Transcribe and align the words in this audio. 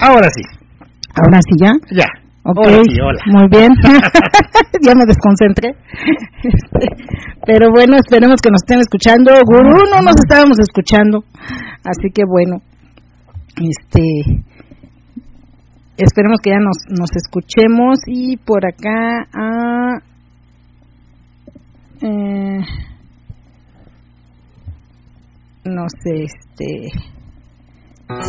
Ahora 0.00 0.28
sí. 0.34 0.42
Ahora 1.14 1.40
sí 1.42 1.56
ya. 1.60 1.72
Ya. 1.90 2.06
Ok, 2.42 2.56
Ahora 2.56 2.82
sí, 2.84 3.00
hola. 3.00 3.20
muy 3.26 3.48
bien. 3.50 3.68
ya 4.82 4.94
me 4.94 5.04
desconcentré. 5.06 5.74
Este, 6.42 6.86
Pero 7.44 7.68
bueno, 7.70 7.96
esperemos 7.96 8.40
que 8.42 8.50
nos 8.50 8.62
estén 8.62 8.80
escuchando. 8.80 9.32
Gurú, 9.44 9.84
no 9.92 10.02
nos 10.02 10.16
estábamos 10.16 10.58
escuchando. 10.58 11.24
Así 11.84 12.10
que 12.14 12.22
bueno, 12.26 12.62
este, 13.56 14.42
esperemos 15.98 16.38
que 16.42 16.50
ya 16.50 16.58
nos, 16.58 16.78
nos 16.88 17.10
escuchemos. 17.14 17.98
Y 18.06 18.38
por 18.38 18.64
acá, 18.66 19.28
ah, 19.34 19.98
eh, 22.02 22.60
no 25.64 25.84
sé, 26.02 26.24
este, 26.24 26.88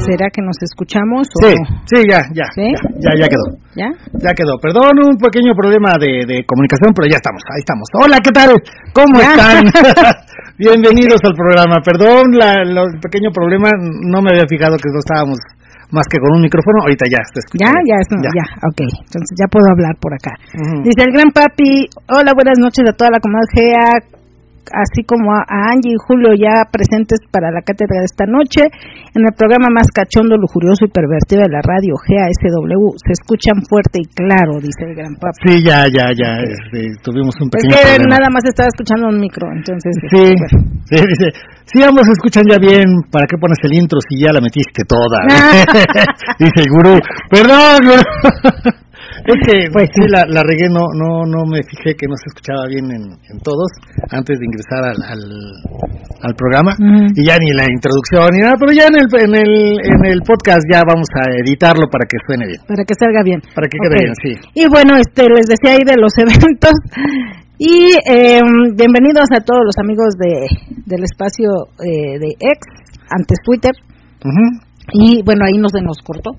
¿será 0.06 0.28
que 0.34 0.42
nos 0.42 0.58
escuchamos? 0.62 1.28
O 1.42 1.48
Sí, 1.48 1.56
no? 1.56 1.66
sí, 1.90 1.98
ya, 2.10 2.22
ya, 2.34 2.46
¿Sí? 2.56 2.68
ya, 2.70 2.82
ya, 3.00 3.12
ya 3.22 3.28
quedó. 3.28 3.46
¿Ya? 3.76 3.90
Ya 4.20 4.32
quedó. 4.34 4.58
Perdón, 4.62 4.92
un 5.04 5.18
pequeño 5.18 5.54
problema 5.56 5.94
de, 6.00 6.26
de 6.28 6.46
comunicación, 6.46 6.92
pero 6.94 7.08
ya 7.10 7.18
estamos, 7.18 7.42
ahí 7.50 7.62
estamos. 7.64 7.88
Hola, 7.98 8.18
¿qué 8.24 8.32
tal? 8.32 8.52
¿Cómo 8.94 9.20
Ya. 9.20 9.32
están? 9.32 9.64
Bienvenidos 10.58 11.20
al 11.24 11.34
programa. 11.34 11.82
Perdón, 11.84 12.32
la, 12.38 12.64
lo- 12.66 12.86
el 12.94 13.00
pequeño 13.00 13.32
problema, 13.32 13.70
no 13.78 14.22
me 14.22 14.30
había 14.32 14.46
fijado 14.48 14.78
que 14.78 14.90
no 14.92 15.00
estábamos 15.00 15.38
más 15.92 16.06
que 16.08 16.20
con 16.20 16.36
un 16.38 16.42
micrófono. 16.42 16.84
Ahorita 16.84 17.06
ya 17.10 17.20
está 17.24 17.40
Ya, 17.58 17.68
escuchando. 17.72 17.82
ya, 17.90 17.96
es- 18.00 18.36
ya, 18.36 18.46
ok. 18.70 18.80
Entonces 19.08 19.34
ya 19.40 19.48
puedo 19.50 19.68
hablar 19.72 19.96
por 20.00 20.14
acá. 20.14 20.32
Dice 20.84 21.02
el 21.08 21.12
gran 21.12 21.32
papi, 21.32 21.88
hola, 22.12 22.32
buenas 22.36 22.60
noches 22.60 22.86
a 22.88 22.94
toda 22.94 23.10
la 23.12 23.20
comunidad 23.20 23.50
GEA, 23.56 24.21
así 24.70 25.02
como 25.04 25.34
a, 25.34 25.44
Angie 25.74 25.98
y 25.98 26.02
Julio 26.06 26.38
ya 26.38 26.70
presentes 26.70 27.20
para 27.32 27.50
la 27.50 27.62
cátedra 27.66 28.00
de 28.00 28.08
esta 28.08 28.26
noche. 28.30 28.70
En 29.12 29.26
el 29.26 29.34
programa 29.36 29.68
más 29.74 29.90
cachondo, 29.92 30.38
lujurioso 30.38 30.86
y 30.86 30.92
pervertido 30.94 31.44
de 31.44 31.52
la 31.52 31.60
radio 31.66 31.98
GASW, 31.98 32.96
se 33.02 33.12
escuchan 33.18 33.60
fuerte 33.68 34.00
y 34.00 34.08
claro, 34.08 34.62
dice 34.62 34.88
el 34.88 34.96
gran 34.96 35.16
papi. 35.20 35.36
Sí, 35.44 35.54
ya, 35.66 35.90
ya, 35.92 36.14
ya. 36.16 36.40
este, 36.46 36.96
tuvimos 37.04 37.36
un 37.42 37.50
Es 37.52 37.60
pequeño 37.60 37.76
que 37.76 38.00
problema. 38.00 38.16
nada 38.16 38.28
más 38.32 38.44
estaba 38.48 38.70
escuchando 38.72 39.10
un 39.10 39.20
micro, 39.20 39.52
entonces... 39.52 39.92
Sí, 40.08 40.32
bueno. 40.32 40.80
sí, 40.88 40.96
dice, 40.96 41.28
sí, 41.66 41.84
ambos 41.84 42.08
se 42.08 42.14
escuchan 42.16 42.44
ya 42.48 42.58
bien, 42.58 42.88
¿para 43.12 43.28
qué 43.28 43.36
pones 43.36 43.60
el 43.64 43.74
intro 43.76 44.00
si 44.08 44.22
ya 44.22 44.32
la 44.32 44.40
metiste 44.40 44.84
toda? 44.88 45.28
dice 46.40 46.60
el 46.64 46.70
gurú, 46.72 46.96
perdón, 47.30 47.84
gurú. 47.84 48.04
Es 49.26 49.38
que 49.46 49.70
Pues 49.74 49.88
sí, 49.94 50.04
la, 50.10 50.26
la 50.28 50.42
regué, 50.44 50.68
no, 50.70 50.86
no, 50.98 51.26
no 51.26 51.46
me 51.46 51.62
fijé 51.64 51.96
que 51.96 52.08
no 52.08 52.16
se 52.18 52.28
escuchaba 52.32 52.68
bien 52.68 52.86
en, 52.92 53.04
en 53.30 53.38
todos 53.44 53.70
antes 54.12 54.40
de 54.40 54.46
ingresar 54.46 54.82
al, 54.84 55.00
al, 55.04 55.22
al 56.24 56.34
programa 56.36 56.72
Ujú. 56.78 57.14
y 57.16 57.26
ya 57.28 57.38
ni 57.38 57.52
la 57.54 57.66
introducción 57.70 58.30
ni 58.34 58.40
nada, 58.42 58.56
pero 58.60 58.72
ya 58.74 58.88
en 58.88 58.98
el, 58.98 59.08
en 59.10 59.34
el, 59.36 59.52
en 59.84 60.02
el 60.06 60.22
podcast 60.22 60.62
ya 60.72 60.82
vamos 60.88 61.08
a 61.16 61.30
editarlo 61.44 61.88
para 61.90 62.06
que 62.10 62.18
suene 62.26 62.48
bien, 62.48 62.62
Para 62.68 62.84
que 62.84 62.94
salga 62.98 63.22
bien. 63.24 63.40
para 63.56 63.68
que 63.68 63.78
quede 63.78 63.96
Ok. 63.96 64.02
bien, 64.04 64.16
sí. 64.22 64.32
Y 64.56 64.68
bueno, 64.68 64.98
este 64.98 65.24
les 65.30 65.46
decía 65.48 65.78
ahí 65.78 65.84
de 65.86 65.98
los 65.98 66.14
eventos. 66.22 66.74
Y 67.58 67.94
eh, 68.10 68.42
bienvenidos 68.74 69.30
a 69.38 69.40
todos 69.46 69.62
los 69.66 69.78
amigos 69.78 70.16
de 70.18 70.50
del 70.86 71.04
espacio 71.04 71.48
eh, 71.86 72.18
de 72.18 72.30
X, 72.34 72.66
antes 73.10 73.38
Twitter. 73.46 73.72
Ujú. 74.26 74.66
Y 74.94 75.22
bueno, 75.24 75.46
ahí 75.46 75.58
nos, 75.60 75.72
nos 75.84 76.00
cortó. 76.04 76.32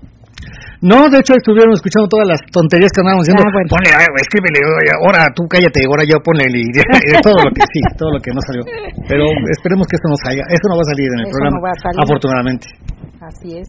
No, 0.82 1.06
de 1.06 1.22
hecho 1.22 1.38
estuvieron 1.38 1.70
escuchando 1.78 2.10
todas 2.10 2.26
las 2.26 2.40
tonterías 2.50 2.90
que 2.90 3.00
andábamos 3.06 3.22
diciendo. 3.22 3.46
Ah, 3.46 3.54
bueno. 3.54 3.68
Ponle, 3.70 3.90
ah, 3.94 4.02
escríbele, 4.18 4.58
ahora 4.98 5.30
tú 5.30 5.46
cállate, 5.46 5.86
ahora 5.86 6.02
yo 6.02 6.18
ponle 6.26 6.50
y, 6.50 6.66
todo 7.22 7.38
lo 7.38 7.50
que 7.54 7.62
sí, 7.70 7.80
todo 7.94 8.10
lo 8.10 8.18
que 8.18 8.34
no 8.34 8.40
salió. 8.42 8.62
Pero 9.06 9.24
esperemos 9.54 9.86
que 9.86 9.94
esto 9.94 10.08
no 10.10 10.18
salga, 10.18 10.42
eso 10.50 10.66
no 10.66 10.74
va 10.74 10.82
a 10.82 10.90
salir 10.90 11.06
en 11.06 11.18
el 11.22 11.26
Eso 11.30 11.34
programa, 11.38 11.54
no 11.54 11.62
va 11.62 11.70
a 11.70 11.80
salir. 11.86 11.98
afortunadamente. 12.02 12.66
Así 13.22 13.48
es. 13.62 13.66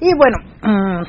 Y 0.00 0.10
bueno, 0.16 0.36
mm, 0.64 1.02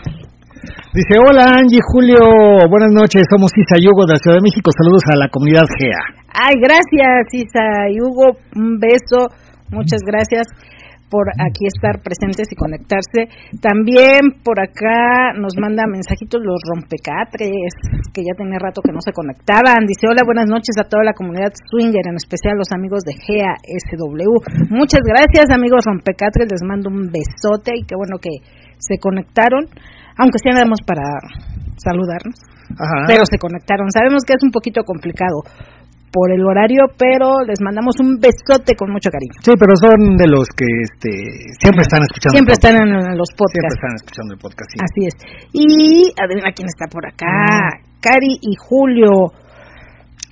Dice, 0.92 1.16
hola 1.24 1.56
Angie, 1.56 1.80
Julio, 1.80 2.20
buenas 2.68 2.92
noches, 2.92 3.24
somos 3.32 3.48
Isa 3.56 3.80
y 3.80 3.88
Hugo 3.88 4.04
de 4.04 4.14
la 4.14 4.20
Ciudad 4.20 4.38
de 4.38 4.44
México, 4.44 4.68
saludos 4.76 5.04
a 5.08 5.16
la 5.16 5.30
comunidad 5.32 5.64
GEA. 5.80 6.04
ay, 6.36 6.60
gracias 6.60 7.32
Isa 7.32 7.88
y 7.88 8.02
Hugo, 8.02 8.36
un 8.60 8.76
beso, 8.76 9.32
muchas 9.72 10.02
gracias 10.04 10.48
por 11.10 11.28
aquí 11.34 11.66
estar 11.66 12.02
presentes 12.02 12.48
y 12.52 12.56
conectarse. 12.56 13.28
También 13.60 14.40
por 14.46 14.62
acá 14.62 15.34
nos 15.36 15.58
manda 15.58 15.90
mensajitos 15.90 16.40
los 16.40 16.62
rompecatres, 16.64 17.74
que 18.14 18.22
ya 18.22 18.38
tenía 18.38 18.62
rato 18.62 18.82
que 18.82 18.94
no 18.94 19.02
se 19.02 19.12
conectaban. 19.12 19.90
Dice, 19.90 20.08
hola, 20.08 20.22
buenas 20.24 20.48
noches 20.48 20.78
a 20.78 20.88
toda 20.88 21.04
la 21.04 21.14
comunidad 21.14 21.52
swinger, 21.70 22.06
en 22.08 22.16
especial 22.16 22.58
los 22.58 22.72
amigos 22.72 23.02
de 23.04 23.18
GASW. 23.18 24.34
Muchas 24.70 25.02
gracias, 25.04 25.50
amigos 25.50 25.84
rompecatres, 25.86 26.48
les 26.50 26.64
mando 26.64 26.90
un 26.90 27.10
besote 27.10 27.74
y 27.76 27.84
qué 27.84 27.96
bueno 27.98 28.22
que 28.22 28.46
se 28.78 28.98
conectaron, 28.98 29.68
aunque 30.16 30.40
sea 30.40 30.54
nada 30.54 30.70
más 30.70 30.80
para 30.86 31.04
saludarnos 31.78 32.38
Ajá. 32.78 33.08
pero 33.08 33.26
se 33.26 33.38
conectaron. 33.38 33.90
Sabemos 33.92 34.24
que 34.26 34.34
es 34.34 34.44
un 34.44 34.52
poquito 34.52 34.84
complicado 34.84 35.42
por 36.12 36.32
el 36.32 36.44
horario, 36.46 36.86
pero 36.98 37.42
les 37.46 37.62
mandamos 37.62 37.96
un 38.00 38.20
besote 38.20 38.76
con 38.76 38.92
mucho 38.92 39.10
cariño. 39.10 39.38
Sí, 39.42 39.54
pero 39.58 39.74
son 39.78 40.18
de 40.18 40.28
los 40.28 40.48
que 40.56 40.66
este, 40.66 41.12
siempre 41.62 41.82
están 41.82 42.02
escuchando. 42.04 42.34
Siempre 42.34 42.54
están 42.54 42.76
en, 42.78 42.90
los 43.18 43.30
Siempre 43.30 43.46
podcasts. 43.46 43.76
están 43.78 43.96
escuchando 43.96 44.34
el 44.34 44.40
podcast, 44.40 44.70
sí. 44.72 44.78
Así 44.82 45.02
es. 45.08 45.16
Y 45.54 45.68
adivina 46.18 46.52
quién 46.56 46.68
está 46.68 46.88
por 46.88 47.06
acá. 47.06 47.82
Cari 48.02 48.40
y 48.42 48.56
Julio, 48.58 49.32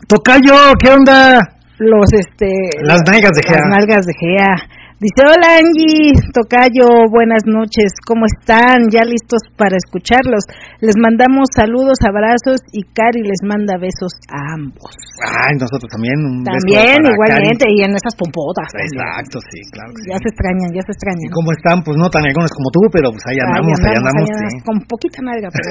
Tocayo, 0.07 0.73
¿qué 0.79 0.89
onda? 0.91 1.57
los 1.79 2.11
este 2.13 2.49
Las 2.81 3.01
nalgas 3.05 3.31
de 3.35 3.41
Gea. 3.45 3.61
Las 3.61 3.69
nalgas 3.69 4.05
de 4.05 4.13
Gea. 4.17 4.55
Dice, 4.97 5.21
hola 5.29 5.61
Angie, 5.61 6.09
Tocayo, 6.33 6.89
buenas 7.13 7.45
noches, 7.45 7.93
¿cómo 8.01 8.25
están? 8.25 8.89
¿Ya 8.89 9.05
listos 9.05 9.45
para 9.53 9.77
escucharlos? 9.77 10.41
Les 10.81 10.97
mandamos 10.97 11.53
saludos, 11.53 12.01
abrazos 12.01 12.65
y 12.73 12.81
Cari 12.97 13.21
les 13.21 13.45
manda 13.45 13.77
besos 13.77 14.09
a 14.25 14.57
ambos. 14.57 14.89
Ay, 15.21 15.53
nosotros 15.61 15.85
también. 15.93 16.17
Un 16.17 16.41
beso 16.41 16.49
También, 16.49 16.97
para 16.97 17.13
igualmente, 17.13 17.69
y 17.69 17.85
en 17.85 17.93
esas 17.93 18.17
pompotas. 18.17 18.73
Cari. 18.73 18.89
también. 18.89 19.05
Exacto, 19.05 19.37
sí, 19.45 19.59
claro 19.69 19.89
que 19.93 20.01
sí. 20.01 20.07
Ya 20.09 20.17
se 20.17 20.29
extrañan, 20.33 20.69
ya 20.73 20.81
se 20.81 20.89
¿Y 20.89 20.95
extrañan. 20.97 21.29
cómo 21.29 21.49
están? 21.53 21.77
Pues 21.85 21.95
no 22.01 22.07
tan 22.09 22.23
algunos 22.25 22.49
como 22.57 22.67
tú, 22.73 22.81
pero 22.89 23.13
pues 23.13 23.21
ahí 23.29 23.37
andamos, 23.37 23.77
ahí 23.85 23.93
andamos, 24.01 24.25
ahí 24.33 24.49
sí. 24.49 24.65
Con 24.65 24.77
poquita 24.89 25.21
nalga, 25.21 25.53
pero 25.53 25.67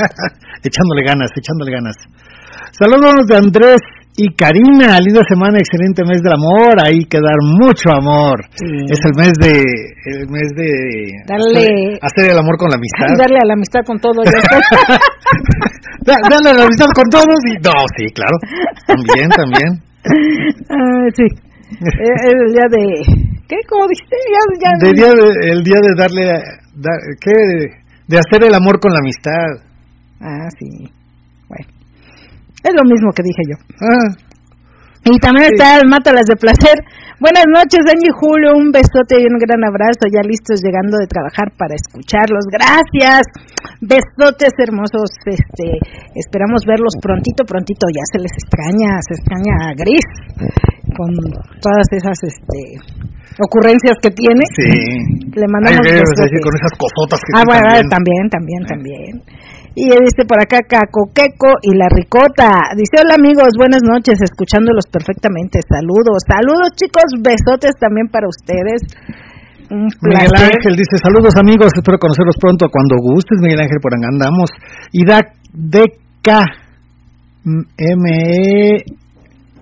echándole 0.64 1.02
ganas, 1.04 1.28
echándole 1.36 1.76
ganas. 1.76 1.96
Saludos 2.72 3.20
de 3.28 3.36
Andrés 3.36 3.84
y 4.16 4.28
Karina, 4.36 5.00
linda 5.00 5.22
semana, 5.28 5.58
excelente 5.58 6.02
mes 6.04 6.20
del 6.22 6.34
amor, 6.34 6.76
hay 6.84 7.04
que 7.06 7.18
dar 7.18 7.36
mucho 7.40 7.88
amor. 7.96 8.44
Sí. 8.54 8.66
Es 8.90 9.00
el 9.04 9.12
mes 9.16 9.32
de, 9.40 9.52
el 10.12 10.28
mes 10.28 10.48
de 10.54 10.68
Darle- 11.26 11.98
hacer 12.02 12.30
el 12.30 12.38
amor 12.38 12.56
con 12.58 12.68
la 12.70 12.76
amistad. 12.76 13.08
darle 13.18 13.38
a 13.42 13.46
la 13.46 13.54
amistad 13.54 13.80
con 13.86 13.98
todo. 13.98 14.22
Ya 14.24 14.30
está. 14.38 14.58
Da- 16.04 16.16
Darle 16.28 16.50
a 16.50 16.54
la 16.54 16.64
amistad 16.64 16.86
con 16.94 17.08
todos 17.10 17.36
y 17.46 17.54
no, 17.62 17.72
sí, 17.96 18.04
claro, 18.12 18.36
también, 18.86 19.28
también. 19.30 19.82
Ah, 20.68 21.06
sí. 21.16 21.22
Eh, 21.22 22.12
Es 22.26 22.32
el 22.32 22.52
día 22.52 22.66
de... 22.68 22.82
¿Qué? 23.48 23.56
¿Cómo 23.68 23.86
dijiste? 23.88 24.16
Ya, 24.32 24.42
ya, 24.60 24.88
De 24.88 24.92
día 24.92 25.12
de- 25.14 25.52
el 25.52 25.62
día 25.62 25.76
de 25.80 25.94
darle, 25.96 26.24
da- 26.74 27.02
¿qué? 27.20 27.32
De 28.08 28.18
hacer 28.18 28.44
el 28.48 28.54
amor 28.54 28.80
con 28.80 28.92
la 28.92 28.98
amistad. 28.98 29.64
Ah, 30.20 30.48
sí. 30.58 30.90
Bueno. 31.48 31.66
Es 32.62 32.72
lo 32.74 32.84
mismo 32.86 33.10
que 33.14 33.22
dije 33.22 33.42
yo. 33.50 33.56
Ah, 33.82 34.08
Y 35.04 35.18
también 35.18 35.50
Sí. 35.50 35.54
está 35.58 35.82
el 35.82 35.88
Mátalas 35.90 36.26
de 36.30 36.36
Placer. 36.38 36.78
Buenas 37.18 37.42
noches, 37.50 37.82
Angie 37.90 38.06
y 38.06 38.14
Julio. 38.22 38.54
Un 38.54 38.70
besote 38.70 39.18
y 39.18 39.26
un 39.26 39.34
gran 39.38 39.58
abrazo. 39.66 40.06
Ya 40.06 40.22
listos 40.22 40.62
llegando 40.62 40.94
de 40.98 41.10
trabajar 41.10 41.50
para 41.58 41.74
escucharlos. 41.74 42.46
Gracias. 42.46 43.26
Besotes 43.82 44.54
hermosos. 44.62 45.10
Este, 45.26 45.74
esperamos 46.14 46.62
verlos 46.62 46.94
prontito, 47.02 47.42
prontito. 47.42 47.90
Ya 47.90 48.06
se 48.14 48.22
les 48.22 48.30
extraña, 48.30 49.02
se 49.02 49.14
extraña 49.18 49.54
a 49.66 49.74
Gris 49.74 50.06
con 50.94 51.10
todas 51.58 51.86
esas 51.98 52.18
este, 52.22 52.58
ocurrencias 53.42 53.98
que 54.02 54.10
tiene. 54.14 54.42
sí. 54.54 54.70
Le 55.34 55.46
Ay, 55.46 55.50
mandamos 55.50 55.82
¿qué 55.82 55.98
ibas 55.98 56.06
a 56.06 56.14
besotes. 56.14 56.30
decir 56.30 56.40
con 56.46 56.54
esas 56.62 56.74
cosotas 56.78 57.18
que 57.26 57.30
Ah, 57.34 57.42
bueno, 57.42 57.66
también. 57.90 57.90
también, 57.90 58.24
también, 58.30 58.62
también. 58.70 59.12
Y 59.74 59.88
dice 59.88 60.28
por 60.28 60.36
acá 60.36 60.60
Cacoqueco 60.68 61.48
y 61.62 61.72
la 61.76 61.88
Ricota. 61.88 62.50
Dice, 62.76 63.00
hola 63.00 63.16
amigos, 63.16 63.56
buenas 63.56 63.80
noches, 63.80 64.20
escuchándolos 64.20 64.84
perfectamente. 64.92 65.60
Saludos, 65.64 66.20
saludos 66.28 66.76
chicos, 66.76 67.08
besotes 67.24 67.72
también 67.80 68.08
para 68.08 68.28
ustedes. 68.28 68.84
Un 69.70 69.88
Miguel. 69.88 70.28
Ángel 70.36 70.76
dice, 70.76 71.00
saludos 71.00 71.36
amigos, 71.36 71.72
espero 71.74 71.96
conocerlos 71.96 72.36
pronto 72.38 72.68
cuando 72.68 72.96
gustes, 73.00 73.40
Miguel 73.40 73.60
Ángel, 73.60 73.80
por 73.80 73.94
acá 73.96 74.08
andamos. 74.12 74.50
Y 74.92 75.06
da 75.06 75.20
DK 75.52 76.28
M 77.44 78.04
E 78.12 78.84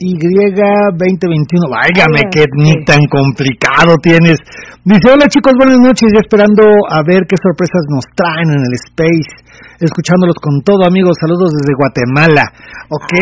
Y 0.00 0.17
2021, 0.17 1.69
váyame 1.69 2.25
que 2.32 2.49
ni 2.56 2.73
tan 2.88 3.05
complicado 3.12 4.00
tienes. 4.00 4.41
Dice, 4.81 5.12
hola 5.12 5.29
chicos, 5.29 5.52
buenas 5.61 5.76
noches, 5.76 6.08
ya 6.08 6.25
esperando 6.25 6.64
a 6.88 7.05
ver 7.05 7.29
qué 7.29 7.37
sorpresas 7.37 7.85
nos 7.93 8.08
traen 8.17 8.49
en 8.49 8.64
el 8.64 8.75
Space, 8.81 9.29
escuchándolos 9.76 10.41
con 10.41 10.64
todo 10.64 10.88
amigos, 10.88 11.20
saludos 11.20 11.52
desde 11.52 11.76
Guatemala. 11.76 12.49
Ok. 12.88 13.12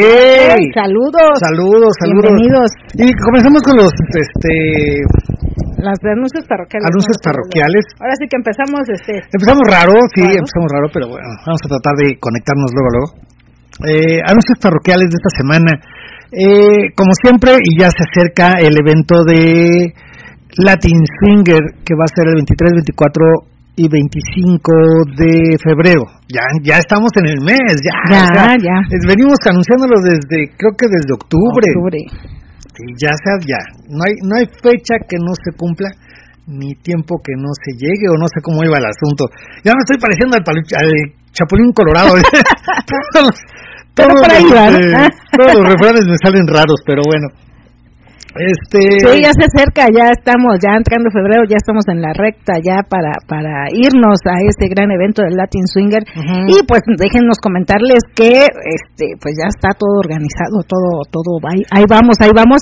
Ay, 0.55 0.71
saludos. 0.71 1.35
Saludos, 1.43 1.91
saludos. 1.99 2.31
Bienvenidos. 2.31 2.71
Y 2.95 3.11
comenzamos 3.27 3.59
con 3.67 3.75
los, 3.75 3.91
este, 4.15 5.03
Las 5.83 5.99
de 5.99 6.15
anuncios 6.15 6.47
parroquiales. 6.47 6.87
Anuncios 6.95 7.19
parroquiales. 7.27 7.85
Ahora 7.99 8.15
sí 8.23 8.31
que 8.31 8.39
empezamos, 8.39 8.87
este. 8.87 9.19
Empezamos 9.35 9.67
raro, 9.67 9.99
sí, 10.15 10.23
empezamos 10.23 10.71
raro, 10.71 10.87
pero 10.95 11.11
bueno, 11.11 11.27
vamos 11.43 11.59
a 11.59 11.69
tratar 11.75 11.99
de 12.07 12.15
conectarnos 12.23 12.71
luego, 12.71 12.91
luego. 12.95 13.09
Eh, 13.83 14.23
anuncios 14.23 14.63
parroquiales 14.63 15.11
de 15.11 15.19
esta 15.19 15.43
semana. 15.43 15.75
Eh, 16.33 16.93
como 16.97 17.13
siempre, 17.23 17.53
y 17.63 17.81
ya 17.81 17.89
se 17.89 18.05
acerca 18.05 18.61
el 18.61 18.75
evento 18.77 19.25
de 19.25 19.93
Latin 20.59 21.01
Swinger, 21.21 21.61
que 21.85 21.95
va 21.97 22.05
a 22.05 22.15
ser 22.15 22.29
el 22.29 22.35
23, 22.45 22.73
24 22.85 23.25
y 23.77 23.89
25 23.89 24.73
de 25.17 25.57
febrero. 25.63 26.03
Ya, 26.29 26.43
ya 26.63 26.79
estamos 26.79 27.09
en 27.17 27.27
el 27.33 27.41
mes, 27.41 27.81
ya. 27.81 27.97
Ya, 28.11 28.25
o 28.25 28.35
sea, 28.35 28.57
ya. 28.59 28.77
es- 28.91 29.07
venimos 29.07 29.39
anunciándolo 29.47 29.97
desde, 30.03 30.51
creo 30.59 30.73
que 30.77 30.87
desde 30.91 31.15
octubre. 31.15 31.65
Octubre. 31.73 31.99
Sí, 32.77 32.85
ya 33.01 33.15
sea, 33.17 33.35
ya. 33.47 33.61
No 33.89 34.03
hay, 34.05 34.15
no 34.23 34.37
hay 34.37 34.47
fecha 34.63 34.99
que 35.09 35.17
no 35.19 35.33
se 35.33 35.57
cumpla, 35.57 35.89
ni 36.47 36.75
tiempo 36.83 37.17
que 37.25 37.33
no 37.37 37.49
se 37.55 37.73
llegue, 37.79 38.09
o 38.11 38.19
no 38.19 38.27
sé 38.29 38.41
cómo 38.43 38.63
iba 38.65 38.77
el 38.79 38.87
asunto. 38.87 39.25
Ya 39.65 39.73
me 39.73 39.81
estoy 39.81 39.99
pareciendo 39.99 40.37
al, 40.37 40.45
al 40.45 40.91
Chapulín 41.33 41.73
Colorado. 41.73 42.15
todos 43.15 43.27
los, 43.31 43.39
Pero 43.99 44.15
por 44.15 44.31
ahí 44.31 44.45
los, 44.45 44.55
va, 44.55 44.71
¿no? 44.71 44.79
este, 44.79 45.19
todos 45.37 45.55
los 45.59 45.67
refranes 45.67 46.05
me 46.07 46.17
salen 46.23 46.47
raros, 46.47 46.81
pero 46.87 47.03
bueno. 47.05 47.29
Este. 48.39 49.03
Sí, 49.03 49.25
ya 49.25 49.33
se 49.35 49.51
acerca, 49.51 49.89
ya 49.91 50.15
estamos, 50.15 50.61
ya 50.63 50.77
entrando 50.77 51.11
febrero, 51.11 51.43
ya 51.49 51.57
estamos 51.57 51.83
en 51.89 52.01
la 52.01 52.13
recta 52.15 52.61
ya 52.63 52.85
para 52.87 53.11
para 53.27 53.67
irnos 53.73 54.21
a 54.31 54.39
este 54.47 54.69
gran 54.69 54.93
evento 54.93 55.23
del 55.23 55.35
Latin 55.35 55.67
Swinger 55.67 56.05
Ujú. 56.05 56.47
y 56.47 56.63
pues 56.69 56.83
déjenos 56.87 57.41
comentarles 57.43 58.05
que 58.15 58.47
este 58.47 59.17
pues 59.19 59.35
ya 59.35 59.49
está 59.49 59.75
todo 59.75 59.99
organizado, 59.99 60.63
todo 60.69 61.03
todo 61.11 61.41
ahí, 61.51 61.65
ahí 61.73 61.85
vamos, 61.89 62.15
ahí 62.21 62.31
vamos 62.35 62.61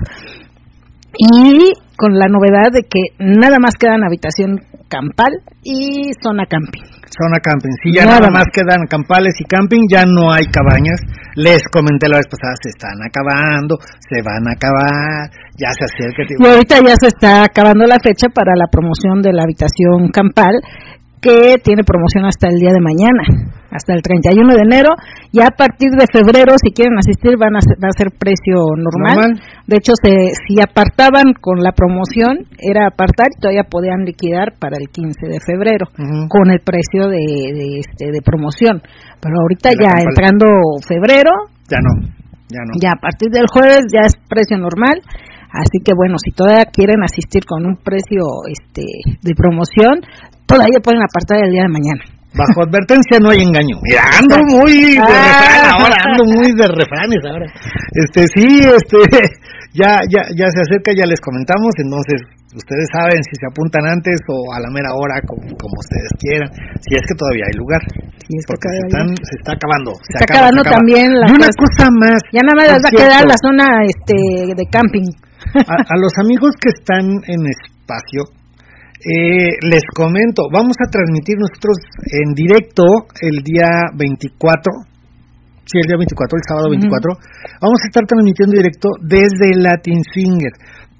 y 1.18 1.72
con 1.96 2.14
la 2.14 2.28
novedad 2.28 2.70
de 2.72 2.82
que 2.82 3.12
nada 3.18 3.58
más 3.58 3.74
quedan 3.74 4.04
habitación 4.04 4.60
campal 4.88 5.32
y 5.62 6.12
zona 6.22 6.46
camping. 6.46 6.95
Zona 7.10 7.38
camping. 7.38 7.70
Si 7.82 7.92
ya 7.94 8.04
Nada 8.04 8.26
nada 8.26 8.30
más 8.30 8.46
quedan 8.52 8.86
campales 8.88 9.34
y 9.40 9.44
camping, 9.44 9.86
ya 9.90 10.04
no 10.04 10.32
hay 10.32 10.44
cabañas. 10.46 11.00
Les 11.34 11.62
comenté 11.68 12.08
la 12.08 12.18
vez 12.18 12.26
pasada, 12.26 12.54
se 12.60 12.70
están 12.70 12.98
acabando, 13.02 13.78
se 14.08 14.22
van 14.22 14.46
a 14.48 14.52
acabar, 14.52 15.30
ya 15.56 15.70
se 15.72 15.84
acerca. 15.84 16.22
Y 16.28 16.46
ahorita 16.46 16.76
ya 16.82 16.96
se 16.96 17.08
está 17.08 17.44
acabando 17.44 17.84
la 17.84 17.98
fecha 18.02 18.28
para 18.28 18.52
la 18.56 18.66
promoción 18.66 19.22
de 19.22 19.32
la 19.32 19.44
habitación 19.44 20.08
campal, 20.08 20.54
que 21.20 21.56
tiene 21.62 21.84
promoción 21.84 22.24
hasta 22.24 22.48
el 22.48 22.56
día 22.56 22.72
de 22.72 22.80
mañana, 22.80 23.22
hasta 23.70 23.94
el 23.94 24.02
31 24.02 24.54
de 24.54 24.62
enero. 24.62 24.90
Y 25.32 25.40
a 25.40 25.50
partir 25.50 25.90
de 25.90 26.06
febrero, 26.10 26.54
si 26.62 26.72
quieren 26.72 26.98
asistir, 26.98 27.36
van 27.38 27.56
a 27.56 27.60
ser, 27.60 27.76
va 27.82 27.88
a 27.88 27.98
ser 27.98 28.08
precio 28.16 28.56
normal. 28.76 29.36
Normal. 29.36 29.64
De 29.66 29.76
hecho, 29.76 29.92
se, 30.00 30.32
si 30.46 30.60
apartaban 30.60 31.34
con 31.40 31.60
la 31.60 31.72
promoción, 31.72 32.46
era 32.58 32.86
apartar 32.88 33.28
y 33.36 33.40
todavía 33.40 33.64
podían 33.68 34.04
liquidar 34.04 34.54
para 34.58 34.76
el 34.78 34.88
15 34.88 35.26
de 35.28 35.38
febrero 35.44 35.86
con 36.28 36.50
el 36.50 36.60
precio 36.60 37.08
de, 37.08 37.24
de, 37.52 37.66
este, 37.80 38.12
de 38.12 38.20
promoción. 38.24 38.80
Pero 39.20 39.34
ahorita 39.42 39.70
ya 39.72 39.92
campal. 39.92 40.06
entrando 40.08 40.46
febrero, 40.86 41.30
Ya 41.68 41.78
no, 41.82 41.92
ya 42.48 42.62
no. 42.64 42.72
ya 42.80 42.90
a 42.96 43.00
partir 43.00 43.28
del 43.30 43.46
jueves 43.52 43.84
ya 43.92 44.06
es 44.06 44.14
precio 44.28 44.56
normal. 44.58 45.00
Así 45.52 45.80
que 45.84 45.92
bueno, 45.96 46.16
si 46.22 46.32
todavía 46.32 46.66
quieren 46.72 47.02
asistir 47.02 47.44
con 47.46 47.64
un 47.64 47.76
precio 47.76 48.24
este 48.50 48.84
de 49.22 49.34
promoción, 49.34 50.00
todavía 50.46 50.80
pueden 50.82 51.00
apartar 51.00 51.44
el 51.44 51.50
día 51.52 51.62
de 51.62 51.68
mañana. 51.68 52.04
Bajo 52.36 52.58
advertencia 52.68 53.16
no 53.22 53.30
hay 53.32 53.40
engaño. 53.42 53.76
Mira, 53.82 54.02
ando 54.20 54.36
muy 54.44 54.94
de 54.94 55.00
Ah. 55.00 55.08
refrán 55.08 55.64
ahora, 55.80 55.96
ando 56.04 56.22
muy 56.36 56.48
de 56.52 56.66
refranes 56.68 57.22
ahora. 57.24 57.46
Este, 57.96 58.20
sí, 58.36 58.60
este, 58.60 58.98
ya, 59.72 60.00
ya, 60.12 60.22
ya 60.36 60.46
se 60.52 60.60
acerca, 60.60 60.92
ya 60.92 61.06
les 61.08 61.20
comentamos, 61.20 61.72
entonces 61.80 62.20
ustedes 62.56 62.88
saben 62.92 63.20
si 63.24 63.34
se 63.36 63.44
apuntan 63.48 63.84
antes 63.88 64.16
o 64.32 64.36
a 64.52 64.60
la 64.60 64.68
mera 64.72 64.88
hora, 64.96 65.20
como, 65.28 65.44
como 65.60 65.74
ustedes 65.80 66.08
quieran, 66.20 66.48
si 66.80 66.92
es 66.96 67.04
que 67.08 67.14
todavía 67.16 67.44
hay 67.48 67.56
lugar. 67.60 67.80
Es 68.26 68.44
porque 68.48 68.68
se, 68.68 68.80
están, 68.88 69.06
se 69.16 69.34
está 69.40 69.50
acabando. 69.56 69.90
Se, 70.02 70.12
está 70.16 70.24
acaba, 70.24 70.36
acabando 70.52 70.60
se 70.60 70.68
acaba. 70.68 70.76
también 70.80 71.08
la 71.20 71.26
Y 71.28 71.32
una 71.36 71.48
cosa. 71.52 71.60
cosa 71.64 71.84
más. 72.00 72.18
Ya 72.32 72.42
nada 72.44 72.56
más 72.56 72.66
les 72.68 72.80
va 72.84 72.88
a 72.88 72.96
quedar 72.96 73.22
la 73.28 73.38
zona 73.44 73.64
este 73.86 74.16
de 74.56 74.64
camping. 74.72 75.08
a, 75.68 75.74
a 75.78 75.96
los 76.00 76.12
amigos 76.20 76.52
que 76.60 76.68
están 76.74 77.04
en 77.28 77.40
espacio, 77.46 78.20
eh, 79.04 79.52
les 79.68 79.84
comento, 79.94 80.48
vamos 80.52 80.76
a 80.80 80.90
transmitir 80.90 81.36
nosotros 81.38 81.76
en 82.24 82.32
directo 82.34 82.82
el 83.20 83.42
día 83.44 83.68
24, 83.96 84.72
sí, 85.68 85.78
el 85.82 85.88
día 85.88 85.98
24, 86.00 86.36
el 86.36 86.46
sábado 86.48 86.68
24, 86.70 87.12
vamos 87.60 87.78
a 87.82 87.86
estar 87.92 88.04
transmitiendo 88.06 88.56
directo 88.56 88.88
desde 89.04 89.52
Latin 89.60 90.00
Swinger, 90.12 90.52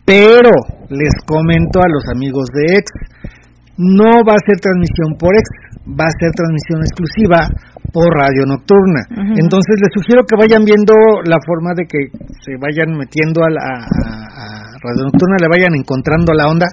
pero 0.05 0.53
les 0.91 1.15
comento 1.27 1.81
a 1.81 1.89
los 1.89 2.05
amigos 2.13 2.47
de 2.55 2.79
Ex, 2.79 2.87
no 3.79 4.23
va 4.25 4.35
a 4.37 4.47
ser 4.47 4.57
transmisión 4.61 5.17
por 5.19 5.35
Ex, 5.37 5.47
va 5.87 6.07
a 6.09 6.19
ser 6.21 6.31
transmisión 6.33 6.81
exclusiva 6.85 7.49
por 7.93 8.09
Radio 8.13 8.45
Nocturna. 8.47 9.03
Entonces 9.41 9.77
les 9.81 9.93
sugiero 9.95 10.23
que 10.29 10.37
vayan 10.37 10.65
viendo 10.65 10.93
la 11.25 11.39
forma 11.47 11.73
de 11.77 11.85
que 11.87 12.13
se 12.45 12.57
vayan 12.61 12.93
metiendo 12.97 13.41
a, 13.45 13.51
la, 13.51 13.61
a- 13.63 14.29
a 14.37 14.47
Radio 14.85 15.05
Nocturna, 15.09 15.37
le 15.41 15.49
vayan 15.49 15.75
encontrando 15.77 16.33
la 16.35 16.49
onda. 16.49 16.67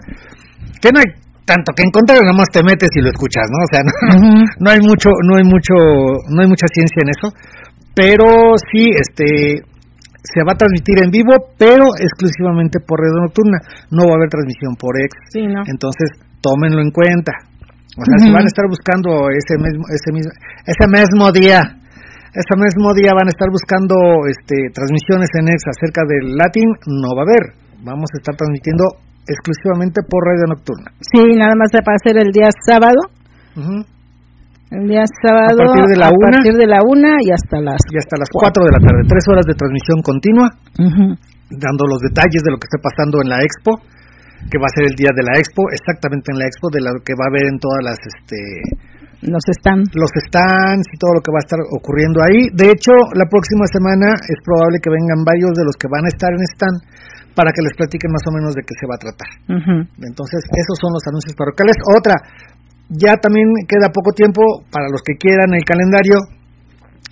Que 0.84 0.92
no 0.92 1.00
hay 1.00 1.08
tanto 1.48 1.72
que 1.72 1.84
encontrar, 1.88 2.20
nada 2.20 2.36
más 2.36 2.52
te 2.52 2.60
metes 2.64 2.92
y 2.92 3.00
lo 3.00 3.08
escuchas, 3.08 3.48
¿no? 3.48 3.64
O 3.64 3.70
sea, 3.72 3.82
no, 3.88 4.44
no 4.60 4.68
hay 4.68 4.84
mucho, 4.84 5.16
no 5.24 5.40
hay 5.40 5.48
mucho, 5.48 5.76
no 6.28 6.44
hay 6.44 6.50
mucha 6.52 6.68
ciencia 6.68 7.00
en 7.04 7.10
eso, 7.16 7.28
pero 7.96 8.60
sí, 8.72 8.92
este, 8.92 9.64
se 10.24 10.40
va 10.48 10.56
a 10.56 10.60
transmitir 10.60 11.04
en 11.04 11.12
vivo, 11.12 11.36
pero 11.60 11.84
exclusivamente 12.00 12.80
por 12.80 13.00
Radio 13.00 13.28
Nocturna. 13.28 13.60
No 13.92 14.08
va 14.08 14.16
a 14.16 14.20
haber 14.24 14.32
transmisión 14.32 14.76
por 14.80 14.96
Ex. 14.96 15.12
Sí, 15.30 15.44
¿no? 15.44 15.62
Entonces, 15.68 16.16
tómenlo 16.40 16.80
en 16.80 16.92
cuenta. 16.92 17.32
O 17.94 18.02
sea, 18.02 18.18
si 18.18 18.32
van 18.34 18.42
a 18.42 18.50
estar 18.50 18.66
buscando 18.66 19.30
ese 19.30 19.54
mismo, 19.62 19.86
ese 19.94 20.10
mismo, 20.10 20.32
ese 20.66 20.86
mismo 20.90 21.30
día, 21.30 21.62
ese 22.34 22.54
mismo 22.58 22.90
día 22.98 23.14
van 23.14 23.30
a 23.30 23.36
estar 23.36 23.46
buscando 23.54 24.26
este, 24.26 24.74
transmisiones 24.74 25.30
en 25.38 25.54
ex 25.54 25.62
acerca 25.70 26.02
del 26.02 26.34
Latin, 26.34 26.66
no 26.90 27.14
va 27.14 27.22
a 27.22 27.28
haber. 27.30 27.44
Vamos 27.86 28.10
a 28.10 28.18
estar 28.18 28.34
transmitiendo 28.34 28.98
exclusivamente 29.28 30.02
por 30.04 30.24
radio 30.26 30.46
nocturna. 30.50 30.92
Sí, 31.00 31.24
nada 31.36 31.56
más 31.56 31.72
va 31.72 31.94
a 31.96 32.04
ser 32.04 32.18
el 32.20 32.32
día 32.32 32.50
sábado. 32.66 33.00
El 34.74 34.90
día 34.90 35.06
sábado 35.22 35.54
A 35.54 35.70
partir 35.70 35.86
de 35.86 35.98
la 36.02 36.10
una. 36.10 36.34
partir 36.34 36.56
de 36.58 36.68
la 36.68 36.82
una 36.82 37.12
y 37.22 37.30
hasta 37.30 37.62
las 37.62 37.78
Y 37.94 37.98
hasta 38.02 38.18
las 38.18 38.30
4 38.34 38.66
de 38.66 38.72
la 38.74 38.82
tarde, 38.82 39.06
tres 39.06 39.26
horas 39.30 39.46
de 39.46 39.54
transmisión 39.54 40.02
continua, 40.02 40.50
dando 41.54 41.84
los 41.86 42.02
detalles 42.02 42.42
de 42.42 42.50
lo 42.50 42.58
que 42.58 42.66
esté 42.66 42.82
pasando 42.82 43.22
en 43.22 43.30
la 43.30 43.40
expo, 43.46 43.78
que 44.50 44.58
va 44.58 44.66
a 44.66 44.74
ser 44.74 44.90
el 44.90 44.96
día 44.98 45.14
de 45.14 45.24
la 45.24 45.38
expo, 45.38 45.70
exactamente 45.70 46.34
en 46.34 46.42
la 46.42 46.50
expo, 46.50 46.74
de 46.74 46.82
lo 46.82 46.98
que 47.06 47.14
va 47.14 47.30
a 47.30 47.32
haber 47.32 47.46
en 47.54 47.60
todas 47.62 47.82
las 47.86 48.00
este, 48.02 48.40
nos 49.30 49.46
están 49.48 49.80
los 49.94 50.12
stands 50.28 50.90
y 50.92 50.98
todo 50.98 51.16
lo 51.16 51.22
que 51.22 51.32
va 51.32 51.40
a 51.40 51.46
estar 51.46 51.62
ocurriendo 51.72 52.20
ahí. 52.26 52.52
De 52.52 52.68
hecho, 52.74 52.92
la 53.16 53.30
próxima 53.30 53.64
semana 53.72 54.18
es 54.20 54.40
probable 54.44 54.82
que 54.84 54.92
vengan 54.92 55.24
varios 55.24 55.54
de 55.56 55.64
los 55.64 55.76
que 55.80 55.88
van 55.88 56.04
a 56.04 56.12
estar 56.12 56.32
en 56.34 56.44
stand 56.58 56.78
para 57.36 57.52
que 57.52 57.62
les 57.66 57.74
platiquen 57.76 58.12
más 58.14 58.26
o 58.30 58.32
menos 58.32 58.54
de 58.54 58.62
qué 58.62 58.74
se 58.78 58.86
va 58.88 58.96
a 58.96 59.04
tratar. 59.04 59.30
Entonces, 60.02 60.42
esos 60.54 60.78
son 60.78 60.94
los 60.94 61.04
anuncios 61.10 61.34
parroquiales. 61.36 61.78
Otra, 61.90 62.16
ya 62.90 63.18
también 63.18 63.50
queda 63.68 63.90
poco 63.90 64.14
tiempo 64.14 64.42
para 64.70 64.90
los 64.90 65.02
que 65.02 65.18
quieran 65.18 65.54
el 65.54 65.66
calendario. 65.66 66.18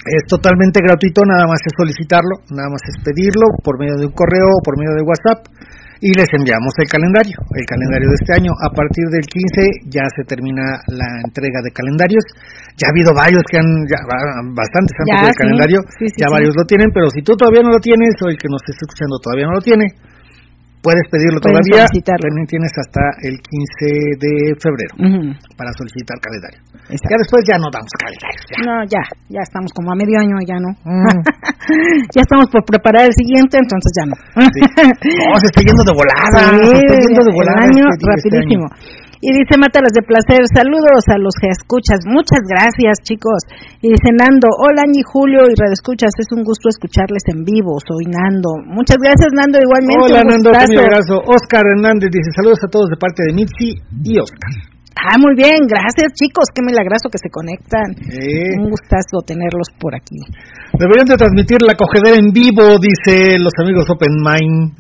Es 0.02 0.26
totalmente 0.26 0.82
gratuito, 0.82 1.22
nada 1.22 1.46
más 1.46 1.62
es 1.62 1.74
solicitarlo, 1.78 2.42
nada 2.50 2.70
más 2.74 2.82
es 2.90 2.98
pedirlo 3.06 3.54
por 3.62 3.78
medio 3.78 3.98
de 4.02 4.10
un 4.10 4.16
correo 4.18 4.50
o 4.50 4.64
por 4.66 4.74
medio 4.78 4.98
de 4.98 5.06
WhatsApp 5.06 5.46
y 6.02 6.10
les 6.18 6.26
enviamos 6.34 6.74
el 6.82 6.90
calendario, 6.90 7.38
el 7.54 7.66
calendario 7.70 8.10
de 8.10 8.18
este 8.18 8.34
año. 8.34 8.50
A 8.58 8.74
partir 8.74 9.06
del 9.14 9.22
15 9.22 9.86
ya 9.86 10.10
se 10.10 10.26
termina 10.26 10.82
la 10.90 11.06
entrega 11.22 11.62
de 11.62 11.70
calendarios. 11.70 12.26
Ya 12.74 12.90
ha 12.90 12.92
habido 12.92 13.14
varios 13.14 13.46
que 13.46 13.62
han, 13.62 13.70
ya, 13.86 14.02
bastantes 14.58 14.98
han 14.98 15.06
pedido 15.14 15.30
el 15.30 15.38
sí. 15.38 15.42
calendario, 15.46 15.80
Sí, 16.02 16.06
sí, 16.10 16.18
ya 16.18 16.28
varios 16.34 16.58
lo 16.58 16.66
tienen, 16.66 16.90
pero 16.90 17.06
si 17.14 17.22
tú 17.22 17.38
todavía 17.38 17.62
no 17.62 17.70
lo 17.70 17.78
tienes 17.78 18.18
o 18.18 18.34
el 18.34 18.38
que 18.42 18.50
nos 18.50 18.66
esté 18.66 18.82
escuchando 18.82 19.22
todavía 19.22 19.46
no 19.46 19.54
lo 19.54 19.62
tiene, 19.62 19.86
puedes 20.82 21.06
pedirlo 21.06 21.38
Pueden 21.38 21.62
todavía. 21.62 21.86
También 21.86 22.50
tienes 22.50 22.74
hasta 22.74 23.04
el 23.22 23.38
15 23.38 24.18
de 24.18 24.34
febrero 24.58 24.94
para 25.54 25.70
solicitar 25.78 26.18
calendario. 26.18 26.66
Exacto. 26.92 27.12
Ya 27.12 27.18
después 27.24 27.42
ya 27.48 27.58
no 27.58 27.68
damos 27.72 27.92
calendarios. 27.98 28.44
Ya. 28.52 28.58
No, 28.68 28.74
ya, 28.86 29.04
ya 29.32 29.42
estamos 29.48 29.72
como 29.72 29.92
a 29.92 29.96
medio 29.96 30.20
año, 30.20 30.36
ya 30.44 30.58
no. 30.60 30.70
Mm. 30.84 31.24
ya 32.16 32.22
estamos 32.28 32.48
por 32.52 32.62
preparar 32.68 33.08
el 33.08 33.16
siguiente, 33.16 33.56
entonces 33.58 33.92
ya 33.96 34.06
no. 34.12 34.16
Sí. 34.52 34.62
No, 35.32 35.36
se 35.40 35.48
está 35.48 35.62
yendo 35.64 35.84
de 35.88 35.96
volada. 35.96 36.40
Sí, 36.60 36.68
se 36.68 36.84
está 36.84 36.96
yendo 37.08 37.22
de 37.24 37.32
el 37.32 37.38
volada. 37.40 37.62
año 37.66 37.84
este- 37.88 37.96
este 37.96 38.30
rapidísimo. 38.36 38.68
año. 38.68 39.10
Y 39.22 39.30
dice 39.38 39.54
Mátalas 39.62 39.94
de 39.94 40.02
Placer, 40.02 40.42
saludos 40.50 41.06
a 41.14 41.22
los 41.22 41.38
que 41.38 41.46
escuchas, 41.54 42.02
muchas 42.10 42.42
gracias 42.50 43.06
chicos. 43.06 43.46
Y 43.78 43.94
dice 43.94 44.10
Nando, 44.18 44.50
hola 44.50 44.82
Añi 44.82 45.06
Julio 45.06 45.46
y 45.46 45.54
Radio 45.54 45.78
Escuchas, 45.78 46.10
es 46.18 46.26
un 46.34 46.42
gusto 46.42 46.74
escucharles 46.74 47.22
en 47.30 47.46
vivo, 47.46 47.78
soy 47.86 48.10
Nando. 48.10 48.50
Muchas 48.66 48.98
gracias 48.98 49.30
Nando, 49.38 49.62
igualmente. 49.62 50.10
Hola 50.10 50.26
un 50.26 50.42
Nando, 50.42 50.50
un 50.50 50.58
abrazo. 50.58 51.22
Oscar 51.30 51.62
Hernández 51.70 52.10
dice 52.10 52.34
saludos 52.34 52.66
a 52.66 52.70
todos 52.74 52.90
de 52.90 52.98
parte 52.98 53.22
de 53.22 53.34
Mitzi 53.38 53.78
y 54.02 54.18
Oscar. 54.18 54.58
Ah, 54.96 55.18
muy 55.18 55.34
bien, 55.36 55.66
gracias 55.68 56.12
chicos, 56.14 56.52
qué 56.54 56.62
milagroso 56.62 57.08
que 57.08 57.18
se 57.18 57.32
conectan. 57.32 57.96
Un 58.60 58.70
gustazo 58.70 59.24
tenerlos 59.26 59.72
por 59.80 59.96
aquí. 59.96 60.20
Deberían 60.76 61.08
de 61.08 61.16
transmitir 61.16 61.64
la 61.64 61.76
cogedera 61.80 62.20
en 62.20 62.32
vivo, 62.32 62.76
dice 62.76 63.40
los 63.40 63.54
amigos 63.64 63.88
Open 63.88 64.12
Mind. 64.20 64.76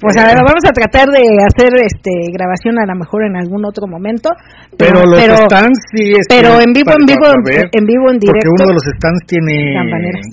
pues 0.00 0.14
a 0.18 0.26
ver, 0.26 0.38
vamos 0.48 0.64
a 0.66 0.72
tratar 0.74 1.08
de 1.12 1.22
hacer 1.46 1.70
este 1.78 2.10
grabación 2.34 2.78
a 2.78 2.86
lo 2.86 2.94
mejor 2.98 3.26
en 3.26 3.36
algún 3.36 3.62
otro 3.64 3.86
momento. 3.86 4.30
Pero, 4.78 5.04
los 5.06 5.20
stands 5.46 5.78
sí. 5.94 6.14
pero 6.28 6.58
en 6.58 6.72
vivo, 6.72 6.90
en 6.96 7.06
vivo, 7.06 7.26
en 7.30 7.84
vivo, 7.86 8.06
en 8.10 8.18
directo. 8.18 8.40
Porque 8.40 8.54
uno 8.60 8.64
de 8.66 8.74
los 8.74 8.86
stands 8.96 9.22
tiene 9.30 9.76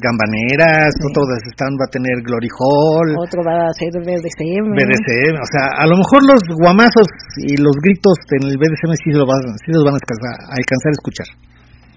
gambaneras, 0.02 0.90
otro 1.06 1.22
de 1.28 1.38
los 1.38 1.46
stands 1.54 1.76
va 1.76 1.86
a 1.86 1.92
tener 1.92 2.16
Glory 2.24 2.50
Hall. 2.50 3.10
Otro 3.20 3.44
va 3.44 3.68
a 3.68 3.74
ser 3.76 3.92
BDCM. 3.92 4.72
BDCM, 4.72 5.36
o 5.36 5.50
sea, 5.52 5.84
a 5.84 5.86
lo 5.86 6.00
mejor 6.00 6.24
los 6.24 6.42
guamazos 6.56 7.08
y 7.44 7.60
los 7.60 7.76
gritos 7.84 8.07
en 8.40 8.48
el 8.50 8.58
BDCM 8.58 8.94
sí, 9.04 9.12
lo 9.12 9.26
van, 9.26 9.42
sí 9.64 9.72
los 9.72 9.84
van 9.84 9.96
a 9.96 10.00
alcanzar, 10.00 10.36
a 10.52 10.56
escuchar. 10.92 11.28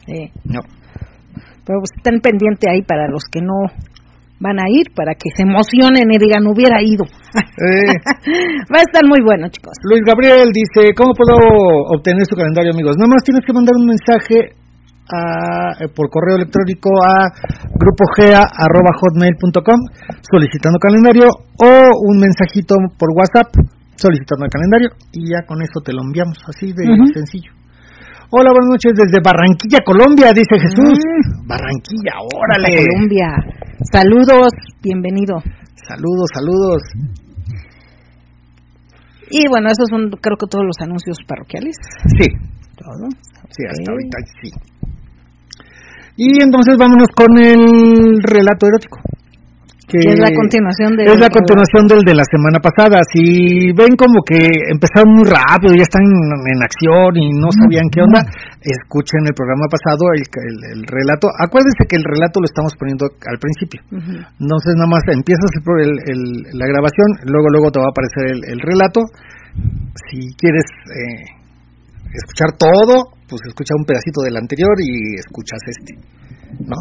Sí. 0.07 0.31
No. 0.45 0.61
Pero 1.65 1.81
pues 1.81 1.91
están 1.97 2.21
pendientes 2.21 2.69
ahí 2.69 2.83
para 2.83 3.09
los 3.09 3.25
que 3.31 3.41
no 3.41 3.55
van 4.41 4.59
a 4.59 4.67
ir, 4.73 4.89
para 4.97 5.15
que 5.15 5.29
se 5.37 5.45
emocionen 5.45 6.09
y 6.09 6.17
digan, 6.19 6.49
hubiera 6.49 6.83
ido. 6.83 7.05
Eh. 7.05 7.93
Va 8.73 8.81
a 8.81 8.87
estar 8.89 9.05
muy 9.07 9.21
bueno, 9.21 9.53
chicos. 9.53 9.77
Luis 9.85 10.01
Gabriel 10.03 10.49
dice, 10.51 10.97
¿cómo 10.97 11.13
puedo 11.13 11.37
obtener 11.95 12.25
su 12.25 12.35
calendario, 12.35 12.73
amigos? 12.73 12.97
Nada 12.97 13.13
más 13.13 13.23
tienes 13.23 13.45
que 13.45 13.53
mandar 13.53 13.77
un 13.77 13.85
mensaje 13.87 14.57
a, 15.13 15.77
eh, 15.85 15.93
por 15.95 16.09
correo 16.09 16.41
electrónico 16.41 16.89
a 17.05 17.29
grupogea.hotmail.com 17.77 19.81
solicitando 20.25 20.79
calendario 20.79 21.29
o 21.61 21.91
un 22.09 22.19
mensajito 22.19 22.77
por 22.97 23.13
WhatsApp 23.13 23.53
solicitando 24.01 24.49
el 24.49 24.51
calendario 24.51 24.89
y 25.13 25.29
ya 25.29 25.45
con 25.47 25.61
eso 25.61 25.85
te 25.85 25.93
lo 25.93 26.01
enviamos, 26.03 26.41
así 26.49 26.73
de 26.73 26.89
sencillo. 27.13 27.53
Hola, 28.33 28.51
buenas 28.55 28.79
noches 28.79 28.95
desde 28.95 29.21
Barranquilla, 29.21 29.83
Colombia, 29.85 30.33
dice 30.33 30.57
Jesús. 30.57 30.97
Mm. 30.97 31.47
Barranquilla, 31.47 32.15
órale. 32.33 32.87
Colombia. 32.87 33.29
Saludos, 33.91 34.53
bienvenido. 34.81 35.43
Saludos, 35.75 36.31
saludos. 36.33 36.83
Y 39.31 39.49
bueno, 39.49 39.69
esos 39.69 39.87
son 39.91 40.11
creo 40.23 40.37
que 40.39 40.47
todos 40.47 40.65
los 40.65 40.79
anuncios 40.81 41.19
parroquiales. 41.27 41.77
Sí. 42.19 42.29
Todo. 42.79 43.11
Sí, 43.51 43.67
hasta 43.69 43.93
ahorita 43.93 44.19
sí. 44.41 44.51
Y 46.17 46.43
entonces 46.43 46.77
vámonos 46.79 47.09
con 47.15 47.35
el 47.43 48.23
relato 48.23 48.67
erótico 48.67 49.01
es 49.99 50.19
la 50.19 50.31
continuación 50.31 50.95
de 50.95 51.03
es 51.11 51.19
la 51.19 51.31
continuación 51.31 51.87
del 51.91 52.03
de 52.07 52.15
la 52.15 52.27
semana 52.29 52.63
pasada. 52.63 53.03
Si 53.11 53.73
ven 53.75 53.99
como 53.99 54.23
que 54.23 54.39
empezaron 54.71 55.11
muy 55.17 55.27
rápido 55.27 55.75
ya 55.75 55.83
están 55.83 56.07
en, 56.07 56.61
acción 56.63 57.11
y 57.17 57.35
no 57.35 57.51
sabían 57.51 57.91
qué 57.91 58.01
onda 58.03 58.23
escuchen 58.63 59.27
el 59.27 59.35
programa 59.35 59.67
pasado 59.67 60.13
el, 60.15 60.23
el, 60.79 60.83
relato. 60.87 61.29
Acuérdense 61.41 61.89
que 61.89 61.97
el 61.97 62.05
relato 62.05 62.39
lo 62.39 62.47
estamos 62.47 62.77
poniendo 62.79 63.11
al 63.27 63.39
principio. 63.39 63.81
Entonces 63.91 64.73
nada 64.77 64.91
más 64.91 65.03
empiezas 65.11 65.51
el, 65.51 66.45
la 66.55 66.67
grabación 66.67 67.09
luego 67.27 67.49
luego 67.51 67.71
te 67.71 67.81
va 67.81 67.89
a 67.89 67.93
aparecer 67.95 68.39
el, 68.47 68.61
relato. 68.61 69.01
Si 70.07 70.31
quieres 70.39 70.67
eh, 70.95 71.25
escuchar 72.15 72.55
todo 72.55 73.19
pues 73.29 73.43
escucha 73.47 73.75
un 73.79 73.85
pedacito 73.85 74.23
del 74.23 74.37
anterior 74.37 74.75
y 74.83 75.15
escuchas 75.19 75.61
este 75.67 75.95
no 76.67 76.77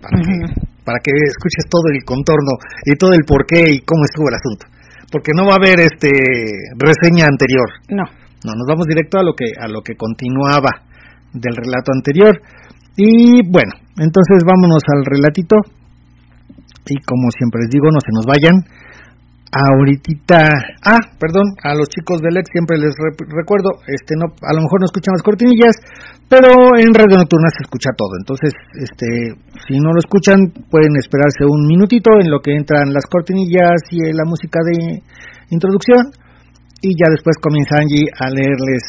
para 0.00 0.73
para 0.84 1.00
que 1.00 1.10
escuches 1.10 1.64
todo 1.68 1.88
el 1.90 2.04
contorno 2.04 2.60
y 2.84 2.94
todo 2.96 3.12
el 3.12 3.24
porqué 3.26 3.64
y 3.72 3.80
cómo 3.80 4.04
estuvo 4.04 4.28
el 4.28 4.36
asunto. 4.36 4.68
Porque 5.10 5.32
no 5.34 5.46
va 5.48 5.56
a 5.56 5.60
haber 5.60 5.80
este 5.80 6.10
reseña 6.76 7.26
anterior. 7.26 7.68
No. 7.88 8.04
No, 8.44 8.52
nos 8.52 8.68
vamos 8.68 8.84
directo 8.86 9.18
a 9.18 9.24
lo 9.24 9.32
que 9.32 9.56
a 9.56 9.66
lo 9.68 9.80
que 9.80 9.96
continuaba 9.96 10.84
del 11.32 11.56
relato 11.56 11.92
anterior. 11.92 12.36
Y 12.96 13.40
bueno, 13.48 13.72
entonces 13.96 14.44
vámonos 14.44 14.84
al 14.92 15.04
relatito. 15.04 15.56
Y 16.86 17.00
como 17.00 17.32
siempre 17.32 17.64
les 17.64 17.70
digo, 17.70 17.88
no 17.88 17.98
se 18.04 18.12
nos 18.12 18.26
vayan 18.26 18.60
ahorita, 19.54 20.50
ah, 20.82 20.98
perdón, 21.22 21.54
a 21.62 21.74
los 21.78 21.86
chicos 21.86 22.18
del 22.18 22.36
ex 22.36 22.50
siempre 22.50 22.74
les 22.76 22.90
recuerdo, 23.30 23.78
este 23.86 24.18
no, 24.18 24.34
a 24.42 24.52
lo 24.52 24.66
mejor 24.66 24.82
no 24.82 24.90
escuchan 24.90 25.14
las 25.14 25.22
cortinillas, 25.22 25.78
pero 26.26 26.74
en 26.74 26.90
Radio 26.90 27.22
Nocturna 27.22 27.54
se 27.54 27.62
escucha 27.62 27.94
todo, 27.94 28.18
entonces, 28.18 28.50
este, 28.74 29.38
si 29.62 29.78
no 29.78 29.94
lo 29.94 30.02
escuchan, 30.02 30.50
pueden 30.66 30.98
esperarse 30.98 31.46
un 31.46 31.70
minutito 31.70 32.10
en 32.18 32.30
lo 32.30 32.40
que 32.40 32.56
entran 32.56 32.90
las 32.90 33.06
cortinillas 33.06 33.78
y 33.94 34.02
la 34.10 34.26
música 34.26 34.58
de 34.66 34.98
introducción, 35.50 36.10
y 36.82 36.90
ya 36.98 37.06
después 37.14 37.38
comienza 37.40 37.78
Angie 37.78 38.10
a 38.18 38.28
leerles 38.28 38.82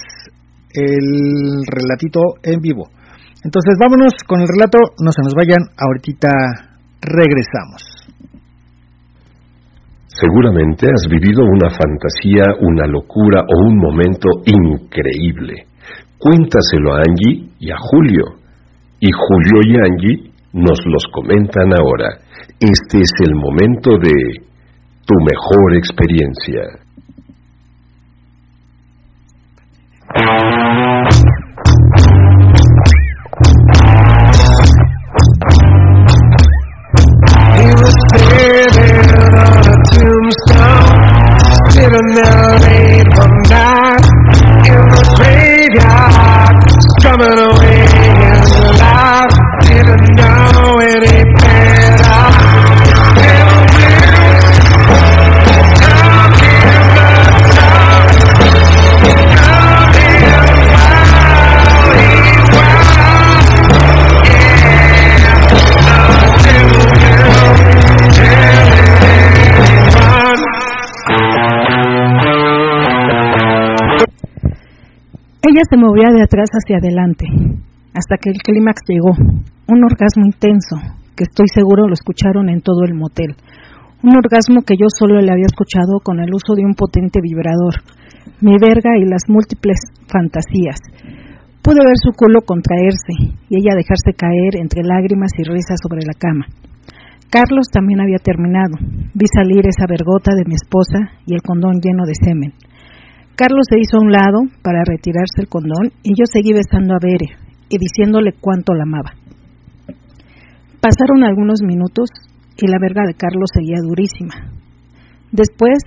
el 0.74 1.64
relatito 1.70 2.42
en 2.44 2.60
vivo. 2.60 2.90
Entonces 3.46 3.78
vámonos 3.80 4.14
con 4.28 4.42
el 4.42 4.48
relato, 4.50 4.80
no 5.00 5.12
se 5.14 5.22
nos 5.22 5.34
vayan, 5.38 5.62
ahorita 5.78 6.28
regresamos. 7.02 7.95
Seguramente 10.18 10.88
has 10.88 11.12
vivido 11.12 11.44
una 11.44 11.70
fantasía, 11.70 12.44
una 12.62 12.88
locura 12.88 13.42
o 13.42 13.68
un 13.68 13.78
momento 13.78 14.30
increíble. 14.46 15.66
Cuéntaselo 16.18 16.94
a 16.94 17.00
Angie 17.00 17.50
y 17.60 17.70
a 17.70 17.76
Julio. 17.78 18.24
Y 19.02 19.10
Julio 19.12 19.60
y 19.68 19.76
Angie 19.76 20.32
nos 20.54 20.80
los 20.86 21.04
comentan 21.12 21.74
ahora. 21.74 22.18
Este 22.62 23.02
es 23.02 23.12
el 23.28 23.36
momento 23.36 23.98
de 23.98 24.14
tu 25.06 25.16
mejor 25.20 25.76
experiencia. 25.76 26.62
coming 47.18 47.40
away. 47.40 47.65
Ella 75.56 75.72
se 75.72 75.80
movía 75.80 76.12
de 76.12 76.20
atrás 76.20 76.52
hacia 76.52 76.84
adelante, 76.84 77.24
hasta 77.96 78.20
que 78.20 78.28
el 78.28 78.44
clímax 78.44 78.84
llegó, 78.92 79.16
un 79.16 79.80
orgasmo 79.88 80.28
intenso, 80.28 80.76
que 81.16 81.24
estoy 81.24 81.48
seguro 81.48 81.88
lo 81.88 81.94
escucharon 81.94 82.50
en 82.50 82.60
todo 82.60 82.84
el 82.84 82.94
motel, 82.94 83.40
un 84.04 84.20
orgasmo 84.20 84.68
que 84.68 84.76
yo 84.76 84.92
solo 84.92 85.22
le 85.22 85.32
había 85.32 85.48
escuchado 85.48 86.04
con 86.04 86.20
el 86.20 86.28
uso 86.36 86.60
de 86.60 86.66
un 86.68 86.76
potente 86.76 87.24
vibrador, 87.24 87.88
mi 88.42 88.60
verga 88.60 89.00
y 89.00 89.08
las 89.08 89.32
múltiples 89.32 89.80
fantasías. 90.12 90.76
Pude 91.64 91.88
ver 91.88 92.04
su 92.04 92.12
culo 92.12 92.44
contraerse 92.44 93.40
y 93.48 93.56
ella 93.56 93.80
dejarse 93.80 94.12
caer 94.12 94.60
entre 94.60 94.84
lágrimas 94.84 95.32
y 95.40 95.48
risas 95.48 95.80
sobre 95.80 96.04
la 96.04 96.20
cama. 96.20 96.52
Carlos 97.32 97.72
también 97.72 98.02
había 98.02 98.20
terminado. 98.20 98.76
Vi 99.16 99.26
salir 99.32 99.64
esa 99.64 99.88
vergota 99.88 100.36
de 100.36 100.44
mi 100.44 100.56
esposa 100.56 101.16
y 101.26 101.34
el 101.34 101.42
condón 101.42 101.80
lleno 101.80 102.04
de 102.04 102.20
semen. 102.20 102.52
Carlos 103.36 103.68
se 103.70 103.80
hizo 103.80 103.98
a 103.98 104.02
un 104.02 104.12
lado 104.12 104.40
para 104.64 104.84
retirarse 104.86 105.42
el 105.42 105.50
condón 105.50 105.92
y 106.04 106.16
yo 106.18 106.24
seguí 106.26 106.54
besando 106.54 106.94
a 106.96 107.00
Bere 107.02 107.36
y 107.68 107.78
diciéndole 107.78 108.32
cuánto 108.40 108.74
la 108.74 108.84
amaba. 108.84 109.12
Pasaron 110.80 111.24
algunos 111.24 111.60
minutos 111.62 112.10
y 112.58 112.68
la 112.68 112.78
verga 112.80 113.04
de 113.06 113.16
Carlos 113.16 113.50
seguía 113.54 113.82
durísima. 113.84 114.56
Después 115.32 115.80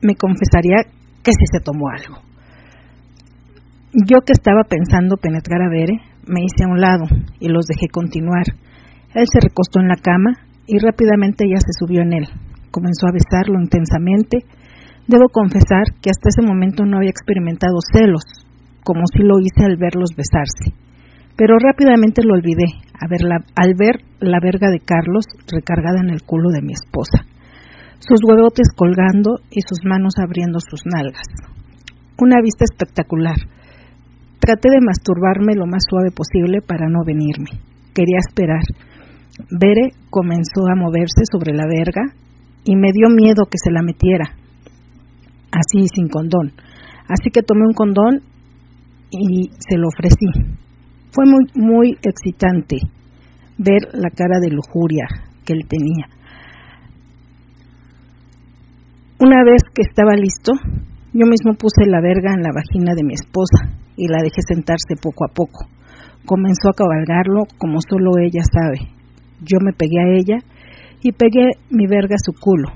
me 0.00 0.14
confesaría 0.14 0.88
que 1.22 1.32
sí 1.32 1.44
se 1.52 1.60
tomó 1.60 1.90
algo. 1.90 2.22
Yo 3.92 4.24
que 4.24 4.32
estaba 4.32 4.62
pensando 4.68 5.16
penetrar 5.16 5.60
a 5.60 5.68
Bere, 5.68 6.00
me 6.26 6.40
hice 6.44 6.64
a 6.64 6.72
un 6.72 6.80
lado 6.80 7.04
y 7.40 7.48
los 7.48 7.66
dejé 7.66 7.88
continuar. 7.92 8.44
Él 9.14 9.26
se 9.30 9.40
recostó 9.40 9.80
en 9.80 9.88
la 9.88 9.96
cama 9.96 10.32
y 10.66 10.78
rápidamente 10.78 11.44
ella 11.44 11.60
se 11.60 11.76
subió 11.78 12.00
en 12.02 12.12
él. 12.14 12.26
Comenzó 12.70 13.06
a 13.06 13.12
besarlo 13.12 13.60
intensamente 13.60 14.44
Debo 15.06 15.28
confesar 15.30 15.84
que 16.02 16.10
hasta 16.10 16.30
ese 16.30 16.42
momento 16.42 16.84
no 16.84 16.98
había 16.98 17.10
experimentado 17.10 17.78
celos, 17.92 18.24
como 18.82 19.02
si 19.06 19.22
lo 19.22 19.38
hice 19.38 19.64
al 19.64 19.76
verlos 19.76 20.10
besarse. 20.16 20.74
Pero 21.36 21.58
rápidamente 21.58 22.22
lo 22.24 22.34
olvidé 22.34 22.66
al 22.98 23.74
ver 23.78 24.02
la 24.20 24.40
verga 24.40 24.70
de 24.70 24.80
Carlos 24.80 25.26
recargada 25.46 26.00
en 26.02 26.10
el 26.10 26.22
culo 26.22 26.50
de 26.50 26.62
mi 26.62 26.72
esposa, 26.72 27.22
sus 27.98 28.18
huevotes 28.26 28.68
colgando 28.74 29.38
y 29.50 29.60
sus 29.60 29.84
manos 29.84 30.14
abriendo 30.18 30.58
sus 30.60 30.80
nalgas. 30.86 31.26
una 32.18 32.40
vista 32.40 32.64
espectacular. 32.64 33.36
Traté 34.40 34.70
de 34.70 34.80
masturbarme 34.80 35.54
lo 35.54 35.66
más 35.66 35.84
suave 35.88 36.10
posible 36.10 36.62
para 36.62 36.88
no 36.88 37.04
venirme. 37.04 37.60
Quería 37.94 38.18
esperar. 38.26 38.62
Bere 39.50 39.92
comenzó 40.08 40.64
a 40.72 40.76
moverse 40.76 41.28
sobre 41.30 41.52
la 41.52 41.66
verga 41.68 42.02
y 42.64 42.74
me 42.74 42.88
dio 42.92 43.08
miedo 43.10 43.44
que 43.50 43.58
se 43.62 43.70
la 43.70 43.82
metiera, 43.82 44.32
así 45.50 45.86
sin 45.94 46.08
condón. 46.08 46.52
Así 47.08 47.30
que 47.30 47.42
tomé 47.42 47.62
un 47.66 47.74
condón 47.74 48.22
y 49.10 49.50
se 49.58 49.78
lo 49.78 49.88
ofrecí. 49.88 50.26
Fue 51.10 51.24
muy, 51.24 51.44
muy 51.54 51.98
excitante 52.02 52.78
ver 53.58 53.88
la 53.92 54.10
cara 54.10 54.38
de 54.40 54.50
lujuria 54.50 55.06
que 55.44 55.52
él 55.54 55.66
tenía. 55.68 56.06
Una 59.18 59.44
vez 59.44 59.62
que 59.72 59.82
estaba 59.82 60.14
listo, 60.14 60.52
yo 61.14 61.26
mismo 61.26 61.54
puse 61.54 61.86
la 61.86 62.02
verga 62.02 62.34
en 62.34 62.42
la 62.42 62.52
vagina 62.52 62.94
de 62.94 63.02
mi 63.02 63.14
esposa 63.14 63.72
y 63.96 64.08
la 64.08 64.18
dejé 64.22 64.42
sentarse 64.46 64.94
poco 65.00 65.24
a 65.24 65.32
poco. 65.32 65.66
Comenzó 66.26 66.68
a 66.68 66.74
cabalgarlo 66.74 67.44
como 67.56 67.78
solo 67.80 68.18
ella 68.18 68.42
sabe. 68.44 68.92
Yo 69.40 69.58
me 69.62 69.72
pegué 69.72 70.00
a 70.00 70.18
ella 70.18 70.38
y 71.02 71.12
pegué 71.12 71.52
mi 71.70 71.86
verga 71.86 72.16
a 72.16 72.24
su 72.24 72.32
culo. 72.38 72.68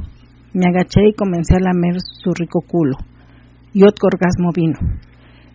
Me 0.53 0.67
agaché 0.67 1.09
y 1.09 1.15
comencé 1.15 1.57
a 1.57 1.61
lamer 1.61 1.97
su 2.01 2.33
rico 2.33 2.61
culo. 2.67 2.97
Y 3.73 3.85
otro 3.85 4.09
orgasmo 4.13 4.51
vino. 4.55 4.79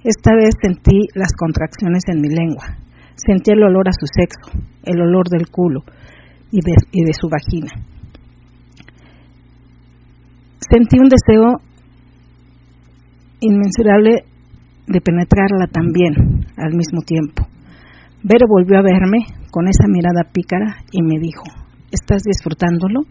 Esta 0.03 0.35
vez 0.35 0.55
sentí 0.61 1.07
las 1.15 1.33
contracciones 1.33 2.03
en 2.07 2.21
mi 2.21 2.29
lengua. 2.29 2.77
Sentí 3.15 3.51
el 3.51 3.63
olor 3.63 3.89
a 3.89 3.91
su 3.91 4.05
sexo, 4.05 4.51
el 4.83 5.01
olor 5.01 5.27
del 5.29 5.49
culo 5.49 5.81
y 6.51 6.59
de, 6.61 7.13
su 7.13 7.27
vagina. 7.27 7.71
Sentí 10.59 10.97
un 10.99 11.09
deseo 11.09 11.59
inmensurable 13.39 14.25
de 14.87 15.01
penetrarla 15.01 15.67
también 15.67 16.45
al 16.57 16.75
mismo 16.75 17.01
tiempo. 17.01 17.47
Vero 18.23 18.47
volvió 18.47 18.79
a 18.79 18.83
verme 18.83 19.19
con 19.51 19.67
esa 19.67 19.87
mirada 19.87 20.31
pícara 20.31 20.77
y 20.91 21.01
me 21.01 21.19
dijo, 21.19 21.43
¿estás 21.91 22.21
disfrutándolo? 22.23 23.01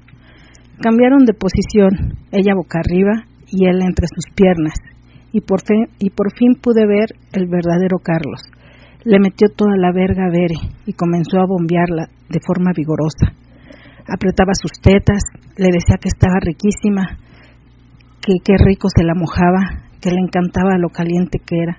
Cambiaron 0.83 1.25
de 1.25 1.35
posición, 1.35 2.19
ella 2.33 2.55
boca 2.55 2.81
arriba 2.81 3.25
y 3.47 3.67
él 3.67 3.81
entre 3.83 4.07
sus 4.09 4.35
piernas, 4.35 4.75
y 5.33 5.41
por, 5.41 5.61
fin, 5.65 5.87
y 5.99 6.11
por 6.11 6.37
fin 6.37 6.55
pude 6.61 6.87
ver 6.87 7.15
el 7.33 7.47
verdadero 7.47 7.99
Carlos. 8.03 8.41
Le 9.05 9.21
metió 9.21 9.49
toda 9.55 9.77
la 9.77 9.93
verga 9.93 10.27
a 10.27 10.31
Bere 10.31 10.57
y 10.87 10.93
comenzó 10.95 11.39
a 11.39 11.47
bombearla 11.47 12.09
de 12.29 12.41
forma 12.45 12.73
vigorosa. 12.75 13.37
Apretaba 14.09 14.53
sus 14.55 14.81
tetas, 14.81 15.23
le 15.57 15.69
decía 15.71 15.97
que 16.01 16.09
estaba 16.09 16.41
riquísima, 16.41 17.19
que 18.21 18.35
qué 18.45 18.55
rico 18.59 18.89
se 18.89 19.05
la 19.05 19.15
mojaba, 19.15 19.85
que 20.01 20.11
le 20.11 20.21
encantaba 20.21 20.77
lo 20.79 20.89
caliente 20.89 21.39
que 21.39 21.63
era. 21.63 21.79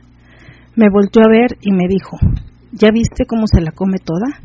Me 0.76 0.88
volteó 0.90 1.24
a 1.26 1.32
ver 1.32 1.58
y 1.62 1.72
me 1.72 1.88
dijo, 1.90 2.18
¿ya 2.72 2.92
viste 2.92 3.26
cómo 3.28 3.44
se 3.48 3.62
la 3.62 3.72
come 3.72 3.98
toda? 4.00 4.40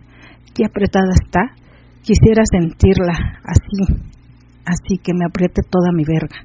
¿Qué 0.55 0.65
apretada 0.65 1.13
está? 1.13 1.55
Quisiera 2.03 2.43
sentirla 2.51 3.41
así, 3.45 4.11
así 4.71 5.03
que 5.03 5.13
me 5.13 5.27
apriete 5.27 5.63
toda 5.69 5.91
mi 5.93 6.05
verga. 6.05 6.39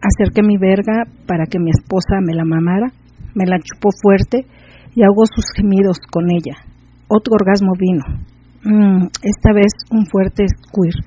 Acerqué 0.00 0.42
mi 0.42 0.56
verga 0.56 1.04
para 1.26 1.46
que 1.46 1.60
mi 1.60 1.70
esposa 1.70 2.18
me 2.24 2.34
la 2.34 2.44
mamara, 2.44 2.88
me 3.34 3.46
la 3.46 3.60
chupó 3.60 3.90
fuerte 4.02 4.46
y 4.94 5.04
ahogó 5.04 5.24
sus 5.26 5.44
gemidos 5.54 5.98
con 6.10 6.24
ella. 6.30 6.56
Otro 7.06 7.34
orgasmo 7.34 7.72
vino, 7.78 8.04
mm, 8.64 9.06
esta 9.22 9.52
vez 9.52 9.72
un 9.90 10.06
fuerte 10.06 10.46
squirt. 10.48 11.06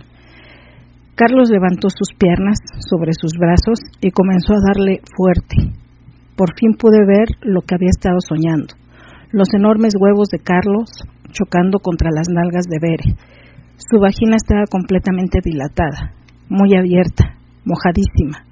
Carlos 1.15 1.49
levantó 1.49 1.87
sus 1.89 2.13
piernas 2.17 2.57
sobre 2.89 3.13
sus 3.13 3.31
brazos 3.39 3.79
y 4.01 4.11
comenzó 4.11 4.53
a 4.53 4.63
darle 4.67 4.99
fuerte. 5.15 5.73
Por 6.35 6.53
fin 6.59 6.75
pude 6.77 7.05
ver 7.05 7.27
lo 7.41 7.61
que 7.61 7.75
había 7.75 7.89
estado 7.89 8.17
soñando. 8.19 8.75
Los 9.31 9.53
enormes 9.53 9.95
huevos 9.99 10.27
de 10.27 10.39
Carlos 10.39 10.91
chocando 11.31 11.79
contra 11.79 12.09
las 12.13 12.27
nalgas 12.29 12.65
de 12.67 12.79
Bere. 12.81 13.15
Su 13.77 13.99
vagina 13.99 14.35
estaba 14.35 14.65
completamente 14.69 15.39
dilatada, 15.43 16.13
muy 16.49 16.75
abierta, 16.75 17.37
mojadísima. 17.65 18.45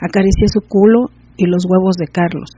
Acaricié 0.00 0.48
su 0.48 0.60
culo 0.68 1.10
y 1.36 1.46
los 1.46 1.64
huevos 1.68 1.96
de 1.96 2.06
Carlos. 2.06 2.50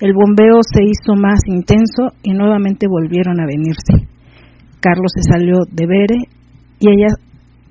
El 0.00 0.12
bombeo 0.14 0.60
se 0.62 0.82
hizo 0.82 1.14
más 1.14 1.40
intenso 1.46 2.14
y 2.22 2.32
nuevamente 2.32 2.86
volvieron 2.88 3.40
a 3.40 3.46
venirse. 3.46 4.08
Carlos 4.80 5.12
se 5.14 5.22
salió 5.30 5.58
de 5.70 5.86
Bere 5.86 6.18
y 6.80 6.90
ella 6.90 7.14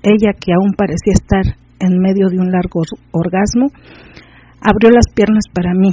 ella, 0.02 0.32
que 0.34 0.52
aún 0.52 0.74
parecía 0.76 1.14
estar 1.14 1.44
en 1.78 1.98
medio 1.98 2.28
de 2.28 2.38
un 2.38 2.50
largo 2.50 2.82
orgasmo, 3.12 3.70
abrió 4.60 4.90
las 4.90 5.06
piernas 5.14 5.44
para 5.54 5.74
mí. 5.74 5.92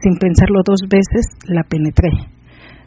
Sin 0.00 0.16
pensarlo 0.18 0.62
dos 0.64 0.80
veces, 0.88 1.28
la 1.46 1.62
penetré. 1.64 2.08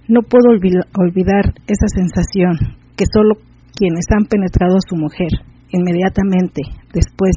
No 0.08 0.22
puedo 0.22 0.50
olvidar 0.50 1.54
esa 1.68 1.88
sensación 1.88 2.58
que 2.98 3.06
solo 3.06 3.36
quienes 3.76 4.06
han 4.10 4.26
penetrado 4.26 4.78
a 4.78 4.88
su 4.88 4.96
mujer 4.96 5.30
inmediatamente 5.70 6.62
después 6.94 7.34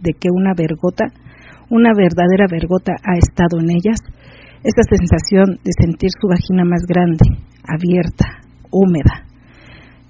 de 0.00 0.12
que 0.12 0.28
una 0.30 0.52
vergota, 0.54 1.06
una 1.70 1.92
verdadera 1.96 2.46
vergota 2.50 2.92
ha 3.02 3.16
estado 3.16 3.60
en 3.60 3.70
ellas, 3.70 4.00
esa 4.62 4.82
sensación 4.84 5.58
de 5.64 5.72
sentir 5.72 6.10
su 6.20 6.28
vagina 6.28 6.64
más 6.64 6.84
grande, 6.86 7.24
abierta, 7.64 8.44
húmeda, 8.70 9.30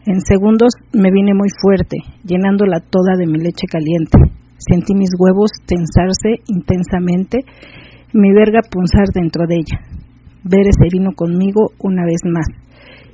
en 0.06 0.18
segundos 0.22 0.72
me 0.94 1.11
vine 1.12 1.35
muy 1.35 1.50
fuerte, 1.61 1.98
llenándola 2.24 2.80
toda 2.80 3.16
de 3.18 3.26
mi 3.26 3.38
leche 3.38 3.66
caliente. 3.70 4.16
Sentí 4.56 4.94
mis 4.94 5.11
huevos 5.18 5.50
tensarse 5.66 6.40
intensamente 6.48 7.38
mi 8.14 8.33
verga 8.33 8.61
punzar 8.62 9.09
dentro 9.12 9.44
de 9.46 9.56
ella. 9.56 9.78
Bere 10.42 10.70
se 10.72 10.88
vino 10.90 11.12
conmigo 11.14 11.72
una 11.78 12.04
vez 12.06 12.22
más 12.24 12.46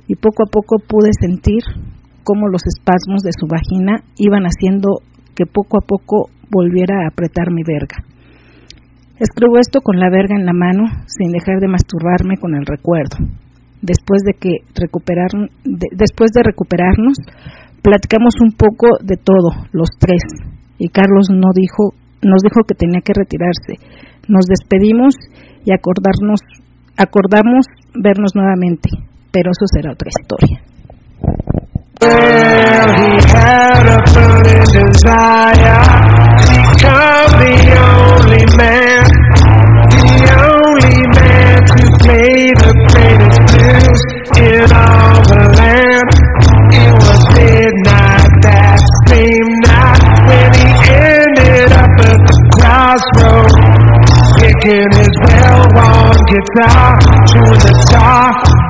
y 0.07 0.15
poco 0.15 0.43
a 0.43 0.49
poco 0.49 0.77
pude 0.79 1.11
sentir 1.19 1.61
cómo 2.27 2.51
los 2.51 2.67
espasmos 2.67 3.23
de 3.23 3.31
su 3.31 3.47
vagina 3.47 4.03
iban 4.17 4.43
haciendo 4.43 4.99
que 5.33 5.45
poco 5.45 5.79
a 5.79 5.87
poco 5.87 6.27
volviera 6.51 7.05
a 7.05 7.07
apretar 7.07 7.51
mi 7.55 7.63
verga. 7.63 8.03
Escribo 9.15 9.55
esto 9.57 9.79
con 9.79 9.97
la 9.97 10.09
verga 10.09 10.35
en 10.35 10.45
la 10.45 10.53
mano 10.53 10.83
sin 11.07 11.31
dejar 11.31 11.61
de 11.61 11.71
masturbarme 11.71 12.35
con 12.35 12.53
el 12.53 12.65
recuerdo 12.65 13.15
después 13.81 14.23
de 14.23 14.33
que 14.33 14.65
después 14.73 16.31
de 16.33 16.43
recuperarnos, 16.43 17.17
platicamos 17.81 18.35
un 18.41 18.51
poco 18.53 18.87
de 19.01 19.17
todo, 19.17 19.51
los 19.71 19.89
tres, 19.99 20.21
y 20.77 20.89
Carlos 20.89 21.29
no 21.31 21.49
dijo, 21.53 21.93
nos 22.21 22.41
dijo 22.43 22.65
que 22.67 22.75
tenía 22.75 23.01
que 23.01 23.13
retirarse. 23.13 23.75
Nos 24.27 24.45
despedimos 24.45 25.15
y 25.65 25.71
acordarnos, 25.71 26.41
acordamos 26.97 27.65
vernos 27.95 28.31
nuevamente, 28.35 28.89
pero 29.31 29.51
eso 29.51 29.65
será 29.73 29.93
otra 29.93 30.09
historia. 30.09 30.61
Well, 31.99 32.89
he 32.93 33.09
had 33.25 33.85
a 33.89 33.99
burning 34.13 34.65
desire 34.69 35.81
to 36.37 36.57
become 36.69 37.31
the 37.41 37.57
only 37.73 38.45
man, 38.53 39.01
the 39.89 40.29
only 40.37 40.99
man 41.17 41.57
to 41.57 41.83
play 42.05 42.53
the 42.53 42.73
greatest 42.93 43.39
blues 43.49 44.01
in 44.37 44.69
all 44.77 45.25
the 45.25 45.41
land. 45.57 46.09
It 46.77 46.93
was 47.01 47.21
midnight 47.33 48.29
that 48.45 48.77
same 49.09 49.49
night 49.65 50.01
when 50.29 50.53
he 50.53 50.69
ended 50.93 51.71
up 51.73 51.97
at 51.97 52.19
the 52.29 52.37
crossroads, 52.61 53.57
picking 54.37 54.89
his 54.93 55.13
well-worn 55.25 56.17
guitar 56.29 56.93
to 57.01 57.41
the 57.57 57.73
top. 57.89 58.66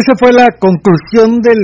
Esa 0.00 0.16
fue 0.16 0.32
la 0.32 0.48
conclusión 0.56 1.44
del 1.44 1.60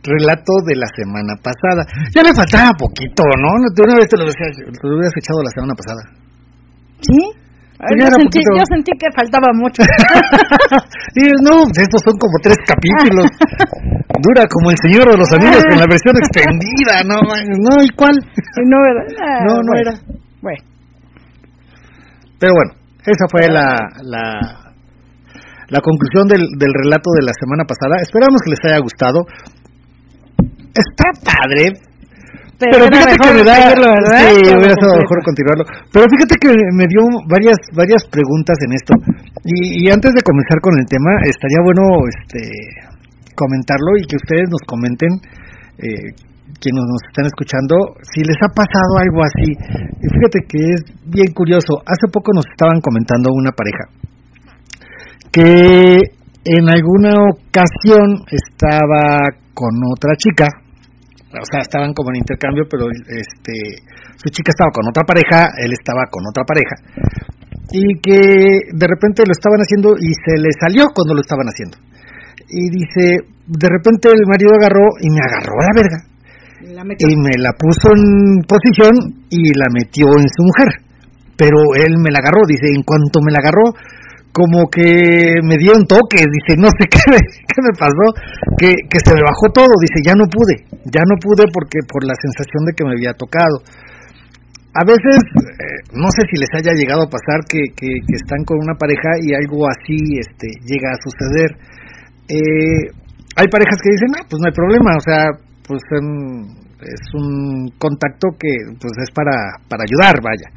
relato 0.00 0.64
de 0.64 0.76
la 0.80 0.88
semana 0.96 1.36
pasada. 1.44 1.84
Ya 2.14 2.24
me 2.24 2.32
faltaba 2.32 2.72
poquito, 2.72 3.20
¿no? 3.36 3.60
De 3.68 3.80
una 3.84 4.00
vez 4.00 4.08
te 4.08 4.16
lo, 4.16 4.24
hubieras 4.24 5.12
echado 5.12 5.44
la 5.44 5.52
semana 5.52 5.74
pasada. 5.76 6.02
¿Sí? 7.04 7.20
yo, 8.00 8.06
sentí, 8.16 8.40
yo, 8.40 8.64
sentí, 8.64 8.92
que 8.96 9.12
faltaba 9.12 9.52
mucho. 9.52 9.84
y 11.20 11.28
no, 11.44 11.68
estos 11.68 12.00
son 12.00 12.16
como 12.16 12.40
tres 12.40 12.56
capítulos. 12.64 13.28
Dura 14.24 14.48
como 14.48 14.70
el 14.70 14.78
Señor 14.80 15.12
de 15.12 15.18
los 15.18 15.30
Anillos 15.36 15.60
en 15.68 15.76
la 15.76 15.84
versión 15.84 16.16
extendida, 16.16 17.04
¿no? 17.04 17.20
No, 17.20 17.84
¿y 17.84 17.90
cuál? 17.92 18.16
No, 18.64 18.78
era. 18.88 19.44
no, 19.44 19.60
no 19.60 19.72
era. 19.76 19.92
Bueno. 20.40 20.64
Pero 22.40 22.52
bueno, 22.56 22.72
esa 23.04 23.26
fue 23.28 23.52
la, 23.52 23.76
la 24.00 24.65
la 25.68 25.80
conclusión 25.80 26.28
del, 26.28 26.46
del, 26.58 26.72
relato 26.72 27.10
de 27.18 27.26
la 27.26 27.34
semana 27.34 27.64
pasada. 27.64 28.02
Esperamos 28.02 28.40
que 28.42 28.50
les 28.50 28.62
haya 28.64 28.78
gustado. 28.78 29.26
está 30.74 31.06
padre, 31.24 31.72
Pero, 32.58 32.88
fíjate 32.88 33.16
que 33.20 33.32
me 33.36 33.44
da 33.44 33.68
¿verdad? 33.68 34.32
sí, 34.32 34.48
hubiera 34.48 34.72
estado 34.72 34.96
mejor 34.96 35.20
continuarlo 35.24 35.64
pero 35.92 36.08
fíjate 36.08 36.34
que 36.40 36.48
me 36.72 36.88
dio 36.88 37.04
varias 37.28 37.60
varias 37.76 38.08
preguntas 38.08 38.56
en 38.64 38.72
esto 38.72 38.92
y, 39.44 39.84
y 39.84 39.92
antes 39.92 40.16
de 40.16 40.24
comenzar 40.24 40.60
con 40.64 40.72
el 40.80 40.86
tema 40.88 41.20
estaría 41.28 41.60
bueno 41.60 41.84
este 42.08 42.40
comentarlo 43.36 44.00
y 44.00 44.08
que 44.08 44.16
ustedes 44.16 44.48
nos 44.48 44.64
comenten 44.64 45.20
eh, 45.84 46.16
quienes 46.56 46.84
nos 46.88 47.02
están 47.12 47.28
escuchando 47.28 47.76
si 48.08 48.24
les 48.24 48.40
ha 48.40 48.48
pasado 48.48 49.04
algo 49.04 49.20
así 49.20 49.52
y 49.52 50.06
fíjate 50.08 50.40
que 50.48 50.60
es 50.64 50.80
bien 51.04 51.36
curioso 51.36 51.84
hace 51.84 52.08
poco 52.08 52.32
nos 52.32 52.48
estaban 52.48 52.80
comentando 52.80 53.36
una 53.36 53.52
pareja 53.52 53.84
que 55.36 56.00
en 56.44 56.64
alguna 56.68 57.12
ocasión 57.28 58.24
estaba 58.30 59.18
con 59.52 59.70
otra 59.92 60.16
chica 60.16 60.48
o 61.36 61.46
sea, 61.50 61.60
estaban 61.60 61.92
como 61.92 62.10
en 62.10 62.24
intercambio, 62.24 62.64
pero 62.70 62.88
este, 62.88 63.54
su 64.16 64.28
chica 64.30 64.52
estaba 64.56 64.70
con 64.72 64.88
otra 64.88 65.04
pareja, 65.04 65.52
él 65.60 65.72
estaba 65.72 66.08
con 66.08 66.24
otra 66.24 66.44
pareja, 66.48 66.76
y 67.72 68.00
que 68.00 68.72
de 68.72 68.86
repente 68.86 69.26
lo 69.26 69.32
estaban 69.32 69.60
haciendo 69.60 69.92
y 69.98 70.14
se 70.16 70.40
le 70.40 70.50
salió 70.56 70.88
cuando 70.94 71.14
lo 71.14 71.20
estaban 71.20 71.46
haciendo. 71.50 71.76
Y 72.48 72.70
dice, 72.70 73.26
de 73.46 73.68
repente 73.68 74.08
el 74.08 74.24
marido 74.24 74.54
agarró 74.54 74.86
y 75.02 75.10
me 75.10 75.20
agarró 75.20 75.54
a 75.60 75.66
la 75.66 75.74
verga, 75.74 75.98
La 76.72 76.82
y 76.86 77.12
me 77.18 77.34
la 77.42 77.52
puso 77.58 77.90
en 77.90 78.46
posición 78.46 79.26
y 79.28 79.52
la 79.52 79.66
metió 79.74 80.06
en 80.16 80.28
su 80.30 80.42
mujer. 80.46 80.70
Pero 81.36 81.58
él 81.76 82.00
me 82.00 82.08
la 82.08 82.20
agarró, 82.20 82.40
dice, 82.48 82.70
en 82.72 82.82
cuanto 82.82 83.20
me 83.20 83.32
la 83.32 83.40
agarró, 83.44 83.74
como 84.36 84.68
que 84.68 85.40
me 85.48 85.56
dio 85.56 85.72
un 85.72 85.88
toque, 85.88 86.20
dice, 86.20 86.60
no 86.60 86.68
sé 86.76 86.84
qué, 86.92 87.00
me- 87.08 87.24
qué 87.48 87.58
me 87.64 87.72
pasó, 87.72 88.06
que, 88.60 88.68
que 88.84 89.00
se 89.00 89.16
me 89.16 89.24
bajó 89.24 89.48
todo, 89.48 89.72
dice, 89.80 90.04
ya 90.04 90.12
no 90.12 90.28
pude, 90.28 90.60
ya 90.92 91.00
no 91.08 91.16
pude 91.16 91.48
porque 91.48 91.80
por 91.88 92.04
la 92.04 92.12
sensación 92.20 92.68
de 92.68 92.76
que 92.76 92.84
me 92.84 92.92
había 92.92 93.16
tocado. 93.16 93.64
A 94.76 94.84
veces, 94.84 95.16
eh, 95.40 95.80
no 95.96 96.12
sé 96.12 96.20
si 96.28 96.36
les 96.36 96.52
haya 96.52 96.76
llegado 96.76 97.08
a 97.08 97.08
pasar 97.08 97.48
que, 97.48 97.64
que, 97.72 97.88
están 98.12 98.44
con 98.44 98.60
una 98.60 98.76
pareja 98.76 99.16
y 99.24 99.32
algo 99.32 99.64
así 99.64 99.96
este, 100.20 100.52
llega 100.68 100.92
a 100.92 101.00
suceder. 101.00 101.50
Eh, 102.28 102.92
hay 103.40 103.48
parejas 103.48 103.80
que 103.80 103.96
dicen, 103.96 104.20
ah, 104.20 104.26
pues 104.28 104.36
no 104.36 104.52
hay 104.52 104.52
problema, 104.52 104.92
o 104.92 105.00
sea, 105.00 105.32
pues 105.64 105.80
es 106.84 107.02
un 107.16 107.72
contacto 107.80 108.36
que 108.38 108.52
pues 108.76 108.92
es 109.00 109.10
para, 109.16 109.32
para 109.64 109.88
ayudar, 109.88 110.20
vaya. 110.20 110.48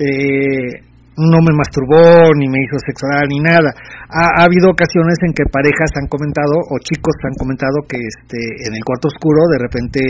Eh, 0.00 0.93
no 1.16 1.38
me 1.42 1.54
masturbó, 1.54 2.34
ni 2.34 2.46
me 2.50 2.58
hizo 2.58 2.74
sexo 2.82 3.06
oral, 3.06 3.26
ni 3.30 3.38
nada. 3.38 3.70
Ha, 4.10 4.40
ha 4.40 4.42
habido 4.44 4.70
ocasiones 4.70 5.14
en 5.22 5.32
que 5.32 5.46
parejas 5.46 5.90
han 6.00 6.08
comentado, 6.10 6.54
o 6.58 6.74
chicos 6.82 7.14
han 7.22 7.36
comentado 7.38 7.86
que 7.86 7.98
este, 7.98 8.38
en 8.66 8.74
el 8.74 8.82
cuarto 8.82 9.08
oscuro, 9.08 9.46
de 9.50 9.58
repente, 9.62 10.00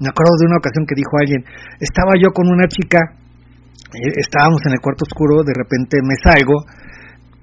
me 0.00 0.08
acuerdo 0.08 0.32
de 0.40 0.48
una 0.48 0.60
ocasión 0.60 0.88
que 0.88 0.96
dijo 0.96 1.12
alguien, 1.20 1.44
estaba 1.80 2.16
yo 2.16 2.32
con 2.32 2.48
una 2.48 2.64
chica, 2.68 3.00
eh, 3.92 4.12
estábamos 4.16 4.60
en 4.64 4.72
el 4.72 4.80
cuarto 4.80 5.04
oscuro, 5.04 5.44
de 5.44 5.52
repente 5.52 6.00
me 6.00 6.16
salgo, 6.16 6.56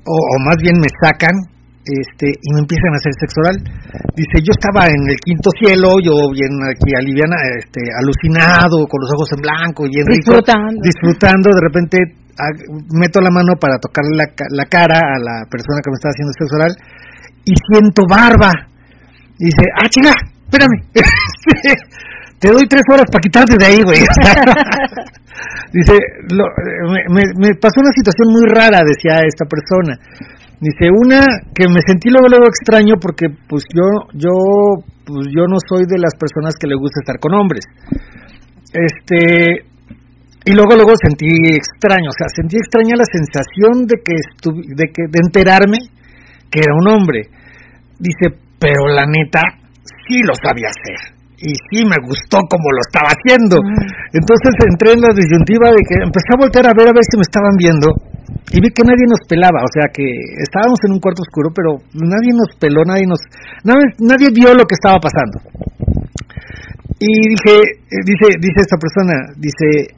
o, 0.05 0.15
o 0.17 0.35
más 0.41 0.57
bien 0.57 0.77
me 0.81 0.89
sacan, 0.89 1.33
este, 1.85 2.33
y 2.33 2.49
me 2.57 2.65
empiezan 2.65 2.89
a 2.93 2.97
hacer 2.97 3.13
sexo 3.13 3.37
oral. 3.45 3.57
Dice, 4.17 4.41
yo 4.41 4.49
estaba 4.57 4.89
en 4.89 5.05
el 5.05 5.17
quinto 5.21 5.53
cielo, 5.53 6.01
yo 6.01 6.33
bien 6.33 6.57
aquí 6.65 6.89
aliviana, 6.97 7.37
este, 7.61 7.85
alucinado, 7.93 8.89
con 8.89 9.05
los 9.05 9.09
ojos 9.13 9.29
en 9.37 9.41
blanco, 9.45 9.85
bien 9.85 10.01
rico, 10.09 10.41
Disfrutando. 10.41 10.81
disfrutando, 10.81 11.45
de 11.53 11.61
repente 11.61 11.97
meto 12.93 13.21
la 13.21 13.29
mano 13.31 13.53
para 13.59 13.77
tocarle 13.79 14.15
la, 14.17 14.27
la 14.49 14.65
cara 14.65 14.99
a 14.99 15.17
la 15.19 15.45
persona 15.49 15.79
que 15.83 15.89
me 15.91 15.95
estaba 15.97 16.11
haciendo 16.11 16.33
sexo 16.37 16.55
oral 16.55 16.73
y 17.45 17.53
siento 17.71 18.03
barba. 18.09 18.51
Dice, 19.37 19.63
ah, 19.79 19.87
chinga, 19.89 20.13
espérame. 20.47 20.79
Te 22.39 22.51
doy 22.51 22.67
tres 22.67 22.83
horas 22.91 23.05
para 23.11 23.21
quitarte 23.21 23.55
de 23.57 23.65
ahí, 23.65 23.81
güey. 23.81 23.99
Dice, 25.73 25.93
lo- 26.31 26.51
me, 26.91 27.01
me- 27.09 27.33
me 27.37 27.49
pasó 27.55 27.79
una 27.81 27.91
situación 27.95 28.27
muy 28.31 28.43
rara, 28.53 28.79
decía 28.85 29.23
esta 29.25 29.45
persona. 29.45 29.97
Dice, 30.59 30.87
una 30.91 31.19
que 31.53 31.67
me 31.67 31.79
sentí 31.85 32.09
luego, 32.09 32.27
luego 32.29 32.45
extraño 32.47 32.95
porque 33.01 33.27
pues 33.47 33.63
yo, 33.73 33.83
yo, 34.13 34.31
pues 35.05 35.27
yo 35.35 35.47
no 35.47 35.57
soy 35.67 35.83
de 35.87 35.99
las 35.99 36.15
personas 36.15 36.55
que 36.59 36.67
le 36.67 36.75
gusta 36.75 36.99
estar 37.03 37.19
con 37.19 37.33
hombres. 37.33 37.65
Este, 38.71 39.65
y 40.45 40.51
luego 40.53 40.75
luego 40.75 40.93
sentí 41.01 41.25
extraño, 41.57 42.09
o 42.09 42.17
sea, 42.17 42.27
sentí 42.29 42.57
extraña 42.57 42.93
la 42.95 43.07
sensación 43.09 43.85
de 43.89 43.95
que 44.05 44.13
estu- 44.13 44.65
de 44.77 44.85
que 44.93 45.03
de 45.09 45.19
enterarme 45.25 45.77
que 46.51 46.59
era 46.61 46.73
un 46.77 46.87
hombre. 46.87 47.27
Dice, 47.99 48.29
pero 48.59 48.85
la 48.93 49.05
neta 49.09 49.41
sí 50.05 50.21
lo 50.21 50.33
sabía 50.37 50.69
hacer 50.69 51.17
y 51.41 51.51
sí 51.69 51.83
me 51.83 51.97
gustó 52.05 52.39
como 52.47 52.67
lo 52.71 52.81
estaba 52.85 53.09
haciendo. 53.11 53.57
Entonces 54.13 54.53
entré 54.69 54.93
en 54.93 55.01
la 55.01 55.11
disyuntiva 55.17 55.69
de 55.73 55.81
que 55.83 55.95
empecé 56.03 56.29
a 56.33 56.39
voltear 56.39 56.65
a 56.69 56.77
ver 56.77 56.87
a 56.89 56.95
ver 56.95 57.03
si 57.09 57.17
me 57.17 57.25
estaban 57.27 57.55
viendo 57.57 57.87
y 58.53 58.61
vi 58.61 58.69
que 58.69 58.85
nadie 58.85 59.05
nos 59.09 59.25
pelaba, 59.27 59.65
o 59.65 59.71
sea 59.73 59.89
que 59.89 60.05
estábamos 60.37 60.77
en 60.85 60.93
un 60.93 60.99
cuarto 61.01 61.23
oscuro, 61.25 61.49
pero 61.55 61.81
nadie 61.97 62.31
nos 62.37 62.53
peló, 62.61 62.85
nadie 62.85 63.05
nos 63.09 63.19
nadie, 63.65 63.89
nadie 63.99 64.29
vio 64.29 64.53
lo 64.53 64.65
que 64.69 64.77
estaba 64.77 65.01
pasando. 65.01 65.41
Y 66.99 67.11
dije, 67.33 67.53
eh, 67.91 68.01
dice 68.05 68.27
dice 68.39 68.59
esta 68.61 68.77
persona, 68.77 69.15
dice, 69.37 69.95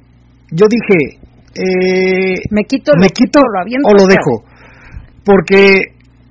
yo 0.51 0.65
dije, 0.69 1.19
eh, 1.55 2.35
Me 2.51 2.63
quito, 2.63 2.91
me 2.99 3.09
quito 3.09 3.39
lo 3.39 3.59
aviento, 3.61 3.87
o 3.89 3.93
lo 3.93 4.05
dejo, 4.05 4.43
porque 5.25 5.79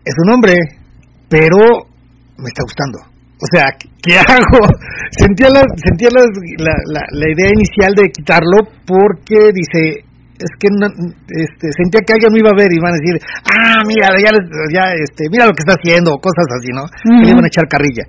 es 0.05 0.15
un 0.25 0.33
hombre, 0.33 0.55
pero 1.29 1.59
me 2.39 2.49
está 2.49 2.63
gustando. 2.63 2.99
O 3.37 3.47
sea, 3.53 3.67
¿qué 4.03 4.17
hago? 4.19 4.65
Sentía 5.11 5.49
la, 5.51 5.63
sentía 5.77 6.09
la, 6.15 6.23
la, 6.59 7.01
la- 7.13 7.31
idea 7.33 7.51
inicial 7.53 7.93
de 7.95 8.09
quitarlo 8.09 8.59
porque 8.87 9.51
dice, 9.53 10.05
es 10.39 10.51
que 10.59 10.69
no- 10.71 10.89
este, 11.29 11.69
sentía 11.77 12.01
que 12.07 12.13
alguien 12.15 12.33
me 12.33 12.39
iba 12.41 12.51
a 12.51 12.57
ver 12.57 12.73
y 12.73 12.77
iban 12.77 12.93
a 12.95 12.97
decir, 12.97 13.17
ah, 13.53 13.81
mira, 13.87 14.09
ya, 14.23 14.31
ya 14.73 14.93
este, 14.95 15.29
mira 15.31 15.45
lo 15.47 15.53
que 15.53 15.61
está 15.67 15.75
haciendo, 15.77 16.13
o 16.15 16.19
cosas 16.21 16.47
así, 16.57 16.69
¿no? 16.73 16.85
Que 17.21 17.25
le 17.27 17.31
iban 17.33 17.45
a 17.45 17.49
echar 17.49 17.69
carrilla. 17.69 18.05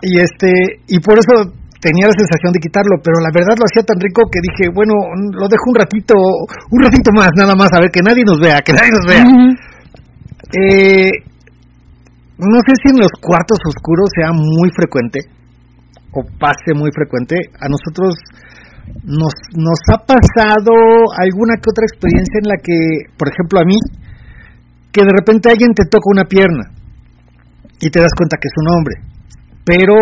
Y 0.00 0.16
este, 0.20 0.52
y 0.86 1.00
por 1.00 1.18
eso 1.18 1.52
tenía 1.80 2.06
la 2.06 2.16
sensación 2.16 2.52
de 2.52 2.60
quitarlo, 2.60 2.98
pero 3.02 3.22
la 3.22 3.30
verdad 3.30 3.54
lo 3.58 3.66
hacía 3.66 3.86
tan 3.86 3.98
rico 3.98 4.26
que 4.30 4.42
dije, 4.42 4.70
bueno, 4.74 4.94
lo 5.32 5.46
dejo 5.46 5.66
un 5.70 5.78
ratito, 5.78 6.14
un 6.70 6.80
ratito 6.82 7.10
más, 7.14 7.30
nada 7.34 7.54
más, 7.54 7.70
a 7.72 7.80
ver, 7.80 7.90
que 7.90 8.02
nadie 8.02 8.24
nos 8.26 8.38
vea, 8.38 8.62
que 8.62 8.74
nadie 8.74 8.90
nos 8.90 9.06
vea. 9.06 9.24
Eh, 10.58 11.10
no 12.38 12.58
sé 12.66 12.72
si 12.82 12.90
en 12.90 12.98
los 12.98 13.12
cuartos 13.20 13.58
oscuros 13.66 14.10
sea 14.14 14.32
muy 14.32 14.70
frecuente 14.74 15.20
o 16.14 16.22
pase 16.38 16.74
muy 16.74 16.90
frecuente. 16.94 17.34
A 17.60 17.66
nosotros 17.68 18.14
nos, 19.04 19.34
nos 19.54 19.78
ha 19.92 19.98
pasado 20.02 20.72
alguna 21.18 21.58
que 21.58 21.70
otra 21.70 21.86
experiencia 21.86 22.38
en 22.42 22.48
la 22.48 22.58
que, 22.62 22.78
por 23.18 23.28
ejemplo, 23.28 23.60
a 23.60 23.64
mí, 23.64 23.78
que 24.90 25.02
de 25.02 25.14
repente 25.14 25.50
alguien 25.50 25.74
te 25.74 25.86
toca 25.86 26.10
una 26.10 26.24
pierna 26.24 26.70
y 27.80 27.90
te 27.90 28.00
das 28.00 28.14
cuenta 28.16 28.38
que 28.40 28.48
es 28.48 28.56
un 28.56 28.68
hombre, 28.74 28.94
pero 29.64 29.94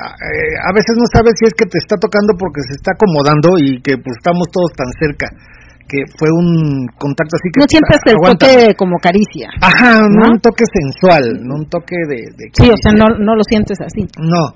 eh, 0.00 0.54
a 0.64 0.72
veces 0.72 0.94
no 0.96 1.04
sabes 1.12 1.32
si 1.38 1.46
es 1.46 1.54
que 1.54 1.66
te 1.66 1.78
está 1.78 1.96
tocando 1.96 2.32
porque 2.38 2.60
se 2.64 2.74
está 2.78 2.92
acomodando 2.96 3.56
y 3.60 3.80
que 3.82 3.96
pues 4.00 4.16
estamos 4.16 4.48
todos 4.52 4.72
tan 4.72 4.88
cerca 4.98 5.28
que 5.90 6.06
fue 6.16 6.30
un 6.30 6.86
contacto 6.96 7.34
así 7.34 7.50
que 7.50 7.60
No 7.60 7.66
siempre 7.66 7.96
es 7.98 8.04
el 8.06 8.16
aguanta. 8.16 8.46
toque 8.46 8.74
como 8.78 8.94
caricia. 9.02 9.50
Ajá, 9.60 9.98
no, 10.06 10.22
¿No? 10.26 10.32
un 10.34 10.40
toque 10.40 10.62
sensual, 10.70 11.24
no 11.42 11.54
un 11.62 11.66
toque 11.68 11.96
de... 12.06 12.30
de 12.38 12.44
Sí, 12.54 12.70
o 12.70 12.78
sea, 12.78 12.92
no, 12.94 13.10
no 13.18 13.34
lo 13.34 13.42
sientes 13.42 13.74
así. 13.82 14.06
No. 14.22 14.54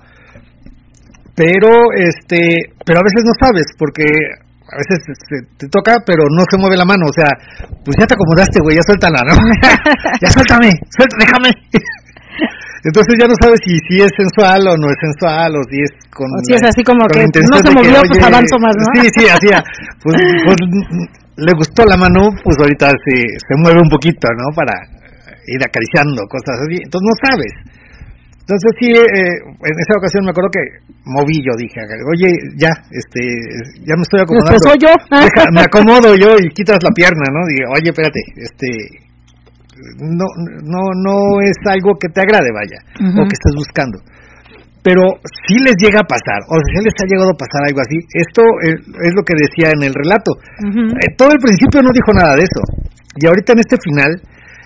Pero, 1.34 1.90
este, 1.98 2.70
pero 2.86 3.00
a 3.00 3.06
veces 3.06 3.26
no 3.26 3.34
sabes, 3.42 3.66
porque 3.76 4.04
a 4.06 4.76
veces 4.78 5.02
se- 5.26 5.46
te 5.58 5.66
toca, 5.68 5.98
pero 6.06 6.22
no 6.30 6.44
se 6.48 6.56
mueve 6.56 6.76
la 6.78 6.84
mano, 6.86 7.06
o 7.10 7.12
sea, 7.12 7.26
pues 7.84 7.96
ya 7.98 8.06
te 8.06 8.14
acomodaste, 8.14 8.60
güey, 8.62 8.76
ya 8.76 8.82
suéltala, 8.86 9.18
¿no? 9.26 9.34
ya 10.22 10.30
suéltame, 10.30 10.70
suéltame, 10.94 11.24
déjame. 11.26 11.50
Entonces 12.84 13.16
ya 13.16 13.26
no 13.26 13.34
sabes 13.40 13.60
si, 13.64 13.72
si 13.88 13.96
es 14.04 14.12
sensual 14.12 14.60
o 14.68 14.76
no 14.76 14.86
es 14.92 14.98
sensual, 15.00 15.56
o 15.56 15.60
si 15.72 15.80
es 15.80 15.92
con... 16.12 16.28
O 16.28 16.38
si 16.44 16.52
es 16.52 16.62
así 16.68 16.82
como 16.84 17.00
que 17.08 17.24
no 17.24 17.56
se 17.56 17.64
de 17.64 17.68
que, 17.68 17.74
movió, 17.80 17.98
pues 18.04 18.20
oye, 18.20 18.28
avanzo 18.28 18.56
más, 18.60 18.74
¿no? 18.76 18.84
Sí, 19.00 19.08
sí, 19.16 19.24
así, 19.28 19.48
pues, 20.04 20.16
pues 20.44 20.58
le 21.36 21.52
gustó 21.56 21.82
la 21.88 21.96
mano, 21.96 22.28
pues 22.44 22.56
ahorita 22.60 22.92
se, 22.92 23.16
se 23.40 23.54
mueve 23.56 23.80
un 23.82 23.88
poquito, 23.88 24.28
¿no? 24.36 24.52
Para 24.54 24.76
ir 25.48 25.60
acariciando, 25.64 26.22
cosas 26.28 26.60
así. 26.60 26.76
Entonces 26.84 27.06
no 27.08 27.16
sabes. 27.24 27.52
Entonces 28.44 28.70
sí, 28.78 28.88
eh, 28.92 29.36
en 29.48 29.76
esa 29.80 29.96
ocasión 29.96 30.20
me 30.24 30.30
acuerdo 30.30 30.52
que 30.52 30.60
moví 31.08 31.40
yo, 31.40 31.56
dije, 31.56 31.80
oye, 32.12 32.28
ya, 32.60 32.68
este, 32.92 33.24
ya 33.88 33.96
me 33.96 34.04
estoy 34.04 34.20
acomodando. 34.20 34.60
Pues 34.60 34.68
soy 34.68 34.78
yo. 34.84 34.92
Deja- 35.08 35.48
me 35.56 35.62
acomodo 35.64 36.12
yo 36.14 36.36
y 36.36 36.52
quitas 36.52 36.76
la 36.84 36.92
pierna, 36.92 37.24
¿no? 37.32 37.40
Digo, 37.48 37.72
oye, 37.72 37.88
espérate, 37.88 38.20
este, 38.36 38.68
no, 40.00 40.26
no, 40.64 40.82
no 40.96 41.16
es 41.44 41.56
algo 41.66 41.94
que 42.00 42.08
te 42.08 42.20
agrade, 42.22 42.50
vaya, 42.52 42.78
o 43.20 43.22
que 43.28 43.36
estés 43.36 43.54
buscando. 43.56 43.98
Pero 44.84 45.00
si 45.48 45.56
les 45.64 45.74
llega 45.80 46.00
a 46.04 46.08
pasar, 46.08 46.44
o 46.52 46.54
si 46.68 46.76
les 46.84 46.92
ha 47.00 47.06
llegado 47.08 47.32
a 47.32 47.38
pasar 47.40 47.64
algo 47.64 47.80
así, 47.80 47.96
esto 48.12 48.42
es, 48.68 48.76
es 49.08 49.12
lo 49.16 49.22
que 49.24 49.32
decía 49.32 49.72
en 49.72 49.80
el 49.82 49.94
relato. 49.96 50.36
Eh, 50.92 51.08
todo 51.16 51.32
el 51.32 51.40
principio 51.40 51.80
no 51.80 51.88
dijo 51.92 52.12
nada 52.12 52.36
de 52.36 52.44
eso. 52.44 52.60
Y 53.16 53.24
ahorita 53.24 53.52
en 53.56 53.60
este 53.64 53.76
final 53.80 54.12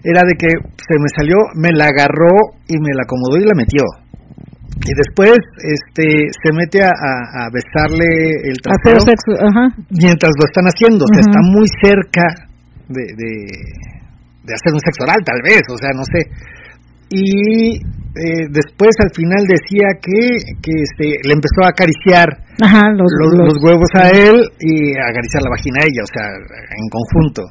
era 0.02 0.22
de 0.26 0.34
que 0.34 0.50
se 0.74 0.94
me 0.98 1.06
salió, 1.14 1.38
me 1.54 1.70
la 1.70 1.86
agarró 1.86 2.58
y 2.66 2.74
me 2.82 2.90
la 2.98 3.06
acomodó 3.06 3.38
y 3.38 3.46
la 3.46 3.54
metió. 3.54 3.84
y 4.78 4.92
después 4.94 5.34
este 5.58 6.06
se 6.38 6.50
mete 6.54 6.82
a, 6.84 6.90
a- 6.94 7.26
a 7.46 7.50
besarle 7.50 8.06
el 8.46 8.56
trasero 8.62 8.94
mientras 9.90 10.30
lo 10.38 10.44
están 10.46 10.66
haciendo, 10.70 11.02
o 11.04 11.10
sea, 11.10 11.18
está 11.26 11.40
muy 11.50 11.66
cerca 11.82 12.26
de, 12.86 13.02
de, 13.18 13.30
de 14.48 14.56
hacer 14.56 14.72
un 14.72 14.80
sexo 14.80 15.04
oral, 15.04 15.20
tal 15.24 15.40
vez, 15.44 15.62
o 15.68 15.76
sea, 15.76 15.92
no 15.92 16.04
sé. 16.08 16.20
Y 17.08 17.76
eh, 17.80 18.44
después 18.52 18.92
al 19.00 19.12
final 19.14 19.44
decía 19.48 19.88
que, 20.00 20.20
que 20.60 20.74
este, 20.84 21.06
le 21.24 21.32
empezó 21.36 21.64
a 21.64 21.72
acariciar 21.72 22.28
Ajá, 22.60 22.90
los, 22.92 23.08
los, 23.20 23.30
los- 23.36 23.48
los 23.54 23.58
huevos 23.64 23.88
a 23.96 24.08
él 24.12 24.36
y 24.60 24.92
a 24.98 25.08
acariciar 25.12 25.40
la 25.44 25.50
vagina 25.56 25.80
a 25.80 25.88
ella, 25.88 26.02
o 26.04 26.10
sea, 26.12 26.26
en 26.28 26.86
conjunto. 26.92 27.42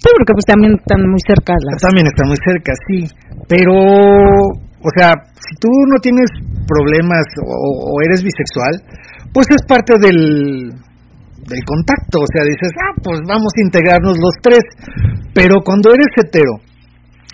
Sí, 0.00 0.08
porque 0.16 0.32
pues 0.36 0.44
también 0.44 0.72
están 0.76 1.00
muy 1.08 1.20
cerca 1.26 1.52
las... 1.64 1.80
También 1.80 2.06
está 2.06 2.22
muy 2.28 2.36
cerca, 2.44 2.72
sí, 2.88 3.08
pero, 3.48 3.72
o 3.76 4.90
sea, 4.96 5.12
si 5.32 5.52
tú 5.60 5.68
no 5.92 5.96
tienes 6.00 6.28
problemas 6.68 7.24
o, 7.44 7.88
o 7.88 8.02
eres 8.04 8.22
bisexual, 8.22 8.80
pues 9.32 9.46
es 9.50 9.60
parte 9.66 9.92
del, 10.00 10.72
del 11.48 11.62
contacto, 11.64 12.20
o 12.20 12.28
sea, 12.32 12.42
dices, 12.44 12.72
ah, 12.80 12.94
pues 13.02 13.20
vamos 13.28 13.52
a 13.56 13.64
integrarnos 13.64 14.16
los 14.18 14.34
tres, 14.42 14.64
pero 15.34 15.60
cuando 15.64 15.92
eres 15.92 16.08
hetero, 16.16 16.60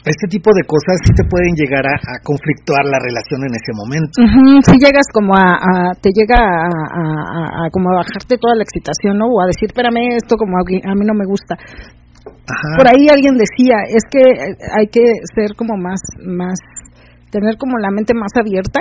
este 0.05 0.27
tipo 0.33 0.49
de 0.57 0.65
cosas 0.65 0.97
sí 1.05 1.13
te 1.13 1.29
pueden 1.29 1.53
llegar 1.55 1.85
a, 1.85 1.93
a 1.93 2.15
conflictuar 2.25 2.89
la 2.89 2.97
relación 2.99 3.45
en 3.45 3.53
ese 3.53 3.73
momento. 3.77 4.17
Ujú, 4.17 4.65
si 4.65 4.81
llegas 4.81 5.05
como 5.13 5.37
a, 5.37 5.61
a- 5.61 5.93
te 6.01 6.09
llega 6.17 6.41
a, 6.41 6.67
a- 6.73 7.25
a- 7.37 7.53
a 7.67 7.71
como 7.71 7.93
a 7.93 8.01
bajarte 8.01 8.41
toda 8.41 8.57
la 8.57 8.65
excitación, 8.65 9.19
¿no? 9.21 9.27
O 9.29 9.43
a 9.45 9.47
decir, 9.47 9.69
espérame, 9.69 10.17
esto 10.17 10.37
como 10.41 10.57
a, 10.57 10.63
a 10.65 10.95
mí 10.97 11.05
no 11.05 11.13
me 11.13 11.27
gusta. 11.29 11.55
Ajá. 11.55 12.71
Por 12.81 12.89
ahí 12.89 13.09
alguien 13.13 13.37
decía, 13.37 13.85
es 13.93 14.03
que 14.11 14.25
eh, 14.25 14.57
hay 14.81 14.87
que 14.89 15.05
ser 15.37 15.55
como 15.55 15.77
más, 15.77 16.01
más, 16.25 16.59
tener 17.31 17.57
como 17.59 17.77
la 17.79 17.91
mente 17.91 18.15
más 18.15 18.33
abierta 18.41 18.81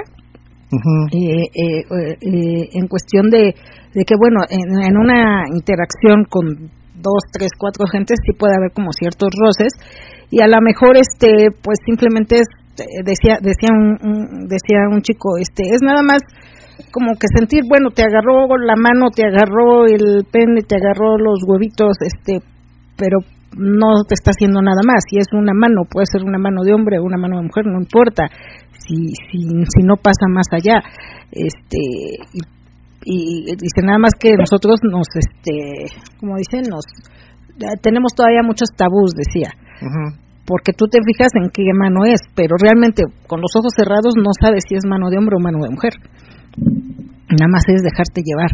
eh, 1.12 1.52
eh, 1.54 1.84
eh, 1.84 2.18
eh, 2.22 2.70
en 2.80 2.88
cuestión 2.88 3.30
de, 3.30 3.54
de 4.00 4.04
que, 4.08 4.16
bueno, 4.16 4.40
en, 4.48 4.64
en 4.80 4.96
una 4.96 5.44
interacción 5.52 6.24
con 6.32 6.72
dos, 6.96 7.22
tres, 7.36 7.52
cuatro 7.60 7.84
gentes 7.92 8.16
sí 8.24 8.32
puede 8.32 8.56
haber 8.56 8.72
como 8.72 8.92
ciertos 8.96 9.28
roces 9.36 9.72
y 10.32 10.40
a 10.40 10.48
lo 10.48 10.60
mejor 10.64 10.96
este, 10.96 11.52
pues 11.64 11.80
simplemente 11.86 12.40
es, 12.40 12.48
eh, 12.80 13.04
decía, 13.04 13.40
decía 13.44 13.70
un, 13.76 14.00
un- 14.00 14.48
decía 14.48 14.88
un 14.90 15.02
chico, 15.02 15.36
este, 15.38 15.64
es 15.76 15.82
nada 15.84 16.02
más 16.04 16.20
como 16.92 17.12
que 17.20 17.28
sentir, 17.36 17.64
bueno, 17.68 17.92
te 17.92 18.04
agarró 18.04 18.48
la 18.58 18.76
mano, 18.80 19.12
te 19.12 19.24
agarró 19.28 19.84
el 19.86 20.24
pene, 20.32 20.62
te 20.64 20.76
agarró 20.80 21.18
los 21.20 21.44
huevitos, 21.46 21.98
este, 22.00 22.40
pero 22.96 23.20
no 23.58 24.04
te 24.08 24.14
está 24.16 24.32
haciendo 24.32 24.62
nada 24.62 24.80
más. 24.86 25.04
Si 25.10 25.18
es 25.18 25.28
una 25.34 25.52
mano, 25.54 25.84
puede 25.90 26.06
ser 26.06 26.24
una 26.24 26.38
mano 26.38 26.64
de 26.64 26.74
hombre 26.74 27.00
o 27.00 27.04
una 27.04 27.18
mano 27.18 27.38
de 27.38 27.48
mujer, 27.48 27.66
no 27.66 27.80
importa. 27.82 28.30
Si, 28.80 28.96
si, 29.28 29.40
si 29.76 29.84
no 29.84 29.96
pasa 29.98 30.28
más 30.30 30.48
allá. 30.52 30.80
Este, 31.32 31.78
y, 32.34 32.40
y 33.06 33.46
dice 33.56 33.82
nada 33.84 33.98
más 34.00 34.14
que 34.20 34.34
nosotros 34.38 34.80
nos, 34.84 35.08
este, 35.16 35.94
como 36.20 36.36
dicen, 36.38 36.70
nos, 36.70 36.86
tenemos 37.82 38.14
todavía 38.14 38.44
muchos 38.44 38.70
tabús, 38.76 39.12
decía. 39.16 39.52
Porque 40.46 40.74
tú 40.74 40.88
te 40.88 41.00
fijas 41.06 41.30
en 41.36 41.50
qué 41.52 41.64
mano 41.74 42.06
es, 42.06 42.22
pero 42.36 42.56
realmente 42.60 43.04
con 43.28 43.40
los 43.40 43.56
ojos 43.56 43.72
cerrados 43.76 44.16
no 44.18 44.32
sabes 44.40 44.64
si 44.68 44.76
es 44.76 44.84
mano 44.86 45.10
de 45.10 45.18
hombre 45.18 45.36
o 45.38 45.44
mano 45.44 45.60
de 45.64 45.70
mujer. 45.70 45.94
Nada 47.30 47.48
más 47.52 47.64
es 47.68 47.84
dejarte 47.84 48.22
llevar, 48.26 48.50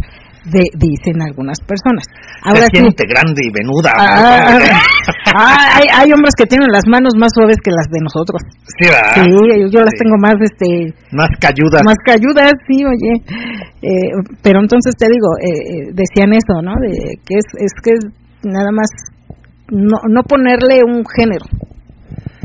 de, 0.46 0.62
dicen 0.78 1.22
algunas 1.22 1.58
personas. 1.62 2.06
Ahora 2.44 2.62
Se 2.70 2.78
sí, 2.78 2.78
siente 2.86 3.04
grande 3.08 3.42
y 3.44 3.52
venuda. 3.52 3.92
Ah, 3.98 4.60
ah, 5.36 5.58
hay, 5.78 5.86
hay 5.92 6.12
hombres 6.14 6.34
que 6.38 6.46
tienen 6.46 6.70
las 6.72 6.84
manos 6.88 7.14
más 7.18 7.32
suaves 7.34 7.58
que 7.64 7.72
las 7.72 7.88
de 7.90 8.00
nosotros. 8.02 8.42
sí, 8.78 8.86
¿verdad? 8.90 9.26
Sí, 9.26 9.32
yo, 9.32 9.68
yo 9.74 9.80
las 9.82 9.94
Sí. 9.98 10.04
tengo 10.04 10.18
más, 10.22 10.36
este, 10.42 10.94
Más 11.12 11.30
cayudas. 11.40 11.82
más 11.84 11.96
que 12.06 12.12
ayudas, 12.14 12.54
sí, 12.68 12.84
oye. 12.86 13.14
Eh, 13.82 14.10
pero 14.42 14.60
entonces 14.62 14.94
te 14.98 15.08
digo, 15.08 15.30
eh, 15.42 15.50
eh, 15.50 15.92
decían 15.94 16.34
eso, 16.34 16.62
¿no? 16.62 16.74
De 16.82 17.18
que 17.26 17.36
es, 17.38 17.46
es 17.58 17.72
que 17.84 17.92
es 17.92 18.02
nada 18.44 18.70
más 18.72 18.88
no, 19.72 19.98
no 20.10 20.22
ponerle 20.24 20.82
un 20.86 21.04
género. 21.06 21.46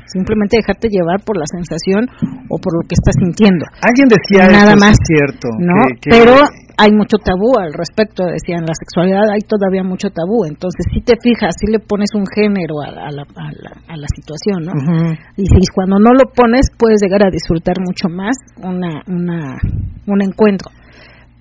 Simplemente 0.07 0.57
dejarte 0.57 0.89
llevar 0.91 1.23
por 1.25 1.37
la 1.39 1.45
sensación 1.47 2.03
o 2.49 2.59
por 2.59 2.75
lo 2.75 2.83
que 2.89 2.97
estás 2.99 3.15
sintiendo. 3.23 3.65
Alguien 3.81 4.09
decía 4.09 4.51
Nada 4.51 4.73
eso, 4.75 4.79
sí 4.79 4.81
más. 4.81 4.93
es 4.93 5.07
cierto. 5.07 5.49
¿no? 5.61 5.75
que- 5.87 5.95
que- 6.01 6.11
Pero 6.11 6.35
hay 6.81 6.93
mucho 6.97 7.19
tabú 7.21 7.61
al 7.61 7.77
respecto, 7.77 8.25
decían, 8.25 8.65
la 8.65 8.73
sexualidad 8.73 9.29
hay 9.29 9.45
todavía 9.45 9.85
mucho 9.85 10.09
tabú, 10.09 10.49
entonces 10.49 10.89
si 10.89 11.05
te 11.05 11.13
fijas, 11.21 11.53
si 11.61 11.71
le 11.71 11.79
pones 11.79 12.09
un 12.17 12.25
género 12.25 12.81
a, 12.81 12.89
a 12.89 13.11
la, 13.13 13.23
a, 13.37 13.49
la, 13.53 13.71
a 13.85 13.97
la 14.01 14.09
situación, 14.09 14.65
¿no? 14.65 14.73
Y 15.37 15.45
si 15.45 15.61
cuando 15.75 16.01
no 16.01 16.17
lo 16.17 16.33
pones 16.33 16.73
puedes 16.79 17.03
llegar 17.05 17.21
a 17.21 17.31
disfrutar 17.31 17.77
mucho 17.85 18.09
más 18.09 18.33
una, 18.65 19.05
una, 19.07 19.61
un 20.07 20.23
encuentro. 20.25 20.73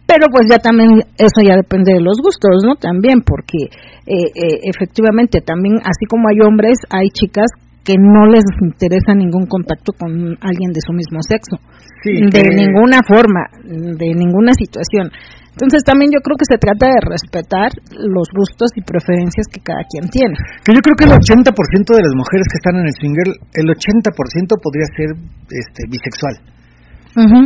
Pero 0.03 0.27
pues 0.27 0.49
ya 0.51 0.59
también 0.59 1.07
eso 1.15 1.39
ya 1.39 1.55
depende 1.55 1.93
de 1.93 2.01
los 2.01 2.17
gustos, 2.19 2.59
¿no? 2.65 2.75
También 2.75 3.21
porque 3.23 3.71
eh, 4.11 4.27
eh, 4.35 4.59
efectivamente 4.67 5.39
también 5.39 5.79
así 5.85 6.03
como 6.09 6.27
hay 6.27 6.41
hombres, 6.43 6.79
hay 6.89 7.07
chicas 7.13 7.47
que 7.83 7.95
no 7.97 8.25
les 8.27 8.43
interesa 8.61 9.13
ningún 9.15 9.45
contacto 9.45 9.93
con 9.97 10.11
alguien 10.41 10.71
de 10.71 10.81
su 10.85 10.93
mismo 10.93 11.21
sexo 11.21 11.57
Sí, 12.01 12.15
de 12.15 12.43
ninguna 12.55 13.03
forma, 13.03 13.43
de 13.67 14.15
ninguna 14.15 14.55
situación. 14.55 15.11
Entonces 15.51 15.83
también 15.83 16.07
yo 16.15 16.23
creo 16.23 16.39
que 16.39 16.47
se 16.47 16.55
trata 16.55 16.87
de 16.87 17.03
respetar 17.03 17.75
los 17.91 18.31
gustos 18.31 18.71
y 18.79 18.81
preferencias 18.81 19.51
que 19.51 19.59
cada 19.59 19.83
quien 19.83 20.07
tiene. 20.07 20.31
Que 20.63 20.71
yo 20.71 20.79
creo 20.79 20.95
que 20.95 21.03
el 21.03 21.11
80% 21.11 21.51
de 21.51 22.03
las 22.07 22.15
mujeres 22.15 22.47
que 22.47 22.59
están 22.63 22.79
en 22.79 22.87
el 22.87 22.95
swinger, 22.95 23.27
el 23.59 23.67
80% 23.67 24.15
podría 24.63 24.87
ser 24.95 25.09
este 25.51 25.83
bisexual, 25.91 26.39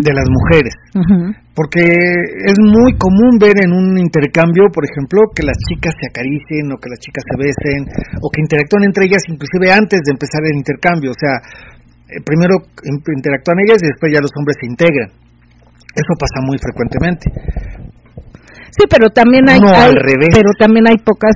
De 0.04 0.12
las 0.14 0.28
mujeres. 0.28 0.74
Porque 1.56 1.82
es 1.86 2.58
muy 2.60 2.92
común 3.00 3.38
ver 3.40 3.56
en 3.64 3.72
un 3.72 3.98
intercambio, 3.98 4.68
por 4.74 4.84
ejemplo, 4.84 5.22
que 5.34 5.44
las 5.46 5.56
chicas 5.70 5.94
se 6.00 6.08
acaricien 6.10 6.68
o 6.74 6.78
que 6.82 6.90
las 6.90 7.00
chicas 7.00 7.24
se 7.24 7.36
besen 7.40 7.82
o 8.22 8.28
que 8.34 8.42
interactúan 8.42 8.84
entre 8.84 9.06
ellas 9.06 9.24
inclusive 9.30 9.72
antes 9.72 10.02
de 10.04 10.12
empezar 10.12 10.42
el 10.44 10.58
intercambio. 10.58 11.12
O 11.12 11.18
sea, 11.18 11.40
eh, 12.12 12.20
primero 12.26 12.58
in- 12.84 13.02
interactúan 13.16 13.58
ellas 13.64 13.80
y 13.82 13.88
después 13.88 14.12
ya 14.12 14.20
los 14.20 14.34
hombres 14.38 14.58
se 14.60 14.68
integran. 14.68 15.10
Eso 15.96 16.12
pasa 16.20 16.42
muy 16.44 16.58
frecuentemente. 16.58 17.30
Sí, 18.74 18.84
pero 18.90 19.10
también 19.14 19.48
hay, 19.48 19.60
No, 19.62 19.70
hay- 19.70 19.94
al 19.94 19.98
revés. 20.02 20.34
pero 20.34 20.50
también 20.60 20.86
hay 20.90 20.98
pocas 21.06 21.34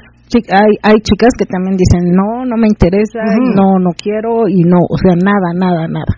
hay 0.52 0.74
hay 0.84 0.98
chicas 1.08 1.30
que 1.40 1.46
también 1.46 1.78
dicen 1.78 2.12
no, 2.12 2.44
no 2.44 2.58
me 2.58 2.68
interesa, 2.68 3.24
no, 3.56 3.80
no 3.80 3.92
quiero 3.96 4.50
y 4.50 4.62
no, 4.68 4.76
o 4.84 4.98
sea, 5.00 5.16
nada, 5.16 5.54
nada, 5.56 5.88
nada. 5.88 6.14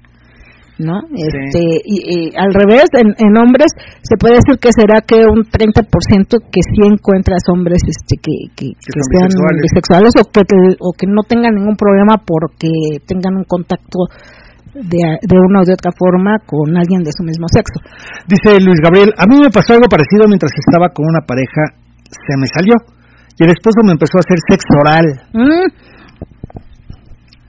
¿No? 0.79 0.95
Este, 1.11 1.59
y, 1.83 1.95
y 2.07 2.17
al 2.39 2.55
revés, 2.55 2.87
en, 2.95 3.11
en 3.19 3.35
hombres 3.35 3.67
se 3.99 4.15
puede 4.15 4.39
decir 4.39 4.55
que 4.63 4.71
será 4.71 5.03
que 5.03 5.27
un 5.27 5.43
30% 5.43 5.83
que 6.47 6.61
sí 6.63 6.81
encuentras 6.87 7.43
hombres 7.51 7.83
este 7.83 8.15
que, 8.15 8.47
que, 8.55 8.71
Que 8.79 9.01
sean 9.11 9.27
bisexuales. 9.27 9.61
bisexuales 9.67 10.11
o 10.15 10.23
que, 10.31 10.41
o 10.79 10.89
que 10.95 11.07
no 11.11 11.21
tengan 11.27 11.55
ningún 11.59 11.75
problema 11.75 12.15
porque 12.23 12.71
tengan 13.05 13.35
un 13.35 13.43
contacto 13.43 14.07
de, 14.71 15.19
de 15.19 15.35
una 15.35 15.61
o 15.61 15.65
de 15.67 15.73
otra 15.75 15.91
forma 15.91 16.39
con 16.47 16.71
alguien 16.77 17.03
de 17.03 17.11
su 17.11 17.27
mismo 17.27 17.51
sexo. 17.51 17.83
Dice 18.31 18.63
Luis 18.63 18.79
Gabriel, 18.79 19.11
a 19.19 19.27
mí 19.27 19.35
me 19.35 19.51
pasó 19.51 19.75
algo 19.75 19.91
parecido 19.91 20.31
mientras 20.31 20.55
estaba 20.55 20.87
con 20.95 21.03
una 21.11 21.27
pareja, 21.27 21.75
se 22.07 22.33
me 22.39 22.47
salió. 22.55 22.75
Y 23.35 23.43
el 23.43 23.51
esposo 23.51 23.83
me 23.83 23.91
empezó 23.99 24.15
a 24.15 24.23
hacer 24.23 24.39
sexo 24.47 24.79
oral 24.79 25.05
Mm, 25.35 25.67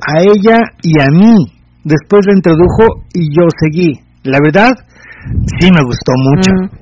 a 0.02 0.14
ella 0.22 0.58
y 0.82 0.98
a 0.98 1.06
mí. 1.14 1.59
Después 1.84 2.26
la 2.26 2.34
introdujo 2.34 3.04
y 3.14 3.34
yo 3.34 3.46
seguí. 3.58 4.00
La 4.24 4.38
verdad, 4.42 4.70
sí 5.60 5.70
me 5.72 5.82
gustó 5.82 6.12
mucho. 6.16 6.52
mm. 6.52 6.80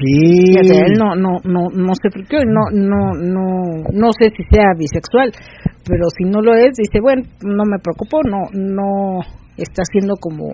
Él 0.00 0.92
no, 0.98 1.14
no, 1.16 1.38
no, 1.44 1.68
no 1.72 1.92
se 2.00 2.10
friqueó 2.10 2.40
y 2.40 2.46
no, 2.46 2.70
no, 2.70 3.12
no, 3.14 3.82
no 3.92 4.08
sé 4.12 4.30
si 4.36 4.44
sea 4.44 4.72
bisexual, 4.78 5.32
pero 5.84 6.04
si 6.16 6.24
no 6.24 6.40
lo 6.42 6.54
es, 6.54 6.76
dice, 6.76 7.00
bueno, 7.00 7.22
no 7.42 7.64
me 7.64 7.78
preocupo, 7.78 8.18
no, 8.22 8.48
no 8.52 9.20
está 9.56 9.82
haciendo 9.82 10.14
como 10.20 10.52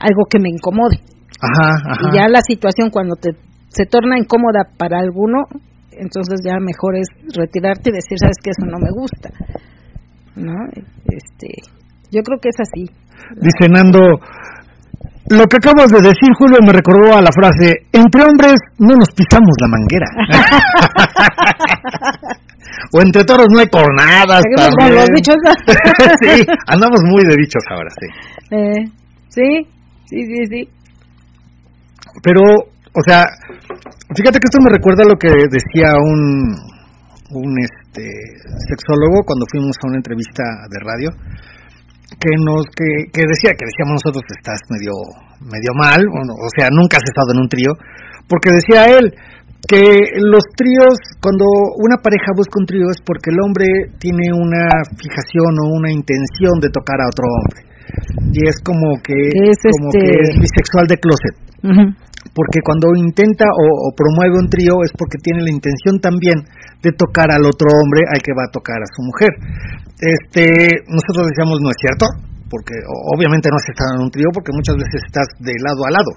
algo 0.00 0.24
que 0.28 0.40
me 0.40 0.48
incomode. 0.48 0.96
Ajá, 1.40 1.74
ajá. 1.86 2.08
Y 2.10 2.16
ya 2.16 2.28
la 2.28 2.40
situación 2.42 2.90
cuando 2.90 3.14
te 3.16 3.30
se 3.68 3.86
torna 3.86 4.18
incómoda 4.18 4.68
para 4.76 4.98
alguno, 4.98 5.44
entonces 5.92 6.40
ya 6.44 6.58
mejor 6.60 6.96
es 6.96 7.08
retirarte 7.34 7.90
y 7.90 7.94
decir, 7.94 8.18
sabes 8.18 8.36
que 8.42 8.50
eso 8.50 8.66
no 8.66 8.78
me 8.78 8.90
gusta, 8.92 9.30
¿no? 10.36 10.52
Este, 11.06 11.48
yo 12.12 12.22
creo 12.22 12.38
que 12.38 12.50
es 12.50 12.60
así. 12.60 12.84
Dice 13.40 13.68
Nando, 13.72 14.20
lo 15.30 15.46
que 15.46 15.56
acabas 15.56 15.88
de 15.88 16.02
decir, 16.02 16.28
Julio, 16.36 16.58
me 16.60 16.72
recordó 16.72 17.16
a 17.16 17.22
la 17.22 17.32
frase, 17.32 17.86
entre 17.92 18.22
hombres 18.22 18.56
no 18.78 18.94
nos 18.94 19.10
pisamos 19.16 19.56
la 19.60 19.68
manguera. 19.68 20.06
o 22.92 23.00
entre 23.00 23.24
toros 23.24 23.48
no 23.50 23.60
hay 23.60 23.68
cornadas. 23.68 24.42
También. 24.56 24.94
los 24.94 25.08
dichos. 25.16 25.36
sí, 26.20 26.44
andamos 26.66 27.00
muy 27.08 27.24
de 27.24 27.36
dichos 27.36 27.64
ahora, 27.70 27.88
sí. 27.96 28.06
Eh, 28.50 28.84
sí, 29.28 29.66
sí, 30.04 30.26
sí, 30.26 30.44
sí. 30.50 30.68
Pero, 32.22 32.42
o 32.92 33.02
sea, 33.06 33.24
fíjate 34.14 34.38
que 34.38 34.48
esto 34.50 34.60
me 34.60 34.68
recuerda 34.70 35.04
a 35.04 35.08
lo 35.08 35.16
que 35.16 35.30
decía 35.48 35.94
un, 35.96 36.54
un 37.30 37.58
este, 37.58 38.04
sexólogo 38.68 39.24
cuando 39.24 39.46
fuimos 39.50 39.78
a 39.82 39.88
una 39.88 39.96
entrevista 39.96 40.44
de 40.68 40.78
radio. 40.84 41.08
Que 42.20 42.32
nos 42.40 42.66
que, 42.74 43.08
que 43.12 43.22
decía 43.26 43.52
que 43.56 43.66
decíamos 43.68 44.00
nosotros 44.02 44.24
estás 44.32 44.60
medio 44.68 44.92
medio 45.40 45.72
mal 45.76 46.00
o, 46.02 46.48
sea 46.56 46.68
nunca 46.70 46.96
has 46.98 47.06
estado 47.06 47.32
en 47.34 47.40
un 47.44 47.48
trío 47.48 47.72
porque 48.28 48.50
decía 48.52 48.86
él 48.98 49.12
que 49.68 50.18
los 50.18 50.42
tríos 50.56 50.98
cuando 51.22 51.44
una 51.78 51.96
pareja 52.02 52.34
busca 52.34 52.58
un 52.58 52.66
trío 52.66 52.90
es 52.90 52.98
porque 53.06 53.30
el 53.30 53.38
hombre 53.44 53.66
tiene 53.98 54.34
una 54.34 54.66
fijación 54.98 55.54
o 55.62 55.70
una 55.78 55.90
intención 55.90 56.58
de 56.60 56.68
tocar 56.70 56.98
a 57.00 57.06
otro 57.06 57.24
hombre 57.30 57.60
y 58.32 58.48
es 58.48 58.58
como 58.64 58.96
que 59.02 59.14
Es 59.14 59.76
como 59.78 59.88
este- 59.90 60.00
que 60.00 60.20
es 60.22 60.30
bisexual 60.40 60.86
de 60.88 60.96
closet. 60.98 61.34
Porque 62.32 62.64
cuando 62.64 62.96
intenta 62.96 63.44
o, 63.44 63.64
o 63.64 63.88
promueve 63.92 64.40
un 64.40 64.48
trío 64.48 64.80
es 64.84 64.92
porque 64.96 65.20
tiene 65.20 65.44
la 65.44 65.52
intención 65.52 66.00
también 66.00 66.40
de 66.80 66.90
tocar 66.96 67.28
al 67.28 67.44
otro 67.44 67.68
hombre 67.68 68.08
al 68.08 68.20
que 68.24 68.32
va 68.32 68.48
a 68.48 68.52
tocar 68.52 68.80
a 68.80 68.88
su 68.88 69.00
mujer. 69.04 69.32
Este, 70.00 70.82
nosotros 70.88 71.28
decíamos 71.28 71.60
no 71.60 71.70
es 71.70 71.78
cierto, 71.78 72.08
porque 72.48 72.74
obviamente 73.16 73.48
no 73.52 73.56
has 73.56 73.68
estado 73.68 73.96
en 73.96 74.04
un 74.08 74.12
trío 74.12 74.28
porque 74.32 74.52
muchas 74.52 74.76
veces 74.76 75.00
estás 75.04 75.28
de 75.40 75.54
lado 75.60 75.80
a 75.88 75.90
lado, 75.92 76.12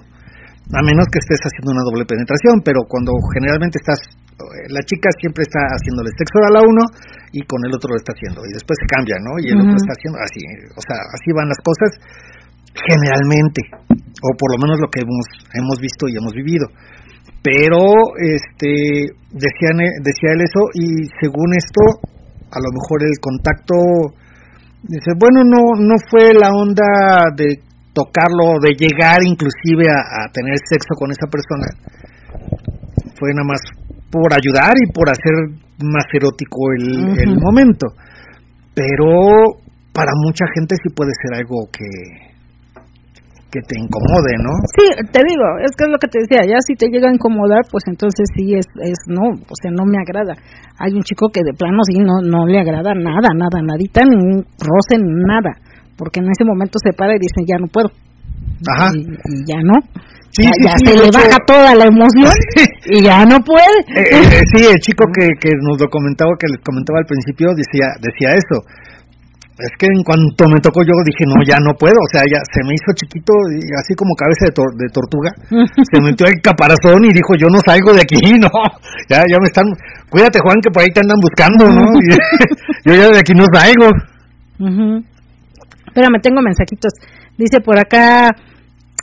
a 0.72 0.80
menos 0.84 1.06
que 1.12 1.20
estés 1.20 1.40
haciendo 1.40 1.72
una 1.72 1.84
doble 1.84 2.04
penetración, 2.04 2.64
pero 2.64 2.84
cuando 2.88 3.12
generalmente 3.32 3.80
estás 3.80 4.00
eh, 4.36 4.68
la 4.68 4.84
chica 4.84 5.08
siempre 5.16 5.48
está 5.48 5.64
haciéndole 5.72 6.12
sexo 6.12 6.36
a 6.44 6.60
uno 6.60 6.84
y 7.32 7.40
con 7.48 7.56
el 7.64 7.72
otro 7.72 7.88
lo 7.92 7.96
está 7.96 8.12
haciendo 8.12 8.44
y 8.44 8.52
después 8.52 8.76
se 8.76 8.84
cambia, 8.84 9.16
¿no? 9.24 9.32
Y 9.40 9.48
el 9.48 9.64
otro 9.64 9.76
está 9.80 9.96
haciendo 9.96 10.20
así, 10.20 10.40
o 10.76 10.82
sea, 10.84 11.00
así 11.16 11.32
van 11.32 11.48
las 11.48 11.60
cosas 11.64 11.90
generalmente 12.84 13.62
o 14.22 14.28
por 14.36 14.52
lo 14.52 14.58
menos 14.58 14.80
lo 14.80 14.88
que 14.88 15.00
hemos 15.00 15.26
hemos 15.54 15.78
visto 15.80 16.08
y 16.08 16.16
hemos 16.16 16.32
vivido. 16.32 16.66
Pero 17.42 17.80
este 18.18 19.12
decían 19.30 19.78
decía 20.02 20.34
él 20.34 20.42
eso 20.42 20.62
y 20.74 21.06
según 21.20 21.54
esto 21.56 21.82
a 22.50 22.58
lo 22.58 22.70
mejor 22.72 23.04
el 23.04 23.18
contacto 23.20 23.76
dice 24.82 25.12
bueno 25.18 25.44
no 25.44 25.78
no 25.78 25.94
fue 26.10 26.34
la 26.34 26.50
onda 26.54 27.30
de 27.36 27.60
tocarlo 27.92 28.60
de 28.60 28.76
llegar 28.76 29.20
inclusive 29.24 29.88
a, 29.88 30.26
a 30.26 30.32
tener 30.32 30.56
sexo 30.68 30.94
con 30.98 31.10
esa 31.10 31.26
persona. 31.30 31.66
Fue 33.18 33.32
nada 33.32 33.48
más 33.48 33.60
por 34.10 34.32
ayudar 34.32 34.72
y 34.76 34.92
por 34.92 35.08
hacer 35.08 35.32
más 35.82 36.04
erótico 36.12 36.72
el, 36.76 37.18
el 37.18 37.40
momento. 37.40 37.86
Pero 38.74 39.64
para 39.92 40.12
mucha 40.16 40.44
gente 40.54 40.76
sí 40.76 40.92
puede 40.94 41.12
ser 41.22 41.40
algo 41.40 41.68
que 41.72 42.35
que 43.50 43.60
te 43.62 43.78
incomode, 43.78 44.32
¿no? 44.42 44.52
Sí, 44.74 44.86
te 45.12 45.20
digo, 45.22 45.46
es 45.62 45.70
que 45.78 45.84
es 45.86 45.90
lo 45.90 45.98
que 45.98 46.08
te 46.08 46.18
decía, 46.20 46.42
ya 46.44 46.58
si 46.66 46.74
te 46.74 46.88
llega 46.88 47.08
a 47.08 47.14
incomodar, 47.14 47.62
pues 47.70 47.84
entonces 47.86 48.26
sí 48.34 48.54
es, 48.54 48.66
es 48.82 48.98
no, 49.06 49.22
o 49.38 49.54
sea, 49.60 49.70
no 49.70 49.84
me 49.86 49.98
agrada. 49.98 50.34
Hay 50.78 50.92
un 50.92 51.02
chico 51.02 51.28
que 51.32 51.40
de 51.46 51.54
plano 51.54 51.78
sí 51.86 51.98
no, 51.98 52.20
no 52.22 52.46
le 52.46 52.58
agrada 52.60 52.92
nada, 52.94 53.30
nada, 53.34 53.62
nadita, 53.62 54.02
ni 54.04 54.16
un 54.16 54.44
roce, 54.58 54.98
nada, 54.98 55.54
porque 55.96 56.20
en 56.20 56.26
ese 56.30 56.44
momento 56.44 56.78
se 56.82 56.92
para 56.92 57.14
y 57.14 57.18
dice, 57.22 57.46
ya 57.46 57.56
no 57.58 57.68
puedo. 57.68 57.88
Ajá. 58.66 58.90
Y, 58.94 59.00
y 59.00 59.36
ya 59.46 59.60
no. 59.62 59.74
Sí, 60.34 60.42
ya 60.44 60.52
sí, 60.52 60.64
ya 60.64 60.74
sí, 60.76 60.86
se 60.86 60.94
le 60.98 61.04
hecho- 61.08 61.16
baja 61.16 61.38
toda 61.46 61.74
la 61.74 61.84
emoción 61.86 62.28
y 62.92 63.02
ya 63.04 63.24
no 63.24 63.38
puede. 63.40 63.78
Eh, 63.94 64.20
eh, 64.20 64.42
sí, 64.52 64.66
el 64.68 64.80
chico 64.80 65.04
que, 65.14 65.28
que 65.40 65.50
nos 65.62 65.80
lo 65.80 65.88
comentaba, 65.88 66.30
que 66.38 66.48
les 66.50 66.60
comentaba 66.66 66.98
al 66.98 67.06
principio, 67.06 67.54
decía, 67.56 67.94
decía 68.02 68.34
eso. 68.36 68.60
Es 69.56 69.72
que 69.80 69.86
en 69.88 70.04
cuanto 70.04 70.44
me 70.52 70.60
tocó 70.60 70.84
yo 70.84 70.92
dije, 71.00 71.24
no, 71.24 71.40
ya 71.40 71.56
no 71.64 71.72
puedo, 71.80 71.96
o 71.96 72.08
sea, 72.12 72.20
ya 72.28 72.36
se 72.44 72.60
me 72.68 72.76
hizo 72.76 72.92
chiquito, 72.92 73.32
y 73.56 73.64
así 73.80 73.94
como 73.96 74.12
cabeza 74.14 74.44
de, 74.48 74.52
tor- 74.52 74.76
de 74.76 74.88
tortuga, 74.92 75.30
se 75.90 75.96
metió 76.04 76.26
el 76.28 76.36
caparazón 76.44 77.00
y 77.08 77.12
dijo, 77.16 77.32
yo 77.40 77.48
no 77.48 77.60
salgo 77.64 77.94
de 77.96 78.02
aquí, 78.04 78.20
no, 78.38 78.52
ya, 79.08 79.24
ya 79.24 79.38
me 79.40 79.48
están, 79.48 79.64
cuídate 80.12 80.40
Juan, 80.44 80.60
que 80.60 80.68
por 80.70 80.82
ahí 80.82 80.92
te 80.92 81.00
andan 81.00 81.16
buscando, 81.24 81.64
¿no? 81.72 81.84
Y 82.84 82.88
yo 82.90 82.94
ya 83.00 83.08
de 83.08 83.18
aquí 83.18 83.32
no 83.32 83.46
salgo. 83.52 83.88
Ujú. 84.60 85.02
Espérame, 85.88 86.20
tengo 86.22 86.40
mensajitos. 86.42 86.92
Dice 87.38 87.60
por 87.60 87.78
acá, 87.78 88.28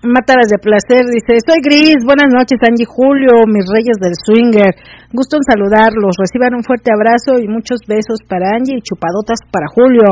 Mátalas 0.04 0.52
de 0.52 0.60
placer, 0.60 1.08
dice, 1.08 1.40
soy 1.48 1.64
Gris, 1.64 2.04
buenas 2.04 2.28
noches 2.28 2.60
Angie 2.60 2.84
Julio, 2.84 3.48
mis 3.48 3.64
reyes 3.72 3.96
del 4.04 4.12
swinger, 4.20 4.76
gusto 5.16 5.40
en 5.40 5.48
saludarlos, 5.48 6.20
reciban 6.20 6.60
un 6.60 6.64
fuerte 6.68 6.92
abrazo 6.92 7.40
y 7.40 7.48
muchos 7.48 7.88
besos 7.88 8.20
para 8.28 8.52
Angie 8.52 8.76
y 8.76 8.84
chupadotas 8.84 9.40
para 9.48 9.72
Julio. 9.72 10.04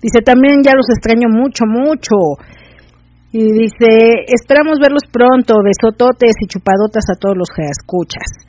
Dice, 0.00 0.24
también 0.24 0.64
ya 0.64 0.72
los 0.72 0.88
extraño 0.88 1.28
mucho, 1.28 1.68
mucho. 1.68 2.40
Y 3.36 3.52
dice, 3.52 4.24
esperamos 4.32 4.80
verlos 4.80 5.04
pronto, 5.12 5.60
besototes 5.60 6.40
y 6.40 6.48
chupadotas 6.48 7.04
a 7.12 7.20
todos 7.20 7.36
los 7.36 7.52
que 7.52 7.68
escuchas. 7.68 8.48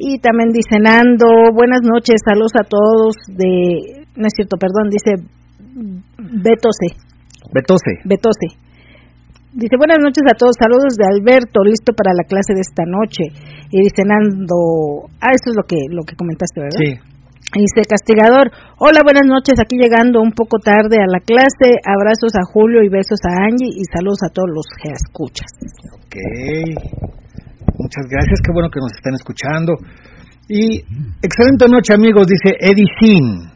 Y 0.00 0.24
también 0.24 0.56
dice 0.56 0.80
Nando, 0.80 1.52
buenas 1.52 1.84
noches, 1.84 2.24
saludos 2.24 2.56
a 2.56 2.64
todos 2.64 3.12
de, 3.28 4.08
no 4.16 4.24
es 4.24 4.32
cierto, 4.32 4.56
perdón, 4.56 4.88
dice 4.88 5.20
Betose, 6.16 6.96
Betose. 7.52 8.00
Betose. 8.04 8.65
Dice, 9.56 9.80
buenas 9.80 9.96
noches 10.04 10.20
a 10.28 10.36
todos, 10.36 10.52
saludos 10.60 11.00
de 11.00 11.08
Alberto, 11.08 11.64
listo 11.64 11.96
para 11.96 12.12
la 12.12 12.28
clase 12.28 12.52
de 12.52 12.60
esta 12.60 12.84
noche. 12.84 13.32
Y 13.72 13.80
dice 13.80 14.04
Nando, 14.04 15.08
ah, 15.16 15.32
eso 15.32 15.48
es 15.48 15.56
lo 15.56 15.64
que, 15.64 15.80
lo 15.88 16.04
que 16.04 16.12
comentaste, 16.12 16.60
¿verdad? 16.60 16.76
Sí. 16.76 16.92
Y 17.56 17.64
dice 17.64 17.88
Castigador, 17.88 18.52
hola, 18.76 19.00
buenas 19.00 19.24
noches, 19.24 19.56
aquí 19.56 19.80
llegando 19.80 20.20
un 20.20 20.36
poco 20.36 20.60
tarde 20.60 21.00
a 21.00 21.08
la 21.08 21.24
clase, 21.24 21.72
abrazos 21.88 22.36
a 22.36 22.44
Julio 22.44 22.84
y 22.84 22.92
besos 22.92 23.16
a 23.24 23.48
Angie 23.48 23.72
y 23.72 23.88
saludos 23.88 24.20
a 24.28 24.28
todos 24.28 24.52
los 24.52 24.68
que 24.76 24.92
escuchas. 24.92 25.48
Ok. 26.04 26.20
Muchas 27.80 28.04
gracias, 28.12 28.44
qué 28.44 28.52
bueno 28.52 28.68
que 28.68 28.84
nos 28.84 28.92
están 28.92 29.16
escuchando. 29.16 29.72
Y 30.52 30.84
excelente 31.24 31.64
noche, 31.64 31.96
amigos, 31.96 32.28
dice 32.28 32.60
Eddie 32.60 32.92
Sin. 33.00 33.55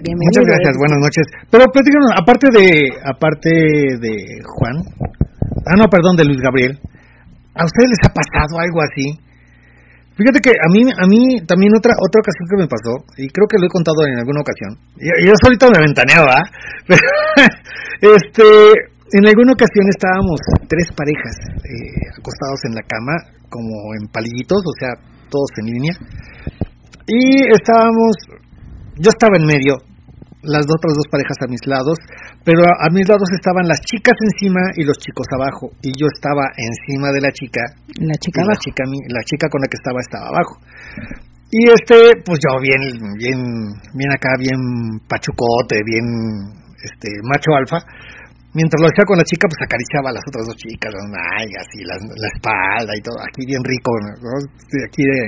Bienvenido. 0.00 0.32
Muchas 0.32 0.48
gracias, 0.48 0.74
buenas 0.80 1.00
noches. 1.04 1.24
Pero 1.52 1.68
platícanos, 1.68 2.08
aparte 2.16 2.46
de 2.56 2.66
aparte 3.04 3.52
de 4.00 4.12
Juan, 4.48 4.76
ah 5.68 5.76
no, 5.76 5.92
perdón, 5.92 6.16
de 6.16 6.24
Luis 6.24 6.40
Gabriel, 6.40 6.80
¿a 7.52 7.68
ustedes 7.68 7.88
les 7.92 8.02
ha 8.08 8.12
pasado 8.16 8.64
algo 8.64 8.80
así? 8.80 9.12
Fíjate 10.16 10.40
que 10.40 10.56
a 10.56 10.68
mí 10.72 10.88
a 10.88 11.04
mí 11.04 11.44
también 11.44 11.76
otra 11.76 11.92
otra 12.00 12.16
ocasión 12.16 12.48
que 12.48 12.60
me 12.64 12.68
pasó 12.68 12.92
y 13.20 13.28
creo 13.28 13.44
que 13.44 13.60
lo 13.60 13.68
he 13.68 13.76
contado 13.76 14.00
en 14.08 14.16
alguna 14.16 14.40
ocasión. 14.40 14.72
Yo 14.96 15.36
solito 15.36 15.68
me 15.68 15.84
ventaneaba, 15.84 16.48
Pero, 16.88 18.16
este, 18.16 18.44
en 19.20 19.24
alguna 19.28 19.52
ocasión 19.52 19.84
estábamos 19.92 20.40
tres 20.64 20.88
parejas 20.96 21.36
eh, 21.60 22.08
acostados 22.16 22.64
en 22.64 22.72
la 22.72 22.84
cama 22.88 23.20
como 23.52 23.92
en 24.00 24.08
palillitos, 24.08 24.64
o 24.64 24.74
sea, 24.80 24.96
todos 25.28 25.52
en 25.60 25.66
línea. 25.76 25.92
Y 27.04 27.52
estábamos 27.52 28.16
yo 29.00 29.08
estaba 29.08 29.32
en 29.40 29.46
medio, 29.46 29.80
las 30.42 30.64
otras 30.64 30.92
dos 30.96 31.08
parejas 31.10 31.36
a 31.44 31.50
mis 31.50 31.60
lados, 31.66 31.98
pero 32.44 32.64
a, 32.64 32.72
a 32.84 32.88
mis 32.92 33.06
lados 33.08 33.28
estaban 33.36 33.68
las 33.68 33.80
chicas 33.84 34.14
encima 34.32 34.60
y 34.76 34.84
los 34.84 34.96
chicos 34.98 35.26
abajo, 35.36 35.68
y 35.82 35.92
yo 35.98 36.06
estaba 36.08 36.44
encima 36.56 37.12
de 37.12 37.20
la 37.20 37.32
chica, 37.32 37.60
La 38.00 38.16
chica 38.16 38.40
y 38.42 38.48
la 38.48 38.56
chica, 38.56 38.82
la 38.88 39.22
chica 39.24 39.46
con 39.52 39.60
la 39.60 39.68
que 39.68 39.76
estaba 39.76 40.00
estaba 40.00 40.26
abajo. 40.32 40.54
Y 41.52 41.66
este, 41.68 42.22
pues 42.24 42.38
yo 42.38 42.60
bien, 42.62 42.80
bien, 43.18 43.40
bien 43.98 44.10
acá, 44.14 44.38
bien 44.38 44.56
pachucote, 45.08 45.82
bien, 45.84 46.06
este, 46.78 47.10
macho 47.26 47.50
alfa. 47.58 47.82
Mientras 48.54 48.80
lo 48.82 48.86
hacía 48.90 49.04
con 49.06 49.18
la 49.18 49.22
chica, 49.26 49.46
pues 49.46 49.58
acariciaba 49.62 50.10
a 50.10 50.14
las 50.18 50.24
otras 50.26 50.46
dos 50.46 50.56
chicas, 50.58 50.90
las 50.94 51.06
nalgas 51.06 51.66
y 51.74 51.82
las- 51.86 52.02
la 52.18 52.28
espalda 52.34 52.92
y 52.98 53.02
todo, 53.02 53.14
aquí 53.22 53.46
bien 53.46 53.62
rico, 53.62 53.90
¿no? 54.22 54.30
Aquí 54.90 55.02
de, 55.06 55.20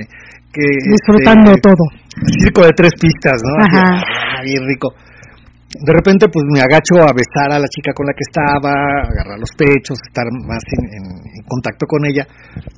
que, 0.53 0.61
Disfrutando 0.85 1.51
este, 1.51 1.61
todo. 1.61 1.83
circo 2.39 2.61
de 2.63 2.71
tres 2.77 2.91
pistas, 3.01 3.41
¿no? 3.41 3.65
Ajá. 3.65 3.99
ah, 4.37 4.41
bien 4.43 4.63
rico. 4.67 4.93
De 5.73 5.91
repente, 5.91 6.29
pues 6.29 6.45
me 6.53 6.61
agacho 6.61 7.01
a 7.01 7.09
besar 7.17 7.49
a 7.49 7.57
la 7.57 7.65
chica 7.65 7.91
con 7.97 8.05
la 8.05 8.13
que 8.13 8.21
estaba, 8.29 8.69
agarrar 9.09 9.39
los 9.41 9.49
pechos, 9.57 9.97
estar 10.05 10.23
más 10.45 10.61
en, 10.77 10.85
en- 11.01 11.25
en 11.25 11.43
contacto 11.49 11.87
con 11.89 12.05
ella. 12.05 12.27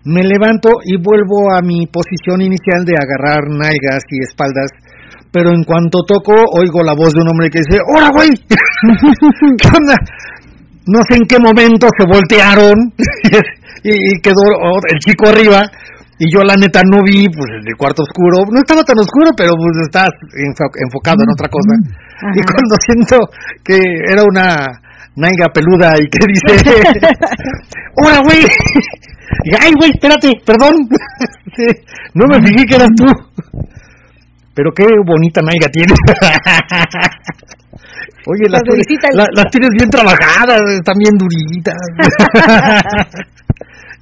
Me 0.06 0.24
levanto 0.24 0.70
y 0.86 0.96
vuelvo 0.96 1.52
a 1.52 1.60
mi 1.62 1.86
posición 1.92 2.40
inicial 2.40 2.86
de 2.88 2.96
agarrar 2.96 3.52
nalgas 3.52 4.00
y 4.10 4.24
espaldas. 4.24 4.72
Pero 5.30 5.52
en 5.52 5.66
cuanto 5.66 6.00
toco, 6.08 6.32
oigo 6.56 6.80
la 6.88 6.96
voz 6.96 7.12
de 7.14 7.20
un 7.20 7.28
hombre 7.28 7.50
que 7.50 7.60
dice: 7.60 7.84
¡Hola, 7.84 8.10
güey! 8.16 8.30
¿Qué 9.60 9.68
onda? 9.68 9.96
No 10.88 11.00
sé 11.10 11.18
en 11.18 11.28
qué 11.28 11.38
momento 11.40 11.88
se 12.00 12.08
voltearon 12.08 12.74
y, 13.84 13.90
y 13.92 14.22
quedó 14.22 14.40
oh, 14.56 14.80
el 14.94 15.00
chico 15.00 15.28
arriba 15.28 15.64
y 16.20 16.26
yo 16.34 16.42
la 16.44 16.56
neta 16.56 16.82
no 16.90 17.04
vi, 17.04 17.28
pues 17.28 17.50
el 17.66 17.76
cuarto 17.78 18.04
oscuro, 18.04 18.46
no 18.50 18.58
estaba 18.60 18.84
tan 18.84 18.98
oscuro, 19.00 19.32
pero 19.36 19.52
pues 19.58 19.76
estás 19.86 20.10
enfo- 20.36 20.72
enfocado 20.86 21.18
en 21.24 21.30
otra 21.32 21.50
cosa. 21.50 21.74
Y 22.34 22.40
Ajá. 22.40 22.54
cuando 22.56 22.76
siento 22.86 23.18
que 23.64 23.78
era 24.12 24.24
una 24.24 24.80
naiga 25.18 25.48
peluda 25.54 25.94
y 26.00 26.08
que 26.08 26.26
dice, 26.28 26.82
¡Hola, 28.04 28.20
güey! 28.24 28.40
Y, 29.44 29.52
¡Ay, 29.60 29.72
güey, 29.78 29.92
espérate, 29.92 30.32
perdón! 30.46 30.74
No 32.14 32.26
me 32.28 32.46
fijé 32.46 32.66
que 32.66 32.76
eras 32.76 32.90
tú. 32.98 33.06
Pero 34.54 34.72
qué 34.76 34.86
bonita 35.06 35.42
naiga 35.42 35.68
tienes. 35.72 35.98
Oye, 38.28 38.50
las 38.50 38.62
las 39.36 39.46
tienes 39.52 39.70
bien 39.78 39.90
trabajadas, 39.90 40.60
están 40.74 40.96
bien 40.98 41.16
duritas. 41.18 41.76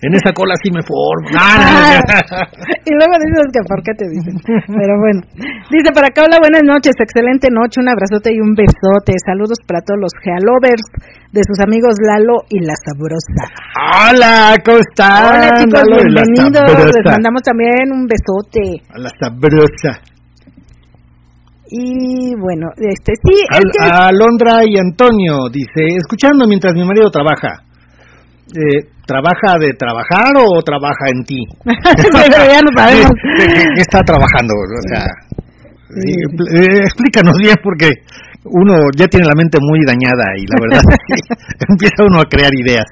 En 0.04 0.12
esa 0.14 0.36
cola 0.36 0.54
sí 0.62 0.70
me 0.70 0.84
formo. 0.84 1.32
Ah, 1.44 2.00
y 2.86 2.92
luego 2.92 3.14
dices 3.24 3.48
que 3.56 3.62
por 3.68 3.80
qué 3.84 3.94
te 3.96 4.06
dicen. 4.12 4.36
Pero 4.44 4.94
bueno. 5.00 5.22
Dice 5.72 5.92
para 5.94 6.08
acá, 6.08 6.24
hola, 6.28 6.38
buenas 6.44 6.64
noches, 6.64 6.94
excelente 7.00 7.48
noche, 7.52 7.80
un 7.80 7.88
abrazote 7.88 8.32
y 8.36 8.40
un 8.40 8.54
besote. 8.54 9.16
Saludos 9.24 9.60
para 9.68 9.80
todos 9.82 10.00
los 10.00 10.12
gealovers 10.20 10.84
de 11.32 11.42
sus 11.48 11.60
amigos 11.64 11.96
Lalo 12.04 12.44
y 12.50 12.60
La 12.66 12.76
Sabrosa. 12.76 13.44
Hola, 13.80 14.56
¿cómo 14.66 14.80
están? 14.84 15.24
Hola 15.24 15.50
chicos, 15.56 15.84
Lalo 15.88 15.96
bienvenidos. 16.04 16.68
Les 17.00 17.06
mandamos 17.08 17.42
también 17.42 17.88
un 17.92 18.04
besote. 18.08 18.84
A 18.92 18.98
la 19.00 19.10
sabrosa. 19.16 19.92
Y 21.72 22.36
bueno, 22.36 22.68
este 22.78 23.14
sí, 23.24 23.40
es 23.40 23.66
que- 23.72 23.88
Alondra 23.90 24.62
y 24.68 24.78
Antonio 24.78 25.50
dice, 25.52 25.96
escuchando 25.98 26.46
mientras 26.48 26.74
mi 26.76 26.86
marido 26.86 27.10
trabaja. 27.10 27.64
Eh, 28.54 28.93
¿Trabaja 29.06 29.60
de 29.60 29.74
trabajar 29.78 30.32
o 30.38 30.62
trabaja 30.64 31.06
en 31.14 31.24
ti? 31.26 31.44
pero 31.66 32.44
ya 32.48 32.60
no 32.64 32.72
sabemos. 32.76 33.12
¿Qué, 33.38 33.46
qué- 33.48 33.70
qué 33.76 33.82
está 33.82 34.00
trabajando? 34.02 34.54
O 34.56 34.82
sea, 34.90 35.04
Sí. 35.94 36.10
eh, 36.58 36.78
explícanos 36.82 37.36
bien 37.38 37.56
porque 37.62 37.92
uno 38.46 38.74
ya 38.98 39.06
tiene 39.08 39.28
la 39.28 39.36
mente 39.36 39.60
muy 39.62 39.80
dañada 39.86 40.26
y 40.38 40.44
la 40.48 40.58
verdad 40.60 40.82
empieza 41.70 42.04
uno 42.08 42.20
a 42.22 42.26
crear 42.26 42.50
ideas. 42.56 42.86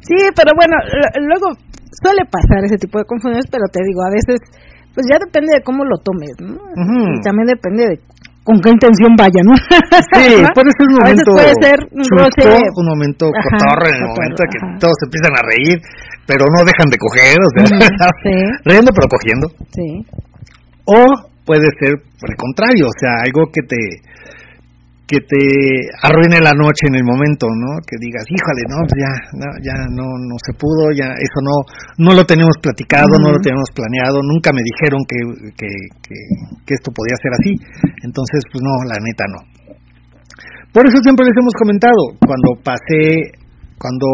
Sí, 0.00 0.16
pero 0.36 0.52
bueno, 0.56 0.76
luego 1.26 1.52
suele 2.02 2.22
pasar 2.30 2.64
ese 2.64 2.76
tipo 2.78 2.98
de 2.98 3.04
confusiones, 3.04 3.46
pero 3.50 3.64
te 3.72 3.80
digo, 3.84 4.00
a 4.04 4.12
veces, 4.12 4.40
pues 4.94 5.06
ya 5.10 5.16
depende 5.18 5.54
de 5.54 5.62
cómo 5.62 5.84
lo 5.84 5.96
tomes, 5.98 6.32
¿no? 6.40 6.56
Y 7.16 7.20
también 7.22 7.46
depende 7.48 7.88
de 7.88 7.96
con 8.44 8.60
qué 8.60 8.70
intención 8.70 9.16
vaya, 9.16 9.40
¿no? 9.40 9.56
Sí, 10.12 10.44
puede 10.54 10.70
ser 10.76 10.86
un 10.86 10.96
momento 11.00 11.30
puede 11.32 11.54
ser 11.64 11.78
un 11.90 12.04
chusco, 12.04 12.52
un 12.76 12.88
momento 12.92 13.24
Ajá, 13.32 13.40
el 13.40 13.48
cotorro, 13.56 13.88
momento 14.12 14.40
que 14.52 14.58
ajá. 14.60 14.78
todos 14.78 14.94
se 15.00 15.06
empiezan 15.08 15.32
a 15.32 15.42
reír, 15.48 15.76
pero 16.28 16.44
no 16.52 16.60
dejan 16.62 16.88
de 16.92 16.98
coger, 17.00 17.36
o 17.40 17.50
sea, 17.56 17.64
sí. 18.22 18.36
riendo 18.68 18.92
pero 18.92 19.08
cogiendo. 19.08 19.48
Sí. 19.72 19.88
O 20.84 21.00
puede 21.48 21.68
ser 21.80 21.96
por 22.20 22.28
el 22.30 22.36
contrario, 22.36 22.84
o 22.86 22.96
sea, 23.00 23.24
algo 23.24 23.48
que 23.48 23.64
te 23.64 23.80
que 25.06 25.20
te 25.20 25.44
arruine 26.00 26.40
la 26.40 26.56
noche 26.56 26.88
en 26.88 26.96
el 26.96 27.04
momento, 27.04 27.44
¿no? 27.44 27.76
Que 27.84 28.00
digas, 28.00 28.24
híjole, 28.24 28.62
no, 28.72 28.78
pues 28.88 28.96
ya, 28.96 29.12
no, 29.36 29.48
ya 29.60 29.76
no, 29.92 30.06
no 30.16 30.36
se 30.40 30.56
pudo, 30.56 30.96
ya 30.96 31.12
eso 31.12 31.38
no, 31.44 31.56
no 32.00 32.16
lo 32.16 32.24
tenemos 32.24 32.56
platicado, 32.56 33.20
no 33.20 33.36
lo 33.36 33.40
tenemos 33.40 33.68
planeado, 33.76 34.24
nunca 34.24 34.48
me 34.56 34.64
dijeron 34.64 35.04
que, 35.04 35.20
que, 35.60 35.68
que, 36.00 36.16
que 36.64 36.74
esto 36.74 36.88
podía 36.88 37.20
ser 37.20 37.32
así, 37.36 37.52
entonces, 38.00 38.40
pues 38.48 38.64
no, 38.64 38.72
la 38.88 38.96
neta 38.96 39.24
no. 39.28 39.40
Por 40.72 40.88
eso 40.88 40.98
siempre 41.04 41.28
les 41.28 41.36
hemos 41.36 41.54
comentado, 41.54 42.18
cuando 42.24 42.64
pase, 42.64 43.43
cuando 43.84 44.08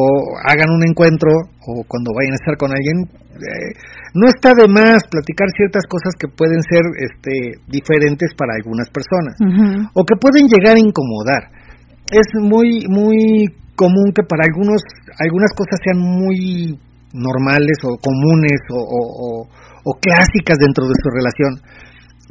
hagan 0.50 0.66
un 0.74 0.82
encuentro 0.82 1.30
o 1.62 1.86
cuando 1.86 2.10
vayan 2.10 2.34
a 2.34 2.40
estar 2.42 2.56
con 2.58 2.74
alguien, 2.74 3.06
eh, 3.38 3.70
no 4.18 4.26
está 4.26 4.50
de 4.58 4.66
más 4.66 4.98
platicar 5.06 5.46
ciertas 5.54 5.86
cosas 5.86 6.10
que 6.18 6.26
pueden 6.26 6.58
ser 6.66 6.82
este, 6.98 7.54
diferentes 7.70 8.34
para 8.34 8.58
algunas 8.58 8.90
personas 8.90 9.38
o 9.94 10.02
que 10.02 10.18
pueden 10.18 10.50
llegar 10.50 10.74
a 10.74 10.82
incomodar. 10.82 11.54
Es 12.10 12.26
muy 12.42 12.82
muy 12.90 13.46
común 13.78 14.10
que 14.10 14.26
para 14.26 14.42
algunos 14.50 14.82
algunas 15.22 15.54
cosas 15.54 15.78
sean 15.86 16.02
muy 16.02 16.74
normales 17.14 17.78
o 17.86 17.94
comunes 18.02 18.58
o, 18.74 18.78
o- 18.82 19.12
o- 19.22 19.44
o 19.86 19.90
clásicas 20.02 20.58
dentro 20.58 20.84
de 20.90 20.98
su 20.98 21.08
relación, 21.14 21.52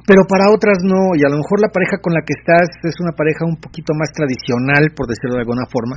pero 0.06 0.22
para 0.30 0.52
otras 0.52 0.78
no, 0.84 1.16
y 1.18 1.24
a 1.26 1.32
lo 1.32 1.38
mejor 1.42 1.60
la 1.60 1.72
pareja 1.74 1.98
con 2.04 2.14
la 2.14 2.22
que 2.22 2.36
estás 2.38 2.68
es 2.84 2.96
una 3.02 3.12
pareja 3.16 3.44
un 3.48 3.58
poquito 3.58 3.92
más 3.98 4.12
tradicional, 4.14 4.92
por 4.96 5.08
decirlo 5.08 5.36
de 5.36 5.44
alguna 5.48 5.66
forma, 5.72 5.96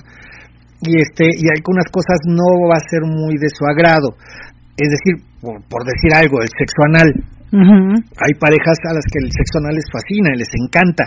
y 0.82 1.00
este 1.00 1.24
y 1.24 1.46
algunas 1.56 1.86
cosas 1.90 2.18
no 2.26 2.68
va 2.68 2.76
a 2.76 2.88
ser 2.90 3.02
muy 3.02 3.38
de 3.38 3.48
su 3.48 3.64
agrado. 3.64 4.16
Es 4.76 4.88
decir, 4.90 5.22
por, 5.40 5.62
por 5.68 5.84
decir 5.84 6.12
algo, 6.14 6.42
el 6.42 6.48
sexo 6.48 6.82
anal, 6.86 7.12
Ujú. 7.52 8.00
hay 8.16 8.32
parejas 8.40 8.78
a 8.88 8.96
las 8.96 9.04
que 9.12 9.20
el 9.20 9.28
sexo 9.28 9.60
anal 9.60 9.76
les 9.76 9.84
fascina, 9.92 10.32
les 10.32 10.48
encanta 10.56 11.04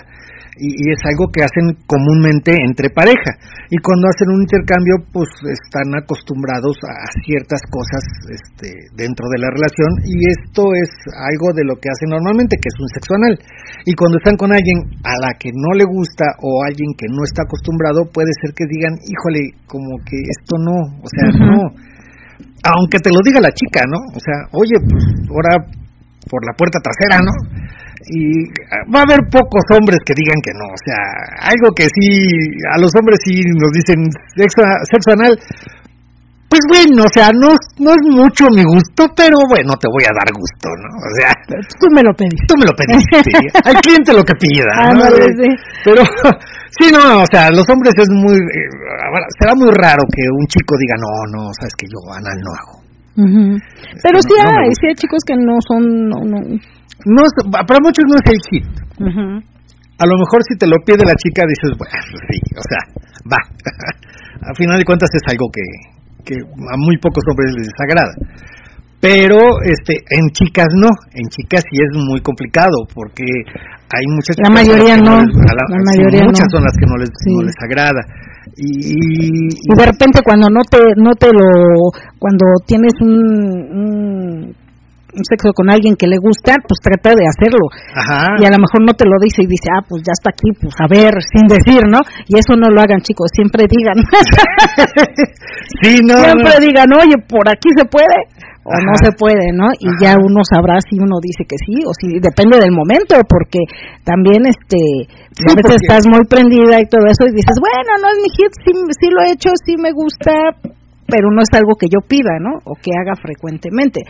y, 0.62 0.72
y 0.72 0.86
es 0.94 1.02
algo 1.10 1.28
que 1.34 1.44
hacen 1.44 1.74
comúnmente 1.84 2.54
entre 2.54 2.94
pareja 2.94 3.34
y 3.68 3.82
cuando 3.82 4.08
hacen 4.08 4.30
un 4.30 4.46
intercambio 4.46 5.02
pues 5.12 5.28
están 5.50 5.90
acostumbrados 5.98 6.78
a 6.86 6.96
ciertas 7.26 7.60
cosas 7.68 8.04
este, 8.30 8.72
dentro 8.96 9.28
de 9.34 9.42
la 9.42 9.50
relación 9.52 9.90
y 10.06 10.16
esto 10.32 10.70
es 10.78 10.94
algo 11.12 11.52
de 11.58 11.66
lo 11.66 11.76
que 11.82 11.90
hacen 11.90 12.14
normalmente 12.14 12.62
que 12.62 12.70
es 12.70 12.78
un 12.80 12.94
sexo 12.94 13.18
anal 13.18 13.36
y 13.84 13.92
cuando 13.98 14.22
están 14.22 14.38
con 14.38 14.54
alguien 14.54 14.86
a 15.04 15.18
la 15.18 15.34
que 15.36 15.50
no 15.50 15.76
le 15.76 15.84
gusta 15.84 16.38
o 16.40 16.64
alguien 16.64 16.94
que 16.96 17.10
no 17.10 17.26
está 17.28 17.44
acostumbrado 17.44 18.08
puede 18.14 18.32
ser 18.40 18.54
que 18.54 18.70
digan 18.70 18.96
híjole 19.02 19.60
como 19.68 19.98
que 20.06 20.22
esto 20.24 20.62
no 20.62 20.78
o 21.02 21.10
sea 21.10 21.28
no 21.36 21.74
aunque 22.66 22.98
te 23.00 23.14
lo 23.14 23.22
diga 23.24 23.40
la 23.40 23.54
chica, 23.54 23.82
¿no? 23.86 24.00
O 24.10 24.20
sea, 24.20 24.50
oye, 24.52 24.74
pues 24.90 25.06
ahora 25.30 25.70
por 26.30 26.46
la 26.46 26.54
puerta 26.54 26.80
trasera, 26.80 27.22
¿no? 27.22 27.34
Y 28.06 28.46
ah, 28.70 28.86
va 28.94 29.00
a 29.02 29.08
haber 29.10 29.26
pocos 29.32 29.66
hombres 29.74 29.98
que 30.06 30.14
digan 30.14 30.38
que 30.44 30.54
no, 30.54 30.68
o 30.70 30.82
sea, 30.84 31.00
algo 31.50 31.74
que 31.74 31.90
sí, 31.90 32.10
a 32.70 32.78
los 32.78 32.92
hombres 32.94 33.18
sí 33.24 33.42
nos 33.58 33.72
dicen 33.74 34.06
sexo, 34.38 34.62
sexo 34.90 35.12
anal, 35.14 35.34
pues 36.46 36.62
bueno, 36.70 37.04
o 37.04 37.12
sea, 37.12 37.34
no, 37.34 37.50
no 37.82 37.90
es 37.92 38.04
mucho 38.06 38.46
mi 38.54 38.64
gusto, 38.64 39.10
pero 39.18 39.36
bueno, 39.50 39.74
te 39.82 39.90
voy 39.90 40.06
a 40.06 40.14
dar 40.14 40.30
gusto, 40.30 40.70
¿no? 40.78 40.90
O 41.02 41.10
sea, 41.18 41.34
Tú 41.82 41.88
me 41.90 42.04
lo 42.06 42.14
pediste. 42.14 42.46
tú 42.48 42.56
me 42.62 42.66
lo 42.70 42.74
pediste, 42.78 43.18
al 43.66 43.76
cliente 43.82 44.14
lo 44.14 44.24
que 44.24 44.38
pida, 44.38 44.94
¿no? 44.94 45.04
Sí. 45.10 45.50
Pero, 45.84 46.06
sí, 46.78 46.94
no, 46.94 47.26
o 47.26 47.28
sea, 47.28 47.50
los 47.50 47.66
hombres 47.68 47.94
es 47.98 48.10
muy, 48.14 48.38
eh, 48.38 48.70
será 49.42 49.56
muy 49.58 49.74
raro 49.74 50.06
que 50.14 50.22
un 50.30 50.46
chico 50.46 50.78
diga, 50.78 50.96
no, 51.02 51.12
no, 51.34 51.50
sabes 51.60 51.74
que 51.74 51.88
yo 51.90 52.00
anal 52.14 52.38
no 52.38 52.52
hago. 52.54 52.85
Ujú. 53.16 53.44
Pero 54.04 54.16
no- 54.20 54.26
sí 54.28 54.34
no 54.36 54.52
hay, 54.60 54.70
sí 54.80 54.84
hay 54.88 54.96
chicos 54.96 55.22
que 55.26 55.36
no 55.36 55.56
son, 55.68 55.82
no, 56.10 56.18
no. 56.26 56.40
No, 57.06 57.22
para 57.52 57.80
muchos 57.84 58.04
no 58.08 58.16
es 58.20 58.28
el 58.32 58.40
hit. 58.50 58.68
Ujú. 59.00 59.26
A 59.96 60.06
lo 60.06 60.16
mejor 60.20 60.44
si 60.44 60.58
te 60.60 60.68
lo 60.68 60.76
pide 60.86 61.06
la 61.06 61.16
chica 61.16 61.44
dices, 61.48 61.72
bueno, 61.78 61.96
sí, 62.28 62.38
o 62.58 62.64
sea, 62.68 62.82
va. 63.32 63.40
Al 64.50 64.56
final 64.56 64.78
de 64.78 64.84
cuentas 64.86 65.10
es 65.14 65.24
algo 65.32 65.48
que, 65.54 65.64
que 66.26 66.36
a 66.36 66.76
muy 66.78 66.98
pocos 67.00 67.24
hombres 67.32 67.54
les 67.56 67.68
desagrada. 67.72 68.14
Pero 69.00 69.38
este 69.64 69.94
en 70.10 70.28
chicas 70.34 70.68
no, 70.76 70.90
en 71.14 71.28
chicas 71.30 71.64
sí 71.70 71.78
es 71.78 71.92
muy 71.94 72.20
complicado 72.22 72.74
porque 72.94 73.24
hay 73.24 74.06
muchas 74.10 74.36
La 74.44 74.50
mayoría 74.50 74.98
no, 74.98 75.22
les- 75.22 75.36
a 75.36 75.54
la 75.54 75.66
mayoría 75.94 76.24
muchas 76.26 76.48
no. 76.52 76.58
son 76.58 76.64
las 76.64 76.74
que 76.74 76.86
no 76.90 76.96
les 76.98 77.10
Sí. 77.14 77.32
no 77.36 77.42
les 77.46 77.56
agrada. 77.64 78.02
Y, 78.56 78.94
y- 78.94 79.78
de 79.78 79.86
repente 79.86 80.22
cuando 80.24 80.48
no 80.50 80.62
te 80.70 80.78
no 80.98 81.12
te 81.16 81.28
lo 81.28 81.92
cuando 82.20 82.46
tienes 82.66 82.94
un, 83.02 83.10
un, 83.10 84.56
un 85.16 85.24
sexo 85.24 85.52
con 85.56 85.70
alguien 85.72 85.96
que 85.96 86.08
le 86.08 86.18
gusta 86.18 86.56
pues 86.68 86.80
trata 86.84 87.16
de 87.16 87.26
hacerlo 87.26 87.66
ajá. 87.96 88.36
y 88.40 88.46
a 88.46 88.52
lo 88.52 88.60
mejor 88.60 88.84
no 88.86 88.94
te 88.94 89.06
lo 89.06 89.16
dice 89.22 89.44
y 89.44 89.48
dice 89.48 89.70
ah 89.74 89.82
pues 89.88 90.04
ya 90.04 90.12
está 90.14 90.30
aquí 90.30 90.52
pues 90.60 90.76
a 90.80 90.88
ver 90.88 91.14
sin 91.34 91.48
decir 91.48 91.82
no 91.90 92.00
y 92.28 92.38
eso 92.38 92.56
no 92.56 92.70
lo 92.70 92.82
hagan 92.82 93.02
chicos 93.02 93.32
siempre 93.34 93.66
digan 93.70 93.96
sí, 95.82 96.00
no, 96.04 96.16
siempre 96.18 96.52
no. 96.60 96.66
digan 96.66 96.88
oye 96.94 97.16
por 97.28 97.48
aquí 97.50 97.70
se 97.78 97.86
puede 97.86 98.16
o 98.66 98.74
no 98.82 98.94
se 98.98 99.14
puede 99.14 99.54
no 99.54 99.70
y 99.78 99.86
Ajá. 99.88 99.98
ya 100.02 100.12
uno 100.18 100.42
sabrá 100.42 100.82
si 100.82 100.98
uno 100.98 101.22
dice 101.22 101.46
que 101.46 101.54
sí 101.62 101.86
o 101.86 101.94
si 101.94 102.18
depende 102.18 102.58
del 102.58 102.74
momento 102.74 103.16
porque 103.30 103.62
también 104.04 104.50
este 104.50 104.82
Sí, 105.38 105.46
a 105.46 105.54
veces 105.54 105.78
porque- 105.78 105.86
estás 105.86 106.04
muy 106.10 106.26
prendida 106.26 106.82
y 106.82 106.90
todo 106.90 107.06
eso 107.06 107.30
y 107.30 107.38
dices 107.38 107.58
bueno 107.62 107.92
no 108.02 108.08
es 108.10 108.18
mi 108.26 108.30
hit 108.34 108.52
sí, 108.66 108.72
sí 108.74 109.08
lo 109.14 109.22
he 109.22 109.32
hecho 109.38 109.54
sí 109.64 109.78
me 109.78 109.94
gusta 109.94 110.34
pero 111.06 111.30
no 111.30 111.38
es 111.46 111.54
algo 111.54 111.78
que 111.78 111.86
yo 111.86 112.02
pida, 112.02 112.42
¿no? 112.42 112.58
O 112.66 112.74
que 112.74 112.90
haga 112.98 113.14
frecuentemente. 113.22 114.02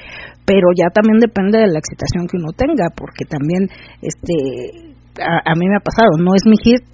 Pero 0.45 0.71
ya 0.71 0.87
también 0.95 1.19
depende 1.19 1.59
de 1.59 1.67
la 1.67 1.79
excitación 1.79 2.23
que 2.25 2.37
uno 2.37 2.55
tenga, 2.55 2.87
porque 2.95 3.25
también, 3.27 3.67
este, 3.99 4.95
a, 5.19 5.43
a 5.43 5.55
mí 5.59 5.67
me 5.67 5.75
ha 5.75 5.83
pasado, 5.83 6.15
no 6.17 6.31
es 6.39 6.47
mi 6.47 6.55
hit, 6.55 6.87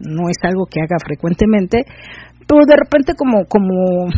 no 0.00 0.26
es 0.28 0.38
algo 0.42 0.66
que 0.66 0.80
haga 0.82 0.98
frecuentemente, 0.98 1.86
pero 2.50 2.66
de 2.66 2.74
repente 2.74 3.14
como, 3.14 3.46
como, 3.46 4.10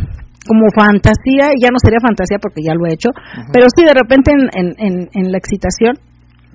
como 0.47 0.66
fantasía, 0.72 1.53
ya 1.61 1.68
no 1.70 1.78
sería 1.82 1.99
fantasía 2.01 2.38
porque 2.40 2.62
ya 2.62 2.74
lo 2.74 2.86
he 2.86 2.94
hecho, 2.94 3.11
pero 3.53 3.66
sí 3.74 3.84
de 3.84 3.94
repente 3.94 4.32
en, 4.32 4.49
en, 4.55 4.68
en, 4.78 4.94
en 5.12 5.26
la 5.32 5.38
excitación, 5.38 5.99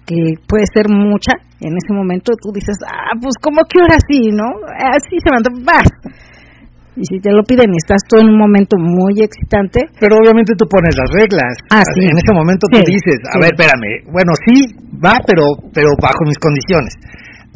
que 0.06 0.34
puede 0.48 0.66
ser 0.74 0.90
mucha, 0.90 1.38
en 1.62 1.78
ese 1.78 1.94
momento 1.94 2.34
tú 2.42 2.52
dices, 2.52 2.76
ah, 2.88 3.14
pues 3.22 3.36
como 3.42 3.62
que 3.70 3.80
ahora 3.80 3.98
sí, 4.10 4.34
¿no? 4.34 4.48
Así 4.74 5.16
se 5.22 5.30
me 5.30 5.38
antoja, 5.38 5.62
vas. 5.62 5.90
Y 6.92 7.08
si 7.08 7.22
te 7.24 7.32
lo 7.32 7.44
piden 7.48 7.72
y 7.72 7.80
estás 7.80 8.04
tú 8.04 8.20
en 8.20 8.28
un 8.28 8.38
momento 8.38 8.76
muy 8.76 9.24
excitante, 9.24 9.80
Pero 9.96 10.20
obviamente 10.20 10.52
tú 10.60 10.68
pones 10.68 10.92
las 11.00 11.08
reglas. 11.16 11.56
Ah, 11.72 11.88
sí. 11.96 12.04
En 12.04 12.18
ese 12.20 12.34
momento 12.36 12.68
tú 12.68 12.84
dices, 12.84 13.16
a 13.32 13.32
sí. 13.32 13.40
ver, 13.40 13.56
espérame, 13.56 14.12
bueno, 14.12 14.36
sí, 14.44 14.68
va, 15.00 15.16
pero 15.24 15.44
pero 15.72 15.88
bajo 16.02 16.28
mis 16.28 16.38
condiciones. 16.38 16.92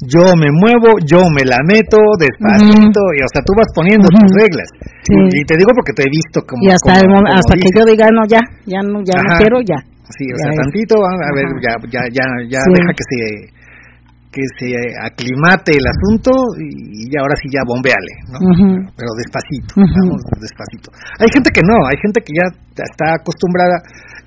Yo 0.04 0.36
me 0.36 0.52
muevo, 0.52 1.00
yo 1.08 1.24
me 1.32 1.48
la 1.48 1.56
meto 1.64 1.96
despacito, 2.20 3.00
y 3.16 3.20
o 3.24 3.30
sea, 3.32 3.40
tú 3.48 3.56
vas 3.56 3.72
poniendo 3.72 4.12
tus 4.12 4.28
reglas. 4.36 4.68
Sí. 5.08 5.16
Y, 5.16 5.40
y 5.40 5.44
te 5.48 5.56
digo 5.56 5.72
porque 5.72 5.94
te 5.96 6.04
he 6.04 6.12
visto 6.12 6.44
como... 6.44 6.60
y 6.64 6.68
hasta, 6.68 7.00
como- 7.00 7.16
como 7.24 7.32
hasta 7.32 7.54
que 7.56 7.70
yo 7.72 7.82
diga, 7.88 8.12
no, 8.12 8.28
ya, 8.28 8.44
ya 8.68 8.84
no, 8.84 9.00
ya 9.08 9.16
no 9.24 9.30
quiero, 9.40 9.64
ya. 9.64 9.80
Sí, 10.12 10.28
o 10.28 10.36
Ya 10.36 10.44
sea, 10.44 10.52
es. 10.52 10.58
tantito, 10.68 10.96
a 11.00 11.12
a 11.16 11.32
ver, 11.32 11.48
ya, 11.64 11.74
ya, 11.88 12.02
ya, 12.12 12.26
ya 12.52 12.60
Sí. 12.60 12.72
deja 12.76 12.92
que 12.92 13.06
se 13.08 13.20
que 14.36 14.44
se 14.60 14.68
aclimate 15.00 15.80
el 15.80 15.88
asunto 15.88 16.28
y, 16.60 17.08
ahora 17.16 17.40
sí 17.40 17.48
ya 17.48 17.64
bombeale, 17.64 18.14
¿no? 18.28 18.44
Pero 19.00 19.16
despacito, 19.16 19.80
vamos 19.80 20.20
despacito. 20.44 20.92
Hay 21.24 21.32
gente 21.32 21.50
que 21.56 21.64
no, 21.64 21.72
hay 21.88 21.96
gente 22.04 22.20
que 22.20 22.36
ya 22.36 22.44
está 22.84 23.16
acostumbrada 23.16 23.80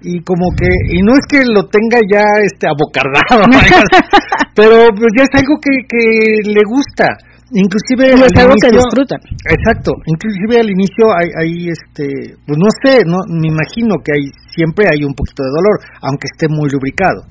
y 0.02 0.22
como 0.22 0.50
que 0.56 0.68
y 0.94 1.02
no 1.02 1.12
es 1.14 1.24
que 1.28 1.42
lo 1.44 1.66
tenga 1.66 1.98
ya 2.06 2.22
este 2.44 2.68
abocardado, 2.68 3.44
pero 4.54 4.88
pues 4.94 5.10
ya 5.16 5.24
es 5.24 5.34
algo 5.34 5.58
que, 5.60 5.74
que 5.88 6.50
le 6.50 6.62
gusta. 6.66 7.06
Inclusive 7.50 8.12
es 8.12 8.36
algo 8.36 8.52
que 8.60 8.68
disfrutan. 8.68 9.20
Exacto. 9.48 9.92
Inclusive 10.04 10.60
al 10.60 10.68
inicio 10.68 11.08
hay, 11.16 11.28
hay 11.32 11.72
este 11.72 12.36
pues 12.44 12.58
no 12.60 12.68
sé 12.84 13.00
no 13.08 13.24
me 13.24 13.48
imagino 13.48 13.96
que 14.04 14.12
hay 14.12 14.28
siempre 14.52 14.84
hay 14.84 15.00
un 15.02 15.14
poquito 15.14 15.42
de 15.44 15.56
dolor 15.56 15.80
aunque 16.02 16.28
esté 16.28 16.46
muy 16.48 16.68
lubricado. 16.68 17.24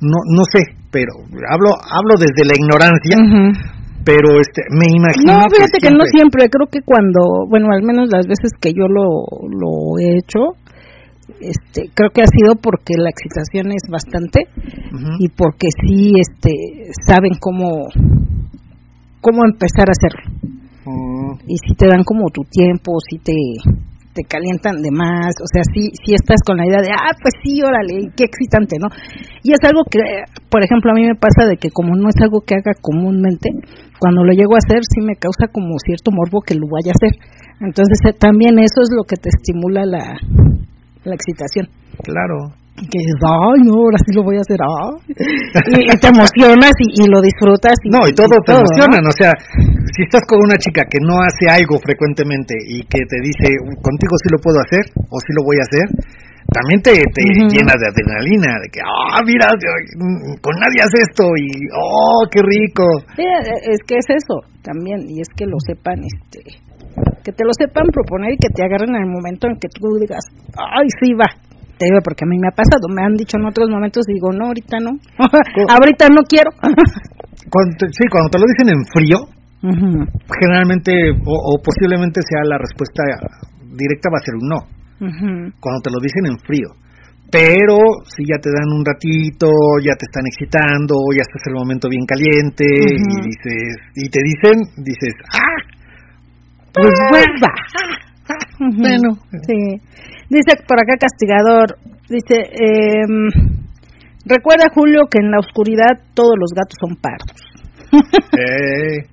No 0.00 0.20
no 0.28 0.44
sé 0.44 0.76
pero 0.92 1.16
hablo 1.48 1.72
hablo 1.80 2.20
desde 2.20 2.44
la 2.44 2.52
ignorancia 2.52 3.16
pero 4.04 4.36
este 4.44 4.60
me 4.76 4.92
imagino 4.92 5.40
no 5.40 5.48
fíjate 5.48 5.80
que, 5.80 5.90
no 5.90 6.04
siempre. 6.04 6.52
Creo 6.52 6.68
que 6.68 6.84
cuando 6.84 7.48
bueno 7.48 7.72
al 7.72 7.82
menos 7.82 8.12
las 8.12 8.26
veces 8.26 8.52
que 8.60 8.76
yo 8.76 8.84
lo 8.92 9.24
lo 9.48 9.96
he 10.04 10.20
hecho 10.20 10.52
este 11.42 11.90
creo 11.94 12.10
que 12.10 12.22
ha 12.22 12.26
sido 12.26 12.56
porque 12.56 12.94
la 12.96 13.10
excitación 13.10 13.72
es 13.72 13.82
bastante 13.90 14.40
y 15.18 15.28
porque 15.28 15.68
sí 15.84 16.12
este 16.18 16.92
saben 17.06 17.32
cómo 17.40 17.86
cómo 19.22 19.46
empezar 19.46 19.88
a 19.88 19.96
hacerlo. 19.96 20.22
Mm. 20.84 21.46
Y 21.46 21.56
si 21.64 21.74
te 21.74 21.86
dan 21.86 22.04
como 22.04 22.28
tu 22.34 22.42
tiempo, 22.42 22.98
si 23.08 23.18
te, 23.18 23.38
te 24.12 24.22
calientan 24.26 24.82
de 24.82 24.90
más, 24.90 25.32
o 25.40 25.46
sea, 25.46 25.62
si, 25.62 25.94
si 25.94 26.12
estás 26.12 26.42
con 26.44 26.58
la 26.58 26.66
idea 26.66 26.82
de, 26.82 26.90
ah, 26.90 27.14
pues 27.22 27.32
sí, 27.40 27.62
órale, 27.62 28.10
qué 28.18 28.24
excitante, 28.26 28.76
¿no? 28.82 28.90
Y 29.42 29.54
es 29.54 29.62
algo 29.62 29.86
que, 29.88 29.98
por 30.50 30.62
ejemplo, 30.62 30.90
a 30.90 30.98
mí 30.98 31.06
me 31.06 31.14
pasa 31.14 31.46
de 31.48 31.56
que 31.56 31.70
como 31.70 31.94
no 31.94 32.10
es 32.10 32.18
algo 32.20 32.42
que 32.42 32.58
haga 32.58 32.74
comúnmente, 32.82 33.48
cuando 33.98 34.24
lo 34.24 34.34
llego 34.34 34.54
a 34.54 34.62
hacer 34.62 34.82
sí 34.82 35.00
me 35.00 35.14
causa 35.14 35.46
como 35.46 35.78
cierto 35.78 36.10
morbo 36.10 36.42
que 36.42 36.58
lo 36.58 36.66
vaya 36.66 36.90
a 36.92 36.98
hacer. 36.98 37.14
Entonces 37.62 37.98
eh, 38.10 38.12
también 38.18 38.58
eso 38.58 38.82
es 38.82 38.90
lo 38.90 39.04
que 39.04 39.16
te 39.16 39.30
estimula 39.30 39.86
la, 39.86 40.18
la 41.04 41.14
excitación. 41.14 41.68
Claro 42.02 42.62
que 42.72 42.98
dices, 42.98 43.20
ay, 43.20 43.60
no, 43.68 43.84
ahora 43.84 43.98
sí 44.00 44.10
lo 44.16 44.24
voy 44.24 44.36
a 44.36 44.42
hacer, 44.42 44.58
Y, 44.58 45.92
te 46.00 46.08
emocionas 46.08 46.72
y, 46.80 47.04
lo 47.06 47.20
disfrutas. 47.20 47.76
Y, 47.84 47.90
no, 47.90 48.00
y 48.08 48.12
todo 48.16 48.32
te 48.42 48.52
emociona, 48.52 48.96
o 49.04 49.14
sea, 49.14 49.32
si 49.92 50.02
estás 50.02 50.22
con 50.26 50.40
una 50.42 50.56
chica 50.56 50.82
que 50.88 50.98
no 51.04 51.20
hace 51.20 51.52
algo 51.52 51.78
frecuentemente 51.78 52.54
y 52.56 52.82
que 52.88 53.04
te 53.06 53.18
dice, 53.20 53.54
contigo 53.82 54.16
sí 54.18 54.28
lo 54.32 54.40
puedo 54.40 54.58
hacer 54.58 54.82
o 54.96 55.16
sí 55.20 55.30
lo 55.36 55.44
voy 55.44 55.56
a 55.60 55.66
hacer, 55.68 55.86
también 56.48 56.82
te, 56.82 56.92
te 56.92 57.22
llenas 57.54 57.78
de 57.80 57.86
adrenalina, 57.86 58.60
de 58.60 58.68
que, 58.72 58.80
ah, 58.82 59.20
mira, 59.24 59.46
con 60.40 60.54
nadie 60.58 60.80
hace 60.82 60.98
esto 61.06 61.24
y, 61.36 61.48
oh, 61.76 62.26
qué 62.32 62.40
rico. 62.40 62.84
es 63.16 63.78
que 63.86 63.96
es 64.00 64.08
eso 64.10 64.42
también, 64.62 65.06
y 65.08 65.20
es 65.20 65.28
que 65.36 65.46
lo 65.46 65.56
sepan, 65.60 66.00
este, 66.02 66.56
que 67.24 67.32
te 67.32 67.44
lo 67.44 67.52
sepan 67.52 67.86
proponer 67.92 68.32
y 68.32 68.38
que 68.38 68.48
te 68.48 68.64
agarren 68.64 68.94
en 68.96 69.02
el 69.02 69.10
momento 69.10 69.48
en 69.48 69.58
que 69.58 69.68
tú 69.68 69.98
digas, 70.00 70.24
ay, 70.56 70.88
sí, 71.00 71.14
va, 71.14 71.26
porque 72.04 72.24
a 72.24 72.28
mí 72.28 72.38
me 72.38 72.48
ha 72.48 72.54
pasado, 72.54 72.86
me 72.88 73.02
han 73.02 73.14
dicho 73.14 73.36
en 73.38 73.46
otros 73.46 73.68
momentos, 73.68 74.04
digo, 74.06 74.30
no, 74.30 74.46
ahorita 74.46 74.78
no, 74.78 74.92
ahorita 75.68 76.08
no 76.08 76.22
quiero. 76.28 76.50
sí, 76.62 78.04
cuando 78.10 78.30
te 78.30 78.38
lo 78.38 78.46
dicen 78.46 78.68
en 78.70 78.82
frío, 78.86 79.18
generalmente 80.40 80.92
o, 81.24 81.58
posiblemente 81.62 82.20
sea 82.22 82.42
la 82.44 82.58
respuesta 82.58 83.02
directa 83.62 84.10
va 84.10 84.18
a 84.18 84.26
ser 84.26 84.34
un 84.34 84.48
no, 84.48 84.60
cuando 85.58 85.80
te 85.82 85.90
lo 85.90 85.98
dicen 86.00 86.26
en 86.26 86.38
frío. 86.38 86.68
Pero 87.32 88.04
si 88.04 88.28
ya 88.28 88.36
te 88.36 88.52
dan 88.52 88.68
un 88.76 88.84
ratito, 88.84 89.48
ya 89.80 89.96
te 89.96 90.04
están 90.04 90.28
excitando, 90.28 90.92
ya 91.16 91.24
estás 91.24 91.40
en 91.48 91.56
el 91.56 91.64
momento 91.64 91.88
bien 91.88 92.04
caliente 92.04 92.62
y 92.68 93.14
dices 93.24 93.72
y 93.96 94.10
te 94.10 94.20
dicen, 94.20 94.60
dices, 94.84 95.14
ah, 95.32 95.71
pues 96.72 96.94
vuelva. 97.10 97.48
bueno, 98.58 99.16
sí. 99.46 99.80
Dice 100.28 100.56
por 100.66 100.78
acá 100.80 100.94
Castigador, 100.98 101.76
dice, 102.08 102.36
eh, 102.40 103.04
recuerda 104.24 104.66
Julio 104.74 105.02
que 105.10 105.18
en 105.20 105.30
la 105.30 105.38
oscuridad 105.38 106.00
todos 106.14 106.34
los 106.38 106.52
gatos 106.54 106.76
son 106.80 106.96
pardos. 106.96 107.52
Eh. 108.38 109.12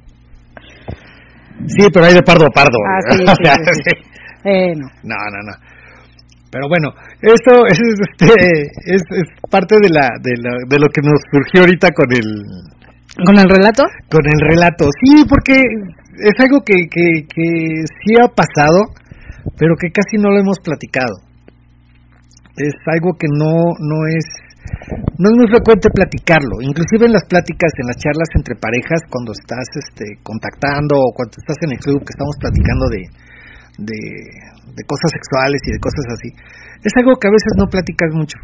Sí, 1.68 1.88
pero 1.94 2.06
hay 2.06 2.14
de 2.14 2.22
pardo 2.22 2.46
a 2.46 2.50
pardo. 2.50 2.78
Ah, 2.88 3.02
sí, 3.12 3.24
eh, 4.46 4.74
no. 4.76 4.88
no, 5.04 5.16
no, 5.16 5.52
no. 5.52 5.70
Pero 6.52 6.66
bueno, 6.68 6.90
esto 7.22 7.66
es, 7.68 7.78
este, 7.78 8.64
es, 8.86 9.02
es 9.12 9.28
parte 9.52 9.76
de, 9.82 9.90
la, 9.90 10.08
de, 10.22 10.34
la, 10.42 10.56
de 10.68 10.80
lo 10.80 10.88
que 10.88 11.02
nos 11.04 11.20
surgió 11.32 11.62
ahorita 11.62 11.90
con 11.92 12.12
el... 12.12 13.26
¿Con 13.26 13.38
el 13.38 13.50
relato? 13.50 13.84
Con 14.10 14.26
el 14.26 14.40
relato, 14.50 14.86
sí, 15.04 15.26
porque 15.28 15.62
es 16.20 16.36
algo 16.40 16.62
que, 16.66 16.76
que, 16.90 17.26
que 17.28 17.46
sí 18.04 18.16
ha 18.22 18.28
pasado 18.28 18.94
pero 19.58 19.76
que 19.76 19.92
casi 19.92 20.18
no 20.18 20.30
lo 20.32 20.40
hemos 20.40 20.60
platicado. 20.60 21.20
Es 22.56 22.76
algo 22.92 23.16
que 23.20 23.28
no, 23.32 23.76
no 23.80 24.00
es 24.08 24.26
no 25.18 25.32
es 25.32 25.36
muy 25.36 25.48
frecuente 25.48 25.90
platicarlo, 25.90 26.62
inclusive 26.62 27.08
en 27.08 27.16
las 27.16 27.26
pláticas, 27.26 27.72
en 27.80 27.88
las 27.88 27.98
charlas 27.98 28.30
entre 28.36 28.56
parejas, 28.56 29.02
cuando 29.10 29.32
estás 29.32 29.66
este, 29.76 30.20
contactando 30.22 30.96
o 31.00 31.12
cuando 31.16 31.34
estás 31.40 31.58
en 31.64 31.72
el 31.74 31.80
club 31.80 32.04
que 32.04 32.14
estamos 32.14 32.36
platicando 32.38 32.86
de, 32.92 33.02
de, 33.80 34.00
de, 34.76 34.84
cosas 34.84 35.10
sexuales 35.16 35.60
y 35.64 35.72
de 35.74 35.80
cosas 35.80 36.06
así, 36.12 36.30
es 36.84 36.94
algo 37.02 37.18
que 37.18 37.28
a 37.28 37.36
veces 37.36 37.52
no 37.58 37.66
platicas 37.68 38.12
mucho. 38.14 38.38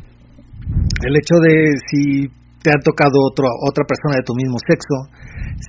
El 1.05 1.13
hecho 1.15 1.35
de 1.43 1.77
si 1.91 2.27
te 2.65 2.73
ha 2.73 2.81
tocado 2.81 3.21
otro, 3.21 3.45
otra 3.61 3.85
persona 3.85 4.17
de 4.17 4.25
tu 4.25 4.33
mismo 4.33 4.57
sexo, 4.57 5.13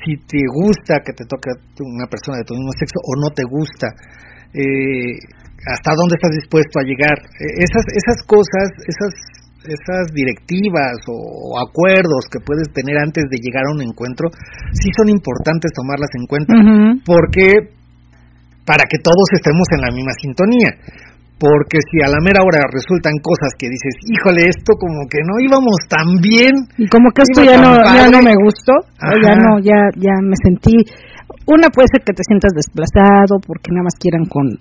si 0.01 0.17
te 0.25 0.41
gusta 0.49 1.05
que 1.05 1.13
te 1.13 1.29
toque 1.29 1.53
una 1.85 2.09
persona 2.09 2.41
de 2.41 2.49
tu 2.49 2.57
mismo 2.57 2.73
sexo 2.73 2.97
o 3.05 3.21
no 3.21 3.29
te 3.37 3.45
gusta, 3.45 3.93
eh, 4.57 5.21
hasta 5.69 5.93
dónde 5.93 6.17
estás 6.17 6.33
dispuesto 6.33 6.81
a 6.81 6.89
llegar. 6.89 7.21
Eh, 7.37 7.69
esas, 7.69 7.85
esas 7.93 8.25
cosas, 8.25 8.73
esas, 8.89 9.13
esas 9.69 10.09
directivas 10.17 10.97
o, 11.05 11.61
acuerdos 11.61 12.33
que 12.33 12.41
puedes 12.41 12.73
tener 12.73 12.97
antes 12.97 13.29
de 13.29 13.45
llegar 13.45 13.69
a 13.69 13.77
un 13.77 13.85
encuentro, 13.85 14.33
sí 14.73 14.89
son 14.97 15.13
importantes 15.13 15.77
tomarlas 15.77 16.17
en 16.17 16.25
cuenta, 16.25 16.57
porque 17.05 17.77
para 18.65 18.89
que 18.89 18.99
todos 19.05 19.29
estemos 19.37 19.69
en 19.77 19.81
la 19.85 19.93
misma 19.93 20.17
sintonía. 20.17 20.73
Porque 21.39 21.85
si 21.85 22.01
a 22.01 22.09
la 22.09 22.17
mera 22.25 22.41
hora 22.41 22.65
resultan 22.73 23.13
cosas 23.21 23.53
que 23.59 23.69
dices, 23.69 23.93
híjole, 24.09 24.49
esto 24.49 24.73
como 24.81 25.05
que 25.05 25.21
no 25.21 25.37
íbamos 25.37 25.77
tan 25.85 26.17
bien. 26.25 26.65
Y 26.79 26.89
como 26.89 27.13
que 27.13 27.23
esto 27.29 27.45
ya 27.45 27.61
no, 27.61 27.77
ya 27.77 28.09
no 28.09 28.23
me 28.25 28.33
gustó, 28.41 28.73
ya 29.21 29.37
no, 29.37 29.61
ya, 29.61 29.93
ya 30.01 30.17
me 30.25 30.37
sentí 30.41 30.81
una 31.47 31.71
puede 31.71 31.89
ser 31.91 32.03
que 32.03 32.13
te 32.13 32.27
sientas 32.27 32.53
desplazado 32.55 33.39
porque 33.47 33.71
nada 33.71 33.85
más 33.85 33.95
quieran 33.99 34.27
con 34.27 34.59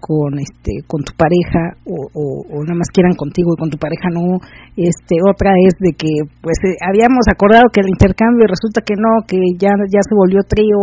con 0.00 0.36
este 0.38 0.84
con 0.86 1.00
tu 1.00 1.16
pareja 1.16 1.80
o, 1.86 2.10
o, 2.12 2.60
nada 2.62 2.76
más 2.76 2.92
quieran 2.92 3.16
contigo 3.16 3.54
y 3.54 3.60
con 3.60 3.70
tu 3.70 3.78
pareja 3.78 4.10
no 4.12 4.36
este 4.76 5.16
otra 5.24 5.54
es 5.64 5.74
de 5.80 5.96
que 5.96 6.10
pues 6.42 6.58
eh, 6.66 6.76
habíamos 6.84 7.24
acordado 7.30 7.72
que 7.72 7.80
el 7.80 7.88
intercambio 7.88 8.44
resulta 8.46 8.82
que 8.84 8.94
no 8.98 9.24
que 9.26 9.38
ya 9.56 9.72
ya 9.88 10.02
se 10.02 10.14
volvió 10.14 10.42
trío 10.44 10.76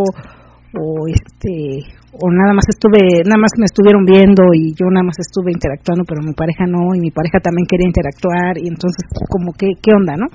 o 0.74 1.06
este 1.06 1.86
o 2.12 2.28
nada 2.28 2.52
más 2.52 2.68
estuve 2.68 3.24
nada 3.24 3.40
más 3.40 3.56
me 3.56 3.64
estuvieron 3.64 4.04
viendo 4.04 4.52
y 4.52 4.76
yo 4.76 4.84
nada 4.92 5.04
más 5.08 5.16
estuve 5.16 5.48
interactuando 5.48 6.04
pero 6.04 6.20
mi 6.20 6.36
pareja 6.36 6.68
no 6.68 6.92
y 6.92 7.00
mi 7.00 7.08
pareja 7.08 7.40
también 7.40 7.64
quería 7.64 7.88
interactuar 7.88 8.60
y 8.60 8.68
entonces 8.68 9.00
como 9.32 9.56
que 9.56 9.72
qué 9.80 9.96
onda 9.96 10.20
no 10.20 10.28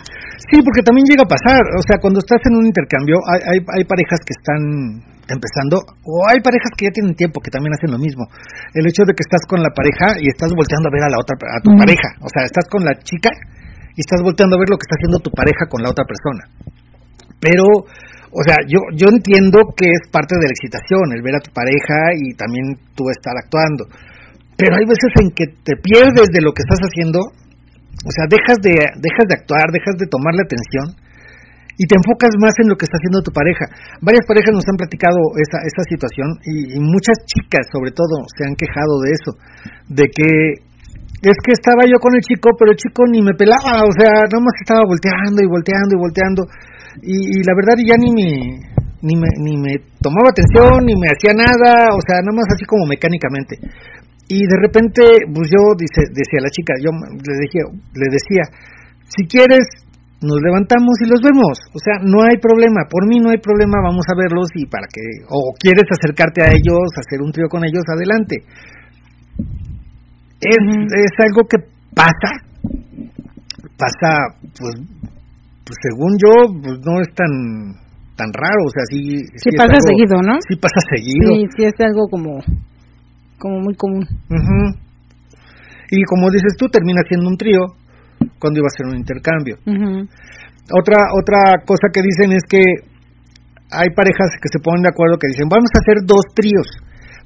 sí 0.50 0.58
porque 0.66 0.82
también 0.82 1.06
llega 1.06 1.22
a 1.22 1.30
pasar 1.30 1.62
o 1.78 1.84
sea 1.86 2.02
cuando 2.02 2.18
estás 2.18 2.42
en 2.50 2.58
un 2.58 2.66
intercambio 2.66 3.22
hay 3.30 3.42
hay, 3.46 3.60
hay 3.62 3.84
parejas 3.86 4.18
que 4.26 4.34
están 4.34 4.62
empezando 5.30 5.78
o 6.08 6.14
hay 6.32 6.40
parejas 6.40 6.72
que 6.74 6.88
ya 6.88 6.94
tienen 6.96 7.14
tiempo 7.14 7.44
que 7.44 7.52
también 7.52 7.76
hacen 7.76 7.92
lo 7.92 8.00
mismo. 8.00 8.24
El 8.72 8.88
hecho 8.88 9.04
de 9.04 9.12
que 9.12 9.28
estás 9.28 9.44
con 9.44 9.60
la 9.60 9.76
pareja 9.76 10.16
y 10.24 10.32
estás 10.32 10.56
volteando 10.56 10.88
a 10.88 10.96
ver 10.96 11.04
a 11.04 11.12
la 11.12 11.20
otra 11.20 11.36
a 11.36 11.60
tu 11.60 11.76
pareja 11.76 12.16
o 12.24 12.30
sea 12.32 12.48
estás 12.48 12.66
con 12.72 12.84
la 12.88 12.96
chica 13.04 13.30
y 13.92 14.00
estás 14.02 14.24
volteando 14.24 14.56
a 14.56 14.60
ver 14.60 14.70
lo 14.72 14.78
que 14.80 14.88
está 14.88 14.96
haciendo 14.96 15.20
tu 15.20 15.32
pareja 15.32 15.68
con 15.68 15.84
la 15.84 15.90
otra 15.90 16.06
persona. 16.06 16.48
Pero 17.42 17.86
o 18.32 18.42
sea, 18.44 18.60
yo, 18.68 18.80
yo 18.92 19.08
entiendo 19.08 19.60
que 19.76 19.88
es 19.88 20.04
parte 20.12 20.36
de 20.36 20.48
la 20.48 20.56
excitación, 20.56 21.16
el 21.16 21.24
ver 21.24 21.36
a 21.36 21.44
tu 21.44 21.52
pareja 21.52 22.12
y 22.16 22.36
también 22.36 22.76
tú 22.96 23.08
estar 23.10 23.34
actuando. 23.38 23.88
Pero 24.58 24.76
hay 24.76 24.86
veces 24.86 25.12
en 25.22 25.32
que 25.32 25.46
te 25.64 25.78
pierdes 25.80 26.28
de 26.34 26.42
lo 26.42 26.52
que 26.52 26.66
estás 26.66 26.82
haciendo, 26.82 27.22
o 27.22 28.12
sea, 28.12 28.26
dejas 28.28 28.58
de, 28.60 28.74
dejas 29.00 29.26
de 29.30 29.36
actuar, 29.38 29.72
dejas 29.72 29.96
de 29.96 30.10
tomarle 30.10 30.44
atención 30.44 30.98
y 31.78 31.86
te 31.86 31.94
enfocas 31.94 32.34
más 32.42 32.58
en 32.58 32.74
lo 32.74 32.76
que 32.76 32.90
está 32.90 32.98
haciendo 32.98 33.22
tu 33.22 33.30
pareja. 33.32 33.70
Varias 34.02 34.26
parejas 34.26 34.50
nos 34.50 34.66
han 34.66 34.82
platicado 34.82 35.22
esa, 35.38 35.62
esa 35.62 35.84
situación 35.86 36.28
y, 36.42 36.74
y 36.74 36.80
muchas 36.82 37.22
chicas 37.30 37.70
sobre 37.70 37.94
todo 37.94 38.26
se 38.34 38.50
han 38.50 38.58
quejado 38.58 38.98
de 39.06 39.10
eso, 39.14 39.32
de 39.94 40.06
que 40.10 40.30
es 41.22 41.38
que 41.42 41.54
estaba 41.54 41.82
yo 41.86 41.98
con 41.98 42.14
el 42.14 42.22
chico, 42.22 42.54
pero 42.58 42.74
el 42.74 42.78
chico 42.78 43.02
ni 43.10 43.22
me 43.22 43.34
pelaba, 43.34 43.86
o 43.86 43.94
sea, 43.94 44.26
nomás 44.30 44.54
estaba 44.62 44.86
volteando 44.86 45.42
y 45.42 45.50
volteando 45.50 45.92
y 45.94 46.00
volteando 46.02 46.42
y, 47.02 47.44
la 47.44 47.54
verdad 47.56 47.78
ya 47.84 47.96
ni 47.98 48.12
me, 48.12 48.60
ni 49.02 49.16
me 49.16 49.30
ni 49.40 49.58
me 49.58 49.74
tomaba 50.02 50.30
atención 50.30 50.86
ni 50.86 50.94
me 50.96 51.14
hacía 51.14 51.34
nada 51.34 51.94
o 51.94 52.02
sea 52.02 52.22
nada 52.22 52.36
más 52.36 52.48
así 52.50 52.66
como 52.66 52.86
mecánicamente 52.86 53.60
y 54.28 54.40
de 54.44 54.58
repente 54.60 55.02
pues 55.34 55.50
yo 55.50 55.76
dice 55.78 56.10
decía 56.12 56.42
la 56.42 56.50
chica 56.50 56.74
yo 56.84 56.92
le 56.92 57.34
dije 57.46 57.60
le 57.94 58.08
decía 58.12 58.44
si 59.08 59.26
quieres 59.28 59.88
nos 60.22 60.42
levantamos 60.42 60.98
y 61.02 61.10
los 61.10 61.22
vemos. 61.22 61.58
O 61.74 61.80
sea, 61.80 62.02
no 62.02 62.24
hay 62.26 62.38
problema. 62.42 62.90
Por 62.90 63.08
mí 63.08 63.20
no 63.20 63.30
hay 63.30 63.38
problema, 63.38 63.78
vamos 63.84 64.06
a 64.10 64.18
verlos 64.18 64.50
y 64.56 64.66
para 64.66 64.88
que, 64.88 65.02
o 65.30 65.54
quieres 65.60 65.86
acercarte 65.86 66.42
a 66.42 66.50
ellos, 66.50 66.90
hacer 66.98 67.22
un 67.22 67.32
trío 67.32 67.48
con 67.50 67.64
ellos, 67.64 67.84
adelante. 67.86 68.42
Es, 70.42 70.58
es 70.58 71.14
algo 71.22 71.48
que 71.48 71.58
pasa, 71.94 72.32
pasa, 73.78 74.38
pues, 74.58 74.76
pues 75.68 75.76
según 75.84 76.16
yo, 76.16 76.32
pues 76.64 76.80
no 76.80 77.02
es 77.04 77.12
tan 77.12 77.84
tan 78.18 78.34
raro, 78.34 78.66
o 78.66 78.74
sea, 78.74 78.82
sí... 78.90 79.22
Sí, 79.38 79.54
pasa 79.54 79.78
seguido, 79.78 80.18
¿no? 80.26 80.42
Sí 80.42 80.58
pasa 80.58 80.82
seguido. 80.90 81.38
Sí, 81.38 81.46
sí 81.54 81.62
es 81.70 81.78
algo 81.86 82.10
como, 82.10 82.42
como 83.38 83.62
muy 83.62 83.76
común. 83.76 84.02
Y 85.92 86.02
como 86.10 86.32
dices 86.32 86.58
tú, 86.58 86.66
termina 86.68 87.06
siendo 87.08 87.30
un 87.30 87.38
trío 87.38 87.62
cuando 88.40 88.60
iba 88.60 88.68
a 88.68 88.76
ser 88.76 88.88
un 88.90 88.98
intercambio. 88.98 89.62
Otra 90.74 90.98
otra 91.14 91.62
cosa 91.64 91.94
que 91.94 92.02
dicen 92.02 92.34
es 92.34 92.44
que 92.50 92.60
hay 93.70 93.88
parejas 93.94 94.34
que 94.42 94.50
se 94.50 94.60
ponen 94.60 94.82
de 94.82 94.90
acuerdo 94.90 95.22
que 95.22 95.30
dicen, 95.30 95.48
vamos 95.48 95.70
a 95.70 95.80
hacer 95.80 96.02
dos 96.04 96.26
tríos. 96.34 96.68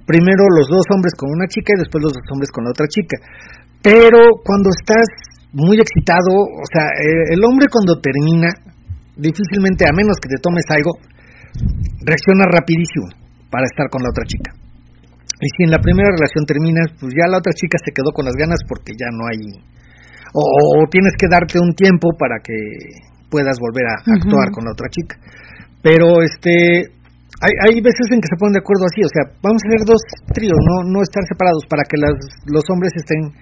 Primero 0.06 0.44
los 0.60 0.68
dos 0.68 0.84
hombres 0.94 1.16
con 1.16 1.32
una 1.32 1.48
chica 1.48 1.72
y 1.74 1.80
después 1.80 2.04
los 2.04 2.14
dos 2.14 2.28
hombres 2.36 2.52
con 2.52 2.66
la 2.66 2.72
otra 2.76 2.86
chica. 2.92 3.16
Pero 3.82 4.44
cuando 4.44 4.70
estás 4.76 5.08
muy 5.54 5.78
excitado, 5.80 6.32
o 6.32 6.68
sea, 6.72 6.88
eh, 6.96 7.36
el 7.36 7.42
hombre 7.44 7.68
cuando 7.68 8.00
termina, 8.00 8.48
difícilmente, 9.16 9.84
a 9.84 9.92
menos 9.92 10.16
que 10.20 10.32
te 10.32 10.40
tomes 10.40 10.64
algo, 10.72 10.96
reacciona 12.08 12.48
rapidísimo 12.48 13.12
para 13.52 13.68
estar 13.68 13.92
con 13.92 14.04
la 14.04 14.10
otra 14.10 14.24
chica. 14.24 14.56
Y 15.42 15.48
si 15.58 15.68
en 15.68 15.72
la 15.76 15.82
primera 15.82 16.08
relación 16.08 16.46
terminas, 16.46 16.94
pues 17.02 17.12
ya 17.18 17.28
la 17.28 17.42
otra 17.42 17.52
chica 17.52 17.76
se 17.84 17.92
quedó 17.92 18.14
con 18.14 18.26
las 18.26 18.38
ganas 18.38 18.62
porque 18.70 18.94
ya 18.96 19.10
no 19.12 19.28
hay... 19.28 19.42
O, 20.32 20.40
o 20.40 20.88
tienes 20.88 21.12
que 21.20 21.28
darte 21.28 21.60
un 21.60 21.76
tiempo 21.76 22.08
para 22.16 22.40
que 22.40 22.56
puedas 23.28 23.60
volver 23.60 23.84
a 23.90 23.96
actuar 24.16 24.48
con 24.56 24.64
la 24.64 24.72
otra 24.72 24.88
chica. 24.88 25.18
Pero 25.84 26.22
este... 26.22 26.96
Hay, 27.42 27.54
hay 27.66 27.76
veces 27.82 28.06
en 28.14 28.22
que 28.22 28.30
se 28.30 28.38
ponen 28.38 28.54
de 28.54 28.62
acuerdo 28.62 28.86
así, 28.86 29.02
o 29.02 29.10
sea, 29.10 29.26
vamos 29.42 29.58
a 29.66 29.66
hacer 29.66 29.82
dos 29.82 30.02
tríos, 30.30 30.54
no, 30.62 30.94
no 30.94 31.02
estar 31.02 31.26
separados 31.26 31.66
para 31.66 31.82
que 31.90 31.98
las, 31.98 32.14
los 32.46 32.62
hombres 32.70 32.94
estén 32.94 33.34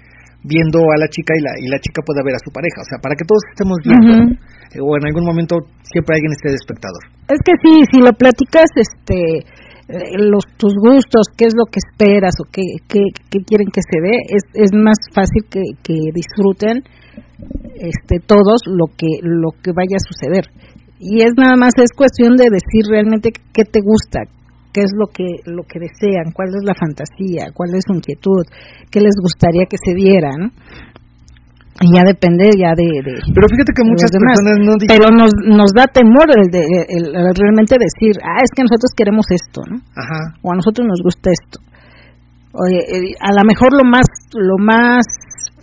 viendo 0.43 0.79
a 0.79 0.97
la 0.97 1.07
chica 1.07 1.33
y 1.35 1.41
la, 1.41 1.51
y 1.59 1.67
la 1.67 1.79
chica 1.79 2.01
pueda 2.05 2.23
ver 2.23 2.35
a 2.35 2.43
su 2.43 2.51
pareja, 2.51 2.79
o 2.79 2.87
sea, 2.87 2.99
para 3.01 3.15
que 3.15 3.27
todos 3.27 3.43
estemos 3.51 3.77
viendo, 3.83 4.39
eh, 4.71 4.79
o 4.79 4.95
en 4.95 5.05
algún 5.07 5.25
momento 5.25 5.59
siempre 5.83 6.15
alguien 6.15 6.31
esté 6.31 6.49
de 6.49 6.59
espectador. 6.59 7.03
Es 7.27 7.39
que 7.43 7.53
sí, 7.59 7.73
si 7.91 7.99
lo 7.99 8.13
platicas, 8.15 8.71
este, 8.75 9.43
eh, 9.89 10.15
los 10.17 10.47
tus 10.55 10.73
gustos, 10.79 11.27
qué 11.35 11.45
es 11.45 11.55
lo 11.55 11.65
que 11.65 11.83
esperas 11.83 12.35
o 12.39 12.47
qué, 12.47 12.63
qué, 12.87 13.01
qué 13.29 13.39
quieren 13.43 13.67
que 13.73 13.81
se 13.83 13.99
dé, 13.99 14.15
es, 14.31 14.43
es 14.53 14.71
más 14.71 14.97
fácil 15.11 15.43
que, 15.49 15.61
que 15.83 15.97
disfruten 16.13 16.83
este 17.79 18.19
todos 18.19 18.67
lo 18.67 18.87
que 18.95 19.07
lo 19.21 19.51
que 19.63 19.71
vaya 19.71 19.97
a 19.97 20.07
suceder. 20.07 20.45
Y 20.99 21.21
es 21.21 21.31
nada 21.37 21.55
más 21.55 21.71
es 21.77 21.91
cuestión 21.95 22.35
de 22.35 22.51
decir 22.51 22.83
realmente 22.89 23.31
qué 23.53 23.63
te 23.63 23.79
gusta, 23.79 24.23
qué 24.73 24.81
es 24.81 24.91
lo 24.95 25.07
que 25.07 25.25
lo 25.45 25.63
que 25.63 25.79
desean, 25.79 26.31
cuál 26.33 26.49
es 26.49 26.63
la 26.63 26.75
fantasía, 26.75 27.51
cuál 27.53 27.73
es 27.75 27.83
su 27.87 27.93
inquietud, 27.93 28.45
qué 28.91 28.99
les 29.01 29.15
gustaría 29.21 29.65
que 29.65 29.77
se 29.77 29.93
diera, 29.95 30.29
¿no? 30.37 30.49
Y 31.81 31.95
ya 31.95 32.03
depende 32.03 32.51
ya 32.59 32.75
de, 32.75 32.83
de- 33.07 33.23
Pero 33.31 33.47
fíjate 33.47 33.71
que 33.71 33.87
muchas 33.87 34.11
personas 34.11 34.59
no 34.59 34.75
dicen... 34.75 34.99
pero 34.99 35.15
nos 35.15 35.31
nos 35.47 35.71
da 35.71 35.87
temor 35.87 36.27
el 36.35 36.51
de 36.51 36.59
el- 36.91 37.15
el 37.15 37.31
realmente 37.39 37.79
decir 37.79 38.19
ah 38.19 38.43
es 38.43 38.51
que 38.51 38.63
nosotros 38.67 38.91
queremos 38.97 39.25
esto 39.31 39.61
no 39.63 39.79
Ajá, 39.95 40.35
o 40.43 40.51
a 40.51 40.55
nosotros 40.59 40.83
nos 40.85 40.99
gusta 41.01 41.31
esto. 41.31 41.63
Oye, 42.51 42.81
eh, 42.83 43.15
a 43.21 43.31
lo 43.31 43.43
mejor 43.47 43.71
lo 43.71 43.87
más 43.87 44.03
lo 44.35 44.57
más 44.59 45.05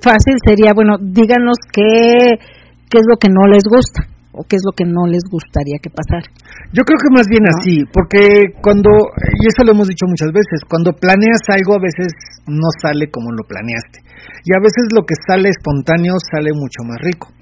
fácil 0.00 0.36
sería 0.40 0.72
bueno 0.72 0.96
díganos 1.02 1.58
qué 1.70 2.40
qué 2.88 2.96
es 2.96 3.06
lo 3.10 3.18
que 3.20 3.28
no 3.28 3.44
les 3.52 3.64
gusta 3.68 4.08
o 4.36 4.44
qué 4.44 4.56
es 4.56 4.64
lo 4.64 4.76
que 4.76 4.84
no 4.84 5.08
les 5.08 5.24
gustaría 5.26 5.80
que 5.80 5.90
pasara 5.90 6.28
Yo 6.72 6.84
creo 6.84 7.00
que 7.00 7.10
más 7.10 7.26
bien 7.26 7.42
¿No? 7.42 7.56
así, 7.56 7.82
porque 7.88 8.52
cuando, 8.60 8.92
y 9.40 9.48
eso 9.48 9.64
lo 9.64 9.72
hemos 9.72 9.88
dicho 9.88 10.06
muchas 10.06 10.30
veces, 10.30 10.60
cuando 10.68 10.92
planeas 10.92 11.40
algo 11.48 11.74
a 11.74 11.82
veces 11.82 12.12
no 12.46 12.68
sale 12.80 13.10
como 13.10 13.32
lo 13.32 13.42
planeaste. 13.48 14.04
Y 14.44 14.54
a 14.54 14.62
veces 14.62 14.92
lo 14.94 15.02
que 15.02 15.16
sale 15.26 15.48
espontáneo 15.50 16.14
sale 16.20 16.52
mucho 16.54 16.84
más 16.86 17.00
rico. 17.02 17.32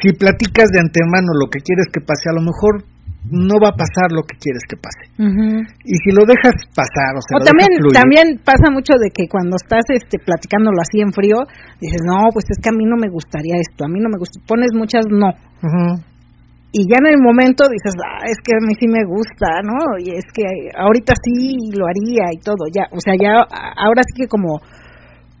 Si 0.00 0.12
platicas 0.12 0.70
de 0.72 0.80
antemano 0.80 1.34
lo 1.34 1.48
que 1.50 1.60
quieres 1.60 1.86
que 1.92 2.00
pase, 2.00 2.28
a 2.30 2.36
lo 2.36 2.42
mejor 2.42 2.84
no 3.30 3.58
va 3.62 3.70
a 3.72 3.76
pasar 3.76 4.12
lo 4.14 4.22
que 4.22 4.36
quieres 4.38 4.62
que 4.68 4.76
pase. 4.76 5.04
Y 5.84 5.94
si 6.02 6.10
lo 6.14 6.22
dejas 6.26 6.54
pasar, 6.74 7.12
o 7.16 7.22
sea, 7.24 7.34
o 7.36 7.40
lo 7.40 7.46
también 7.50 7.70
fluir, 7.80 7.94
también 7.96 8.26
pasa 8.44 8.68
mucho 8.70 8.94
de 9.00 9.08
que 9.10 9.26
cuando 9.28 9.56
estás 9.56 9.84
este 9.90 10.18
platicándolo 10.18 10.78
así 10.80 11.00
en 11.00 11.10
frío 11.12 11.42
dices 11.80 12.02
no 12.06 12.28
pues 12.32 12.44
es 12.52 12.58
que 12.62 12.70
a 12.70 12.76
mí 12.76 12.84
no 12.84 12.96
me 12.96 13.08
gustaría 13.08 13.56
esto 13.58 13.84
a 13.84 13.90
mí 13.90 13.98
no 13.98 14.08
me 14.08 14.18
gusta 14.18 14.38
pones 14.46 14.70
muchas 14.74 15.04
no. 15.10 15.30
Y 16.76 16.84
ya 16.92 16.98
en 17.00 17.08
el 17.08 17.20
momento 17.22 17.64
dices, 17.72 17.94
ah, 18.04 18.20
es 18.28 18.36
que 18.44 18.52
a 18.52 18.60
mí 18.60 18.74
sí 18.76 18.84
me 18.86 19.00
gusta, 19.08 19.64
¿no? 19.64 19.96
Y 19.96 20.12
es 20.12 20.26
que 20.28 20.44
ahorita 20.76 21.14
sí 21.24 21.72
lo 21.72 21.86
haría 21.88 22.28
y 22.36 22.38
todo, 22.44 22.68
ya, 22.68 22.84
o 22.92 23.00
sea, 23.00 23.14
ya 23.16 23.32
ahora 23.80 24.02
sí 24.04 24.12
que 24.22 24.28
como 24.28 24.60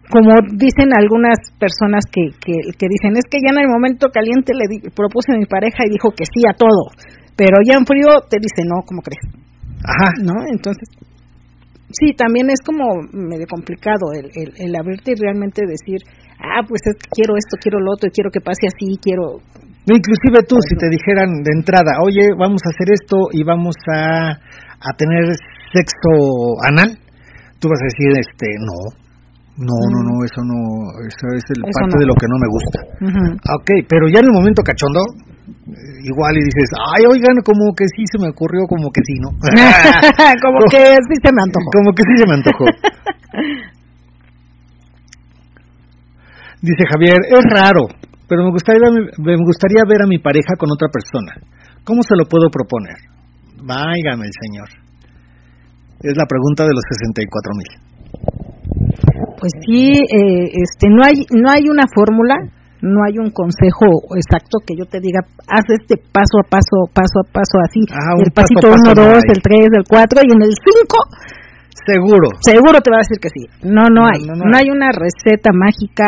como 0.08 0.30
dicen 0.54 0.94
algunas 0.94 1.34
personas 1.58 2.04
que, 2.06 2.30
que, 2.38 2.54
que 2.78 2.86
dicen, 2.88 3.18
es 3.18 3.26
que 3.28 3.38
ya 3.42 3.50
en 3.52 3.58
el 3.66 3.68
momento 3.68 4.08
caliente 4.14 4.54
le 4.54 4.70
di- 4.70 4.88
propuse 4.94 5.34
a 5.34 5.36
mi 5.36 5.46
pareja 5.46 5.82
y 5.84 5.90
dijo 5.90 6.10
que 6.14 6.24
sí 6.24 6.46
a 6.48 6.54
todo, 6.54 6.94
pero 7.36 7.56
ya 7.68 7.76
en 7.76 7.86
frío 7.86 8.08
te 8.28 8.38
dice, 8.40 8.64
no, 8.64 8.82
¿cómo 8.86 9.02
crees? 9.02 9.20
Ajá, 9.84 10.10
¿No? 10.24 10.34
Entonces, 10.50 10.88
sí, 11.92 12.12
también 12.16 12.50
es 12.50 12.60
como 12.64 13.02
medio 13.12 13.46
complicado 13.46 14.12
el, 14.16 14.26
el, 14.34 14.52
el 14.56 14.72
abrirte 14.74 15.12
y 15.12 15.20
realmente 15.20 15.62
decir, 15.66 16.00
ah, 16.40 16.64
pues 16.66 16.80
quiero 17.12 17.36
esto, 17.36 17.56
quiero 17.60 17.78
lo 17.78 17.92
otro, 17.92 18.10
quiero 18.12 18.30
que 18.30 18.40
pase 18.40 18.66
así, 18.66 18.98
quiero... 19.00 19.38
No, 19.86 19.94
inclusive 19.94 20.42
tú, 20.48 20.56
si 20.66 20.74
te 20.74 20.90
dijeran 20.90 21.44
de 21.46 21.52
entrada, 21.54 22.02
oye, 22.02 22.34
vamos 22.36 22.58
a 22.66 22.70
hacer 22.74 22.90
esto 22.90 23.30
y 23.30 23.44
vamos 23.44 23.76
a, 23.86 24.32
a 24.34 24.90
tener 24.98 25.30
sexo 25.70 26.58
anal, 26.66 26.98
tú 27.60 27.68
vas 27.68 27.78
a 27.78 27.86
decir, 27.86 28.10
este, 28.18 28.48
no, 28.66 29.06
no, 29.62 29.76
no, 29.94 29.98
no, 30.10 30.14
eso 30.26 30.42
no, 30.42 30.58
eso 31.06 31.26
es 31.38 31.44
el 31.54 31.62
Eso 31.64 31.78
parte 31.78 31.96
no. 31.96 32.00
de 32.02 32.06
lo 32.10 32.14
que 32.18 32.26
no 32.26 32.36
me 32.36 32.48
gusta. 32.50 32.78
Ujú. 32.98 33.24
Ah, 33.46 33.54
Ok, 33.62 33.70
pero 33.88 34.08
ya 34.10 34.18
en 34.20 34.26
el 34.26 34.34
momento 34.34 34.60
cachondo, 34.66 35.00
igual 35.66 36.38
y 36.38 36.42
dices, 36.46 36.70
ay, 36.78 37.02
oigan, 37.10 37.42
como 37.42 37.74
que 37.74 37.84
sí 37.90 38.04
se 38.06 38.18
me 38.22 38.30
ocurrió, 38.30 38.66
como 38.68 38.90
que 38.90 39.02
sí, 39.02 39.18
¿no? 39.18 39.30
como 40.44 40.60
que 40.70 40.78
sí 41.10 41.16
se 41.22 41.32
me 41.34 41.42
antojó. 41.42 41.70
Como 41.74 41.90
que 41.92 42.02
sí 42.06 42.14
se 42.16 42.26
me 42.26 42.34
antojó. 42.34 42.66
Dice 46.62 46.84
Javier, 46.88 47.18
es 47.28 47.44
raro, 47.50 47.86
pero 48.28 48.44
me 48.44 48.50
gustaría, 48.50 48.88
me 48.90 49.36
gustaría 49.36 49.82
ver 49.86 50.02
a 50.02 50.06
mi 50.06 50.18
pareja 50.18 50.56
con 50.58 50.70
otra 50.72 50.88
persona. 50.88 51.34
¿Cómo 51.84 52.02
se 52.02 52.16
lo 52.16 52.24
puedo 52.26 52.48
proponer? 52.50 52.96
Váigame 53.62 54.26
el 54.26 54.32
señor. 54.32 54.68
Es 56.02 56.16
la 56.16 56.26
pregunta 56.26 56.64
de 56.64 56.74
los 56.74 56.82
64 56.90 57.52
mil. 57.54 57.70
Pues 59.38 59.52
sí, 59.66 59.92
eh, 59.92 60.50
este, 60.50 60.88
no 60.88 61.04
hay, 61.04 61.26
no 61.30 61.50
hay 61.50 61.68
una 61.70 61.84
fórmula, 61.92 62.36
no 62.82 63.00
hay 63.08 63.18
un 63.18 63.30
consejo 63.30 63.86
exacto 64.16 64.58
que 64.66 64.74
yo 64.76 64.84
te 64.84 65.00
diga, 65.00 65.20
haz 65.48 65.64
este 65.72 65.96
paso 66.12 66.40
a 66.40 66.46
paso, 66.48 66.84
paso 66.92 67.24
a 67.24 67.26
paso 67.32 67.56
así, 67.64 67.80
Ah, 67.92 68.14
el 68.20 68.30
pasito 68.32 68.68
paso 68.68 68.92
1, 68.92 68.94
no 68.94 69.02
2, 69.16 69.16
hay. 69.16 69.32
el 69.32 69.40
3, 69.42 69.60
el 69.80 69.84
4 69.88 70.20
y 70.24 70.30
en 70.36 70.42
el 70.42 70.52
5 70.52 70.96
Seguro. 71.86 72.28
seguro 72.40 72.80
te 72.80 72.90
va 72.90 72.98
a 72.98 73.04
decir 73.06 73.18
que 73.20 73.28
sí. 73.30 73.46
No, 73.62 73.84
no, 73.92 74.02
No, 74.02 74.08
hay, 74.08 74.20
no, 74.26 74.34
no, 74.34 74.44
no 74.50 74.56
hay 74.56 74.70
una 74.70 74.90
receta 74.90 75.50
mágica, 75.54 76.04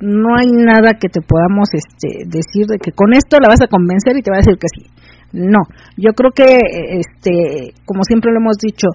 no 0.00 0.36
hay 0.38 0.48
nada 0.52 0.94
que 0.98 1.08
te 1.08 1.20
podamos 1.20 1.68
este, 1.74 2.24
decir 2.26 2.66
de 2.66 2.78
que 2.78 2.92
con 2.92 3.12
esto 3.12 3.36
la 3.40 3.48
vas 3.48 3.60
a 3.60 3.66
convencer 3.68 4.16
y 4.16 4.22
te 4.22 4.30
va 4.30 4.38
a 4.38 4.44
decir 4.44 4.56
que 4.56 4.68
sí. 4.72 4.86
No, 5.32 5.58
yo 5.98 6.12
creo 6.16 6.30
que, 6.32 6.56
este, 7.02 7.74
como 7.84 8.02
siempre 8.04 8.32
lo 8.32 8.38
hemos 8.40 8.56
dicho, 8.56 8.88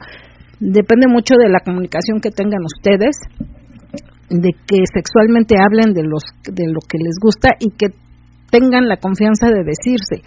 depende 0.60 1.08
mucho 1.08 1.36
de 1.38 1.50
la 1.50 1.60
comunicación 1.60 2.20
que 2.20 2.32
tengan 2.32 2.64
ustedes, 2.66 3.18
de 4.42 4.50
que 4.66 4.82
sexualmente 4.92 5.56
hablen 5.58 5.94
de 5.94 6.04
los 6.04 6.24
de 6.44 6.66
lo 6.68 6.80
que 6.88 6.98
les 6.98 7.16
gusta 7.22 7.50
y 7.60 7.70
que 7.72 7.94
tengan 8.50 8.88
la 8.88 8.98
confianza 8.98 9.48
de 9.48 9.64
decirse 9.64 10.26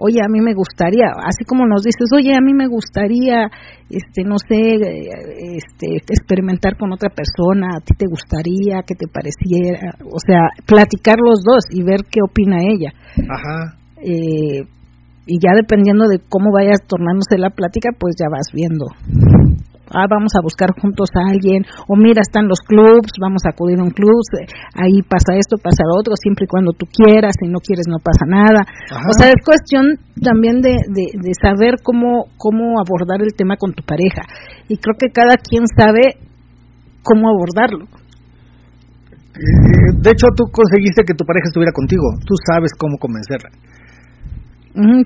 oye 0.00 0.20
a 0.24 0.30
mí 0.30 0.40
me 0.40 0.54
gustaría 0.54 1.12
así 1.18 1.44
como 1.44 1.66
nos 1.66 1.82
dices 1.82 2.08
oye 2.16 2.32
a 2.34 2.40
mí 2.40 2.54
me 2.54 2.68
gustaría 2.68 3.50
este 3.90 4.24
no 4.24 4.36
sé 4.38 4.78
este 5.56 5.96
experimentar 6.08 6.76
con 6.76 6.92
otra 6.92 7.10
persona 7.10 7.76
a 7.76 7.80
ti 7.80 7.94
te 7.96 8.06
gustaría 8.08 8.82
que 8.86 8.94
te 8.94 9.06
pareciera 9.06 9.94
o 10.06 10.18
sea 10.18 10.48
platicar 10.66 11.16
los 11.18 11.42
dos 11.44 11.64
y 11.70 11.82
ver 11.82 12.00
qué 12.10 12.20
opina 12.22 12.58
ella 12.62 12.92
Ajá. 13.28 13.76
eh, 14.02 14.62
y 15.26 15.38
ya 15.38 15.52
dependiendo 15.54 16.08
de 16.08 16.18
cómo 16.28 16.50
vaya 16.52 16.72
tornándose 16.86 17.36
la 17.36 17.50
plática 17.50 17.90
pues 17.98 18.14
ya 18.18 18.26
vas 18.30 18.48
viendo 18.54 18.86
ah, 19.92 20.06
vamos 20.08 20.32
a 20.34 20.42
buscar 20.42 20.70
juntos 20.80 21.08
a 21.14 21.30
alguien, 21.30 21.64
o 21.88 21.96
mira, 21.96 22.22
están 22.22 22.48
los 22.48 22.60
clubs, 22.60 23.12
vamos 23.20 23.42
a 23.46 23.50
acudir 23.50 23.78
a 23.80 23.84
un 23.84 23.90
club, 23.90 24.22
eh, 24.40 24.46
ahí 24.74 25.02
pasa 25.02 25.36
esto, 25.36 25.56
pasa 25.58 25.82
lo 25.86 25.98
otro, 25.98 26.14
siempre 26.16 26.44
y 26.44 26.48
cuando 26.48 26.72
tú 26.72 26.86
quieras, 26.86 27.34
si 27.38 27.48
no 27.48 27.58
quieres 27.60 27.86
no 27.88 27.98
pasa 27.98 28.24
nada. 28.26 28.62
Ajá. 28.90 29.08
O 29.08 29.12
sea, 29.18 29.28
es 29.28 29.40
cuestión 29.44 29.98
también 30.22 30.60
de, 30.60 30.78
de, 30.90 31.06
de 31.14 31.32
saber 31.40 31.82
cómo, 31.82 32.26
cómo 32.36 32.80
abordar 32.80 33.22
el 33.22 33.34
tema 33.34 33.56
con 33.56 33.72
tu 33.72 33.82
pareja. 33.82 34.22
Y 34.68 34.76
creo 34.78 34.94
que 34.98 35.10
cada 35.10 35.36
quien 35.36 35.64
sabe 35.66 36.16
cómo 37.02 37.28
abordarlo. 37.28 37.84
Eh, 39.34 39.92
De 40.02 40.10
hecho, 40.10 40.26
tú 40.36 40.44
conseguiste 40.52 41.04
que 41.04 41.14
tu 41.14 41.24
pareja 41.24 41.48
estuviera 41.48 41.72
contigo. 41.72 42.04
Tú 42.26 42.34
sabes 42.46 42.72
cómo 42.76 42.98
convencerla. 42.98 43.50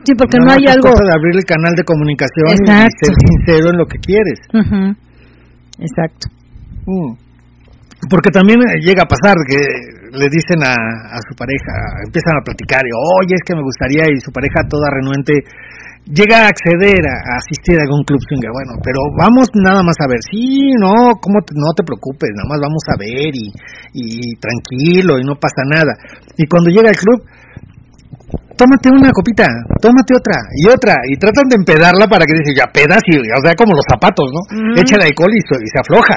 Sí, 0.05 0.13
porque 0.15 0.37
no 0.45 0.51
hay 0.53 0.65
algo. 0.69 0.93
de 0.93 1.13
abrir 1.15 1.37
el 1.41 1.45
canal 1.49 1.73
de 1.75 1.85
comunicación 1.85 2.53
y 2.53 2.93
ser 3.01 3.15
sincero 3.17 3.71
en 3.73 3.77
lo 3.79 3.87
que 3.87 3.99
quieres. 3.99 4.39
Ujú, 4.53 4.93
Exacto. 5.81 6.29
Mm. 6.87 7.17
Porque 8.11 8.29
también 8.31 8.61
eh, 8.61 8.85
llega 8.85 9.05
a 9.05 9.09
pasar 9.09 9.33
que 9.49 9.57
le 10.13 10.29
dicen 10.29 10.61
a, 10.63 10.77
a 10.77 11.19
su 11.25 11.33
pareja, 11.35 11.73
empiezan 12.05 12.37
a 12.37 12.45
platicar, 12.45 12.85
y, 12.85 12.93
oye, 12.93 13.35
es 13.35 13.43
que 13.49 13.57
me 13.57 13.65
gustaría, 13.65 14.05
y 14.13 14.21
su 14.21 14.31
pareja 14.31 14.61
toda 14.69 14.93
renuente 14.93 15.33
llega 16.05 16.45
a 16.45 16.49
acceder 16.53 17.01
a, 17.01 17.17
a 17.17 17.33
asistir 17.41 17.81
a 17.81 17.89
algún 17.89 18.05
club 18.05 18.21
swinger. 18.29 18.53
Bueno, 18.53 18.77
pero 18.85 19.01
vamos 19.17 19.49
nada 19.57 19.81
más 19.83 19.97
a 20.05 20.07
ver, 20.13 20.21
sí, 20.29 20.77
no, 20.79 21.17
¿cómo 21.17 21.41
te- 21.41 21.57
no 21.57 21.73
te 21.73 21.83
preocupes, 21.83 22.29
nada 22.37 22.45
más 22.53 22.61
vamos 22.61 22.85
a 22.93 22.97
ver 23.01 23.33
y, 23.33 23.49
y 23.97 24.37
tranquilo 24.37 25.17
y 25.19 25.25
no 25.25 25.41
pasa 25.41 25.65
nada. 25.65 25.97
Y 26.37 26.45
cuando 26.47 26.69
llega 26.69 26.93
al 26.93 27.01
club, 27.01 27.25
tómate 28.57 28.89
una 28.91 29.11
copita, 29.11 29.47
tómate 29.83 30.13
otra 30.15 30.39
y 30.57 30.69
otra, 30.69 30.95
y 31.11 31.17
tratan 31.19 31.47
de 31.51 31.57
empedarla 31.59 32.07
para 32.07 32.25
que 32.27 32.35
dice, 32.39 32.55
ya 32.55 32.67
pedas, 32.71 33.03
y, 33.11 33.19
o 33.19 33.41
sea, 33.43 33.55
como 33.59 33.75
los 33.75 33.87
zapatos, 33.91 34.27
¿no? 34.31 34.41
Mm. 34.55 34.79
Echa 34.79 34.97
el 34.97 35.09
alcohol 35.11 35.33
y, 35.35 35.43
se- 35.43 35.63
y 35.63 35.69
se 35.69 35.79
afloja. 35.81 36.17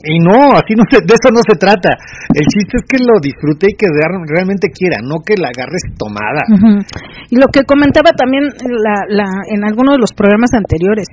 Y 0.00 0.16
no, 0.24 0.56
así 0.56 0.72
no 0.72 0.80
se, 0.88 0.96
de 1.04 1.12
eso 1.12 1.28
no 1.28 1.44
se 1.44 1.60
trata. 1.60 1.92
El 2.32 2.46
chiste 2.48 2.80
es 2.80 2.84
que 2.88 2.96
lo 3.04 3.20
disfrute 3.20 3.68
y 3.68 3.76
que 3.76 3.84
real- 3.84 4.24
realmente 4.32 4.72
quiera, 4.72 4.96
no 5.04 5.20
que 5.20 5.36
la 5.36 5.52
agarres 5.52 5.84
tomada. 6.00 6.40
Y 7.28 7.36
lo 7.36 7.46
que 7.52 7.68
comentaba 7.68 8.08
también 8.16 8.48
la, 8.64 9.04
la, 9.12 9.28
en 9.52 9.60
algunos 9.62 9.96
de 9.96 10.00
los 10.00 10.12
programas 10.16 10.56
anteriores, 10.56 11.04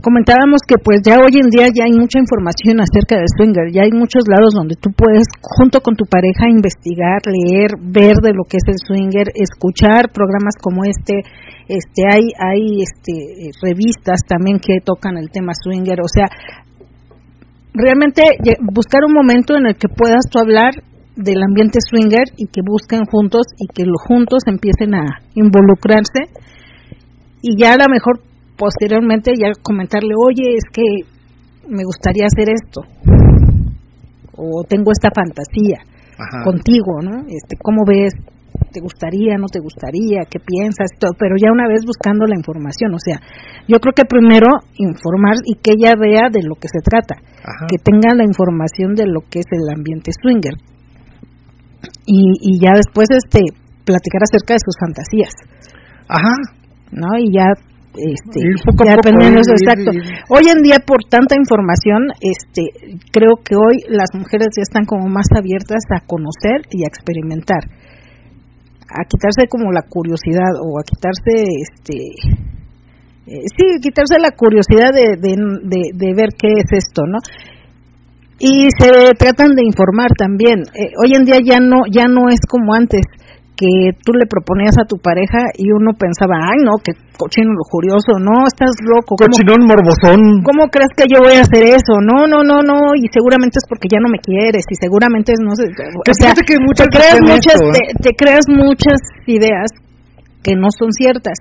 comentábamos 0.00 0.64
que 0.66 0.80
pues 0.80 1.04
ya 1.04 1.20
hoy 1.20 1.36
en 1.36 1.50
día 1.52 1.68
ya 1.68 1.84
hay 1.84 1.92
mucha 1.92 2.16
información 2.18 2.80
acerca 2.80 3.20
del 3.20 3.28
swinger, 3.28 3.68
ya 3.68 3.82
hay 3.82 3.92
muchos 3.92 4.24
lados 4.24 4.54
donde 4.56 4.76
tú 4.80 4.88
puedes 4.96 5.28
junto 5.42 5.80
con 5.80 5.96
tu 5.96 6.06
pareja 6.06 6.48
investigar, 6.48 7.20
leer, 7.28 7.76
ver 7.76 8.16
de 8.24 8.32
lo 8.32 8.48
que 8.48 8.56
es 8.56 8.66
el 8.72 8.80
swinger, 8.80 9.28
escuchar 9.34 10.08
programas 10.08 10.56
como 10.56 10.84
este, 10.84 11.20
este 11.68 12.02
hay 12.08 12.32
hay 12.40 12.80
este 12.80 13.12
eh, 13.12 13.50
revistas 13.60 14.24
también 14.26 14.58
que 14.58 14.80
tocan 14.80 15.18
el 15.18 15.28
tema 15.30 15.52
swinger, 15.52 16.00
o 16.00 16.08
sea, 16.08 16.26
realmente 17.74 18.22
buscar 18.72 19.04
un 19.04 19.12
momento 19.12 19.56
en 19.56 19.66
el 19.66 19.76
que 19.76 19.88
puedas 19.88 20.24
tú 20.30 20.38
hablar 20.38 20.72
del 21.16 21.42
ambiente 21.42 21.80
swinger 21.84 22.32
y 22.36 22.46
que 22.48 22.62
busquen 22.64 23.04
juntos 23.04 23.44
y 23.58 23.66
que 23.68 23.84
los 23.84 24.00
juntos 24.08 24.44
empiecen 24.46 24.94
a 24.94 25.04
involucrarse 25.34 26.32
y 27.42 27.60
ya 27.60 27.74
a 27.74 27.76
lo 27.76 27.92
mejor 27.92 28.31
posteriormente 28.62 29.32
ya 29.34 29.50
comentarle, 29.60 30.14
oye, 30.14 30.54
es 30.54 30.62
que 30.70 30.86
me 31.66 31.82
gustaría 31.82 32.30
hacer 32.30 32.46
esto 32.54 32.86
o 34.38 34.62
tengo 34.62 34.92
esta 34.94 35.10
fantasía 35.10 35.82
Ajá. 36.14 36.44
contigo, 36.44 37.02
¿no? 37.02 37.26
Este, 37.26 37.58
¿cómo 37.58 37.82
ves? 37.84 38.14
¿Te 38.70 38.80
gustaría, 38.80 39.34
no 39.36 39.50
te 39.50 39.58
gustaría? 39.58 40.22
¿Qué 40.30 40.38
piensas? 40.38 40.94
Todo, 40.96 41.10
pero 41.18 41.34
ya 41.36 41.50
una 41.50 41.66
vez 41.66 41.82
buscando 41.84 42.24
la 42.24 42.36
información, 42.38 42.94
o 42.94 43.02
sea, 43.02 43.18
yo 43.66 43.80
creo 43.82 43.94
que 43.98 44.06
primero 44.06 44.46
informar 44.78 45.42
y 45.44 45.58
que 45.58 45.74
ella 45.74 45.98
vea 45.98 46.30
de 46.30 46.46
lo 46.46 46.54
que 46.54 46.68
se 46.70 46.78
trata, 46.86 47.18
Ajá. 47.42 47.66
que 47.66 47.82
tenga 47.82 48.14
la 48.14 48.22
información 48.22 48.94
de 48.94 49.06
lo 49.10 49.26
que 49.28 49.40
es 49.40 49.50
el 49.50 49.74
ambiente 49.74 50.12
swinger 50.14 50.54
y, 52.06 52.38
y 52.38 52.60
ya 52.62 52.78
después 52.78 53.10
este 53.10 53.42
platicar 53.84 54.22
acerca 54.22 54.54
de 54.54 54.62
sus 54.62 54.78
fantasías, 54.78 55.34
Ajá. 56.06 56.34
¿no? 56.92 57.18
Y 57.18 57.34
ya 57.34 57.50
este 57.96 58.40
poco 58.64 58.84
ya 58.84 58.96
dependiendo 58.96 59.40
de 59.40 59.52
exacto. 59.52 59.90
Hoy 60.30 60.48
en 60.48 60.62
día 60.62 60.80
por 60.80 61.04
tanta 61.04 61.36
información, 61.36 62.08
este 62.20 62.96
creo 63.12 63.36
que 63.44 63.54
hoy 63.56 63.84
las 63.88 64.08
mujeres 64.14 64.48
ya 64.56 64.62
están 64.62 64.84
como 64.84 65.08
más 65.08 65.26
abiertas 65.36 65.84
a 65.92 66.00
conocer 66.06 66.64
y 66.70 66.84
a 66.84 66.88
experimentar. 66.88 67.64
A 68.88 69.04
quitarse 69.08 69.48
como 69.48 69.72
la 69.72 69.82
curiosidad 69.88 70.52
o 70.60 70.78
a 70.78 70.84
quitarse 70.84 71.44
este 71.60 71.96
eh, 73.26 73.46
sí, 73.56 73.80
quitarse 73.80 74.18
la 74.18 74.32
curiosidad 74.32 74.90
de, 74.92 75.16
de, 75.16 75.36
de, 75.62 75.80
de 75.94 76.14
ver 76.14 76.30
qué 76.36 76.48
es 76.58 76.66
esto, 76.72 77.06
¿no? 77.06 77.18
Y 78.38 78.66
se 78.76 79.14
tratan 79.16 79.54
de 79.54 79.62
informar 79.64 80.10
también. 80.18 80.62
Eh, 80.74 80.90
hoy 80.98 81.14
en 81.14 81.24
día 81.24 81.38
ya 81.44 81.60
no 81.60 81.82
ya 81.88 82.08
no 82.08 82.28
es 82.28 82.40
como 82.48 82.74
antes 82.74 83.02
que 83.56 83.92
tú 84.00 84.12
le 84.16 84.26
proponías 84.26 84.78
a 84.80 84.88
tu 84.88 84.96
pareja 84.96 85.52
y 85.54 85.70
uno 85.70 85.92
pensaba, 85.92 86.40
ay 86.40 86.64
no, 86.64 86.80
que 86.80 86.96
cochino 87.16 87.52
lujurioso, 87.52 88.16
no, 88.18 88.48
estás 88.48 88.72
loco, 88.80 89.14
¿cómo, 89.14 89.28
Cochinón 89.28 89.68
morbosón. 89.68 90.42
¿cómo 90.42 90.72
crees 90.72 90.90
que 90.96 91.04
yo 91.06 91.20
voy 91.20 91.36
a 91.36 91.44
hacer 91.44 91.62
eso? 91.68 92.00
No, 92.00 92.26
no, 92.26 92.42
no, 92.42 92.64
no, 92.64 92.96
y 92.96 93.06
seguramente 93.12 93.60
es 93.60 93.66
porque 93.68 93.92
ya 93.92 94.00
no 94.00 94.08
me 94.08 94.18
quieres 94.18 94.64
y 94.68 94.74
seguramente 94.80 95.32
es 95.36 95.40
no 95.44 95.54
sé, 95.54 95.68
o 95.68 96.02
Que 96.02 96.16
sea, 96.16 96.32
fíjate 96.32 96.42
que 96.48 96.56
muchas 96.58 96.88
te 96.88 96.96
creas 96.96 97.20
muchas 97.20 97.58
¿eh? 97.60 97.94
te, 98.00 98.10
te 98.10 98.10
creas 98.16 98.46
muchas 98.48 98.98
ideas 99.26 99.68
que 100.42 100.56
no 100.56 100.68
son 100.74 100.90
ciertas. 100.92 101.38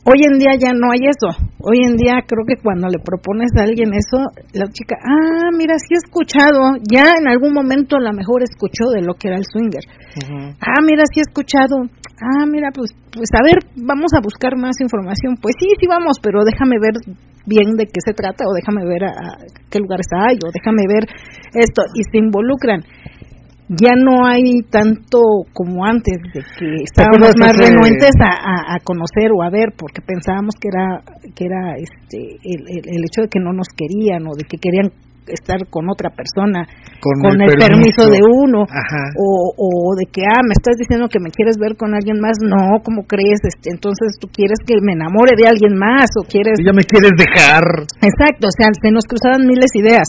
Hoy 0.00 0.24
en 0.24 0.38
día 0.40 0.56
ya 0.56 0.72
no 0.72 0.88
hay 0.88 1.04
eso. 1.04 1.28
Hoy 1.60 1.84
en 1.84 1.96
día 1.96 2.24
creo 2.24 2.48
que 2.48 2.56
cuando 2.56 2.88
le 2.88 3.04
propones 3.04 3.52
a 3.52 3.68
alguien 3.68 3.92
eso, 3.92 4.16
la 4.56 4.64
chica, 4.72 4.96
ah, 4.96 5.52
mira, 5.52 5.76
sí 5.76 5.92
he 5.92 6.00
escuchado, 6.00 6.80
ya 6.88 7.04
en 7.20 7.28
algún 7.28 7.52
momento 7.52 7.96
a 7.96 8.00
lo 8.00 8.12
mejor 8.16 8.42
escuchó 8.42 8.88
de 8.96 9.02
lo 9.02 9.12
que 9.12 9.28
era 9.28 9.36
el 9.36 9.44
swinger. 9.44 9.84
Ah, 10.56 10.80
mira, 10.80 11.04
sí 11.12 11.20
he 11.20 11.28
escuchado. 11.28 11.84
Ah, 12.16 12.46
mira, 12.48 12.72
pues, 12.72 12.96
pues 13.12 13.28
a 13.36 13.44
ver, 13.44 13.60
vamos 13.76 14.12
a 14.16 14.24
buscar 14.24 14.56
más 14.56 14.80
información. 14.80 15.36
Pues 15.36 15.54
sí, 15.60 15.68
sí 15.78 15.86
vamos, 15.86 16.16
pero 16.22 16.44
déjame 16.48 16.80
ver 16.80 16.96
bien 17.44 17.76
de 17.76 17.84
qué 17.84 18.00
se 18.00 18.16
trata 18.16 18.44
o 18.48 18.56
déjame 18.56 18.84
ver 18.88 19.04
a, 19.04 19.12
a 19.12 19.30
qué 19.68 19.80
lugares 19.80 20.08
hay 20.16 20.36
o 20.40 20.48
déjame 20.48 20.84
ver 20.88 21.04
esto 21.60 21.84
y 21.92 22.04
se 22.08 22.16
involucran. 22.16 22.80
Ya 23.70 23.94
no 23.94 24.26
hay 24.26 24.62
tanto 24.68 25.20
como 25.54 25.84
antes 25.86 26.18
de 26.34 26.42
que 26.58 26.82
estábamos 26.82 27.30
más 27.38 27.54
ese- 27.54 27.70
renuentes 27.70 28.10
a, 28.18 28.32
a- 28.34 28.74
a 28.74 28.78
conocer 28.82 29.30
o 29.30 29.42
a 29.46 29.50
ver 29.50 29.70
porque 29.78 30.02
pensábamos 30.02 30.54
que 30.58 30.68
era 30.74 30.98
que 31.36 31.44
era 31.46 31.78
este 31.78 32.18
el, 32.42 32.60
el- 32.66 32.88
el 32.98 33.02
hecho 33.06 33.22
de 33.22 33.28
que 33.30 33.38
no 33.38 33.52
nos 33.52 33.68
querían 33.70 34.26
o 34.26 34.34
de 34.34 34.42
que 34.42 34.58
querían 34.58 34.90
estar 35.30 35.62
con 35.70 35.86
otra 35.88 36.10
persona 36.10 36.66
Con 36.98 37.14
el, 37.38 37.46
el 37.46 37.54
permiso. 37.54 38.02
permiso. 38.02 38.10
de 38.10 38.18
uno 38.26 38.66
o, 39.14 39.28
o 39.54 39.94
de 39.94 40.10
que 40.10 40.22
ah 40.26 40.42
me 40.42 40.50
estás 40.58 40.74
diciendo 40.74 41.06
que 41.06 41.20
me 41.22 41.30
quieres 41.30 41.54
ver 41.54 41.76
con 41.76 41.94
alguien 41.94 42.18
más 42.18 42.42
no 42.42 42.82
cómo 42.82 43.06
crees 43.06 43.38
este 43.46 43.70
entonces 43.70 44.18
tú 44.18 44.26
quieres 44.34 44.58
que 44.66 44.74
me 44.82 44.98
enamore 44.98 45.38
de 45.38 45.46
alguien 45.46 45.78
más 45.78 46.10
o 46.18 46.26
quieres 46.26 46.58
ya 46.66 46.72
me 46.74 46.82
quieres 46.82 47.14
dejar. 47.14 47.62
exacto 48.02 48.50
o 48.50 48.54
sea 48.58 48.74
se 48.74 48.90
nos 48.90 49.06
cruzaban 49.06 49.46
miles 49.46 49.70
de 49.70 49.78
ideas 49.86 50.08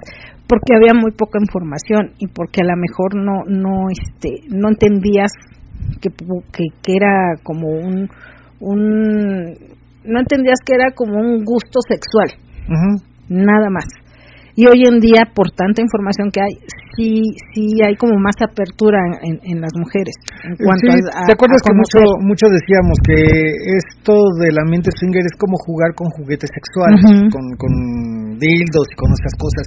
porque 0.52 0.76
había 0.76 0.94
muy 0.94 1.12
poca 1.16 1.40
información 1.40 2.12
y 2.20 2.28
porque 2.28 2.60
a 2.60 2.68
lo 2.68 2.76
mejor 2.76 3.16
no 3.16 3.36
no 3.48 3.88
este 3.88 4.44
no 4.52 4.68
entendías 4.68 5.32
que 6.02 6.10
que, 6.52 6.66
que 6.84 6.92
era 7.00 7.40
como 7.42 7.70
un 7.72 8.10
un 8.60 8.82
no 10.04 10.20
entendías 10.20 10.60
que 10.66 10.76
era 10.76 10.92
como 10.92 11.16
un 11.20 11.44
gusto 11.46 11.80
sexual 11.88 12.30
nada 13.30 13.70
más. 13.72 13.86
Y 14.54 14.68
hoy 14.68 14.84
en 14.84 15.00
día, 15.00 15.32
por 15.34 15.48
tanta 15.56 15.80
información 15.82 16.28
que 16.30 16.42
hay, 16.44 16.54
sí 17.00 17.24
sí 17.56 17.80
hay 17.88 17.96
como 17.96 18.20
más 18.20 18.36
apertura 18.44 19.00
en, 19.24 19.40
en 19.48 19.62
las 19.64 19.72
mujeres 19.80 20.12
en 20.44 20.60
cuanto 20.60 20.92
Sí, 20.92 21.00
a, 21.16 21.24
a- 21.24 21.26
¿Te 21.28 21.32
acuerdas 21.32 21.64
a 21.64 21.72
que 21.72 21.76
mucho, 21.80 22.00
mucho 22.20 22.46
decíamos 22.52 23.00
que 23.00 23.16
esto 23.80 24.12
del 24.44 24.60
ambiente 24.60 24.92
swinger 25.00 25.24
es 25.24 25.38
como 25.40 25.56
jugar 25.64 25.96
con 25.96 26.12
juguetes 26.20 26.52
sexuales, 26.52 27.00
con, 27.32 27.46
con 27.56 27.72
dildos 28.44 28.88
y 28.92 28.96
con 29.00 29.10
esas 29.16 29.34
cosas? 29.40 29.66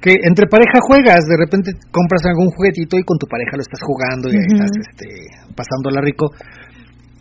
Que 0.00 0.16
entre 0.24 0.46
pareja 0.48 0.80
juegas, 0.80 1.28
de 1.28 1.36
repente 1.36 1.72
compras 1.92 2.24
algún 2.24 2.48
juguetito 2.56 2.96
y 2.96 3.04
con 3.04 3.18
tu 3.18 3.26
pareja 3.26 3.56
lo 3.56 3.62
estás 3.62 3.80
jugando 3.84 4.32
y 4.32 4.36
ahí 4.36 4.48
estás 4.48 4.72
este, 4.80 5.06
pasándola 5.54 6.00
rico. 6.00 6.32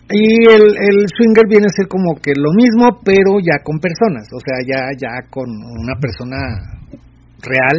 Y 0.10 0.48
el, 0.48 0.64
el 0.64 0.98
swinger 1.12 1.46
viene 1.48 1.68
a 1.68 1.76
ser 1.76 1.88
como 1.88 2.16
que 2.18 2.34
lo 2.34 2.50
mismo, 2.56 3.00
pero 3.04 3.38
ya 3.44 3.62
con 3.62 3.78
personas, 3.78 4.26
o 4.34 4.40
sea, 4.40 4.58
ya, 4.66 4.90
ya 4.98 5.30
con 5.30 5.46
una 5.46 5.94
persona 6.02 6.40
real 7.44 7.78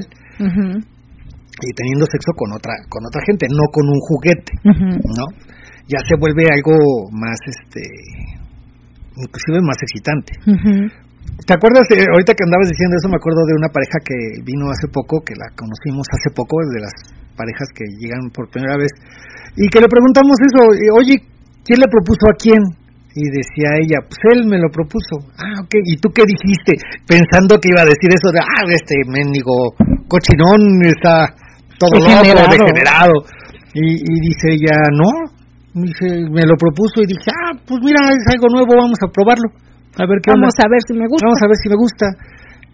y 1.61 1.72
teniendo 1.74 2.07
sexo 2.07 2.32
con 2.36 2.53
otra, 2.53 2.72
con 2.88 3.05
otra 3.05 3.20
gente, 3.26 3.46
no 3.51 3.66
con 3.72 3.84
un 3.88 4.01
juguete. 4.01 4.53
¿no? 4.62 5.26
Ya 5.88 5.98
se 6.07 6.14
vuelve 6.18 6.44
algo 6.48 7.11
más, 7.11 7.36
este, 7.44 7.82
inclusive 9.16 9.59
más 9.61 9.76
excitante. 9.82 10.32
¿Te 11.46 11.54
acuerdas, 11.54 11.82
eh, 11.90 12.04
ahorita 12.06 12.34
que 12.36 12.44
andabas 12.46 12.70
diciendo 12.70 12.94
eso, 12.94 13.08
me 13.10 13.18
acuerdo 13.18 13.42
de 13.48 13.58
una 13.58 13.72
pareja 13.72 13.98
que 14.04 14.16
vino 14.44 14.70
hace 14.70 14.86
poco, 14.86 15.18
que 15.24 15.34
la 15.34 15.50
conocimos 15.56 16.06
hace 16.12 16.30
poco, 16.30 16.62
de 16.70 16.80
las 16.84 16.94
parejas 17.34 17.68
que 17.74 17.84
llegan 17.98 18.30
por 18.30 18.46
primera 18.50 18.76
vez, 18.76 18.92
y 19.56 19.66
que 19.66 19.80
le 19.82 19.88
preguntamos 19.90 20.36
eso, 20.38 20.60
oye, 20.94 21.18
¿quién 21.64 21.80
le 21.80 21.88
propuso 21.90 22.28
a 22.30 22.36
quién? 22.38 22.62
Y 23.18 23.26
decía 23.34 23.82
ella, 23.82 23.98
pues 24.06 24.20
él 24.30 24.46
me 24.46 24.62
lo 24.62 24.70
propuso. 24.70 25.18
Ah, 25.34 25.58
ok, 25.66 25.74
¿y 25.82 25.98
tú 25.98 26.14
qué 26.14 26.22
dijiste? 26.22 26.78
Pensando 27.08 27.58
que 27.58 27.74
iba 27.74 27.82
a 27.82 27.90
decir 27.90 28.06
eso 28.14 28.30
de, 28.30 28.38
ah, 28.38 28.62
este 28.70 29.02
mendigo 29.10 29.74
cochinón 30.06 30.62
está 30.86 31.34
todo 31.82 31.98
loco, 31.98 32.22
Degenerado. 32.22 32.54
degenerado. 32.54 33.16
Y, 33.74 33.82
y 33.98 34.14
dice 34.22 34.54
ella, 34.54 34.76
no, 34.94 35.10
dice, 35.82 36.06
me 36.30 36.46
lo 36.46 36.54
propuso 36.54 37.02
y 37.02 37.10
dije, 37.10 37.26
ah, 37.34 37.58
pues 37.66 37.82
mira, 37.82 37.98
es 38.14 38.26
algo 38.30 38.46
nuevo, 38.54 38.78
vamos 38.78 38.98
a 39.02 39.10
probarlo. 39.10 39.50
A 39.99 40.05
ver 40.07 40.18
qué 40.22 40.30
Vamos 40.30 40.55
onda. 40.55 40.66
a 40.66 40.68
ver 40.70 40.82
si 40.86 40.93
me 40.95 41.07
gusta. 41.09 41.24
Vamos 41.26 41.43
a 41.43 41.49
ver 41.51 41.59
si 41.59 41.68
me 41.68 41.78
gusta. 41.78 42.07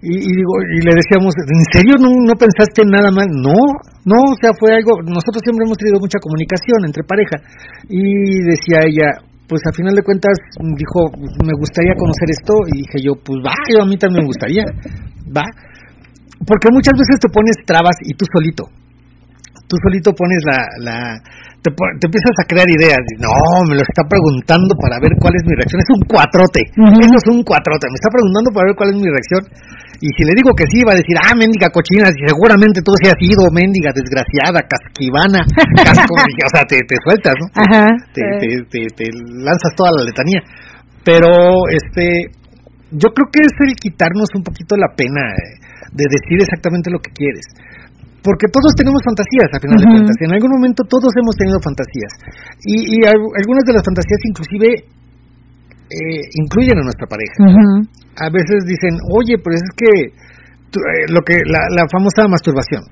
Y, 0.05 0.13
y 0.13 0.31
digo, 0.37 0.53
y 0.61 0.79
le 0.85 0.93
decíamos, 0.93 1.33
¿en 1.41 1.65
serio 1.73 1.95
no, 1.97 2.13
no 2.13 2.35
pensaste 2.37 2.85
en 2.85 2.93
nada 2.93 3.09
más? 3.09 3.27
No, 3.33 3.57
no, 4.05 4.19
o 4.29 4.37
sea, 4.37 4.53
fue 4.61 4.77
algo, 4.77 5.01
nosotros 5.03 5.41
siempre 5.41 5.65
hemos 5.65 5.81
tenido 5.81 5.99
mucha 5.99 6.21
comunicación 6.21 6.85
entre 6.85 7.03
pareja. 7.03 7.41
Y 7.89 8.45
decía 8.45 8.85
ella, 8.85 9.25
pues 9.49 9.63
a 9.65 9.73
final 9.73 9.97
de 9.97 10.05
cuentas, 10.05 10.37
dijo, 10.77 11.11
me 11.43 11.57
gustaría 11.57 11.97
conocer 11.97 12.29
esto, 12.29 12.55
y 12.69 12.85
dije 12.85 12.99
yo, 13.01 13.17
pues 13.17 13.41
va, 13.41 13.57
yo 13.73 13.83
a 13.83 13.89
mí 13.89 13.97
también 13.97 14.27
me 14.27 14.31
gustaría, 14.31 14.65
va. 15.33 15.49
Porque 16.45 16.69
muchas 16.71 16.95
veces 16.95 17.17
te 17.17 17.33
pones 17.33 17.57
trabas 17.65 17.97
y 18.05 18.13
tú 18.15 18.27
solito, 18.29 18.69
tú 19.67 19.75
solito 19.83 20.15
pones 20.15 20.41
la, 20.47 20.59
la 20.83 20.97
te, 21.63 21.71
te 21.75 22.05
empiezas 22.07 22.35
a 22.39 22.45
crear 22.47 22.67
ideas. 22.71 22.99
No, 23.19 23.35
me 23.67 23.75
lo 23.75 23.83
está 23.83 24.07
preguntando 24.07 24.73
para 24.79 24.99
ver 25.03 25.13
cuál 25.19 25.35
es 25.35 25.43
mi 25.47 25.55
reacción. 25.59 25.83
Es 25.83 25.91
un 25.91 26.03
cuatrote. 26.07 26.63
Ujú. 26.79 26.99
Eso 27.03 27.17
es 27.19 27.27
un 27.31 27.43
cuatrote. 27.43 27.91
Me 27.91 27.99
está 27.99 28.11
preguntando 28.11 28.49
para 28.55 28.71
ver 28.71 28.77
cuál 28.79 28.91
es 28.95 28.99
mi 29.03 29.09
reacción. 29.11 29.43
Y 29.99 30.09
si 30.13 30.23
le 30.29 30.37
digo 30.37 30.53
que 30.53 30.69
sí, 30.69 30.85
va 30.85 30.93
a 30.93 31.01
decir, 31.01 31.17
ah, 31.19 31.33
mendiga 31.35 31.73
cochina, 31.73 32.13
si 32.13 32.21
seguramente 32.29 32.85
tú 32.85 32.93
sí 33.01 33.09
has 33.09 33.17
sido 33.17 33.49
mendiga, 33.49 33.91
desgraciada, 33.97 34.61
casquivana, 34.69 35.41
casco, 35.89 36.15
o 36.21 36.51
sea, 36.53 36.63
te, 36.69 36.85
te 36.85 36.97
sueltas, 37.01 37.33
¿no? 37.41 37.47
Ajá. 37.57 37.89
te, 38.13 38.21
te, 38.39 38.49
te- 38.69 38.93
te 38.93 39.07
lanzas 39.41 39.73
toda 39.75 39.97
la 39.97 40.05
letanía. 40.05 40.45
Pero, 41.01 41.33
este, 41.73 42.29
yo 42.93 43.09
creo 43.09 43.27
que 43.33 43.41
es 43.41 43.55
el 43.67 43.73
quitarnos 43.75 44.29
un 44.37 44.43
poquito 44.45 44.77
la 44.77 44.93
pena 44.95 45.23
eh, 45.33 45.65
de 45.97 46.05
decir 46.13 46.45
exactamente 46.45 46.91
lo 46.93 47.01
que 47.01 47.11
quieres. 47.17 47.47
Porque 48.27 48.51
todos 48.51 48.75
tenemos 48.75 48.99
fantasías, 49.07 49.49
a 49.55 49.59
final 49.63 49.79
de 49.79 49.87
cuentas. 49.95 50.17
En 50.27 50.33
algún 50.35 50.51
momento 50.59 50.81
todos 50.91 51.11
hemos 51.15 51.35
tenido 51.39 51.59
fantasías. 51.63 52.13
Y, 52.67 52.75
y 52.91 52.97
al- 53.07 53.31
algunas 53.39 53.63
de 53.63 53.73
las 53.79 53.85
fantasías 53.87 54.21
inclusive 54.27 54.69
eh, 55.87 56.23
incluyen 56.43 56.77
a 56.79 56.83
nuestra 56.83 57.07
pareja. 57.07 57.39
A 58.19 58.29
veces 58.35 58.67
dicen, 58.67 58.99
oye, 59.15 59.39
pero 59.39 59.55
es 59.55 59.67
que 59.79 59.91
tú- 60.75 60.83
eh, 60.83 61.07
lo 61.15 61.21
que 61.23 61.39
la, 61.47 61.63
la 61.71 61.85
famosa 61.87 62.27
masturbación. 62.27 62.83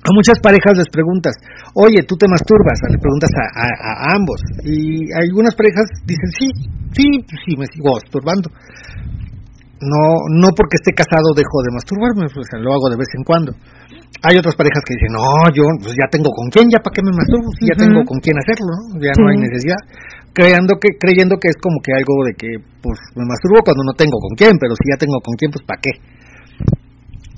A 0.00 0.10
muchas 0.16 0.40
parejas 0.40 0.76
les 0.80 0.88
preguntas, 0.88 1.32
oye, 1.76 2.00
tú 2.08 2.16
te 2.16 2.24
masturbas, 2.28 2.76
le 2.88 2.96
preguntas 2.98 3.28
a, 3.36 3.44
a- 3.64 3.80
a 3.92 4.16
ambos. 4.16 4.40
Y 4.64 5.08
algunas 5.12 5.54
parejas 5.54 5.84
dicen, 6.04 6.28
sí, 6.36 6.46
sí, 6.96 7.06
pues 7.24 7.38
sí, 7.44 7.52
me 7.56 7.66
sigo 7.72 7.92
masturbando. 7.96 8.48
No, 9.80 10.04
no 10.36 10.48
porque 10.52 10.76
esté 10.76 10.92
casado 10.92 11.32
dejo 11.32 11.56
de 11.64 11.72
masturbarme, 11.72 12.28
pues 12.28 12.46
lo 12.60 12.68
hago 12.76 12.92
de 12.92 13.00
vez 13.00 13.08
en 13.16 13.24
cuando. 13.24 13.50
Hay 14.20 14.36
otras 14.36 14.52
parejas 14.52 14.84
que 14.84 14.92
dicen, 14.92 15.16
no, 15.16 15.24
yo 15.56 15.64
pues 15.80 15.96
ya 15.96 16.04
tengo 16.12 16.28
con 16.36 16.52
quién, 16.52 16.68
ya 16.68 16.84
para 16.84 16.92
qué 16.92 17.00
me 17.00 17.16
masturbo, 17.16 17.48
si 17.56 17.64
ya 17.64 17.76
tengo 17.80 18.04
con 18.04 18.20
quién 18.20 18.36
hacerlo, 18.36 18.68
¿no? 18.68 19.00
ya 19.00 19.12
no 19.16 19.32
hay 19.32 19.40
necesidad. 19.40 19.80
Creyendo 20.36 20.76
que, 20.76 20.88
creyendo 21.00 21.34
que 21.40 21.48
es 21.48 21.56
como 21.56 21.80
que 21.80 21.96
algo 21.96 22.12
de 22.28 22.32
que, 22.36 22.50
pues 22.84 23.00
me 23.16 23.24
masturbo 23.24 23.64
cuando 23.64 23.80
no 23.88 23.96
tengo 23.96 24.20
con 24.20 24.36
quién, 24.36 24.52
pero 24.60 24.76
si 24.76 24.84
ya 24.92 25.00
tengo 25.00 25.16
con 25.24 25.32
quién, 25.40 25.48
pues 25.50 25.64
para 25.64 25.80
qué. 25.80 25.92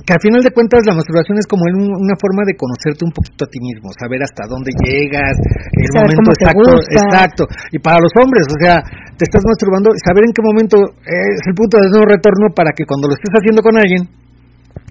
Que 0.02 0.18
al 0.18 0.22
final 0.24 0.42
de 0.42 0.50
cuentas 0.50 0.82
la 0.82 0.98
masturbación 0.98 1.38
es 1.38 1.46
como 1.46 1.62
un- 1.62 1.94
una 1.94 2.16
forma 2.18 2.42
de 2.42 2.58
conocerte 2.58 3.06
un 3.06 3.14
poquito 3.14 3.46
a 3.46 3.48
ti 3.48 3.62
mismo, 3.62 3.86
saber 3.94 4.18
hasta 4.18 4.50
dónde 4.50 4.74
llegas, 4.82 5.38
el 5.78 5.86
Saber 5.94 6.10
momento 6.18 6.34
exacto, 6.34 6.70
exacto. 6.90 7.42
Y 7.70 7.78
para 7.78 8.02
los 8.02 8.10
hombres, 8.18 8.42
o 8.50 8.58
sea, 8.58 8.82
te 9.22 9.30
estás 9.30 9.46
masturbando, 9.46 9.94
saber 10.02 10.26
en 10.26 10.34
qué 10.34 10.42
momento 10.42 10.76
es 11.06 11.38
el 11.46 11.54
punto 11.54 11.78
de 11.78 11.86
no 11.94 12.02
retorno 12.02 12.50
para 12.50 12.74
que 12.74 12.82
cuando 12.82 13.06
lo 13.06 13.14
estés 13.14 13.30
haciendo 13.38 13.62
con 13.62 13.78
alguien, 13.78 14.02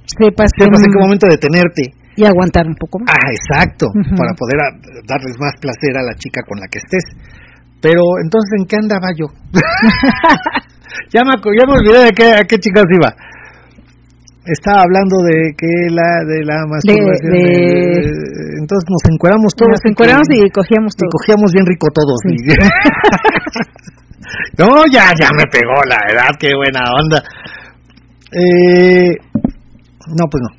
Sepas 0.07 0.51
en 0.55 0.71
qué 0.71 0.99
momento 0.99 1.27
detenerte. 1.27 1.91
y 2.15 2.23
aguantar 2.23 2.63
un 2.67 2.75
poco 2.79 2.99
más. 2.99 3.11
Ah, 3.11 3.27
exacto, 3.31 3.87
para 4.15 4.31
poder 4.39 4.57
a- 4.63 4.75
darles 5.07 5.35
más 5.39 5.51
placer 5.59 5.95
a 5.99 6.03
la 6.03 6.15
chica 6.15 6.41
con 6.47 6.59
la 6.59 6.67
que 6.71 6.79
estés. 6.79 7.03
Pero 7.81 7.99
entonces, 8.23 8.49
¿en 8.59 8.65
qué 8.67 8.75
andaba 8.79 9.11
yo? 9.15 9.27
ya, 11.13 11.21
me, 11.27 11.33
ya 11.35 11.63
me 11.67 11.73
olvidé 11.75 12.05
de 12.07 12.11
qué, 12.11 12.27
a 12.31 12.43
qué 12.47 12.55
chicas 12.59 12.83
iba. 12.87 13.11
Estaba 14.43 14.81
hablando 14.83 15.21
de 15.21 15.53
que 15.55 15.69
la 15.93 16.25
de 16.25 16.43
la 16.43 16.65
masturbación. 16.65 17.31
de- 17.31 18.01
de- 18.01 18.57
entonces 18.59 18.85
nos 18.89 19.03
encueramos 19.13 19.53
todos. 19.55 19.77
Nos 19.79 19.85
encueramos 19.85 20.27
y 20.33 20.49
cogíamos 20.49 20.93
y 20.93 20.97
todo. 20.97 21.09
cogíamos 21.13 21.49
bien 21.53 21.65
rico 21.65 21.87
todos. 21.93 22.17
Sí. 22.25 22.35
no, 24.57 24.83
ya, 24.91 25.11
ya 25.19 25.29
me 25.37 25.45
pegó 25.51 25.73
la 25.87 25.97
edad, 26.11 26.29
qué 26.39 26.51
buena 26.55 26.81
onda. 26.93 27.23
Eh, 28.31 29.11
no, 30.17 30.25
pues 30.29 30.41
no. 30.41 30.49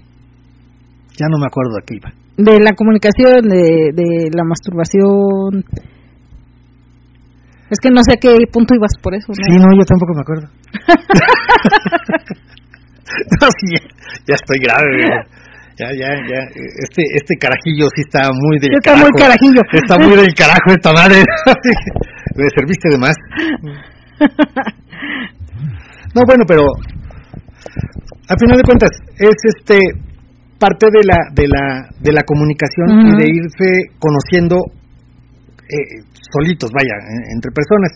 Ya 1.18 1.26
no 1.30 1.38
me 1.38 1.46
acuerdo 1.46 1.74
de 1.76 1.82
qué 1.86 1.94
iba. 1.96 2.12
De 2.36 2.58
la 2.62 2.72
comunicación, 2.74 3.48
de, 3.48 3.92
de 3.94 4.30
la 4.34 4.44
masturbación. 4.44 5.64
Es 7.70 7.78
que 7.80 7.90
no 7.90 8.02
sé 8.02 8.12
a 8.14 8.16
qué 8.20 8.36
punto 8.52 8.74
ibas 8.74 8.92
por 9.02 9.14
eso. 9.14 9.28
¿no? 9.28 9.34
Sí, 9.34 9.58
no, 9.58 9.68
yo 9.78 9.84
tampoco 9.84 10.12
me 10.14 10.20
acuerdo. 10.20 10.48
no, 13.40 13.46
sí, 13.58 13.66
ya, 13.74 13.80
ya 14.28 14.34
estoy 14.34 14.58
grave. 14.60 15.26
Ya, 15.78 15.88
ya, 15.98 16.08
ya. 16.28 16.40
Este, 16.84 17.02
este 17.14 17.34
carajillo 17.40 17.88
sí 17.94 18.02
está 18.06 18.30
muy 18.32 18.58
del 18.58 18.74
Está 18.74 18.92
muy 18.96 19.08
carajo. 19.12 19.18
carajillo. 19.18 19.62
Está 19.72 19.98
muy 19.98 20.16
del 20.16 20.34
carajo 20.34 20.68
esta 20.68 20.92
madre. 20.92 21.22
Me 22.36 22.44
serviste 22.56 22.88
de 22.90 22.98
más. 22.98 23.14
No, 26.14 26.22
bueno, 26.26 26.44
pero 26.46 26.62
al 28.28 28.36
final 28.38 28.56
de 28.58 28.64
cuentas 28.64 28.90
es 29.18 29.36
este 29.56 29.78
parte 30.58 30.86
de 30.92 31.02
la 31.08 31.18
de 31.34 31.46
la 31.48 31.88
de 32.00 32.12
la 32.12 32.22
comunicación 32.22 32.88
y 33.08 33.12
de 33.16 33.26
irse 33.32 33.68
conociendo 33.98 34.56
eh, 35.64 36.04
solitos, 36.32 36.70
vaya, 36.72 36.92
en- 37.08 37.26
entre 37.36 37.50
personas. 37.52 37.92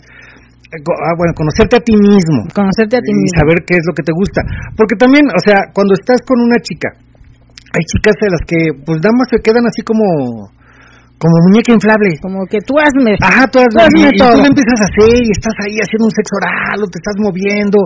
Eh, 0.67 0.81
ah, 0.83 1.15
bueno, 1.15 1.31
conocerte 1.37 1.77
a 1.77 1.79
ti 1.79 1.95
mismo 1.95 2.43
Conocerte 2.53 2.97
a 2.97 3.01
ti 3.01 3.07
y 3.07 3.15
mismo. 3.15 3.39
saber 3.39 3.63
qué 3.63 3.77
es 3.79 3.85
lo 3.87 3.93
que 3.95 4.03
te 4.03 4.11
gusta. 4.11 4.41
Porque 4.75 4.95
también, 4.99 5.23
o 5.31 5.39
sea, 5.39 5.71
cuando 5.71 5.93
estás 5.95 6.19
con 6.27 6.41
una 6.43 6.59
chica, 6.59 6.89
hay 7.71 7.83
chicas 7.87 8.15
de 8.19 8.29
las 8.33 8.41
que 8.43 8.59
pues 8.83 8.97
nada 8.99 9.13
más 9.15 9.27
se 9.31 9.39
quedan 9.39 9.63
así 9.69 9.81
como 9.85 10.49
como 11.17 11.33
muñeca 11.49 11.73
inflable. 11.73 12.13
Como 12.21 12.45
que 12.45 12.61
tú 12.61 12.77
hazme. 12.77 13.17
Ajá, 13.21 13.49
tú, 13.49 13.57
has- 13.57 13.73
Tú 13.73 13.81
hazme 13.81 14.09
y, 14.09 14.15
y 14.15 14.17
todo. 14.21 14.37
tú 14.37 14.41
le 14.45 14.49
empiezas 14.53 14.79
a 14.81 14.87
hacer 14.89 15.09
y 15.17 15.29
estás 15.33 15.55
ahí 15.65 15.75
haciendo 15.81 16.05
un 16.05 16.13
sexo 16.13 16.33
oral 16.37 16.77
o 16.77 16.85
te 16.93 16.97
estás 17.01 17.17
moviendo 17.17 17.77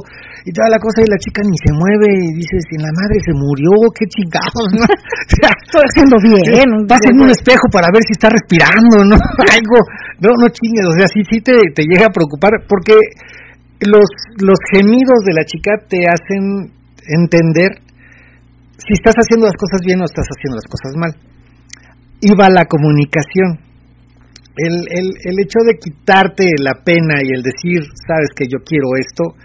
y 0.43 0.49
toda 0.51 0.67
la 0.73 0.79
cosa 0.83 0.99
y 0.99 1.07
la 1.07 1.15
chica 1.21 1.39
ni 1.47 1.55
se 1.63 1.71
mueve 1.71 2.07
y 2.11 2.27
dices, 2.43 2.61
en 2.75 2.81
la 2.83 2.91
madre 2.91 3.15
se 3.23 3.33
murió, 3.37 3.71
qué 3.95 4.03
chingados, 4.11 4.67
¿no? 4.75 4.83
O 5.31 5.33
sea, 5.39 5.51
Estoy 5.63 5.83
haciendo 5.87 6.15
bien. 6.19 6.67
Pasa 6.91 7.07
en 7.07 7.17
un 7.23 7.29
espejo 7.31 7.65
para 7.71 7.87
ver 7.95 8.03
si 8.03 8.11
está 8.19 8.27
respirando, 8.27 9.05
¿no? 9.07 9.15
Algo, 9.55 9.79
no, 10.19 10.29
no 10.35 10.45
chingues, 10.51 10.85
o 10.91 10.93
sea, 10.99 11.07
sí, 11.07 11.23
sí 11.31 11.39
te, 11.39 11.55
te 11.71 11.87
llega 11.87 12.11
a 12.11 12.13
preocupar 12.13 12.51
porque 12.67 12.99
los, 13.87 14.05
los 14.43 14.59
gemidos 14.75 15.23
de 15.23 15.33
la 15.39 15.45
chica 15.47 15.71
te 15.87 16.03
hacen 16.03 16.67
entender 17.07 17.79
si 18.77 18.93
estás 18.93 19.15
haciendo 19.15 19.47
las 19.47 19.55
cosas 19.55 19.79
bien 19.85 20.01
o 20.01 20.05
estás 20.05 20.25
haciendo 20.27 20.59
las 20.59 20.67
cosas 20.67 20.91
mal. 20.99 21.11
Iba 22.21 22.49
la 22.49 22.65
comunicación. 22.65 23.59
El, 24.55 24.73
el, 24.89 25.07
el 25.23 25.39
hecho 25.39 25.59
de 25.65 25.77
quitarte 25.79 26.45
la 26.59 26.83
pena 26.83 27.21
y 27.23 27.33
el 27.33 27.41
decir, 27.41 27.81
sabes 28.07 28.29
que 28.35 28.45
yo 28.45 28.59
quiero 28.65 28.89
esto, 28.99 29.35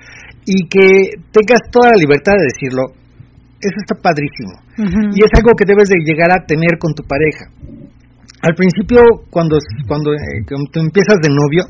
y 0.44 0.68
que 0.68 1.10
tengas 1.32 1.60
toda 1.70 1.90
la 1.90 1.96
libertad 1.96 2.34
de 2.38 2.44
decirlo, 2.44 2.82
eso 3.60 3.76
está 3.80 3.94
padrísimo 4.00 4.66
y 4.76 5.24
es 5.24 5.32
algo 5.34 5.56
que 5.56 5.64
debes 5.64 5.88
de 5.88 6.04
llegar 6.04 6.28
a 6.30 6.44
tener 6.44 6.78
con 6.78 6.92
tu 6.92 7.02
pareja. 7.02 7.48
Al 8.42 8.54
principio, 8.54 9.00
cuando 9.30 9.56
cuando, 9.88 10.12
eh, 10.12 10.44
cuando 10.46 10.70
tú 10.70 10.80
empiezas 10.80 11.16
de 11.22 11.30
novio, 11.32 11.64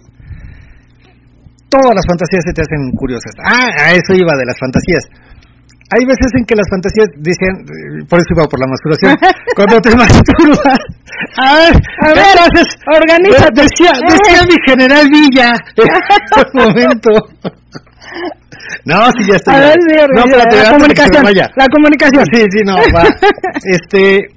todas 1.70 1.94
las 1.94 2.04
fantasías 2.04 2.42
se 2.44 2.52
te 2.52 2.62
hacen 2.62 2.90
curiosas. 2.98 3.32
Ah, 3.38 3.70
a 3.70 3.92
eso 3.94 4.12
iba 4.12 4.34
de 4.34 4.44
las 4.44 4.58
fantasías. 4.58 5.04
Hay 5.94 6.04
veces 6.04 6.30
en 6.38 6.44
que 6.46 6.54
las 6.56 6.66
fantasías 6.68 7.06
dicen, 7.18 7.62
eh, 7.62 8.04
por 8.08 8.18
eso 8.18 8.26
iba 8.34 8.44
por 8.44 8.58
la 8.58 8.66
masturbación, 8.66 9.14
cuando 9.56 9.80
te 9.80 9.94
masturbas. 9.94 10.78
A 11.38 11.54
ver, 11.54 11.74
A 12.02 12.08
ver, 12.12 12.36
organízate. 12.92 13.62
Decía, 13.62 13.92
decía 14.06 14.42
mi 14.42 14.56
general 14.66 15.06
Villa 15.10 15.52
en 15.76 15.86
un 16.60 16.66
momento. 16.66 17.10
No, 18.84 19.06
sí, 19.12 19.30
ya 19.30 19.36
estoy. 19.36 19.54
A 19.54 19.60
ver, 19.60 19.76
sí, 19.88 19.96
no, 20.12 20.26
la 20.26 20.70
comunicación. 20.70 21.22
vaya. 21.22 21.48
La 21.56 21.66
comunicación. 21.68 22.24
Sí, 22.32 22.42
sí, 22.50 22.60
no, 22.64 22.76
va. 22.94 23.04
Este. 23.64 24.28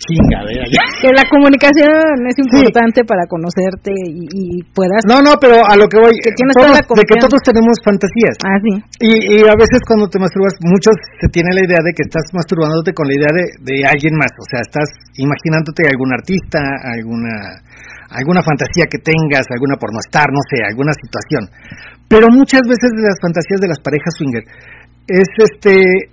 Chingadera, 0.00 0.64
ya. 0.72 0.80
Que 1.04 1.12
la 1.12 1.24
comunicación 1.28 2.24
es 2.24 2.36
importante 2.40 3.04
para 3.04 3.28
conocerte 3.28 3.92
y, 3.92 4.24
y 4.32 4.44
puedas. 4.72 5.04
No, 5.04 5.20
no, 5.20 5.36
pero 5.36 5.60
a 5.60 5.76
lo 5.76 5.84
que 5.92 6.00
voy. 6.00 6.16
Que 6.24 6.32
tienes 6.32 6.56
todos- 6.56 6.72
toda 6.72 6.80
la 6.80 7.00
de 7.00 7.04
que 7.04 7.16
todos 7.20 7.40
tenemos 7.44 7.76
fantasías. 7.84 8.34
Ah, 8.48 8.56
sí. 8.64 8.72
Y, 9.04 9.12
y 9.36 9.36
a 9.44 9.56
veces 9.60 9.78
cuando 9.84 10.08
te 10.08 10.16
masturbas, 10.16 10.56
muchos 10.64 10.96
se 11.20 11.28
tienen 11.28 11.52
la 11.52 11.64
idea 11.68 11.84
de 11.84 11.92
que 11.92 12.02
estás 12.08 12.24
masturbándote 12.32 12.96
con 12.96 13.06
la 13.08 13.14
idea 13.14 13.28
de, 13.28 13.44
de 13.60 13.76
alguien 13.84 14.16
más. 14.16 14.32
O 14.40 14.46
sea, 14.48 14.64
estás 14.64 14.88
imaginándote 15.20 15.84
algún 15.84 16.10
artista, 16.16 16.58
alguna 16.96 17.60
alguna 18.10 18.42
fantasía 18.42 18.90
que 18.90 18.98
tengas, 18.98 19.46
alguna 19.54 19.76
pornostar, 19.78 20.26
no 20.32 20.40
sé, 20.50 20.58
alguna 20.66 20.90
situación. 20.96 21.46
Pero 22.08 22.26
muchas 22.32 22.62
veces 22.66 22.90
de 22.96 23.06
las 23.06 23.20
fantasías 23.22 23.60
de 23.60 23.68
las 23.68 23.78
parejas 23.78 24.16
swinger 24.18 24.42
es 25.06 25.28
este 25.38 26.10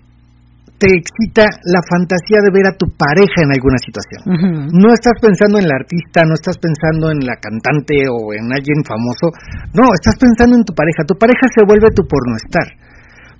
te 0.78 0.93
excita 0.93 1.49
la 1.65 1.82
fantasía 1.82 2.38
de 2.45 2.53
ver 2.53 2.69
a 2.69 2.78
tu 2.78 2.86
pareja 2.93 3.41
en 3.41 3.49
alguna 3.49 3.82
situación. 3.82 4.69
No 4.78 4.93
estás 4.93 5.17
pensando 5.17 5.57
en 5.57 5.65
la 5.65 5.73
artista, 5.73 6.21
no 6.21 6.38
estás 6.38 6.57
pensando 6.61 7.09
en 7.09 7.25
la 7.25 7.34
cantante 7.41 8.05
o 8.05 8.30
en 8.34 8.45
alguien 8.53 8.86
famoso, 8.86 9.34
no, 9.73 9.89
estás 9.97 10.21
pensando 10.21 10.53
en 10.53 10.63
tu 10.63 10.78
pareja. 10.78 11.01
Tu 11.01 11.17
pareja 11.17 11.49
se 11.49 11.65
vuelve 11.65 11.89
tu 11.97 12.05
pornoestar. 12.05 12.78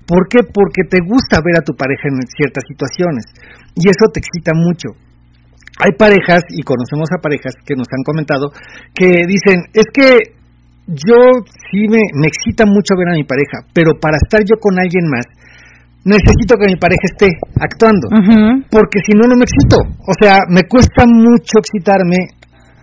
¿Por 0.09 0.25
qué? 0.29 0.41
Porque 0.49 0.81
te 0.89 0.97
gusta 1.05 1.38
ver 1.45 1.61
a 1.61 1.65
tu 1.67 1.77
pareja 1.77 2.09
en 2.09 2.25
ciertas 2.25 2.65
situaciones 2.65 3.25
y 3.77 3.85
eso 3.85 4.09
te 4.09 4.17
excita 4.17 4.57
mucho. 4.57 4.97
Hay 5.77 5.93
parejas, 5.93 6.41
y 6.49 6.65
conocemos 6.65 7.05
a 7.13 7.21
parejas 7.21 7.53
que 7.61 7.77
nos 7.77 7.85
han 7.93 8.01
comentado, 8.01 8.49
que 8.97 9.29
dicen, 9.29 9.69
es 9.77 9.85
que 9.93 10.33
yo 10.89 11.45
sí 11.69 11.85
me, 11.85 12.01
me 12.17 12.25
excita 12.25 12.65
mucho 12.65 12.97
ver 12.97 13.13
a 13.13 13.19
mi 13.19 13.25
pareja, 13.29 13.61
pero 13.77 13.93
para 14.01 14.17
estar 14.17 14.41
yo 14.41 14.57
con 14.57 14.79
alguien 14.79 15.05
más, 15.05 15.25
necesito 16.05 16.55
que 16.59 16.67
mi 16.67 16.77
pareja 16.77 17.05
esté 17.09 17.29
actuando, 17.59 18.07
porque 18.69 18.99
si 19.05 19.13
no, 19.17 19.27
no 19.27 19.35
me 19.35 19.45
excito. 19.45 19.77
O 20.05 20.13
sea, 20.19 20.39
me 20.49 20.63
cuesta 20.67 21.05
mucho 21.05 21.59
excitarme, 21.59 22.35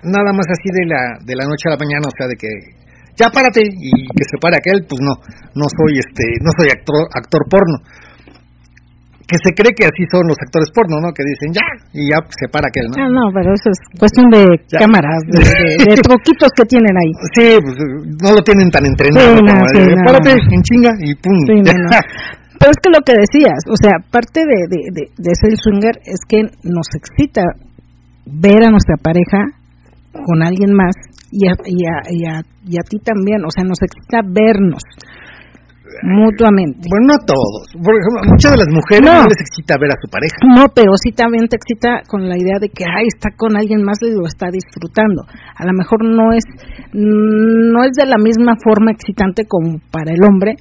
nada 0.02 0.32
más 0.32 0.46
así 0.50 0.68
de 0.72 0.86
la, 0.86 1.18
de 1.24 1.34
la 1.36 1.44
noche 1.44 1.68
a 1.68 1.74
la 1.74 1.80
mañana, 1.80 2.06
o 2.06 2.14
sea, 2.16 2.26
de 2.26 2.36
que 2.36 2.50
ya 3.16 3.30
párate 3.30 3.62
y 3.62 3.90
que 4.10 4.24
se 4.26 4.38
pare 4.40 4.58
aquel, 4.58 4.86
pues 4.88 5.00
no, 5.00 5.14
no 5.54 5.66
soy 5.70 5.98
este, 5.98 6.24
no 6.42 6.50
soy 6.58 6.68
actor, 6.70 7.06
actor 7.14 7.42
porno 7.48 7.78
que 9.24 9.36
se 9.40 9.50
cree 9.56 9.72
que 9.72 9.88
así 9.88 10.04
son 10.12 10.28
los 10.28 10.36
actores 10.36 10.68
porno, 10.68 11.00
¿no? 11.00 11.08
Que 11.16 11.24
dicen 11.24 11.56
ya 11.56 11.64
y 11.96 12.12
ya 12.12 12.20
se 12.28 12.48
para 12.52 12.68
aquel, 12.68 12.92
¿no? 12.92 12.96
No, 13.00 13.08
no, 13.08 13.24
pero 13.32 13.56
eso 13.56 13.72
es 13.72 13.80
cuestión 13.96 14.28
de 14.28 14.44
cámaras, 14.80 15.20
de, 15.32 15.40
de, 15.80 15.96
poquitos 16.04 16.52
que 16.56 16.64
tienen 16.68 16.92
ahí. 16.92 17.12
Sí, 17.32 17.46
pues 17.56 17.74
no 18.20 18.36
lo 18.36 18.40
tienen 18.44 18.68
tan 18.68 18.84
entrenado 18.84 19.40
como 19.40 19.64
sí, 19.72 19.80
párate 20.04 20.36
en 20.36 20.62
chinga 20.62 20.92
y 21.00 21.14
pum. 21.16 21.38
pero 22.64 22.72
es 22.72 22.80
que 22.80 22.96
lo 22.96 23.04
que 23.04 23.12
decías, 23.12 23.60
o 23.68 23.76
sea, 23.76 24.00
parte 24.08 24.40
de, 24.40 24.56
de, 24.72 25.12
de, 25.12 25.32
ser 25.36 25.52
swinger 25.52 26.00
es 26.08 26.16
que 26.24 26.48
nos 26.64 26.88
excita 26.96 27.44
ver 28.24 28.64
a 28.64 28.72
nuestra 28.72 28.96
pareja 28.96 29.52
con 30.24 30.40
alguien 30.40 30.72
más 30.72 30.96
y 31.28 31.44
a, 31.44 31.52
y 31.60 31.84
a, 31.84 31.96
y 32.08 32.24
a, 32.24 32.40
y 32.64 32.80
a 32.80 32.84
ti 32.88 32.96
también, 33.04 33.44
o 33.44 33.52
sea, 33.52 33.68
nos 33.68 33.76
excita 33.84 34.24
vernos 34.24 34.80
mutuamente. 36.08 36.88
Bueno, 36.88 37.12
no 37.12 37.16
todos. 37.28 37.68
Por 37.76 37.92
ejemplo, 37.92 38.32
muchas 38.32 38.56
de 38.56 38.58
las 38.64 38.72
mujeres 38.72 39.12
no. 39.12 39.28
les 39.28 39.40
excita 39.44 39.76
ver 39.76 39.92
a 39.92 40.00
su 40.00 40.08
pareja. 40.08 40.40
No, 40.48 40.64
pero 40.72 40.96
sí 40.96 41.12
también 41.12 41.44
te 41.52 41.60
excita 41.60 42.00
con 42.08 42.24
la 42.24 42.40
idea 42.40 42.56
de 42.58 42.72
que, 42.72 42.88
ay, 42.88 43.12
está 43.12 43.28
con 43.36 43.60
alguien 43.60 43.84
más 43.84 44.00
y 44.00 44.08
lo 44.08 44.24
está 44.24 44.48
disfrutando. 44.48 45.28
A 45.28 45.68
lo 45.68 45.72
mejor 45.76 46.00
no 46.00 46.32
es, 46.32 46.48
no 46.96 47.84
es 47.84 47.92
de 47.92 48.08
la 48.08 48.16
misma 48.16 48.56
forma 48.56 48.90
excitante 48.90 49.44
como 49.44 49.84
para 49.92 50.16
el 50.16 50.24
hombre, 50.24 50.56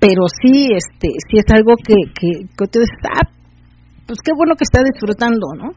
pero 0.00 0.22
sí, 0.42 0.70
este, 0.72 1.08
sí 1.28 1.38
es 1.38 1.46
algo 1.50 1.74
que, 1.76 1.94
que, 2.14 2.46
que 2.56 2.66
te 2.66 2.80
está, 2.82 3.10
ah, 3.14 3.28
pues 4.06 4.18
qué 4.24 4.32
bueno 4.34 4.54
que 4.56 4.64
está 4.64 4.82
disfrutando, 4.82 5.46
¿no? 5.56 5.70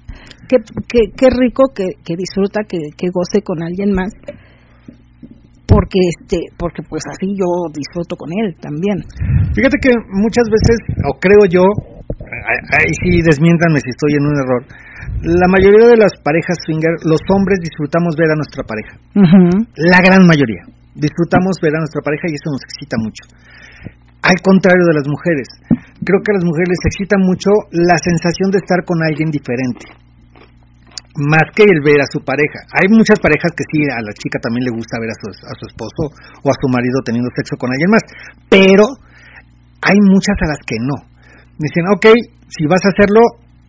Qué, 0.47 0.57
qué, 0.88 1.11
qué 1.15 1.28
rico 1.30 1.63
que, 1.74 1.95
que 2.03 2.15
disfruta, 2.15 2.61
que, 2.67 2.78
que 2.97 3.07
goce 3.13 3.41
con 3.41 3.63
alguien 3.63 3.93
más 3.93 4.11
porque 5.67 5.99
este 6.19 6.51
porque 6.57 6.84
pues 6.84 7.01
así 7.07 7.32
yo 7.32 7.47
disfruto 7.72 8.17
con 8.17 8.28
él 8.28 8.57
también 8.59 8.99
fíjate 9.55 9.80
que 9.80 9.95
muchas 10.11 10.43
veces 10.51 10.76
o 11.07 11.17
creo 11.17 11.47
yo 11.47 11.63
ahí 12.76 12.91
sí 12.99 13.24
desmiéntanme 13.24 13.80
si 13.80 13.88
estoy 13.88 14.19
en 14.19 14.26
un 14.28 14.36
error 14.36 14.65
la 15.22 15.47
mayoría 15.47 15.88
de 15.88 15.97
las 15.97 16.13
parejas 16.24 16.57
swinger 16.65 16.97
los 17.05 17.22
hombres 17.30 17.59
disfrutamos 17.61 18.15
ver 18.17 18.30
a 18.32 18.36
nuestra 18.36 18.63
pareja. 18.63 18.97
La 19.76 20.01
gran 20.01 20.26
mayoría. 20.26 20.65
Disfrutamos 20.95 21.57
ver 21.61 21.74
a 21.76 21.80
nuestra 21.80 22.01
pareja 22.01 22.26
y 22.28 22.36
eso 22.36 22.49
nos 22.51 22.63
excita 22.65 22.97
mucho 22.99 23.24
al 24.22 24.38
contrario 24.41 24.86
de 24.86 24.97
las 24.97 25.07
mujeres 25.07 25.47
creo 26.03 26.22
que 26.22 26.32
a 26.32 26.38
las 26.38 26.45
mujeres 26.45 26.69
les 26.69 26.86
excita 26.86 27.17
mucho 27.17 27.49
la 27.72 27.97
sensación 27.97 28.51
de 28.51 28.59
estar 28.59 28.86
con 28.86 29.01
alguien 29.03 29.30
diferente 29.30 30.01
más 31.15 31.43
que 31.55 31.63
el 31.63 31.84
ver 31.84 31.99
a 31.99 32.07
su 32.07 32.24
pareja. 32.24 32.63
Hay 32.72 32.88
muchas 32.88 33.19
parejas 33.19 33.51
que 33.51 33.67
sí, 33.67 33.84
a 33.91 33.99
la 33.99 34.13
chica 34.15 34.39
también 34.39 34.63
le 34.63 34.72
gusta 34.72 34.95
ver 34.95 35.11
a 35.11 35.17
su, 35.19 35.28
a 35.28 35.53
su 35.59 35.67
esposo 35.67 36.15
o 36.43 36.47
a 36.47 36.55
su 36.55 36.67
marido 36.72 37.03
teniendo 37.03 37.30
sexo 37.36 37.57
con 37.57 37.72
alguien 37.72 37.91
más, 37.91 38.03
pero 38.47 38.86
hay 39.84 39.99
muchas 40.07 40.38
a 40.39 40.55
las 40.55 40.61
que 40.63 40.80
no. 40.80 40.95
Dicen, 41.59 41.84
ok, 41.91 42.05
si 42.47 42.65
vas 42.65 42.82
a 42.86 42.89
hacerlo, 42.95 43.19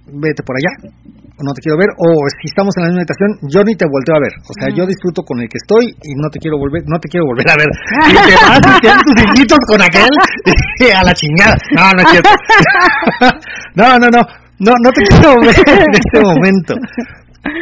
vete 0.07 0.43
por 0.47 0.57
allá, 0.57 0.95
no 1.41 1.53
te 1.57 1.65
quiero 1.65 1.79
ver, 1.81 1.89
o 1.97 2.09
si 2.41 2.53
estamos 2.53 2.77
en 2.77 2.83
la 2.85 2.89
misma 2.93 3.01
habitación, 3.03 3.31
yo 3.49 3.65
ni 3.65 3.75
te 3.75 3.89
volteo 3.89 4.17
a 4.17 4.21
ver. 4.21 4.35
O 4.45 4.53
sea, 4.53 4.69
yo 4.69 4.85
disfruto 4.85 5.25
con 5.25 5.41
el 5.41 5.49
que 5.49 5.57
estoy 5.57 5.89
y 5.89 6.13
no 6.21 6.29
te 6.29 6.39
quiero 6.39 6.59
volver, 6.59 6.85
no 6.85 7.01
te 7.01 7.09
quiero 7.09 7.27
volver 7.27 7.49
a 7.49 7.57
ver. 7.57 7.71
Y 8.13 8.15
te 8.15 8.35
vas 8.37 8.61
y 8.61 8.89
tus 9.05 9.17
hijitos 9.25 9.59
con 9.67 9.81
aquel 9.81 10.09
a 10.97 11.03
la 11.05 11.15
chingada. 11.15 11.57
No, 11.73 11.91
no 11.97 12.01
es 12.03 12.09
cierto. 12.11 12.31
no, 13.75 13.99
no, 13.99 14.09
no. 14.13 14.21
No, 14.63 14.73
no 14.79 14.91
te 14.93 15.03
quiero 15.03 15.35
ver 15.43 15.57
en 15.59 15.95
este 15.97 16.21
momento 16.23 16.75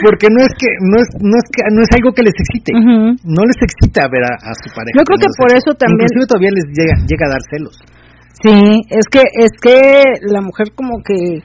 porque 0.05 0.29
no 0.29 0.45
es 0.45 0.53
que 0.61 0.68
no 0.85 0.97
es 1.01 1.09
no 1.21 1.37
es 1.41 1.47
que 1.49 1.62
no 1.73 1.81
es 1.81 1.89
algo 1.97 2.12
que 2.12 2.23
les 2.23 2.37
excite 2.37 2.73
no 2.77 3.43
les 3.49 3.57
excita 3.64 4.09
ver 4.12 4.25
a, 4.29 4.53
su 4.53 4.68
pareja 4.75 4.93
yo 4.93 5.05
creo 5.05 5.18
que 5.25 5.33
por 5.41 5.49
eso 5.49 5.73
también 5.81 6.05
inclusive 6.05 6.29
todavía 6.29 6.53
les 6.53 6.66
llega 6.77 6.95
llega 7.09 7.25
a 7.25 7.33
dar 7.33 7.43
celos 7.49 7.75
sí 8.45 8.61
es 8.91 9.07
que 9.09 9.25
es 9.25 9.53
que 9.57 10.21
la 10.29 10.43
mujer 10.43 10.73
como 10.77 11.01
que 11.01 11.41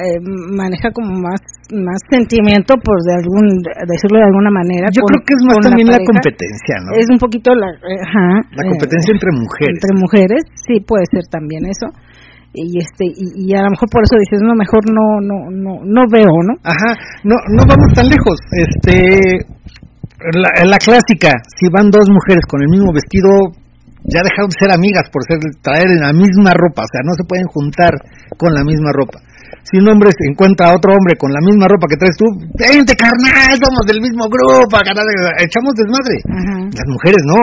eh, 0.00 0.16
maneja 0.24 0.88
como 0.92 1.12
más 1.20 1.40
más 1.72 2.00
sentimiento 2.08 2.76
por 2.80 2.96
de 3.04 3.12
algún 3.16 3.44
decirlo 3.88 4.20
de 4.20 4.28
alguna 4.28 4.52
manera 4.52 4.88
yo 4.92 5.04
creo 5.04 5.20
que 5.20 5.32
es 5.36 5.42
más 5.44 5.60
también 5.60 5.88
la, 5.88 6.00
competencia 6.00 6.74
no 6.84 6.96
es 6.96 7.08
un 7.08 7.20
poquito 7.20 7.52
la 7.54 7.68
ajá, 7.68 8.40
la 8.56 8.64
competencia 8.68 9.12
entre 9.12 9.30
mujeres. 9.32 9.76
entre 9.80 9.92
mujeres 9.96 10.40
sí 10.64 10.80
puede 10.80 11.04
ser 11.12 11.24
también 11.28 11.64
eso. 11.68 11.88
Y 12.52 12.76
este 12.76 13.08
y, 13.08 13.48
a 13.56 13.64
lo 13.64 13.72
mejor 13.72 13.88
por 13.88 14.04
eso 14.04 14.12
dices 14.20 14.44
no 14.44 14.52
mejor 14.52 14.84
no 14.84 15.24
no 15.24 15.48
no 15.48 15.72
no 15.80 16.02
veo 16.12 16.28
no 16.28 16.52
ajá 16.60 16.92
no 17.24 17.36
no 17.48 17.64
vamos 17.64 17.88
tan 17.96 18.08
lejos. 18.08 18.36
Este 18.52 19.48
la, 20.36 20.68
la 20.68 20.76
clásica 20.76 21.32
si 21.56 21.72
van 21.72 21.88
dos 21.88 22.08
mujeres 22.12 22.44
con 22.44 22.60
el 22.60 22.68
mismo 22.68 22.92
vestido 22.92 23.56
ya 24.04 24.20
dejaron 24.20 24.52
de 24.52 24.58
ser 24.60 24.70
amigas 24.72 25.08
por 25.08 25.24
ser 25.24 25.38
traer 25.62 25.88
la 25.96 26.12
misma 26.12 26.52
ropa 26.52 26.84
o 26.84 26.90
sea 26.92 27.00
no 27.04 27.16
se 27.16 27.24
pueden 27.24 27.46
juntar 27.46 27.96
con 28.36 28.52
la 28.52 28.64
misma 28.64 28.92
ropa 28.92 29.20
si 29.62 29.78
un 29.78 29.88
hombre 29.88 30.10
se 30.10 30.28
encuentra 30.30 30.70
a 30.70 30.76
otro 30.76 30.92
hombre 30.92 31.14
con 31.16 31.32
la 31.32 31.40
misma 31.40 31.68
ropa 31.68 31.86
que 31.88 31.96
traes 31.96 32.16
tú, 32.16 32.26
vente 32.58 32.94
carnal, 32.98 33.54
somos 33.56 33.86
del 33.86 34.00
mismo 34.02 34.26
grupo, 34.26 34.74
carnal, 34.74 35.06
echamos 35.38 35.72
desmadre. 35.78 36.16
Las 36.72 36.88
mujeres 36.90 37.22
no, 37.24 37.40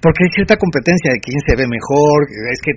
porque 0.00 0.24
hay 0.24 0.30
cierta 0.34 0.56
competencia 0.56 1.12
de 1.12 1.20
quién 1.20 1.38
se 1.46 1.56
ve 1.56 1.66
mejor, 1.66 2.26
es 2.52 2.60
que 2.62 2.72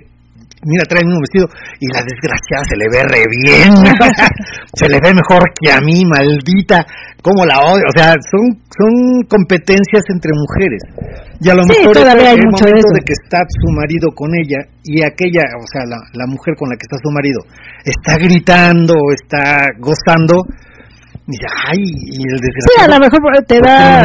mira, 0.64 0.84
trae 0.84 1.02
el 1.02 1.08
mismo 1.08 1.20
vestido 1.20 1.46
y 1.80 1.86
la 1.92 2.02
desgraciada 2.02 2.64
se 2.68 2.76
le 2.76 2.86
ve 2.88 3.00
re 3.04 3.24
bien, 3.28 3.70
se 4.74 4.88
le 4.88 4.98
ve 5.00 5.12
mejor 5.14 5.42
que 5.58 5.72
a 5.72 5.80
mí, 5.80 6.04
maldita, 6.04 6.86
como 7.22 7.44
la 7.44 7.60
odio, 7.60 7.84
o 7.86 7.94
sea, 7.94 8.14
son 8.30 8.62
son 8.72 9.22
competencias 9.28 10.02
entre 10.08 10.32
mujeres. 10.32 10.82
Y 11.40 11.50
a 11.50 11.54
lo 11.54 11.64
mejor 11.66 11.98
hay 11.98 12.38
el 12.38 12.46
mucho 12.46 12.64
momento 12.64 12.94
de, 12.94 13.02
que 13.04 13.12
está 13.12 13.44
su 13.48 13.68
marido 13.72 14.08
con 14.14 14.30
ella 14.34 14.58
y 14.84 15.02
aquella, 15.02 15.42
o 15.58 15.66
sea, 15.66 15.84
la, 15.86 15.98
la 16.14 16.26
mujer 16.26 16.54
con 16.56 16.70
la 16.70 16.76
que 16.76 16.86
está 16.86 16.96
su 17.02 17.10
marido, 17.10 17.40
está 17.84 18.16
gritando, 18.16 18.94
está 19.12 19.66
gozando, 19.78 20.46
y 21.22 21.38
ay, 21.38 21.78
y 21.78 22.18
el 22.18 22.38
desgraciado. 22.42 22.66
Sí, 22.66 22.82
a 22.82 22.90
lo 22.90 22.98
mejor 22.98 23.20
te 23.46 23.58
da, 23.62 24.02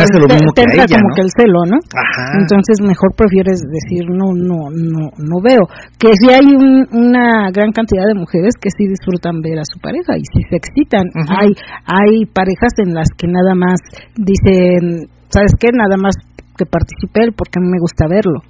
te, 0.54 0.62
entra 0.62 0.86
como 0.86 1.10
que 1.18 1.22
el 1.26 1.32
celo, 1.34 1.66
¿no? 1.66 1.78
Ajá. 1.82 2.38
Entonces 2.38 2.78
mejor 2.86 3.10
prefieres 3.18 3.62
decir 3.66 4.06
no, 4.06 4.38
no, 4.38 4.70
no, 4.70 5.10
no 5.18 5.38
veo. 5.42 5.66
Que 5.98 6.14
si 6.14 6.30
hay 6.30 6.46
una 6.46 7.50
gran 7.50 7.74
cantidad 7.74 8.06
de 8.06 8.14
mujeres 8.14 8.54
que 8.62 8.70
sí 8.70 8.86
disfrutan 8.86 9.42
ver 9.42 9.58
a 9.58 9.66
su 9.66 9.80
pareja 9.82 10.14
y 10.14 10.26
si 10.30 10.46
se 10.46 10.56
excitan. 10.58 11.10
Hay, 11.28 11.58
hay 11.90 12.26
parejas 12.30 12.78
en 12.78 12.94
las 12.94 13.10
que 13.18 13.26
nada 13.26 13.56
más 13.56 13.82
dicen, 14.14 15.10
¿sabes 15.30 15.54
qué? 15.60 15.70
Nada 15.74 15.98
más 15.98 16.14
que 16.56 16.66
participe 16.66 17.26
él 17.26 17.34
porque 17.36 17.58
a 17.58 17.62
mí 17.62 17.70
me 17.70 17.82
gusta 17.82 18.06
verlo. 18.08 18.46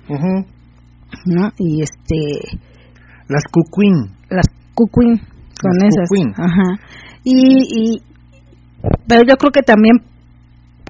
¿No? 1.26 1.52
Y 1.58 1.84
este. 1.84 2.60
Las 3.30 3.44
cuquín. 3.48 4.12
Las 4.30 4.48
cuquín, 4.76 5.20
con 5.62 5.72
esas. 5.88 6.10
Ajá. 6.36 6.84
Y, 7.24 7.36
y, 7.36 8.02
pero 9.08 9.22
yo 9.28 9.36
creo 9.38 9.52
que 9.52 9.62
también, 9.62 9.98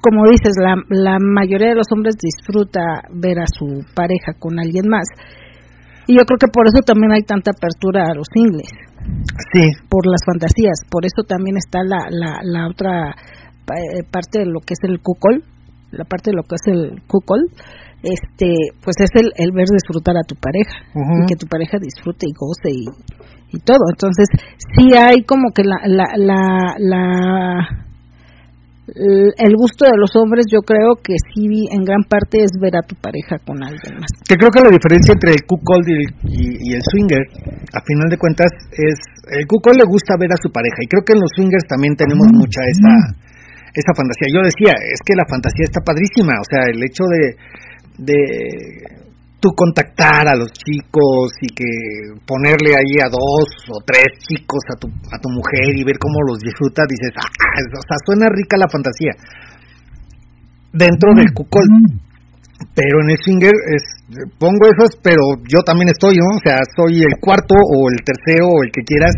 como 0.02 0.28
dices, 0.30 0.54
la, 0.60 0.76
la 0.88 1.18
mayoría 1.18 1.68
de 1.70 1.74
los 1.76 1.86
hombres 1.92 2.16
disfruta 2.16 2.80
ver 3.12 3.38
a 3.40 3.46
su 3.46 3.84
pareja 3.94 4.34
con 4.38 4.58
alguien 4.58 4.88
más. 4.88 5.06
Y 6.06 6.16
yo 6.16 6.24
creo 6.24 6.38
que 6.38 6.48
por 6.48 6.66
eso 6.66 6.80
también 6.84 7.12
hay 7.12 7.22
tanta 7.22 7.50
apertura 7.50 8.04
a 8.08 8.14
los 8.14 8.26
singles. 8.32 8.72
Sí. 9.52 9.72
Por 9.88 10.06
las 10.06 10.24
fantasías. 10.24 10.80
Por 10.90 11.04
eso 11.04 11.22
también 11.26 11.56
está 11.56 11.80
la, 11.84 12.08
la, 12.08 12.40
la 12.42 12.68
otra 12.68 13.12
eh, 13.12 14.02
parte 14.10 14.40
de 14.40 14.46
lo 14.46 14.60
que 14.60 14.72
es 14.72 14.80
el 14.88 15.00
cucol, 15.00 15.44
la 15.90 16.04
parte 16.04 16.30
de 16.30 16.36
lo 16.36 16.42
que 16.44 16.56
es 16.56 16.66
el 16.66 17.02
cucol, 17.06 17.40
este, 18.02 18.72
pues 18.82 18.96
es 19.00 19.10
el, 19.14 19.32
el 19.36 19.52
ver 19.52 19.66
disfrutar 19.68 20.16
a 20.16 20.26
tu 20.26 20.36
pareja 20.36 20.86
y 20.94 21.26
que 21.26 21.36
tu 21.36 21.46
pareja 21.46 21.78
disfrute 21.80 22.26
y 22.28 22.32
goce 22.32 22.70
y, 22.70 22.84
y 23.52 23.58
todo. 23.60 23.84
Entonces, 23.90 24.26
sí 24.76 24.96
hay 24.96 25.22
como 25.24 25.50
que 25.54 25.62
la, 25.64 25.76
la, 25.86 26.06
la, 26.16 26.74
la 26.78 27.88
el 28.96 29.52
gusto 29.56 29.84
de 29.84 30.00
los 30.00 30.16
hombres 30.16 30.46
yo 30.48 30.64
creo 30.64 30.96
que 30.96 31.12
sí 31.34 31.68
en 31.70 31.84
gran 31.84 32.08
parte 32.08 32.40
es 32.40 32.56
ver 32.56 32.72
a 32.76 32.82
tu 32.82 32.96
pareja 32.96 33.36
con 33.44 33.60
alguien 33.62 34.00
más. 34.00 34.08
Que 34.24 34.36
creo 34.36 34.48
que 34.48 34.64
la 34.64 34.72
diferencia 34.72 35.12
entre 35.12 35.36
el 35.36 35.44
cuckold 35.44 35.84
y, 35.84 36.72
y, 36.72 36.72
el 36.72 36.80
swinger, 36.88 37.20
a 37.76 37.80
final 37.84 38.08
de 38.08 38.16
cuentas, 38.16 38.48
es 38.72 38.96
el 39.28 39.44
cuckold 39.46 39.76
le 39.76 39.84
gusta 39.84 40.16
ver 40.16 40.32
a 40.32 40.40
su 40.40 40.48
pareja 40.48 40.80
y 40.80 40.88
creo 40.88 41.04
que 41.04 41.12
en 41.12 41.20
los 41.20 41.30
swingers 41.36 41.68
también 41.68 41.96
tenemos 41.96 42.32
mucha 42.32 42.64
esa 42.64 42.92
esa 43.76 43.92
fantasía. 43.92 44.32
Yo 44.32 44.40
decía, 44.40 44.72
es 44.72 45.00
que 45.04 45.14
la 45.14 45.28
fantasía 45.28 45.68
está 45.68 45.84
padrísima, 45.84 46.32
o 46.40 46.46
sea, 46.48 46.64
el 46.72 46.80
hecho 46.80 47.04
de 47.04 47.36
de 47.98 48.18
tú 49.40 49.54
contactar 49.54 50.26
a 50.26 50.34
los 50.34 50.50
chicos 50.52 51.30
y 51.40 51.48
que 51.54 51.70
ponerle 52.26 52.74
ahí 52.74 52.98
a 52.98 53.08
dos 53.08 53.46
o 53.70 53.78
tres 53.86 54.18
chicos 54.26 54.62
a 54.74 54.76
tu, 54.78 54.88
a 54.88 55.18
tu 55.18 55.30
mujer 55.30 55.78
y 55.78 55.84
ver 55.84 55.98
cómo 55.98 56.18
los 56.26 56.38
disfruta, 56.40 56.82
dices, 56.88 57.14
ah, 57.14 57.30
o 57.78 57.84
sea, 57.86 57.96
suena 58.04 58.26
rica 58.34 58.58
la 58.58 58.68
fantasía. 58.68 59.14
Dentro 60.72 61.14
del 61.14 61.32
cucol. 61.32 61.66
Pero 62.74 62.98
en 63.06 63.10
el 63.14 63.18
swinger 63.22 63.54
es, 63.70 63.84
pongo 64.34 64.66
esos, 64.66 64.98
pero 64.98 65.22
yo 65.46 65.62
también 65.62 65.94
estoy, 65.94 66.18
¿no? 66.18 66.34
O 66.34 66.42
sea, 66.42 66.58
soy 66.74 67.06
el 67.06 67.14
cuarto 67.22 67.54
o 67.54 67.86
el 67.86 68.02
tercero 68.02 68.50
o 68.50 68.62
el 68.66 68.74
que 68.74 68.82
quieras, 68.82 69.14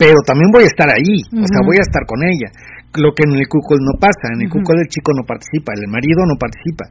pero 0.00 0.16
también 0.24 0.48
voy 0.48 0.64
a 0.64 0.72
estar 0.72 0.88
ahí, 0.88 1.20
o 1.28 1.44
sea, 1.44 1.60
voy 1.60 1.76
a 1.76 1.84
estar 1.84 2.08
con 2.08 2.24
ella. 2.24 2.48
Lo 2.96 3.12
que 3.12 3.28
en 3.28 3.36
el 3.36 3.46
cucol 3.52 3.84
no 3.84 4.00
pasa, 4.00 4.32
en 4.32 4.40
el 4.40 4.48
cucol 4.48 4.80
el 4.80 4.88
chico 4.88 5.12
no 5.12 5.28
participa, 5.28 5.76
el 5.76 5.92
marido 5.92 6.24
no 6.24 6.40
participa 6.40 6.88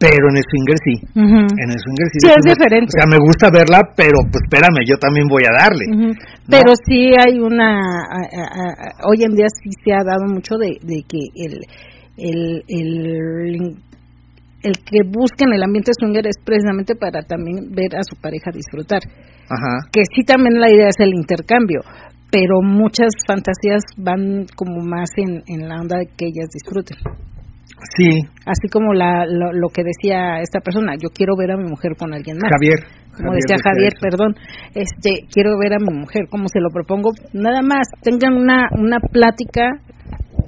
pero 0.00 0.32
en 0.32 0.36
el 0.40 0.44
swinger 0.48 0.78
sí. 0.80 0.94
En 1.12 1.68
el 1.68 1.76
swinger 1.76 2.08
sí. 2.08 2.18
Sí, 2.24 2.28
es 2.32 2.44
diferente. 2.56 2.88
O 2.88 2.96
sea, 2.96 3.04
me 3.04 3.20
gusta 3.20 3.52
verla, 3.52 3.84
pero 3.94 4.24
pues 4.32 4.40
espérame, 4.48 4.80
yo 4.88 4.96
también 4.96 5.28
voy 5.28 5.44
a 5.44 5.52
darle. 5.52 6.16
Pero 6.48 6.72
sí 6.88 7.12
hay 7.12 7.38
una. 7.38 7.76
hoy 9.04 9.22
en 9.22 9.36
día 9.36 9.46
sí 9.52 9.68
se 9.84 9.92
ha 9.92 10.00
dado 10.02 10.24
mucho 10.24 10.56
de, 10.56 10.80
de 10.80 11.04
que 11.04 11.20
el, 11.36 11.60
el, 12.16 12.64
el, 12.66 13.76
el 14.62 14.74
que 14.88 15.04
busquen 15.04 15.52
el 15.52 15.62
ambiente 15.62 15.92
swinger 15.92 16.26
es 16.26 16.40
precisamente 16.42 16.96
para 16.96 17.20
también 17.20 17.68
ver 17.70 17.94
a 17.94 18.02
su 18.02 18.16
pareja 18.16 18.50
disfrutar. 18.52 19.00
Ajá. 19.52 19.84
Que 19.92 20.00
sí 20.16 20.24
también 20.24 20.58
la 20.58 20.70
idea 20.70 20.88
es 20.88 20.98
el 21.00 21.12
intercambio, 21.12 21.80
pero 22.32 22.62
muchas 22.62 23.12
fantasías 23.26 23.82
van 23.98 24.46
como 24.56 24.80
más 24.80 25.10
en, 25.16 25.42
en 25.46 25.68
la 25.68 25.76
onda 25.76 25.98
de 25.98 26.06
que 26.16 26.24
ellas 26.24 26.48
disfruten. 26.54 26.96
Sí. 27.96 28.28
Así 28.46 28.68
como 28.70 28.92
la, 28.92 29.26
lo, 29.26 29.68
que 29.68 29.82
decía 29.82 30.40
esta 30.40 30.60
persona, 30.60 30.94
yo 31.00 31.08
quiero 31.10 31.34
ver 31.36 31.52
a 31.52 31.56
mi 31.56 31.64
mujer 31.64 31.92
con 31.98 32.12
alguien 32.12 32.36
más. 32.38 32.50
Javier. 32.52 32.80
Como 33.16 33.34
decía 33.34 33.56
Javier, 33.62 33.92
perdón, 34.00 34.34
este, 34.74 35.26
quiero 35.32 35.58
ver 35.58 35.74
a 35.74 35.78
mi 35.78 35.98
mujer, 35.98 36.28
como 36.30 36.48
se 36.48 36.60
lo 36.60 36.70
propongo, 36.70 37.10
nada 37.32 37.60
más, 37.60 37.88
tengan 38.02 38.34
una, 38.34 38.68
una 38.78 38.98
plática 39.00 39.68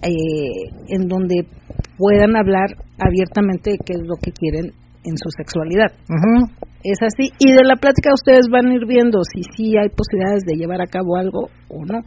eh, 0.03 0.70
en 0.89 1.09
donde 1.09 1.47
puedan 1.99 2.37
hablar 2.37 2.70
abiertamente 2.99 3.72
de 3.72 3.78
qué 3.85 3.93
es 3.95 4.03
lo 4.07 4.16
que 4.16 4.33
quieren 4.33 4.72
en 5.05 5.16
su 5.16 5.28
sexualidad. 5.37 5.93
Es 6.85 6.99
así. 7.03 7.30
Y 7.39 7.53
de 7.53 7.64
la 7.64 7.76
plática 7.76 8.11
ustedes 8.14 8.47
van 8.51 8.66
a 8.66 8.74
ir 8.74 8.87
viendo 8.87 9.20
si 9.22 9.43
sí 9.55 9.76
hay 9.76 9.89
posibilidades 9.89 10.43
de 10.47 10.57
llevar 10.57 10.80
a 10.80 10.87
cabo 10.87 11.16
algo 11.16 11.49
o 11.68 11.85
no. 11.85 12.01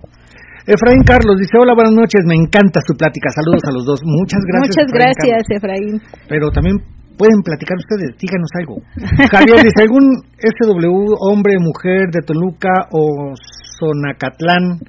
Efraín 0.66 1.06
Carlos 1.06 1.38
dice, 1.38 1.62
hola, 1.62 1.78
buenas 1.78 1.94
noches, 1.94 2.26
me 2.26 2.34
encanta 2.34 2.82
su 2.82 2.98
plática, 2.98 3.30
saludos 3.30 3.62
a 3.70 3.72
los 3.72 3.86
dos, 3.86 4.02
muchas 4.02 4.42
gracias. 4.50 4.74
Muchas 4.74 4.90
gracias, 4.90 5.42
Efraín. 5.54 6.02
Pero 6.26 6.50
también 6.50 6.82
pueden 7.22 7.46
platicar 7.46 7.78
ustedes, 7.78 8.18
díganos 8.18 8.50
algo. 8.58 8.82
Javier 9.30 9.62
dice, 9.62 9.86
¿algún 9.86 10.26
SW, 10.42 11.22
hombre, 11.22 11.62
mujer 11.62 12.10
de 12.10 12.26
Toluca 12.26 12.90
o 12.90 13.38
Zonacatlán, 13.78 14.82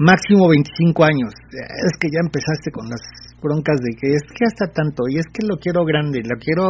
máximo 0.00 0.48
25 0.48 1.04
años? 1.04 1.36
Es 1.52 2.00
que 2.00 2.08
ya 2.08 2.24
empezaste 2.24 2.72
con 2.72 2.88
las 2.88 3.04
broncas 3.44 3.76
de 3.84 3.92
que 4.00 4.16
es 4.16 4.24
que 4.24 4.48
hasta 4.48 4.72
tanto, 4.72 5.04
y 5.04 5.20
es 5.20 5.28
que 5.28 5.44
lo 5.44 5.60
quiero 5.60 5.84
grande, 5.84 6.24
lo 6.24 6.40
quiero 6.40 6.64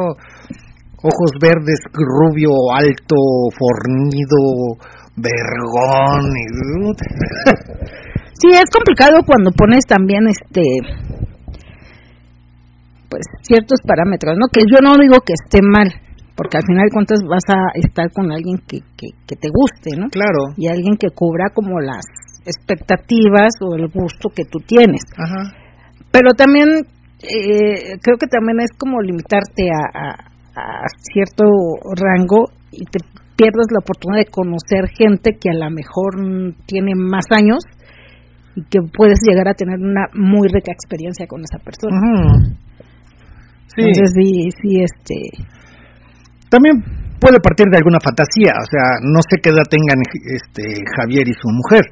ojos 1.07 1.33
verdes, 1.41 1.79
rubio, 1.95 2.51
alto, 2.75 3.15
fornido, 3.55 4.75
vergón. 5.15 6.27
Y... 6.35 8.10
Sí, 8.41 8.49
es 8.57 8.71
complicado 8.73 9.21
cuando 9.27 9.51
pones 9.53 9.85
también 9.87 10.27
este 10.27 10.63
pues 13.11 13.27
ciertos 13.43 13.81
parámetros, 13.85 14.39
¿no? 14.39 14.47
Que 14.49 14.63
yo 14.71 14.79
no 14.81 14.95
digo 14.97 15.21
que 15.27 15.35
esté 15.35 15.61
mal, 15.61 15.93
porque 16.37 16.57
al 16.57 16.65
final 16.65 16.87
de 16.87 16.95
cuentas 16.95 17.21
vas 17.29 17.45
a 17.49 17.75
estar 17.75 18.07
con 18.13 18.31
alguien 18.31 18.57
que, 18.67 18.81
que, 18.97 19.37
te 19.37 19.49
guste, 19.53 19.99
¿no? 19.99 20.09
Claro. 20.09 20.55
Y 20.57 20.69
alguien 20.69 20.97
que 20.97 21.11
cubra 21.11 21.51
como 21.53 21.81
las 21.81 22.07
expectativas 22.47 23.51
o 23.61 23.75
el 23.75 23.89
gusto 23.89 24.31
que 24.31 24.45
tú 24.45 24.61
tienes. 24.61 25.03
Ajá. 25.19 25.53
Pero 26.13 26.31
también 26.37 26.87
eh, 27.19 27.99
creo 28.01 28.17
que 28.17 28.29
también 28.31 28.61
es 28.61 28.71
como 28.79 29.03
limitarte 29.03 29.69
a, 29.69 30.31
a 30.55 30.87
cierto 31.13 31.45
rango 31.99 32.47
y 32.71 32.85
te 32.87 33.01
pierdes 33.37 33.67
la 33.73 33.81
oportunidad 33.81 34.25
de 34.25 34.31
conocer 34.31 34.89
gente 34.97 35.37
que 35.39 35.51
a 35.51 35.59
lo 35.59 35.71
mejor 35.71 36.55
tiene 36.67 36.93
más 36.95 37.27
años 37.31 37.65
y 38.57 38.63
que 38.65 38.79
puedes 38.97 39.19
llegar 39.23 39.49
a 39.49 39.55
tener 39.55 39.79
una 39.79 40.07
muy 40.15 40.49
rica 40.49 40.73
experiencia 40.73 41.27
con 41.27 41.41
esa 41.43 41.59
persona. 41.63 41.99
Sí. 43.75 43.83
Entonces 43.83 44.11
sí, 44.15 44.51
sí, 44.61 44.71
este... 44.83 45.17
También 46.51 46.83
puede 47.21 47.39
partir 47.39 47.67
de 47.71 47.79
alguna 47.79 48.03
fantasía, 48.03 48.59
o 48.59 48.67
sea, 48.67 48.99
no 49.07 49.21
sé 49.23 49.39
qué 49.39 49.51
edad 49.51 49.63
tengan 49.71 50.03
este 50.35 50.83
Javier 50.97 51.29
y 51.29 51.35
su 51.37 51.47
mujer, 51.47 51.85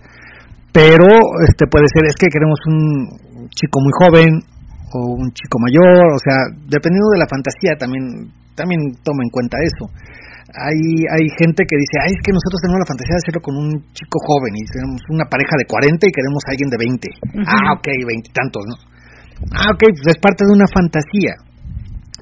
pero 0.72 1.06
este 1.46 1.70
puede 1.70 1.86
ser 1.94 2.10
es 2.10 2.16
que 2.18 2.26
queremos 2.26 2.58
un 2.66 3.06
chico 3.54 3.78
muy 3.78 3.94
joven 4.02 4.42
o 4.90 5.14
un 5.14 5.30
chico 5.30 5.60
mayor, 5.62 6.10
o 6.10 6.18
sea, 6.18 6.50
dependiendo 6.66 7.12
de 7.12 7.22
la 7.22 7.30
fantasía 7.30 7.78
también 7.78 8.34
también 8.56 8.80
toma 9.04 9.22
en 9.22 9.30
cuenta 9.30 9.56
eso 9.62 9.86
hay, 10.48 10.80
hay 11.12 11.26
gente 11.36 11.60
que 11.68 11.76
dice, 11.76 11.96
ay, 12.00 12.12
es 12.16 12.22
que 12.24 12.32
nosotros 12.32 12.60
tenemos 12.64 12.80
la 12.80 12.88
fantasía 12.88 13.14
de 13.14 13.22
hacerlo 13.22 13.42
con 13.44 13.54
un 13.60 13.70
chico 13.92 14.16
joven 14.24 14.52
y 14.56 14.64
tenemos 14.64 15.00
una 15.12 15.28
pareja 15.28 15.54
de 15.60 15.68
40 15.68 16.08
y 16.08 16.12
queremos 16.12 16.40
a 16.48 16.50
alguien 16.56 16.70
de 16.72 16.78
20. 16.80 17.44
Ah, 17.44 17.76
ok, 17.76 17.86
veintitantos, 18.08 18.64
¿no? 18.64 18.76
Ah, 19.52 19.68
ok, 19.76 19.82
pues 19.92 20.08
es 20.08 20.20
parte 20.24 20.48
de 20.48 20.52
una 20.56 20.68
fantasía. 20.72 21.36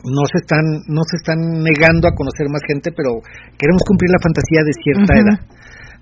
No 0.07 0.23
se 0.27 0.39
están 0.39 0.67
no 0.87 1.03
se 1.03 1.19
están 1.19 1.39
negando 1.67 2.07
a 2.07 2.15
conocer 2.15 2.47
más 2.51 2.63
gente, 2.67 2.95
pero 2.95 3.19
queremos 3.59 3.83
cumplir 3.87 4.11
la 4.11 4.23
fantasía 4.23 4.63
de 4.63 4.75
cierta 4.75 5.13
edad. 5.19 5.39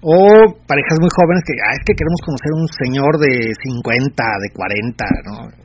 O 0.05 0.21
parejas 0.69 1.01
muy 1.01 1.09
jóvenes 1.09 1.41
que, 1.45 1.57
ah, 1.61 1.73
es 1.73 1.85
que 1.89 1.97
queremos 1.97 2.21
conocer 2.21 2.51
a 2.53 2.61
un 2.61 2.69
señor 2.69 3.13
de 3.21 3.53
50, 3.53 4.25
de 4.45 4.49
40, 4.53 5.05
¿no? 5.25 5.64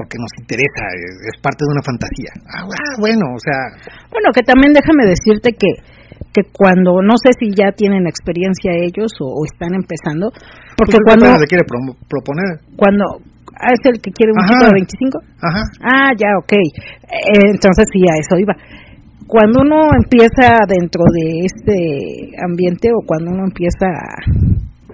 Porque 0.00 0.16
nos 0.16 0.32
interesa, 0.40 0.80
es 1.28 1.36
parte 1.44 1.60
de 1.60 1.76
una 1.76 1.84
fantasía. 1.84 2.32
Ah, 2.48 2.64
ah, 2.64 2.94
bueno, 2.96 3.36
o 3.36 3.40
sea... 3.44 3.76
Bueno, 4.08 4.32
que 4.32 4.40
también 4.40 4.72
déjame 4.72 5.04
decirte 5.04 5.52
que 5.52 6.00
que 6.32 6.42
cuando, 6.52 7.02
no 7.02 7.18
sé 7.18 7.34
si 7.34 7.50
ya 7.50 7.72
tienen 7.74 8.06
experiencia 8.06 8.70
ellos 8.78 9.10
o, 9.18 9.42
están 9.44 9.74
empezando, 9.74 10.30
porque 10.78 10.98
pues 11.02 11.18
cuando... 11.18 11.26
se 11.42 11.46
quiere 11.50 11.66
proponer? 11.66 12.62
Cuando 12.76 13.18
ah, 13.58 13.74
es 13.74 13.82
el 13.90 14.00
que 14.00 14.12
quiere 14.14 14.30
un 14.30 14.46
chico 14.46 14.64
de 14.64 14.78
25. 14.78 15.18
Ajá. 15.42 15.62
Ah, 15.82 16.10
ya, 16.14 16.30
ok. 16.38 16.54
Eh, 16.54 17.50
entonces 17.50 17.88
sí, 17.90 18.06
a 18.06 18.14
eso 18.14 18.38
iba. 18.38 18.54
Cuando 19.26 19.62
uno 19.62 19.90
empieza 19.90 20.54
dentro 20.70 21.02
de 21.10 21.50
este 21.50 22.30
ambiente 22.46 22.90
o 22.94 23.02
cuando 23.04 23.32
uno 23.32 23.44
empieza 23.50 23.90
a, 23.90 24.14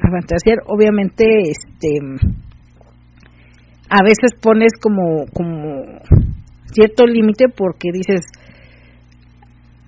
a 0.00 0.06
fantasear, 0.08 0.64
obviamente, 0.68 1.24
este 1.52 2.00
a 3.88 4.02
veces 4.02 4.34
pones 4.40 4.72
como, 4.80 5.26
como 5.32 6.00
cierto 6.72 7.06
límite 7.06 7.46
porque 7.48 7.90
dices, 7.92 8.20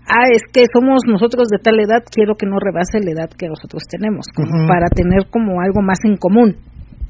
ah, 0.06 0.28
es 0.32 0.42
que 0.52 0.64
somos 0.72 1.02
nosotros 1.06 1.48
de 1.48 1.58
tal 1.58 1.78
edad, 1.80 2.02
quiero 2.10 2.34
que 2.36 2.46
no 2.46 2.58
rebase 2.58 3.00
la 3.00 3.12
edad 3.12 3.30
que 3.36 3.48
nosotros 3.48 3.82
tenemos, 3.90 4.26
como 4.34 4.66
para 4.66 4.88
tener 4.94 5.28
como 5.30 5.60
algo 5.60 5.82
más 5.82 5.98
en 6.04 6.16
común, 6.16 6.56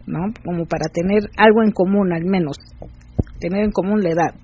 ¿no? 0.06 0.32
Como 0.44 0.64
para 0.66 0.88
tener 0.92 1.22
algo 1.36 1.62
en 1.62 1.72
común 1.72 2.12
al 2.12 2.24
menos, 2.24 2.56
tener 3.40 3.64
en 3.64 3.72
común 3.72 4.02
la 4.02 4.10
edad. 4.10 4.34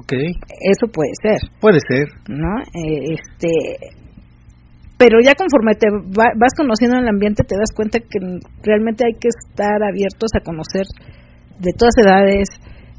Ok. 0.00 0.12
Eso 0.12 0.90
puede 0.92 1.12
ser. 1.22 1.38
Puede 1.60 1.78
ser. 1.86 2.08
¿No? 2.28 2.58
Eh, 2.74 3.14
este, 3.14 3.48
pero 4.98 5.18
ya 5.22 5.34
conforme 5.34 5.74
te 5.74 5.86
vas 6.16 6.54
conociendo 6.56 6.98
el 6.98 7.08
ambiente 7.08 7.44
te 7.44 7.54
das 7.56 7.70
cuenta 7.74 8.00
que 8.00 8.18
realmente 8.62 9.04
hay 9.06 9.12
que 9.20 9.28
estar 9.28 9.82
abiertos 9.82 10.30
a 10.34 10.40
conocer 10.40 10.86
de 11.58 11.72
todas 11.76 11.94
edades, 11.98 12.48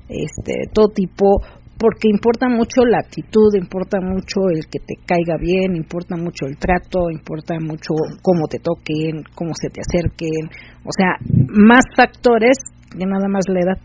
este, 0.09 0.53
todo 0.73 0.89
tipo, 0.89 1.41
porque 1.77 2.09
importa 2.09 2.49
mucho 2.49 2.85
la 2.85 2.99
actitud, 2.99 3.53
importa 3.55 3.99
mucho 4.01 4.49
el 4.49 4.65
que 4.69 4.79
te 4.79 4.95
caiga 5.05 5.37
bien, 5.39 5.75
importa 5.75 6.15
mucho 6.15 6.45
el 6.47 6.57
trato, 6.57 7.09
importa 7.11 7.55
mucho 7.59 7.93
cómo 8.21 8.47
te 8.47 8.59
toquen, 8.59 9.23
cómo 9.35 9.51
se 9.53 9.69
te 9.69 9.81
acerquen, 9.81 10.49
o 10.83 10.91
sea, 10.91 11.17
más 11.49 11.83
factores 11.95 12.57
que 12.89 13.05
nada 13.05 13.27
más 13.27 13.45
la 13.47 13.59
edad. 13.59 13.77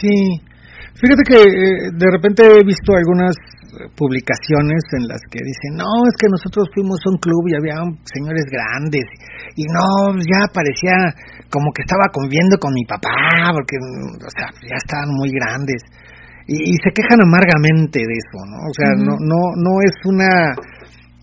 Sí, 0.00 0.40
fíjate 0.94 1.22
que 1.26 1.40
eh, 1.40 1.90
de 1.94 2.10
repente 2.10 2.42
he 2.44 2.64
visto 2.64 2.92
algunas 2.94 3.34
publicaciones 3.96 4.82
en 4.96 5.08
las 5.08 5.20
que 5.30 5.40
dicen, 5.44 5.76
no, 5.76 5.90
es 6.08 6.16
que 6.16 6.28
nosotros 6.30 6.68
fuimos 6.72 6.98
a 7.04 7.10
un 7.10 7.18
club 7.18 7.42
y 7.48 7.54
había 7.56 7.76
señores 8.04 8.44
grandes 8.48 9.04
y 9.56 9.64
no, 9.64 10.14
ya 10.20 10.52
parecía 10.52 10.94
como 11.48 11.72
que 11.72 11.82
estaba 11.82 12.12
conviviendo 12.12 12.60
con 12.60 12.72
mi 12.76 12.84
papá 12.84 13.50
porque, 13.56 13.80
o 13.80 14.30
sea, 14.30 14.52
ya 14.68 14.76
estaban 14.76 15.08
muy 15.16 15.32
grandes 15.32 15.80
y, 16.46 16.78
se 16.78 16.94
quejan 16.94 17.18
amargamente 17.18 17.98
de 17.98 18.14
eso, 18.14 18.38
¿no? 18.46 18.70
O 18.70 18.74
sea, 18.76 18.94
no, 18.94 19.18
no, 19.18 19.40
no 19.58 19.72
es 19.82 19.96
una 20.06 20.54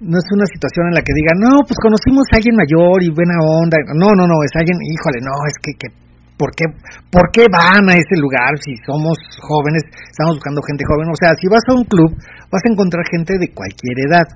no 0.04 0.20
es 0.20 0.28
una 0.36 0.44
situación 0.52 0.92
en 0.92 1.00
la 1.00 1.06
que 1.06 1.16
digan, 1.16 1.40
no, 1.40 1.64
pues 1.64 1.80
conocimos 1.80 2.28
a 2.28 2.36
alguien 2.36 2.60
mayor 2.60 3.00
y 3.00 3.08
buena 3.08 3.40
onda. 3.40 3.80
No, 3.96 4.12
no, 4.12 4.28
no, 4.28 4.44
es 4.44 4.52
alguien, 4.52 4.76
híjole, 4.84 5.24
no, 5.24 5.32
es 5.48 5.56
que, 5.64 5.72
que 5.80 5.88
¿por 6.36 6.52
qué, 6.52 6.68
¿por 7.08 7.32
qué 7.32 7.48
van 7.48 7.88
a 7.88 7.96
ese 7.96 8.20
lugar 8.20 8.52
si 8.60 8.76
somos 8.84 9.16
jóvenes, 9.40 9.88
estamos 10.12 10.44
buscando 10.44 10.60
gente 10.68 10.84
joven? 10.84 11.08
O 11.08 11.16
sea, 11.16 11.32
si 11.40 11.48
vas 11.48 11.64
a 11.72 11.80
un 11.80 11.88
club, 11.88 12.12
vas 12.52 12.64
a 12.68 12.72
encontrar 12.72 13.08
gente 13.08 13.40
de 13.40 13.48
cualquier 13.56 13.96
edad. 14.12 14.28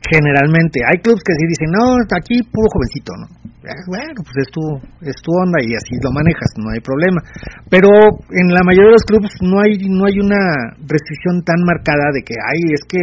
Generalmente, 0.00 0.80
hay 0.88 0.98
clubs 1.04 1.20
que 1.20 1.36
sí 1.36 1.44
dicen, 1.44 1.70
no, 1.76 2.00
aquí 2.16 2.40
puro 2.48 2.68
jovencito, 2.72 3.12
¿no? 3.20 3.26
Eh, 3.60 3.84
Bueno, 3.86 4.24
pues 4.24 4.36
es 4.40 4.48
tu, 4.48 4.64
es 5.04 5.16
tu 5.20 5.30
onda 5.36 5.60
y 5.60 5.76
así 5.76 5.92
lo 6.00 6.10
manejas, 6.16 6.48
no 6.56 6.72
hay 6.72 6.80
problema. 6.80 7.20
Pero 7.68 7.92
en 8.32 8.48
la 8.48 8.64
mayoría 8.64 8.96
de 8.96 8.98
los 8.98 9.04
clubs 9.04 9.28
no 9.44 9.60
hay, 9.60 9.76
no 9.92 10.08
hay 10.08 10.16
una 10.16 10.40
restricción 10.80 11.44
tan 11.44 11.60
marcada 11.68 12.08
de 12.16 12.24
que, 12.24 12.32
ay, 12.32 12.72
es 12.72 12.82
que 12.88 13.02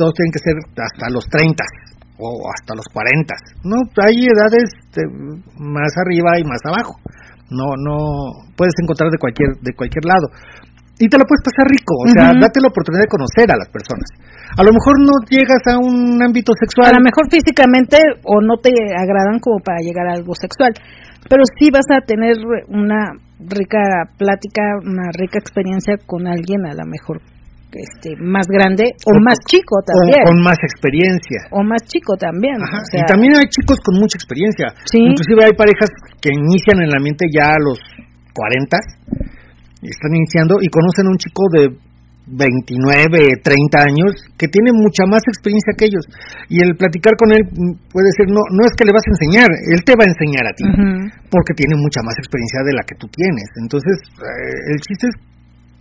todos 0.00 0.16
tienen 0.16 0.32
que 0.32 0.40
ser 0.40 0.56
hasta 0.80 1.12
los 1.12 1.28
30 1.28 1.60
o 2.16 2.48
hasta 2.48 2.72
los 2.72 2.88
40. 2.88 3.34
No, 3.68 3.76
hay 4.00 4.24
edades 4.24 4.72
este, 4.88 5.04
más 5.60 5.92
arriba 6.00 6.40
y 6.40 6.44
más 6.44 6.60
abajo. 6.64 6.96
No, 7.52 7.76
no, 7.76 8.48
puedes 8.56 8.72
encontrar 8.80 9.10
de 9.10 9.18
cualquier, 9.18 9.60
de 9.60 9.72
cualquier 9.76 10.04
lado. 10.08 10.32
Y 11.00 11.08
te 11.08 11.16
lo 11.16 11.24
puedes 11.24 11.44
pasar 11.44 11.64
rico, 11.68 11.96
o 12.04 12.08
sea, 12.12 12.32
date 12.36 12.60
la 12.60 12.68
oportunidad 12.68 13.04
de 13.04 13.08
conocer 13.08 13.48
a 13.48 13.56
las 13.56 13.68
personas. 13.72 14.04
A 14.56 14.62
lo 14.64 14.72
mejor 14.72 14.98
no 14.98 15.14
llegas 15.28 15.62
a 15.70 15.78
un 15.78 16.18
ámbito 16.22 16.52
A 16.52 16.58
sexual. 16.58 16.92
lo 16.96 17.02
mejor 17.04 17.30
físicamente 17.30 17.98
o 18.24 18.40
no 18.40 18.56
te 18.58 18.70
agradan 18.96 19.38
como 19.38 19.58
para 19.62 19.78
llegar 19.82 20.08
a 20.08 20.14
algo 20.14 20.34
sexual, 20.34 20.72
pero 21.28 21.42
sí 21.58 21.70
vas 21.70 21.86
a 21.94 22.00
tener 22.04 22.34
una 22.68 23.14
rica 23.38 24.10
plática, 24.18 24.62
una 24.82 25.08
rica 25.12 25.38
experiencia 25.38 25.96
con 26.04 26.26
alguien 26.26 26.66
a 26.66 26.74
lo 26.74 26.84
mejor 26.86 27.20
este 27.70 28.18
más 28.18 28.50
grande 28.50 28.90
o 29.06 29.14
O 29.14 29.20
más 29.22 29.38
chico 29.46 29.78
o 29.78 29.84
también 29.86 30.26
con 30.26 30.42
más 30.42 30.58
experiencia. 30.58 31.38
o 31.52 31.62
más 31.62 31.82
chico 31.86 32.16
también 32.18 32.58
Ajá, 32.58 32.82
o 32.82 32.86
sea, 32.90 33.00
y 33.00 33.04
también 33.06 33.32
hay 33.38 33.46
chicos 33.46 33.78
con 33.86 33.94
mucha 34.00 34.18
experiencia. 34.18 34.74
Sí. 34.90 34.98
Inclusive 34.98 35.46
hay 35.46 35.54
parejas 35.54 35.88
que 36.20 36.34
inician 36.34 36.82
en 36.82 36.90
la 36.90 36.98
mente 36.98 37.26
ya 37.30 37.54
a 37.54 37.62
los 37.62 37.78
40, 38.34 38.76
y 39.82 39.88
están 39.88 40.12
iniciando 40.14 40.56
y 40.60 40.68
conocen 40.68 41.06
a 41.06 41.10
un 41.10 41.18
chico 41.18 41.42
de 41.52 41.62
29, 42.30 43.42
30 43.42 43.78
años 43.82 44.10
que 44.38 44.46
tiene 44.46 44.70
mucha 44.70 45.02
más 45.10 45.22
experiencia 45.26 45.74
que 45.74 45.90
ellos. 45.90 46.06
Y 46.46 46.62
el 46.62 46.78
platicar 46.78 47.18
con 47.18 47.34
él 47.34 47.42
puede 47.90 48.10
ser, 48.14 48.30
no, 48.30 48.42
no 48.54 48.62
es 48.62 48.72
que 48.78 48.86
le 48.86 48.94
vas 48.94 49.02
a 49.02 49.14
enseñar, 49.18 49.50
él 49.50 49.82
te 49.82 49.98
va 49.98 50.06
a 50.06 50.12
enseñar 50.14 50.46
a 50.46 50.54
ti, 50.54 50.66
porque 51.26 51.58
tiene 51.58 51.74
mucha 51.74 52.00
más 52.06 52.14
experiencia 52.22 52.62
de 52.62 52.74
la 52.74 52.82
que 52.86 52.94
tú 52.94 53.10
tienes. 53.10 53.46
Entonces, 53.58 53.98
eh, 54.22 54.74
el 54.74 54.78
chiste 54.78 55.10
es 55.10 55.16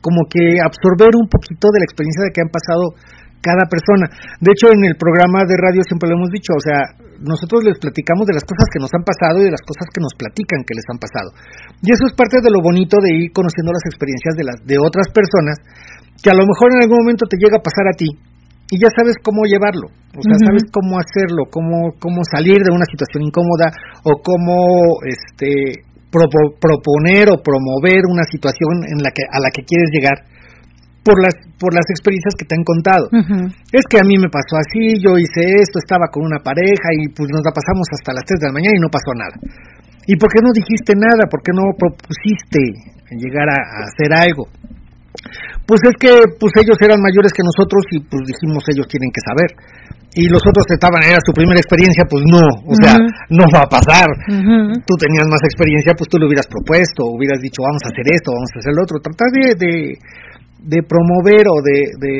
como 0.01 0.26
que 0.26 0.57
absorber 0.63 1.13
un 1.13 1.27
poquito 1.30 1.69
de 1.69 1.80
la 1.80 1.88
experiencia 1.88 2.23
de 2.26 2.31
que 2.34 2.41
han 2.41 2.51
pasado 2.51 2.97
cada 3.39 3.63
persona. 3.71 4.07
De 4.39 4.51
hecho, 4.51 4.71
en 4.71 4.84
el 4.84 4.95
programa 4.99 5.47
de 5.47 5.55
radio 5.55 5.84
siempre 5.84 6.11
lo 6.11 6.19
hemos 6.19 6.31
dicho, 6.31 6.51
o 6.55 6.63
sea, 6.63 6.91
nosotros 7.19 7.63
les 7.63 7.80
platicamos 7.80 8.27
de 8.27 8.35
las 8.35 8.43
cosas 8.43 8.67
que 8.71 8.80
nos 8.80 8.91
han 8.95 9.03
pasado 9.03 9.39
y 9.39 9.47
de 9.47 9.55
las 9.55 9.63
cosas 9.63 9.88
que 9.91 9.99
nos 10.03 10.15
platican 10.15 10.63
que 10.63 10.76
les 10.76 10.88
han 10.88 10.99
pasado. 10.99 11.30
Y 11.84 11.91
eso 11.91 12.07
es 12.07 12.13
parte 12.15 12.39
de 12.39 12.51
lo 12.51 12.63
bonito 12.63 12.95
de 12.99 13.27
ir 13.27 13.31
conociendo 13.31 13.76
las 13.76 13.84
experiencias 13.88 14.35
de 14.35 14.43
las 14.47 14.57
de 14.63 14.77
otras 14.80 15.07
personas 15.11 15.55
que 16.23 16.29
a 16.29 16.37
lo 16.37 16.43
mejor 16.45 16.67
en 16.75 16.81
algún 16.83 16.99
momento 17.03 17.25
te 17.29 17.37
llega 17.39 17.57
a 17.57 17.63
pasar 17.63 17.87
a 17.87 17.95
ti 17.97 18.09
y 18.71 18.75
ya 18.77 18.89
sabes 18.95 19.15
cómo 19.23 19.45
llevarlo, 19.49 19.87
o 20.13 20.21
sea, 20.21 20.35
sabes 20.45 20.63
cómo 20.69 20.99
hacerlo, 20.99 21.41
cómo 21.49 21.95
cómo 21.97 22.19
salir 22.29 22.59
de 22.61 22.71
una 22.75 22.85
situación 22.85 23.23
incómoda 23.25 23.71
o 24.05 24.11
cómo 24.21 24.99
este 25.07 25.83
propo- 26.13 26.53
proponer 26.61 27.29
o 27.33 27.41
promover 27.41 28.05
una 28.09 28.25
situación 28.29 28.85
en 28.93 28.99
la 29.01 29.09
que 29.15 29.23
a 29.25 29.39
la 29.41 29.49
que 29.53 29.63
quieres 29.65 29.89
llegar 29.95 30.17
por 31.01 31.15
las 31.23 31.33
por 31.57 31.73
las 31.73 31.87
experiencias 31.89 32.35
que 32.37 32.45
te 32.45 32.55
han 32.55 32.63
contado. 32.63 33.05
Es 33.73 33.83
que 33.89 33.97
a 33.97 34.05
mí 34.07 34.15
me 34.21 34.29
pasó 34.29 34.55
así, 34.61 34.99
yo 35.01 35.17
hice 35.17 35.41
esto, 35.63 35.79
estaba 35.79 36.07
con 36.13 36.23
una 36.23 36.39
pareja 36.39 36.87
y 36.99 37.09
pues 37.15 37.27
nos 37.33 37.41
la 37.43 37.51
pasamos 37.51 37.87
hasta 37.95 38.13
las 38.13 38.23
3 38.27 38.39
de 38.39 38.47
la 38.47 38.55
mañana 38.55 38.75
y 38.77 38.83
no 38.83 38.91
pasó 38.91 39.11
nada. 39.17 39.35
¿Y 40.07 40.13
por 40.17 40.29
qué 40.31 40.39
no 40.45 40.51
dijiste 40.55 40.93
nada? 40.95 41.25
¿Por 41.29 41.41
qué 41.41 41.51
no 41.53 41.65
propusiste 41.77 42.61
llegar 43.17 43.47
a, 43.49 43.57
a 43.59 43.77
hacer 43.89 44.09
algo? 44.13 44.45
Pues 45.65 45.81
es 45.86 45.95
que 45.99 46.11
pues 46.40 46.52
ellos 46.57 46.77
eran 46.81 47.02
mayores 47.02 47.31
que 47.34 47.45
nosotros 47.45 47.81
y 47.94 47.99
pues 48.02 48.22
dijimos 48.26 48.64
ellos 48.69 48.88
tienen 48.90 49.10
que 49.14 49.22
saber. 49.22 49.49
Y 50.18 50.26
los 50.26 50.41
otros 50.41 50.65
estaban, 50.73 51.06
era 51.06 51.22
su 51.22 51.31
primera 51.31 51.61
experiencia, 51.61 52.02
pues 52.10 52.26
no, 52.26 52.41
o 52.41 52.73
sea, 52.81 52.98
no 53.30 53.45
va 53.53 53.61
a 53.61 53.69
pasar. 53.69 54.10
Tú 54.81 54.94
tenías 54.98 55.30
más 55.30 55.41
experiencia, 55.45 55.94
pues 55.94 56.10
tú 56.10 56.18
lo 56.18 56.26
hubieras 56.26 56.49
propuesto, 56.49 57.06
hubieras 57.14 57.38
dicho 57.40 57.61
vamos 57.61 57.81
a 57.86 57.94
hacer 57.94 58.06
esto, 58.10 58.34
vamos 58.34 58.49
a 58.49 58.57
hacer 58.57 58.73
lo 58.73 58.81
otro. 58.81 58.98
Tratar 58.98 59.30
de, 59.30 59.45
de, 59.53 59.73
de 60.65 60.80
promover 60.81 61.45
o 61.53 61.61
de, 61.61 61.80
de, 62.02 62.15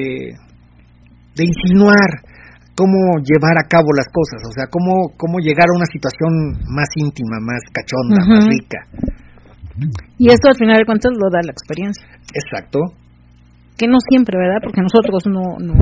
de 1.34 1.44
insinuar 1.44 2.30
cómo 2.78 3.20
llevar 3.26 3.58
a 3.58 3.68
cabo 3.68 3.90
las 3.92 4.08
cosas, 4.14 4.40
o 4.48 4.54
sea, 4.54 4.70
cómo, 4.72 5.12
cómo 5.18 5.42
llegar 5.44 5.68
a 5.68 5.76
una 5.76 5.90
situación 5.90 6.62
más 6.70 6.88
íntima, 6.96 7.42
más 7.42 7.60
cachonda, 7.74 8.22
más 8.24 8.46
rica. 8.48 8.80
Y 10.18 10.28
esto 10.30 10.50
al 10.50 10.58
final 10.58 10.78
de 10.78 10.86
cuentas 10.86 11.12
lo 11.14 11.30
da 11.30 11.42
la 11.44 11.52
experiencia 11.52 12.06
Exacto. 12.34 12.80
que 13.78 13.88
no 13.88 13.98
siempre 14.10 14.38
verdad 14.38 14.60
porque 14.64 14.82
nosotros 14.82 15.24
no 15.28 15.58
no 15.60 15.74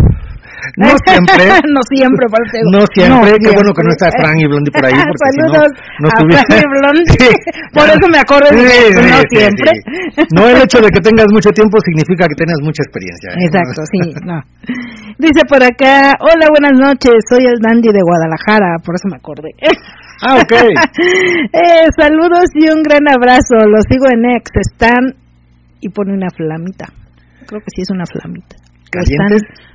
No 0.77 0.89
siempre. 1.05 1.43
no 1.75 1.81
siempre 1.89 2.25
No 2.71 2.81
siempre, 2.93 3.31
qué 3.41 3.51
bueno 3.53 3.71
que 3.73 3.83
no 3.83 3.91
está. 3.93 4.09
Fran 4.17 4.37
y 4.39 4.45
Blondie 4.45 4.71
por 4.71 4.85
ahí, 4.85 4.93
porque 4.93 5.27
si 5.33 5.39
no, 5.41 5.53
Saludos 5.53 5.71
no 6.01 6.07
a 6.07 6.43
Fran 6.49 6.63
y 6.65 6.69
Blondie. 6.77 7.05
Sí. 7.17 7.29
Por 7.73 7.85
eso 7.89 8.05
me 8.09 8.19
acuerdo 8.19 8.47
de 8.51 8.57
Sí, 8.57 9.05
no 9.11 9.19
siempre. 9.33 9.71
No 10.33 10.41
el 10.49 10.57
hecho 10.61 10.79
de 10.81 10.89
que 10.89 11.01
tengas 11.01 11.29
mucho 11.31 11.49
tiempo 11.51 11.77
significa 11.81 12.27
que 12.27 12.37
tengas 12.37 12.59
mucha 12.61 12.81
experiencia. 12.85 13.29
¿eh? 13.33 13.45
Exacto, 13.49 13.81
sí, 13.91 14.01
no. 14.25 14.37
Dice 15.17 15.41
por 15.49 15.61
acá, 15.63 16.13
hola, 16.21 16.45
buenas 16.53 16.77
noches, 16.77 17.13
soy 17.29 17.45
el 17.45 17.57
Dandy 17.61 17.89
de 17.89 18.01
Guadalajara, 18.01 18.77
por 18.85 18.93
eso 18.95 19.09
me 19.09 19.17
acordé. 19.17 19.49
Ah, 20.23 20.35
ok. 20.41 20.53
Eh, 21.53 21.87
saludos 21.97 22.49
y 22.55 22.69
un 22.69 22.81
gran 22.83 23.07
abrazo, 23.07 23.55
los 23.67 23.83
sigo 23.89 24.05
en 24.11 24.25
Ex, 24.35 24.49
están, 24.59 25.15
y 25.79 25.89
pone 25.89 26.13
una 26.13 26.29
flamita, 26.29 26.85
creo 27.47 27.61
que 27.61 27.69
sí 27.75 27.81
es 27.81 27.89
una 27.91 28.05
flamita. 28.05 28.55
¿Calientes? 28.91 29.41
están- 29.43 29.67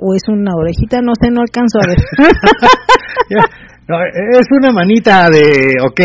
O 0.00 0.14
es 0.14 0.22
una 0.28 0.52
orejita, 0.54 1.00
no 1.02 1.12
sé, 1.20 1.30
no 1.30 1.40
alcanzo 1.40 1.78
a 1.82 1.86
ver. 1.88 1.98
No, 3.88 3.96
es 4.04 4.46
una 4.50 4.70
manita 4.70 5.30
de, 5.30 5.48
ok, 5.82 6.00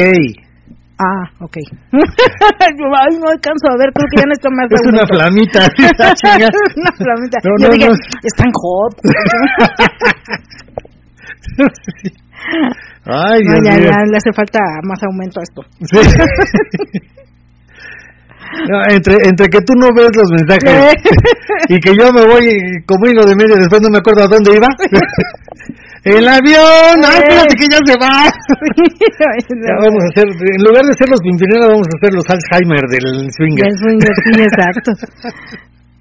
ah, 1.00 1.26
ok. 1.42 1.58
Ay, 1.92 3.18
no 3.20 3.28
alcanzo 3.30 3.68
a 3.70 3.78
ver, 3.78 3.92
creo 3.94 4.08
que 4.10 4.18
ya 4.22 4.26
no 4.26 4.32
está 4.32 4.50
más 4.50 4.68
es 4.72 4.88
una 4.88 5.06
flamita. 5.06 5.66
Es 5.66 6.78
una 6.78 6.92
flamita. 6.96 7.38
No, 7.44 7.52
Yo 7.60 7.68
no, 7.68 7.74
dije, 7.74 7.88
no. 7.90 7.94
están 8.24 8.52
hot. 8.54 8.96
Ay, 13.06 13.42
No, 13.44 13.52
Dios 13.54 13.64
ya, 13.66 13.76
mío. 13.80 13.90
ya 13.92 13.98
le 14.10 14.18
hace 14.18 14.32
falta 14.34 14.60
más 14.84 15.00
aumento 15.04 15.40
a 15.40 15.44
esto. 15.44 15.62
Sí. 15.82 16.00
No, 18.70 18.78
entre, 18.88 19.16
entre 19.26 19.48
que 19.50 19.62
tú 19.66 19.74
no 19.74 19.88
ves 19.96 20.12
los 20.14 20.30
mensajes 20.30 20.94
y 21.70 21.80
que 21.80 21.92
yo 21.98 22.14
me 22.14 22.22
voy 22.22 22.46
como 22.86 23.10
hilo 23.10 23.26
de 23.26 23.36
medio, 23.36 23.56
después 23.58 23.82
no 23.82 23.90
me 23.90 23.98
acuerdo 23.98 24.24
a 24.26 24.28
dónde 24.28 24.52
iba. 24.54 24.68
El 26.06 26.28
avión, 26.28 27.00
ay, 27.02 27.18
espérate 27.24 27.56
que 27.58 27.68
ya 27.72 27.80
se 27.84 27.96
va. 27.98 28.30
Ya 28.30 29.76
vamos 29.82 30.04
a 30.04 30.08
hacer, 30.12 30.28
en 30.30 30.64
lugar 30.68 30.84
de 30.86 30.94
ser 30.94 31.10
los 31.10 31.22
Pimpinela, 31.22 31.66
vamos 31.68 31.88
a 31.88 31.96
hacer 31.98 32.14
los 32.14 32.26
Alzheimer 32.30 32.84
del 32.92 33.32
swinger. 33.34 33.66
Del 33.66 33.78
swinger, 33.80 34.16
sí, 34.22 34.32
exacto. 34.44 34.92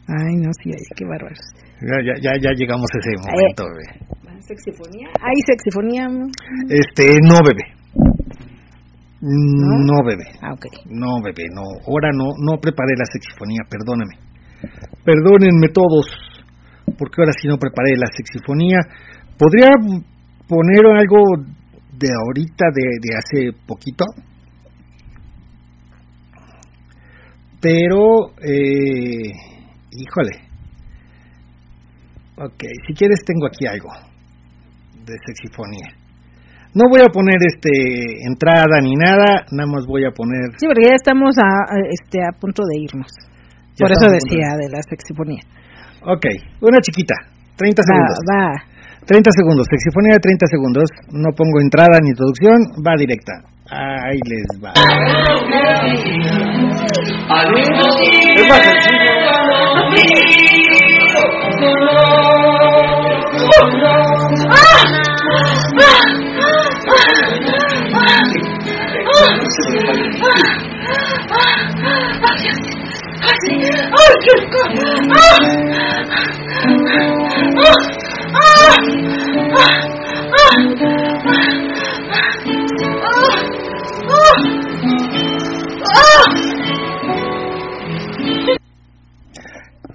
Ay, 0.09 0.35
no, 0.37 0.51
sí, 0.61 0.71
ay, 0.75 0.85
qué 0.97 1.05
bárbaros. 1.07 1.39
Ya, 1.83 2.15
ya, 2.23 2.33
ya, 2.39 2.51
llegamos 2.55 2.87
a 2.95 2.99
ese 2.99 3.11
momento, 3.19 3.65
bebé. 3.67 4.43
¿Sexifonía? 4.43 5.09
¿Hay 5.19 5.39
sexifonía? 5.47 6.07
Este, 6.69 7.19
no, 7.23 7.43
bebé. 7.43 7.65
No, 9.21 10.05
bebé. 10.05 10.25
Ah, 10.43 10.53
ok. 10.53 10.67
No, 10.87 11.21
bebé, 11.23 11.45
no. 11.55 11.63
Ahora 11.87 12.11
no, 12.15 12.31
no 12.39 12.61
preparé 12.61 12.95
la 12.97 13.07
sexifonía, 13.07 13.63
perdóname. 13.69 14.15
Perdónenme 15.05 15.69
todos, 15.75 16.07
porque 16.99 17.19
ahora 17.19 17.33
sí 17.41 17.49
no 17.49 17.57
preparé 17.57 17.97
la 17.97 18.07
sexifonía. 18.15 18.79
¿Podría 19.37 19.71
poner 20.47 20.87
algo 20.87 21.19
de 21.99 22.09
ahorita, 22.15 22.67
de, 22.75 22.83
de 23.01 23.17
hace 23.17 23.59
poquito? 23.67 24.05
Pero, 27.61 28.35
eh, 28.39 29.33
híjole. 29.91 30.52
Ok, 32.37 32.63
si 32.87 32.95
quieres 32.95 33.21
tengo 33.25 33.47
aquí 33.47 33.67
algo 33.67 33.89
de 35.05 35.15
sexifonía. 35.27 35.89
No 36.75 36.89
voy 36.89 37.01
a 37.05 37.09
poner 37.13 37.37
este 37.45 38.25
entrada 38.27 38.81
ni 38.83 38.95
nada, 38.97 39.45
nada 39.53 39.69
más 39.71 39.85
voy 39.87 40.05
a 40.07 40.11
poner 40.11 40.57
Sí, 40.57 40.67
porque 40.67 40.89
ya 40.89 40.95
estamos 40.97 41.37
a, 41.39 41.45
a- 41.45 41.87
este, 41.91 42.19
a 42.25 42.33
punto 42.41 42.63
de 42.65 42.81
irnos. 42.81 43.09
Ya 43.77 43.85
Por 43.87 43.93
eso 43.93 44.07
decía 44.09 44.57
de 44.57 44.69
la 44.71 44.81
sexifonía. 44.89 45.43
Ok, 46.05 46.25
una 46.63 46.81
chiquita, 46.81 47.15
30 47.57 47.83
segundos. 47.83 48.19
Va, 48.31 48.45
va. 48.49 48.53
30 49.07 49.31
segundos, 49.37 49.67
sexifonía 49.69 50.15
de 50.15 50.21
30 50.21 50.47
segundos. 50.47 50.85
No 51.13 51.29
pongo 51.37 51.61
entrada 51.61 51.99
ni 52.01 52.09
introducción, 52.11 52.57
va 52.87 52.97
directa. 52.97 53.33
Ahí 53.69 54.19
les 54.25 54.47
va. 54.63 54.73
Es 58.37 58.49
más 58.49 58.63
sencillo. 58.63 60.52
Oh! 61.65 62.03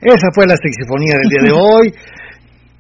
Esa 0.01 0.27
fue 0.33 0.45
la 0.45 0.55
sexifonía 0.57 1.15
del 1.17 1.29
día 1.29 1.43
de 1.43 1.51
hoy. 1.57 1.93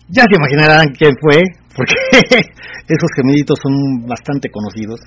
Ya 0.09 0.23
se 0.23 0.35
imaginarán 0.35 0.87
quién 0.95 1.13
fue, 1.19 1.43
porque 1.75 1.93
esos 2.87 3.09
gemiditos 3.15 3.59
son 3.61 4.07
bastante 4.07 4.49
conocidos. 4.49 4.99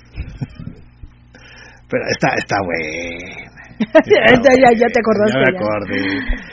Pero 1.89 2.03
está, 2.07 2.35
está 2.37 2.57
buena. 2.61 3.51
ya, 4.05 4.53
ya, 4.53 4.69
ya 4.77 4.87
te 4.87 4.99
acordaste. 5.01 5.33
Ya 5.33 5.39
me 5.39 5.51
ya. 5.51 5.57
acordé. 5.57 5.97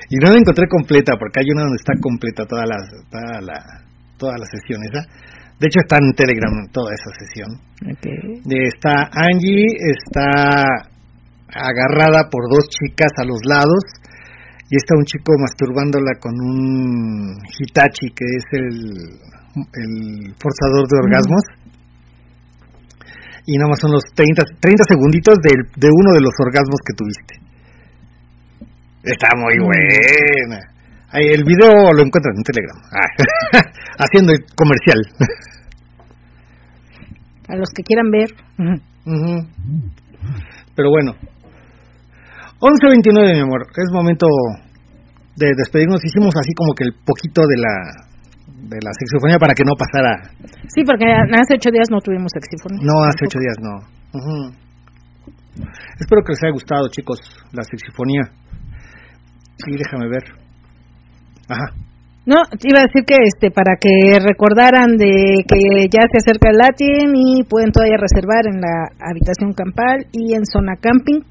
Y 0.09 0.17
no 0.17 0.33
la 0.33 0.39
encontré 0.39 0.67
completa, 0.67 1.13
porque 1.19 1.41
hay 1.41 1.47
una 1.53 1.63
donde 1.63 1.77
está 1.77 1.93
completa 2.01 2.45
toda 2.47 2.65
la, 2.65 2.77
toda 3.11 3.41
la, 3.43 3.59
toda 4.17 4.39
la 4.39 4.47
sesión 4.47 4.81
esa. 4.91 5.05
De 5.61 5.67
hecho 5.67 5.81
está 5.81 5.99
en 5.99 6.15
Telegram 6.15 6.55
toda 6.73 6.95
esa 6.95 7.11
sesión. 7.19 7.51
Está 8.49 9.11
Angie, 9.13 9.67
está 9.91 10.95
agarrada 11.53 12.29
por 12.31 12.49
dos 12.49 12.69
chicas 12.69 13.11
a 13.19 13.25
los 13.25 13.41
lados 13.45 13.83
y 14.71 14.77
está 14.77 14.95
un 14.97 15.05
chico 15.05 15.33
masturbándola 15.41 16.13
con 16.21 16.35
un 16.41 17.37
Hitachi 17.59 18.11
que 18.15 18.25
es 18.25 18.45
el, 18.53 18.69
el 19.75 20.35
forzador 20.39 20.87
de 20.89 20.97
orgasmos. 21.05 21.43
Y 23.47 23.57
nada 23.57 23.71
más 23.71 23.81
son 23.81 23.93
los 23.93 24.03
30, 24.15 24.43
30 24.61 24.85
segunditos 24.89 25.37
del- 25.43 25.73
de 25.77 25.89
uno 25.89 26.13
de 26.13 26.21
los 26.21 26.35
orgasmos 26.39 26.81
que 26.85 26.93
tuviste. 26.95 27.35
Está 29.03 29.29
muy 29.37 29.55
buena. 29.59 30.61
Ahí, 31.11 31.25
el 31.33 31.45
video 31.45 31.73
lo 31.95 32.03
encuentran 32.05 32.37
en 32.37 32.43
Telegram. 32.43 32.77
Ah, 32.93 33.63
haciendo 34.05 34.33
el 34.33 34.41
comercial. 34.55 35.01
A 37.49 37.57
los 37.57 37.71
que 37.75 37.83
quieran 37.83 38.11
ver. 38.11 38.29
Pero 40.77 40.91
bueno. 40.91 41.13
11.29, 42.61 43.35
mi 43.35 43.41
amor. 43.41 43.67
Es 43.71 43.93
momento 43.93 44.27
de 45.37 45.55
despedirnos. 45.57 46.05
Hicimos 46.05 46.35
así 46.35 46.53
como 46.55 46.75
que 46.75 46.85
el 46.85 46.95
poquito 47.07 47.43
de 47.47 47.57
la 47.57 48.09
de 48.59 48.79
la 48.83 48.91
saxofonía 48.91 49.39
para 49.39 49.55
que 49.55 49.63
no 49.63 49.79
pasara. 49.79 50.35
Sí, 50.67 50.83
porque 50.83 51.07
hace 51.07 51.55
ocho 51.55 51.71
días 51.71 51.87
no 51.91 52.01
tuvimos 52.01 52.33
saxofonía. 52.35 52.83
No, 52.83 53.05
hace 53.07 53.25
ocho 53.25 53.39
días 53.39 53.57
no. 53.63 53.75
Ujú. 54.19 54.37
Espero 56.01 56.23
que 56.27 56.33
les 56.35 56.43
haya 56.43 56.53
gustado, 56.53 56.89
chicos, 56.91 57.21
la 57.53 57.63
saxofonía. 57.63 58.27
Sí, 59.63 59.79
déjame 59.79 60.09
ver. 60.09 60.25
Ajá. 61.49 61.71
No, 62.27 62.43
te 62.51 62.69
iba 62.69 62.81
a 62.81 62.91
decir 62.91 63.07
que 63.07 63.17
este 63.25 63.51
para 63.51 63.79
que 63.81 64.19
recordaran 64.21 64.99
de 64.99 65.47
que 65.49 65.89
ya 65.89 66.03
se 66.11 66.19
acerca 66.19 66.51
el 66.51 66.59
Latin 66.59 67.15
y 67.15 67.45
pueden 67.45 67.71
todavía 67.71 67.97
reservar 67.97 68.45
en 68.51 68.61
la 68.61 68.91
habitación 69.01 69.55
campal 69.55 70.05
y 70.13 70.35
en 70.35 70.45
zona 70.45 70.75
camping 70.77 71.23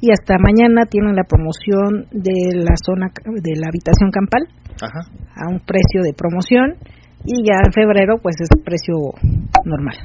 y 0.00 0.10
hasta 0.12 0.38
mañana 0.38 0.86
tienen 0.90 1.16
la 1.16 1.24
promoción 1.24 2.06
de 2.12 2.54
la 2.54 2.74
zona 2.78 3.10
de 3.24 3.52
la 3.58 3.66
habitación 3.68 4.10
campal 4.10 4.46
Ajá. 4.80 5.00
a 5.34 5.50
un 5.50 5.60
precio 5.60 6.02
de 6.02 6.14
promoción 6.14 6.76
y 7.26 7.42
ya 7.42 7.58
en 7.66 7.72
febrero 7.74 8.14
pues 8.22 8.36
es 8.40 8.48
precio 8.64 8.94
normal. 9.66 9.96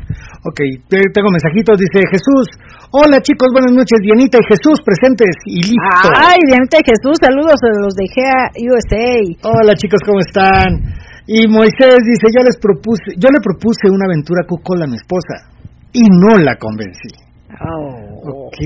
Ok, 0.50 0.60
te- 0.90 1.14
tengo 1.14 1.30
mensajitos. 1.30 1.78
Dice 1.78 2.02
Jesús. 2.10 2.46
Hola, 2.90 3.22
chicos, 3.22 3.54
buenas 3.54 3.72
noches. 3.72 4.02
Dianita 4.02 4.42
y 4.42 4.46
Jesús 4.50 4.82
presentes 4.84 5.32
y 5.46 5.62
listo. 5.62 6.10
Ay, 6.18 6.42
Dianita 6.50 6.82
y 6.82 6.86
Jesús, 6.90 7.16
saludos 7.22 7.62
a 7.62 7.70
los 7.86 7.94
de 7.94 8.06
GEA 8.10 8.50
USA. 8.66 9.14
Hola 9.46 9.74
chicos, 9.78 10.02
¿cómo 10.06 10.20
están? 10.26 10.90
Y 11.30 11.48
Moisés 11.48 12.02
dice, 12.04 12.28
yo 12.36 12.44
les 12.44 12.58
propuse, 12.60 13.14
yo 13.16 13.30
le 13.32 13.40
propuse 13.40 13.88
una 13.94 14.10
aventura 14.10 14.44
Coca-Cola 14.50 14.84
a 14.86 14.90
mi 14.90 14.98
esposa 14.98 15.54
y 15.94 16.02
no 16.10 16.36
la 16.42 16.58
convencí. 16.58 17.14
Oh. 17.62 18.48
Ok, 18.48 18.60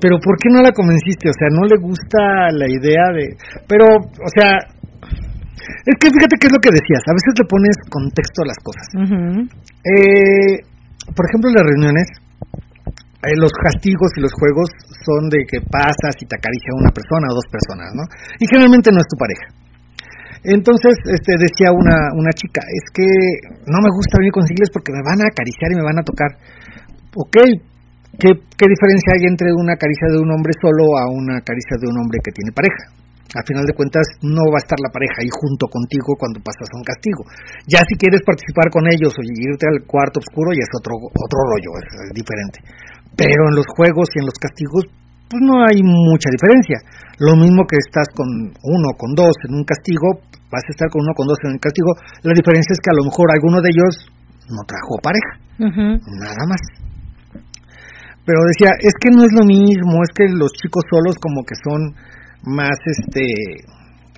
pero 0.00 0.18
¿por 0.20 0.36
qué 0.36 0.48
no 0.52 0.60
la 0.60 0.72
convenciste? 0.72 1.30
O 1.30 1.36
sea, 1.36 1.48
no 1.50 1.64
le 1.64 1.76
gusta 1.80 2.50
la 2.52 2.68
idea 2.68 3.08
de... 3.14 3.36
Pero, 3.66 3.86
o 3.96 4.30
sea, 4.34 4.58
es 5.84 5.94
que 6.00 6.08
fíjate 6.12 6.36
qué 6.40 6.46
es 6.48 6.54
lo 6.54 6.60
que 6.60 6.72
decías, 6.72 7.02
a 7.08 7.16
veces 7.16 7.32
le 7.40 7.46
pones 7.48 7.76
contexto 7.88 8.42
a 8.44 8.48
las 8.48 8.60
cosas. 8.60 8.86
Ujú. 9.00 9.48
Eh, 9.84 10.56
por 11.12 11.24
ejemplo, 11.28 11.48
en 11.52 11.56
las 11.56 11.66
reuniones, 11.68 12.08
eh, 13.24 13.36
los 13.36 13.52
castigos 13.52 14.12
y 14.16 14.20
los 14.20 14.32
juegos 14.32 14.68
son 15.04 15.28
de 15.32 15.44
que 15.48 15.60
pasas 15.64 16.16
y 16.20 16.28
te 16.28 16.36
acaricia 16.36 16.76
una 16.76 16.92
persona 16.92 17.32
o 17.32 17.36
dos 17.36 17.48
personas, 17.48 17.88
¿no? 17.96 18.04
Y 18.40 18.44
generalmente 18.48 18.92
no 18.92 19.00
es 19.00 19.08
tu 19.08 19.16
pareja. 19.16 19.46
Entonces, 20.44 20.92
este, 21.08 21.40
decía 21.40 21.72
una, 21.72 22.12
una 22.20 22.32
chica, 22.36 22.60
es 22.60 22.84
que 22.92 23.08
no 23.64 23.80
me 23.80 23.88
gusta 23.96 24.20
venir 24.20 24.32
con 24.32 24.44
sigles 24.44 24.68
porque 24.68 24.92
me 24.92 25.00
van 25.00 25.24
a 25.24 25.28
acariciar 25.32 25.72
y 25.72 25.76
me 25.80 25.88
van 25.88 26.00
a 26.00 26.04
tocar. 26.04 26.36
Ok, 27.16 27.36
¿qué, 28.18 28.30
qué 28.56 28.66
diferencia 28.66 29.10
hay 29.14 29.24
entre 29.28 29.50
una 29.54 29.74
caricia 29.76 30.08
de 30.12 30.18
un 30.18 30.30
hombre 30.30 30.52
solo 30.60 30.96
a 30.98 31.10
una 31.10 31.40
caricia 31.42 31.76
de 31.80 31.86
un 31.88 31.96
hombre 31.98 32.18
que 32.22 32.32
tiene 32.32 32.52
pareja? 32.52 32.94
A 33.34 33.42
final 33.42 33.66
de 33.66 33.74
cuentas, 33.74 34.06
no 34.22 34.46
va 34.54 34.62
a 34.62 34.64
estar 34.64 34.78
la 34.78 34.94
pareja 34.94 35.18
ahí 35.18 35.30
junto 35.32 35.66
contigo 35.66 36.14
cuando 36.14 36.38
pasas 36.38 36.70
un 36.70 36.86
castigo. 36.86 37.26
Ya 37.66 37.82
si 37.82 37.98
quieres 37.98 38.22
participar 38.22 38.70
con 38.70 38.86
ellos 38.86 39.10
o 39.10 39.22
irte 39.26 39.66
al 39.66 39.82
cuarto 39.90 40.22
oscuro, 40.22 40.54
ya 40.54 40.62
es 40.62 40.70
otro, 40.70 40.94
otro 40.94 41.38
rollo, 41.50 41.70
es, 41.82 41.86
es 41.90 42.14
diferente. 42.14 42.62
Pero 43.18 43.50
en 43.50 43.58
los 43.58 43.66
juegos 43.74 44.06
y 44.14 44.22
en 44.22 44.26
los 44.30 44.38
castigos, 44.38 44.86
pues 45.26 45.42
no 45.42 45.66
hay 45.66 45.82
mucha 45.82 46.30
diferencia. 46.30 46.78
Lo 47.18 47.34
mismo 47.34 47.66
que 47.66 47.74
estás 47.82 48.06
con 48.14 48.28
uno, 48.54 48.88
con 48.94 49.18
dos 49.18 49.34
en 49.50 49.58
un 49.58 49.64
castigo, 49.66 50.22
vas 50.46 50.62
a 50.62 50.70
estar 50.70 50.86
con 50.90 51.02
uno, 51.02 51.10
con 51.18 51.26
dos 51.26 51.38
en 51.42 51.58
un 51.58 51.62
castigo. 51.62 51.90
La 52.22 52.34
diferencia 52.38 52.70
es 52.70 52.78
que 52.78 52.94
a 52.94 52.98
lo 52.98 53.02
mejor 53.02 53.34
alguno 53.34 53.58
de 53.58 53.70
ellos 53.74 53.92
no 54.46 54.62
trajo 54.62 54.94
pareja, 55.02 55.32
nada 56.22 56.44
más. 56.46 56.62
Pero 58.24 58.40
decía, 58.48 58.72
es 58.80 58.94
que 59.00 59.10
no 59.10 59.24
es 59.24 59.32
lo 59.32 59.44
mismo, 59.44 60.02
es 60.02 60.10
que 60.14 60.24
los 60.28 60.52
chicos 60.52 60.82
solos 60.88 61.16
como 61.20 61.44
que 61.44 61.54
son 61.62 61.94
más 62.42 62.76
este 62.86 63.64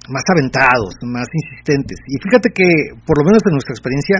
más 0.08 0.22
aventados, 0.30 0.94
más 1.02 1.26
insistentes. 1.30 1.98
Y 2.06 2.16
fíjate 2.22 2.48
que, 2.54 2.66
por 3.06 3.18
lo 3.18 3.24
menos 3.26 3.42
en 3.46 3.54
nuestra 3.58 3.74
experiencia, 3.74 4.16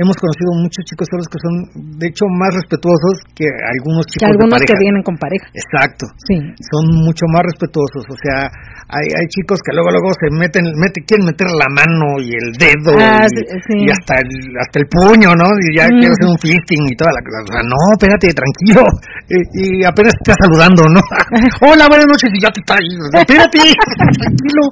hemos 0.00 0.16
conocido 0.16 0.50
muchos 0.60 0.84
chicos 0.84 1.08
solos 1.10 1.26
que 1.28 1.38
son, 1.40 1.54
de 1.98 2.06
hecho, 2.08 2.24
más 2.32 2.52
respetuosos 2.54 3.20
que 3.36 3.44
algunos 3.48 4.04
Que 4.06 4.20
chicos 4.20 4.28
algunos 4.32 4.60
de 4.60 4.66
que 4.66 4.72
pareja. 4.76 4.84
vienen 4.84 5.02
con 5.04 5.16
pareja. 5.16 5.46
Exacto. 5.52 6.04
Sí. 6.28 6.36
Son 6.72 6.84
mucho 7.04 7.24
más 7.32 7.42
respetuosos, 7.48 8.04
o 8.08 8.16
sea, 8.20 8.48
hay, 8.88 9.06
hay 9.12 9.26
chicos 9.32 9.58
que 9.66 9.74
luego 9.74 9.90
luego 9.90 10.08
se 10.14 10.30
meten, 10.30 10.62
mete, 10.78 11.02
quieren 11.02 11.26
meter 11.26 11.48
la 11.50 11.66
mano 11.74 12.22
y 12.22 12.30
el 12.32 12.48
dedo 12.54 12.94
Ah, 12.96 13.26
y, 13.26 13.34
sí, 13.34 13.42
sí. 13.66 13.74
y 13.82 13.90
hasta 13.90 14.14
el 14.22 14.30
hasta 14.62 14.78
el 14.78 14.86
puño, 14.86 15.34
¿no? 15.34 15.46
Y 15.58 15.74
ya 15.76 15.86
Mm. 15.90 15.98
quiero 15.98 16.14
hacer 16.14 16.28
un 16.30 16.38
fisting 16.38 16.82
y 16.86 16.94
toda 16.94 17.10
la 17.12 17.20
cosa. 17.24 17.38
O 17.42 17.50
sea, 17.50 17.62
no, 17.66 17.78
espérate, 17.98 18.28
tranquilo. 18.30 18.82
Y, 19.26 19.80
y 19.80 19.84
apenas 19.84 20.14
te 20.22 20.30
está 20.30 20.34
saludando, 20.46 20.84
¿no? 20.86 21.00
Hola, 21.66 21.88
buenas 21.90 22.06
noches 22.06 22.30
y 22.32 22.38
ya 22.40 22.50
te 22.54 22.60
está 22.62 22.74
ahí. 22.78 22.90
Espérate, 22.94 23.58
tranquilo. 23.98 24.62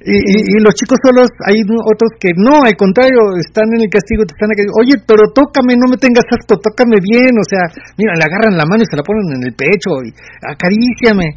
Y, 0.00 0.16
y, 0.16 0.36
y 0.56 0.64
los 0.64 0.72
chicos 0.72 0.96
solos, 1.04 1.28
hay 1.44 1.60
otros 1.60 2.16
que 2.16 2.32
no, 2.32 2.64
al 2.64 2.72
contrario, 2.72 3.36
están 3.36 3.68
en 3.76 3.84
el 3.84 3.92
castigo, 3.92 4.24
te 4.24 4.32
están 4.32 4.48
acá, 4.48 4.64
oye, 4.80 4.96
pero 5.04 5.28
tócame, 5.28 5.76
no 5.76 5.92
me 5.92 6.00
tengas 6.00 6.24
asco, 6.24 6.56
tócame 6.56 6.96
bien, 7.04 7.36
o 7.36 7.44
sea, 7.44 7.68
mira, 8.00 8.16
le 8.16 8.24
agarran 8.24 8.56
la 8.56 8.64
mano 8.64 8.80
y 8.80 8.88
se 8.88 8.96
la 8.96 9.04
ponen 9.04 9.36
en 9.36 9.44
el 9.44 9.52
pecho, 9.52 10.00
y 10.00 10.08
acaríciame. 10.40 11.36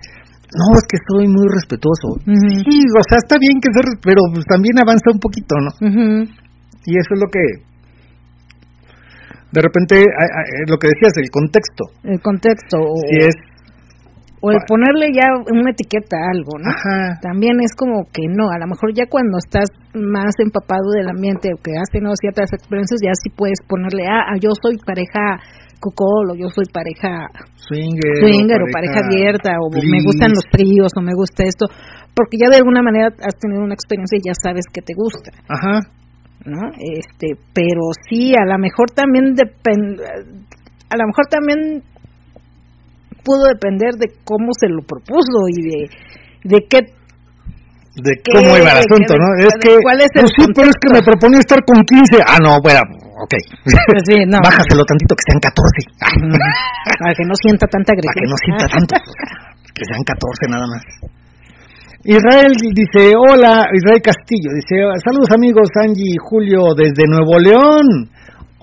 No, 0.54 0.80
es 0.80 0.86
que 0.88 1.02
soy 1.10 1.28
muy 1.28 1.50
respetuoso. 1.50 2.14
Ujú. 2.24 2.50
Sí, 2.64 2.78
o 2.94 3.04
sea, 3.04 3.20
está 3.20 3.36
bien 3.42 3.58
que 3.60 3.74
ser, 3.74 3.84
pero 4.00 4.22
pues 4.32 4.46
también 4.46 4.80
avanza 4.80 5.12
un 5.12 5.20
poquito, 5.20 5.60
¿no? 5.60 5.72
Ujú. 5.84 6.30
Y 6.86 6.92
eso 6.96 7.12
es 7.18 7.20
lo 7.20 7.28
que, 7.28 7.44
de 9.54 9.62
repente, 9.62 10.06
lo 10.68 10.78
que 10.78 10.88
decías, 10.88 11.14
el 11.18 11.30
contexto. 11.30 11.84
El 12.04 12.22
contexto. 12.22 12.78
O, 12.80 12.96
Si 13.06 13.18
es, 13.22 13.36
o 14.44 14.52
el 14.52 14.60
ponerle 14.68 15.08
ya 15.16 15.32
una 15.40 15.72
etiqueta 15.72 16.20
a 16.20 16.36
algo, 16.36 16.60
¿no? 16.60 16.68
ajá, 16.68 17.16
También 17.24 17.64
es 17.64 17.72
como 17.80 18.04
que 18.12 18.28
no, 18.28 18.52
a 18.52 18.60
lo 18.60 18.68
mejor 18.68 18.92
ya 18.92 19.08
cuando 19.08 19.40
estás 19.40 19.72
más 19.96 20.36
empapado 20.44 20.92
del 20.92 21.08
ambiente 21.08 21.56
o 21.56 21.58
que 21.64 21.80
has 21.80 21.88
tenido 21.88 22.12
ciertas 22.20 22.52
experiencias, 22.52 23.00
ya 23.00 23.16
sí 23.16 23.32
puedes 23.32 23.64
ponerle, 23.64 24.04
ah, 24.04 24.36
ah, 24.36 24.38
yo 24.38 24.52
soy 24.52 24.76
pareja 24.84 25.40
cocol 25.80 26.32
o 26.32 26.36
yo 26.36 26.52
soy 26.52 26.68
pareja 26.76 27.32
swinger, 27.56 28.20
swinger 28.20 28.60
o 28.64 28.68
pareja 28.68 29.00
abierta 29.08 29.56
o 29.64 29.72
me 29.72 30.04
gustan 30.04 30.36
los 30.36 30.44
tríos 30.52 30.92
o 30.92 31.00
me 31.00 31.16
gusta 31.16 31.48
esto, 31.48 31.72
porque 32.12 32.36
ya 32.36 32.52
de 32.52 32.60
alguna 32.60 32.84
manera 32.84 33.16
has 33.24 33.40
tenido 33.40 33.64
una 33.64 33.80
experiencia 33.80 34.20
y 34.20 34.28
ya 34.28 34.36
sabes 34.36 34.68
que 34.68 34.84
te 34.84 34.92
gusta. 34.92 35.32
Ajá, 35.48 35.88
¿no? 36.44 36.68
Este, 36.84 37.40
pero 37.56 37.96
sí, 38.12 38.36
a 38.36 38.44
lo 38.44 38.60
mejor 38.60 38.92
también 38.92 39.36
depende, 39.40 40.04
a 40.04 40.96
lo 41.00 41.08
mejor 41.08 41.32
también 41.32 41.84
pudo 43.24 43.48
depender 43.48 43.96
de 43.96 44.12
cómo 44.24 44.52
se 44.54 44.68
lo 44.70 44.84
propuso 44.84 45.48
y 45.50 45.60
de, 45.64 45.80
de 46.44 46.58
qué, 46.70 46.80
de 48.04 48.14
¿Qué? 48.26 48.32
cómo 48.34 48.58
iba 48.58 48.74
el 48.74 48.82
¿De 48.82 48.86
asunto, 48.86 49.14
qué? 49.14 49.22
¿no? 49.22 49.28
¿De 49.38 49.48
Es 49.48 49.56
que, 49.62 49.72
cuál 49.82 50.00
es 50.02 50.12
el 50.18 50.26
pues 50.26 50.34
sí, 50.38 50.44
pero 50.54 50.68
es 50.70 50.78
que 50.82 50.90
me 50.94 51.02
proponía 51.06 51.40
estar 51.40 51.60
con 51.66 51.78
15. 51.86 52.26
Ah, 52.26 52.42
no, 52.42 52.58
bueno, 52.62 52.82
ok. 53.22 53.34
Pues 53.70 54.04
sí, 54.10 54.18
no. 54.26 54.38
Bájaselo 54.42 54.82
tantito, 54.84 55.14
que 55.14 55.26
sean 55.30 55.40
14. 55.40 55.54
Ah, 56.02 56.10
para 57.00 57.14
que 57.14 57.26
no 57.26 57.36
sienta 57.38 57.66
tanta 57.70 57.94
para 57.94 58.02
agresión. 58.02 58.26
que 58.26 58.32
no 58.34 58.38
sienta 58.42 58.66
tanto. 58.76 58.94
que 59.78 59.84
sean 59.86 60.04
14 60.04 60.50
nada 60.50 60.66
más. 60.68 60.84
Israel 62.04 62.52
dice, 62.76 63.16
hola, 63.16 63.64
Israel 63.72 64.02
Castillo, 64.04 64.52
dice, 64.52 64.76
saludos 65.06 65.32
amigos, 65.32 65.70
Angie 65.80 66.04
y 66.04 66.20
Julio 66.20 66.76
desde 66.76 67.08
Nuevo 67.08 67.40
León. 67.40 68.10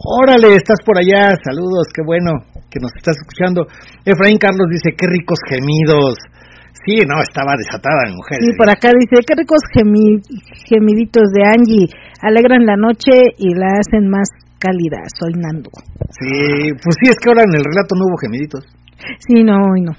Órale, 0.00 0.56
estás 0.56 0.80
por 0.84 0.96
allá, 0.96 1.28
saludos, 1.44 1.84
qué 1.92 2.00
bueno 2.00 2.32
que 2.72 2.80
nos 2.80 2.88
estás 2.96 3.16
escuchando. 3.20 3.66
Efraín 4.04 4.38
Carlos 4.40 4.64
dice, 4.72 4.96
qué 4.96 5.04
ricos 5.12 5.36
gemidos. 5.44 6.16
Sí, 6.86 6.96
no, 7.04 7.20
estaba 7.20 7.52
desatada 7.60 8.08
mi 8.08 8.16
mujer. 8.16 8.40
Sí, 8.40 8.56
por 8.56 8.70
acá 8.70 8.88
dice, 8.96 9.20
qué 9.28 9.34
ricos 9.36 9.60
gemi- 9.76 10.24
gemiditos 10.64 11.28
de 11.36 11.42
Angie, 11.44 11.92
alegran 12.24 12.64
la 12.64 12.76
noche 12.80 13.36
y 13.36 13.52
la 13.52 13.76
hacen 13.76 14.08
más 14.08 14.24
cálida. 14.58 15.04
Soy 15.20 15.36
Nando. 15.36 15.68
Sí, 16.16 16.72
pues 16.80 16.96
sí, 16.96 17.12
es 17.12 17.18
que 17.20 17.28
ahora 17.28 17.44
en 17.44 17.52
el 17.60 17.64
relato 17.64 17.92
no 17.96 18.08
hubo 18.08 18.16
gemiditos. 18.16 18.64
Sí, 19.28 19.44
no, 19.44 19.52
hoy 19.60 19.82
no. 19.84 19.92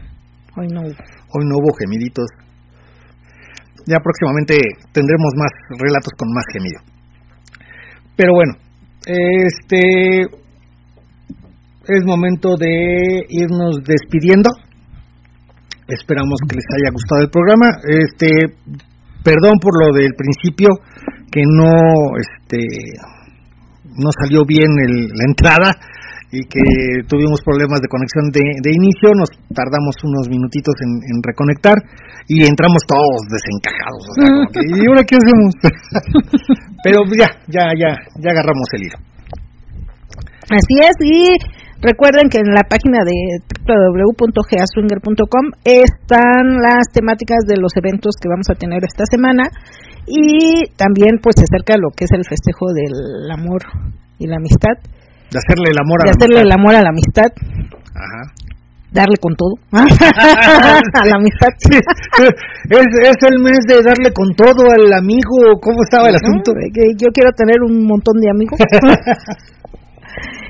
Hoy 0.58 0.68
no 0.74 0.82
hubo. 0.82 0.98
Hoy 1.38 1.44
no 1.46 1.56
hubo 1.62 1.70
gemiditos. 1.78 2.26
Ya 3.86 3.98
próximamente 4.02 4.58
tendremos 4.94 5.30
más 5.38 5.52
relatos 5.78 6.14
con 6.18 6.34
más 6.34 6.46
gemido. 6.54 6.82
Pero 8.18 8.34
bueno, 8.34 8.54
este 9.06 10.22
es 11.88 12.06
momento 12.06 12.56
de 12.58 13.26
irnos 13.30 13.78
despidiendo. 13.86 14.50
Esperamos 15.88 16.40
que 16.48 16.56
les 16.56 16.66
haya 16.76 16.92
gustado 16.94 17.22
el 17.22 17.30
programa. 17.30 17.68
Este, 17.88 18.56
perdón 19.24 19.54
por 19.62 19.74
lo 19.86 19.94
del 19.94 20.14
principio 20.16 20.70
que 21.32 21.42
no 21.46 21.72
este 22.20 22.66
no 23.98 24.10
salió 24.24 24.46
bien 24.46 24.70
el- 24.88 25.08
la 25.10 25.26
entrada 25.28 25.72
y 26.32 26.48
que 26.48 26.64
tuvimos 27.08 27.44
problemas 27.44 27.84
de 27.84 27.92
conexión 27.92 28.32
de, 28.32 28.40
de 28.64 28.72
inicio, 28.72 29.12
nos 29.12 29.28
tardamos 29.52 29.96
unos 30.04 30.32
minutitos 30.32 30.74
en, 30.80 30.92
en 31.04 31.18
reconectar 31.20 31.76
y 32.28 32.48
entramos 32.48 32.80
todos 32.88 33.20
desencajados. 33.28 34.04
o 34.08 34.14
sea, 34.16 34.28
como 34.32 34.48
que, 34.48 34.62
¿Y 34.80 34.88
ahora 34.88 35.04
qué 35.04 35.16
hacemos? 35.20 35.52
Pero 36.84 37.04
ya, 37.12 37.28
ya, 37.52 37.76
ya, 37.76 37.92
ya 38.16 38.30
agarramos 38.32 38.68
el 38.80 38.88
hilo. 38.88 38.98
Así 40.52 40.76
es, 40.80 40.96
y 41.04 41.36
recuerden 41.84 42.30
que 42.32 42.40
en 42.40 42.52
la 42.56 42.64
página 42.64 43.04
de 43.04 43.44
www.geaswinger.com 43.68 45.46
están 45.64 46.60
las 46.64 46.88
temáticas 46.92 47.44
de 47.48 47.58
los 47.58 47.72
eventos 47.76 48.16
que 48.20 48.28
vamos 48.28 48.48
a 48.52 48.56
tener 48.56 48.84
esta 48.84 49.04
semana 49.10 49.52
y 50.08 50.64
también 50.76 51.20
pues 51.22 51.36
se 51.38 51.46
acerca 51.48 51.78
lo 51.78 51.92
que 51.96 52.06
es 52.06 52.12
el 52.12 52.26
festejo 52.28 52.74
del 52.74 53.32
amor 53.32 53.62
y 54.18 54.28
la 54.28 54.38
amistad, 54.38 54.76
De 55.32 55.40
hacerle 55.40 55.72
el 55.72 55.80
amor 55.80 56.00
a 56.02 56.04
de 56.04 56.10
la 56.10 56.16
hacerle 56.18 56.40
el 56.42 56.48
mujer. 56.48 56.60
amor 56.60 56.76
a 56.76 56.82
la 56.84 56.90
amistad, 56.90 57.30
Ajá. 57.96 58.22
darle 58.92 59.18
con 59.18 59.34
todo 59.36 59.56
a 59.72 61.06
la 61.08 61.16
amistad. 61.16 61.52
es, 61.72 62.88
es 63.02 63.18
el 63.32 63.40
mes 63.42 63.60
de 63.68 63.82
darle 63.82 64.12
con 64.14 64.36
todo 64.36 64.70
al 64.72 64.92
amigo. 64.94 65.56
¿Cómo 65.62 65.84
estaba 65.84 66.10
el 66.10 66.16
asunto? 66.16 66.52
yo 67.00 67.08
quiero 67.14 67.32
tener 67.32 67.62
un 67.64 67.86
montón 67.88 68.20
de 68.20 68.30
amigos. 68.30 68.60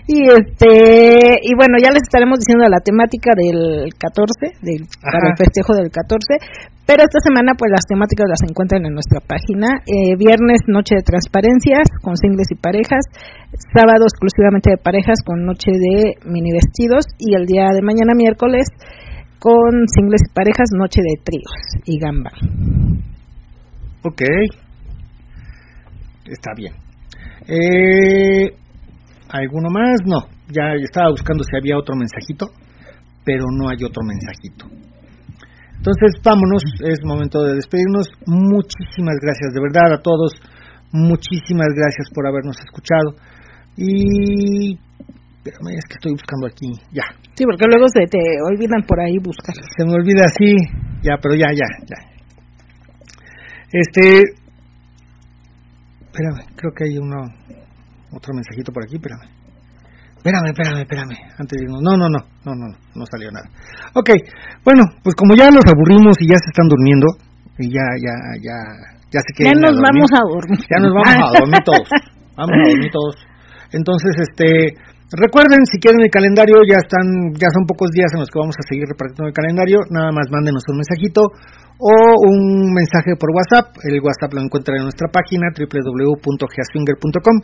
y 0.07 0.23
este 0.27 1.37
y 1.43 1.53
bueno, 1.55 1.77
ya 1.81 1.91
les 1.91 2.01
estaremos 2.03 2.39
diciendo 2.39 2.65
la 2.67 2.79
temática 2.81 3.31
del 3.37 3.93
14, 3.97 4.57
del, 4.61 4.87
para 5.01 5.29
el 5.29 5.37
festejo 5.37 5.73
del 5.75 5.89
14, 5.91 6.25
pero 6.91 7.07
esta 7.07 7.23
semana 7.23 7.55
pues 7.55 7.71
las 7.71 7.87
temáticas 7.87 8.27
las 8.27 8.43
encuentran 8.43 8.83
en 8.83 8.91
nuestra 8.91 9.23
página. 9.23 9.79
Eh, 9.87 10.19
viernes 10.19 10.59
noche 10.67 10.99
de 10.99 11.07
transparencias 11.07 11.87
con 12.03 12.17
singles 12.17 12.51
y 12.51 12.55
parejas, 12.59 13.07
sábado 13.71 14.03
exclusivamente 14.03 14.71
de 14.71 14.77
parejas 14.77 15.23
con 15.23 15.45
noche 15.45 15.71
de 15.71 16.19
mini 16.27 16.51
vestidos 16.51 17.05
y 17.17 17.33
el 17.33 17.45
día 17.45 17.71
de 17.71 17.81
mañana 17.81 18.11
miércoles 18.13 18.67
con 19.39 19.87
singles 19.87 20.19
y 20.27 20.33
parejas 20.35 20.67
noche 20.75 20.99
de 20.99 21.15
tríos 21.23 21.79
y 21.85 21.97
gamba. 21.97 22.31
Ok. 24.03 24.21
Está 26.27 26.51
bien. 26.57 26.73
Eh, 27.47 28.51
¿Alguno 29.29 29.69
más? 29.71 30.01
No. 30.03 30.27
Ya 30.51 30.75
estaba 30.75 31.09
buscando 31.11 31.45
si 31.45 31.55
había 31.55 31.77
otro 31.77 31.95
mensajito, 31.95 32.51
pero 33.23 33.45
no 33.49 33.69
hay 33.69 33.77
otro 33.81 34.03
mensajito. 34.03 34.67
Entonces, 35.81 36.21
vámonos. 36.23 36.61
Es 36.85 36.99
momento 37.03 37.41
de 37.41 37.55
despedirnos. 37.55 38.05
Muchísimas 38.27 39.17
gracias, 39.19 39.49
de 39.51 39.61
verdad, 39.61 39.97
a 39.97 40.01
todos. 40.01 40.33
Muchísimas 40.93 41.73
gracias 41.73 42.07
por 42.13 42.27
habernos 42.27 42.55
escuchado. 42.59 43.17
Y. 43.75 44.77
Espérame, 45.41 45.73
es 45.73 45.85
que 45.89 45.97
estoy 45.97 46.11
buscando 46.11 46.45
aquí. 46.45 46.69
Ya. 46.93 47.09
Sí, 47.33 47.45
porque 47.45 47.65
luego 47.65 47.87
se 47.89 48.05
te 48.05 48.19
olvidan 48.45 48.83
por 48.85 48.99
ahí 49.01 49.17
buscar. 49.17 49.55
Se 49.55 49.83
me 49.83 49.93
olvida 49.93 50.25
así. 50.25 50.53
Ya, 51.01 51.17
pero 51.17 51.33
ya, 51.33 51.49
ya, 51.49 51.65
ya. 51.89 51.97
Este. 53.71 54.21
Espérame, 56.05 56.45
creo 56.55 56.71
que 56.77 56.83
hay 56.83 56.97
uno. 56.99 57.25
Otro 58.13 58.35
mensajito 58.35 58.71
por 58.71 58.83
aquí, 58.83 58.97
espérame. 58.97 59.40
Espérame, 60.21 60.53
espérame, 60.53 60.85
espérame. 60.85 61.17
Antes 61.33 61.57
de 61.57 61.65
irnos. 61.65 61.81
No, 61.81 61.97
no, 61.97 62.05
no, 62.05 62.21
no, 62.45 62.53
no, 62.53 62.67
no 62.69 63.03
salió 63.09 63.33
nada. 63.33 63.49
Ok, 63.97 64.13
bueno, 64.61 64.85
pues 65.01 65.17
como 65.17 65.33
ya 65.33 65.49
los 65.49 65.65
aburrimos 65.65 66.13
y 66.21 66.29
ya 66.29 66.37
se 66.37 66.53
están 66.53 66.69
durmiendo, 66.69 67.09
y 67.57 67.73
ya, 67.73 67.81
ya, 67.97 68.13
ya, 68.37 68.57
ya 69.09 69.19
se 69.25 69.33
Ya 69.33 69.49
quieren 69.49 69.57
ir 69.57 69.65
nos 69.65 69.81
vamos 69.81 70.09
a 70.13 70.21
dormir. 70.21 70.61
Ya 70.69 70.77
nos 70.77 70.93
vamos 70.93 71.17
a 71.25 71.39
dormir 71.41 71.61
todos. 71.65 71.87
Vamos 72.37 72.53
a 72.53 72.69
dormir 72.69 72.89
todos. 72.93 73.15
Entonces, 73.73 74.13
este, 74.17 74.77
recuerden, 75.13 75.61
si 75.67 75.77
quieren 75.77 76.01
el 76.01 76.09
calendario, 76.09 76.63
ya 76.65 76.79
están, 76.79 77.35
ya 77.35 77.51
son 77.53 77.67
pocos 77.67 77.91
días 77.91 78.09
en 78.13 78.21
los 78.21 78.29
que 78.31 78.39
vamos 78.39 78.55
a 78.57 78.65
seguir 78.65 78.87
repartiendo 78.87 79.27
el 79.27 79.35
calendario. 79.35 79.77
Nada 79.91 80.09
más 80.15 80.25
mándenos 80.31 80.63
un 80.69 80.79
mensajito 80.79 81.27
o 81.81 81.93
un 82.29 82.69
mensaje 82.73 83.17
por 83.17 83.33
WhatsApp. 83.33 83.73
El 83.81 83.97
WhatsApp 84.05 84.37
lo 84.37 84.41
encuentran 84.45 84.77
en 84.77 84.83
nuestra 84.85 85.09
página 85.09 85.49
www.geaswinger.com 85.49 87.35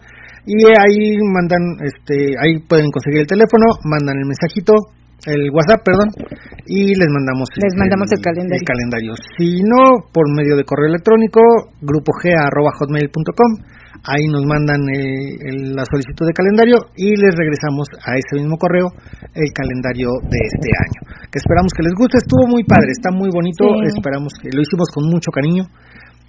y 0.45 0.63
ahí 0.77 1.17
mandan, 1.33 1.81
este, 1.81 2.37
ahí 2.37 2.61
pueden 2.69 2.93
conseguir 2.93 3.25
el 3.25 3.27
teléfono, 3.27 3.65
mandan 3.83 4.15
el 4.21 4.29
mensajito, 4.29 4.73
el 5.25 5.49
WhatsApp, 5.51 5.81
perdón, 5.83 6.13
y 6.67 6.93
les 6.93 7.09
mandamos 7.09 7.49
Les 7.57 7.75
mandamos 7.75 8.07
el 8.13 8.21
calendario. 8.21 8.61
el 8.61 8.63
calendario. 8.63 9.11
Si 9.35 9.59
no, 9.65 10.07
por 10.13 10.29
medio 10.31 10.55
de 10.55 10.63
correo 10.63 10.87
electrónico, 10.87 11.41
grupog.hotmail.com, 11.81 13.51
ahí 14.03 14.25
nos 14.31 14.45
mandan 14.45 14.81
el- 14.93 15.37
el- 15.41 15.73
la 15.75 15.83
solicitud 15.89 16.25
de 16.27 16.33
calendario 16.33 16.77
y 16.95 17.15
les 17.15 17.33
regresamos 17.35 17.87
a 18.05 18.15
ese 18.17 18.37
mismo 18.41 18.57
correo 18.57 18.87
el 19.33 19.49
calendario 19.53 20.09
de 20.29 20.39
este 20.41 20.69
año. 20.73 20.99
Que 21.31 21.39
esperamos 21.39 21.71
que 21.75 21.83
les 21.83 21.93
guste, 21.93 22.17
estuvo 22.17 22.47
muy 22.47 22.63
padre, 22.63 22.91
está 22.91 23.11
muy 23.11 23.29
bonito, 23.33 23.65
Sí. 23.83 23.95
esperamos 23.95 24.33
que 24.41 24.49
lo 24.53 24.61
hicimos 24.61 24.89
con 24.93 25.09
mucho 25.09 25.31
cariño, 25.31 25.63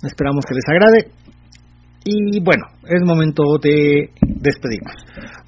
esperamos 0.03 0.45
que 0.47 0.55
les 0.55 0.67
agrade. 0.69 1.01
Y 2.05 2.41
bueno, 2.41 2.65
es 2.89 3.03
momento 3.05 3.43
de 3.63 4.11
despedirnos. 4.23 4.97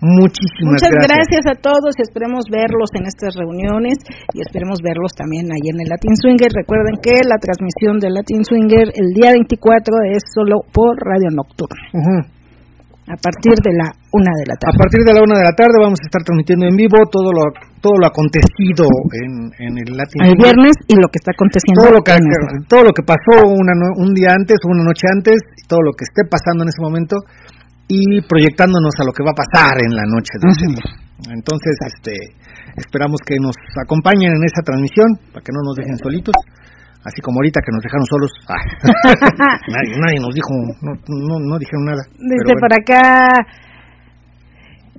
Muchísimas 0.00 0.80
Muchas 0.80 0.96
gracias. 0.96 1.44
a 1.44 1.54
todos 1.60 1.92
y 1.98 2.02
esperemos 2.02 2.48
verlos 2.48 2.88
en 2.96 3.04
estas 3.04 3.36
reuniones 3.36 4.00
y 4.32 4.40
esperemos 4.40 4.80
verlos 4.80 5.12
también 5.12 5.44
ahí 5.52 5.68
en 5.68 5.76
el 5.76 5.88
Latin 5.92 6.16
Swinger. 6.16 6.48
Recuerden 6.56 6.96
que 7.04 7.20
la 7.20 7.36
transmisión 7.36 8.00
del 8.00 8.16
Latin 8.16 8.40
Swinger 8.44 8.88
el 8.96 9.12
día 9.12 9.32
24 9.36 9.92
es 10.16 10.24
solo 10.32 10.64
por 10.72 10.96
Radio 11.04 11.28
Nocturna, 11.36 11.84
Ujú. 11.92 12.16
a 13.12 13.16
partir 13.20 13.54
de 13.60 13.72
la 13.76 13.92
una 14.16 14.32
de 14.40 14.44
la 14.48 14.56
A 14.56 14.60
tarde. 14.64 14.78
partir 14.80 15.02
de 15.04 15.12
la 15.12 15.20
una 15.20 15.36
de 15.36 15.44
la 15.44 15.54
tarde 15.54 15.76
vamos 15.84 16.00
a 16.00 16.06
estar 16.08 16.22
transmitiendo 16.24 16.64
en 16.66 16.74
vivo 16.80 16.96
todo 17.12 17.28
lo 17.30 17.44
todo 17.84 17.96
lo 18.00 18.06
acontecido 18.08 18.84
en, 19.20 19.32
en 19.56 19.72
el 19.84 19.88
Latin 19.96 20.20
El 20.24 20.36
viernes 20.36 20.76
y 20.88 20.96
lo 20.96 21.08
que 21.12 21.20
está 21.20 21.32
aconteciendo. 21.36 21.80
todo 21.80 21.92
lo 21.96 22.00
que 22.04 22.12
todo 22.72 22.82
lo 22.88 22.92
que 22.96 23.04
pasó 23.04 23.36
una 23.46 23.72
un 24.00 24.12
día 24.16 24.32
antes 24.32 24.56
o 24.64 24.68
una 24.72 24.84
noche 24.84 25.04
antes 25.12 25.38
y 25.60 25.62
todo 25.68 25.80
lo 25.84 25.92
que 25.92 26.04
esté 26.08 26.24
pasando 26.28 26.64
en 26.64 26.68
ese 26.72 26.80
momento 26.80 27.16
y 27.90 28.22
proyectándonos 28.22 28.94
a 29.02 29.04
lo 29.04 29.12
que 29.12 29.26
va 29.26 29.34
a 29.34 29.42
pasar 29.42 29.74
en 29.82 29.90
la 29.90 30.06
noche 30.06 30.38
de 30.38 30.46
ese 30.46 30.66
día. 30.70 30.88
Entonces, 31.34 31.74
este 31.90 32.14
esperamos 32.78 33.18
que 33.26 33.34
nos 33.42 33.58
acompañen 33.82 34.30
en 34.30 34.42
esa 34.46 34.62
transmisión 34.62 35.10
para 35.34 35.42
que 35.42 35.50
no 35.50 35.60
nos 35.66 35.74
dejen 35.74 35.98
solitos. 35.98 36.34
Así 37.02 37.18
como 37.20 37.40
ahorita 37.40 37.60
que 37.64 37.72
nos 37.72 37.82
dejaron 37.82 38.06
solos, 38.06 38.30
Ah. 38.46 38.62
nadie, 39.74 39.98
nadie 39.98 40.20
nos 40.20 40.34
dijo, 40.36 40.52
no, 40.84 40.92
no, 40.94 41.34
no 41.40 41.58
dijeron 41.58 41.84
nada. 41.88 42.02
Pero 42.14 42.54
bueno. 42.54 42.60
por 42.60 42.72
acá, 42.76 43.02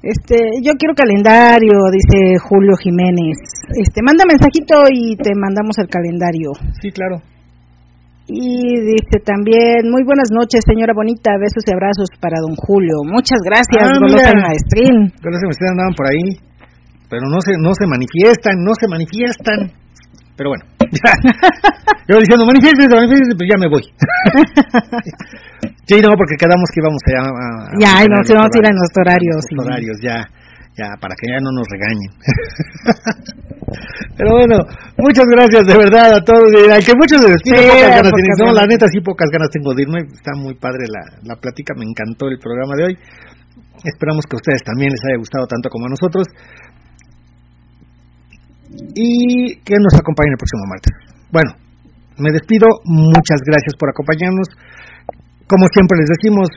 este, 0.01 0.35
yo 0.65 0.73
quiero 0.81 0.95
calendario, 0.97 1.77
dice 1.93 2.41
Julio 2.41 2.73
Jiménez. 2.81 3.37
Este, 3.77 4.01
manda 4.01 4.25
mensajito 4.25 4.89
y 4.91 5.15
te 5.15 5.31
mandamos 5.37 5.77
el 5.77 5.87
calendario. 5.87 6.51
Sí, 6.81 6.89
claro. 6.91 7.21
Y 8.27 8.79
dice 8.79 9.19
también, 9.25 9.89
muy 9.91 10.03
buenas 10.05 10.29
noches, 10.31 10.61
señora 10.63 10.93
bonita, 10.95 11.35
besos 11.41 11.65
y 11.67 11.73
abrazos 11.73 12.07
para 12.21 12.39
don 12.39 12.55
Julio. 12.55 13.03
Muchas 13.03 13.39
gracias, 13.43 13.83
Ah, 13.83 13.91
Golosa 13.99 14.31
y 14.31 14.39
Maestrín. 14.39 15.11
Se 15.19 15.27
me 15.27 15.51
están 15.51 15.75
andaban 15.75 15.93
por 15.97 16.07
ahí, 16.07 16.39
pero 17.09 17.27
no 17.27 17.41
se, 17.41 17.57
no 17.59 17.73
se 17.75 17.85
manifiestan, 17.87 18.63
no 18.63 18.71
se 18.79 18.87
manifiestan. 18.87 19.71
Pero 20.37 20.51
bueno, 20.55 20.63
ya. 20.95 21.11
Yo 22.07 22.19
diciendo, 22.23 22.45
manifiéstense, 22.47 22.95
manifiéstense, 22.95 23.35
pues 23.35 23.49
ya 23.51 23.57
me 23.59 23.67
voy. 23.67 23.83
sí, 25.89 25.99
no, 25.99 26.15
porque 26.15 26.39
quedamos 26.39 26.69
que 26.71 26.79
íbamos 26.79 27.01
a... 27.03 27.11
a- 27.19 27.67
a 27.67 27.75
Ya, 27.83 27.99
no, 28.07 28.23
sí, 28.23 28.31
vamos 28.33 28.51
a 28.53 28.57
ir 28.59 28.65
a 28.65 28.71
nuestros 28.71 29.43
sí. 29.49 29.55
horarios, 29.59 29.97
ya. 30.01 30.23
Ya 30.77 30.95
para 30.99 31.15
que 31.15 31.27
ya 31.27 31.39
no 31.41 31.51
nos 31.51 31.67
regañen. 31.67 32.11
Pero 34.17 34.31
bueno, 34.31 34.57
muchas 34.97 35.25
gracias 35.27 35.67
de 35.67 35.77
verdad 35.77 36.15
a 36.15 36.21
todos. 36.23 36.47
Al 36.69 36.83
que 36.83 36.95
muchos 36.95 37.21
de 37.21 37.35
sí, 37.43 37.51
pocas 37.51 37.95
ganas 37.95 38.11
No, 38.39 38.53
la 38.53 38.65
neta 38.65 38.87
sí 38.87 38.99
pocas 39.01 39.29
ganas 39.31 39.49
tengo 39.49 39.73
de 39.73 39.83
irme. 39.83 39.99
Está 40.11 40.31
muy 40.35 40.55
padre 40.55 40.87
la, 40.87 41.01
la 41.23 41.35
plática, 41.35 41.73
me 41.75 41.85
encantó 41.85 42.27
el 42.27 42.39
programa 42.39 42.75
de 42.75 42.83
hoy. 42.83 42.97
Esperamos 43.83 44.25
que 44.25 44.35
a 44.35 44.41
ustedes 44.41 44.63
también 44.63 44.91
les 44.91 45.01
haya 45.07 45.17
gustado 45.17 45.47
tanto 45.47 45.69
como 45.69 45.87
a 45.87 45.89
nosotros. 45.89 46.27
Y 48.95 49.59
que 49.63 49.75
nos 49.79 49.95
acompañen 49.99 50.33
el 50.33 50.39
próximo 50.39 50.63
martes. 50.69 50.93
Bueno, 51.31 51.51
me 52.17 52.31
despido. 52.31 52.67
Muchas 52.85 53.41
gracias 53.45 53.73
por 53.79 53.89
acompañarnos. 53.89 54.47
Como 55.47 55.65
siempre 55.73 55.97
les 55.99 56.09
decimos, 56.15 56.47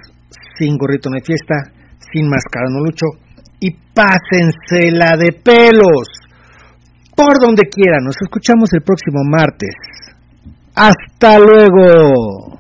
sin 0.59 0.77
gorrito 0.77 1.11
no 1.11 1.17
hay 1.17 1.25
fiesta, 1.25 1.73
sin 2.13 2.29
máscara 2.29 2.67
no 2.71 2.85
lucho. 2.85 3.24
Y 3.65 3.71
pásensela 3.95 5.17
de 5.17 5.33
pelos. 5.43 6.09
Por 7.17 7.41
donde 7.41 7.63
quieran. 7.71 8.05
Nos 8.05 8.17
escuchamos 8.21 8.69
el 8.75 8.83
próximo 8.83 9.23
martes. 9.25 9.75
Hasta 10.75 11.39
luego. 11.39 12.59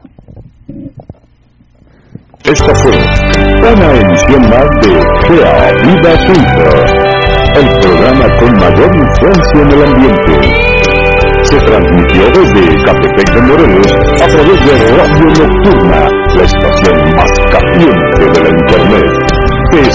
Esta 2.44 2.74
fue 2.74 2.92
una 2.92 3.90
emisión 3.92 4.48
más 4.48 4.68
de 4.82 4.92
Gea 5.26 5.72
Vida 5.82 6.12
Center, 6.26 6.72
el 7.56 7.68
programa 7.80 8.26
con 8.38 8.52
mayor 8.58 8.90
influencia 8.94 9.60
en 9.62 9.70
el 9.72 9.82
ambiente. 9.82 10.34
Se 11.42 11.58
transmitió 11.58 12.26
desde 12.30 12.84
Catepec 12.84 13.34
de 13.34 13.42
Morelos 13.42 13.92
a 14.22 14.26
través 14.26 14.66
de 14.66 14.74
Radio 14.96 15.26
Nocturna, 15.38 16.10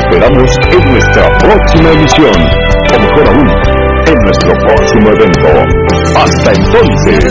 esperamos 0.09 0.49
en 0.71 0.91
nuestra 0.91 1.27
próxima 1.37 1.91
emisión, 1.91 2.33
o 2.33 2.99
mejor 2.99 3.27
aún, 3.27 3.49
en 4.07 4.15
nuestro 4.25 4.53
próximo 4.67 5.09
evento. 5.09 5.49
Hasta 6.15 6.51
entonces. 6.51 7.25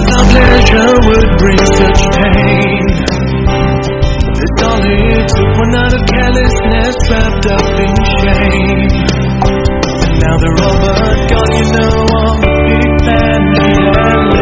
now 10.20 10.36
they're 10.36 10.59
all 10.66 10.78
but 10.82 11.48
you 11.55 11.66
know 11.72 11.94
I'm 12.18 12.42
a 12.42 12.56
big 12.66 12.90
fan 13.06 14.38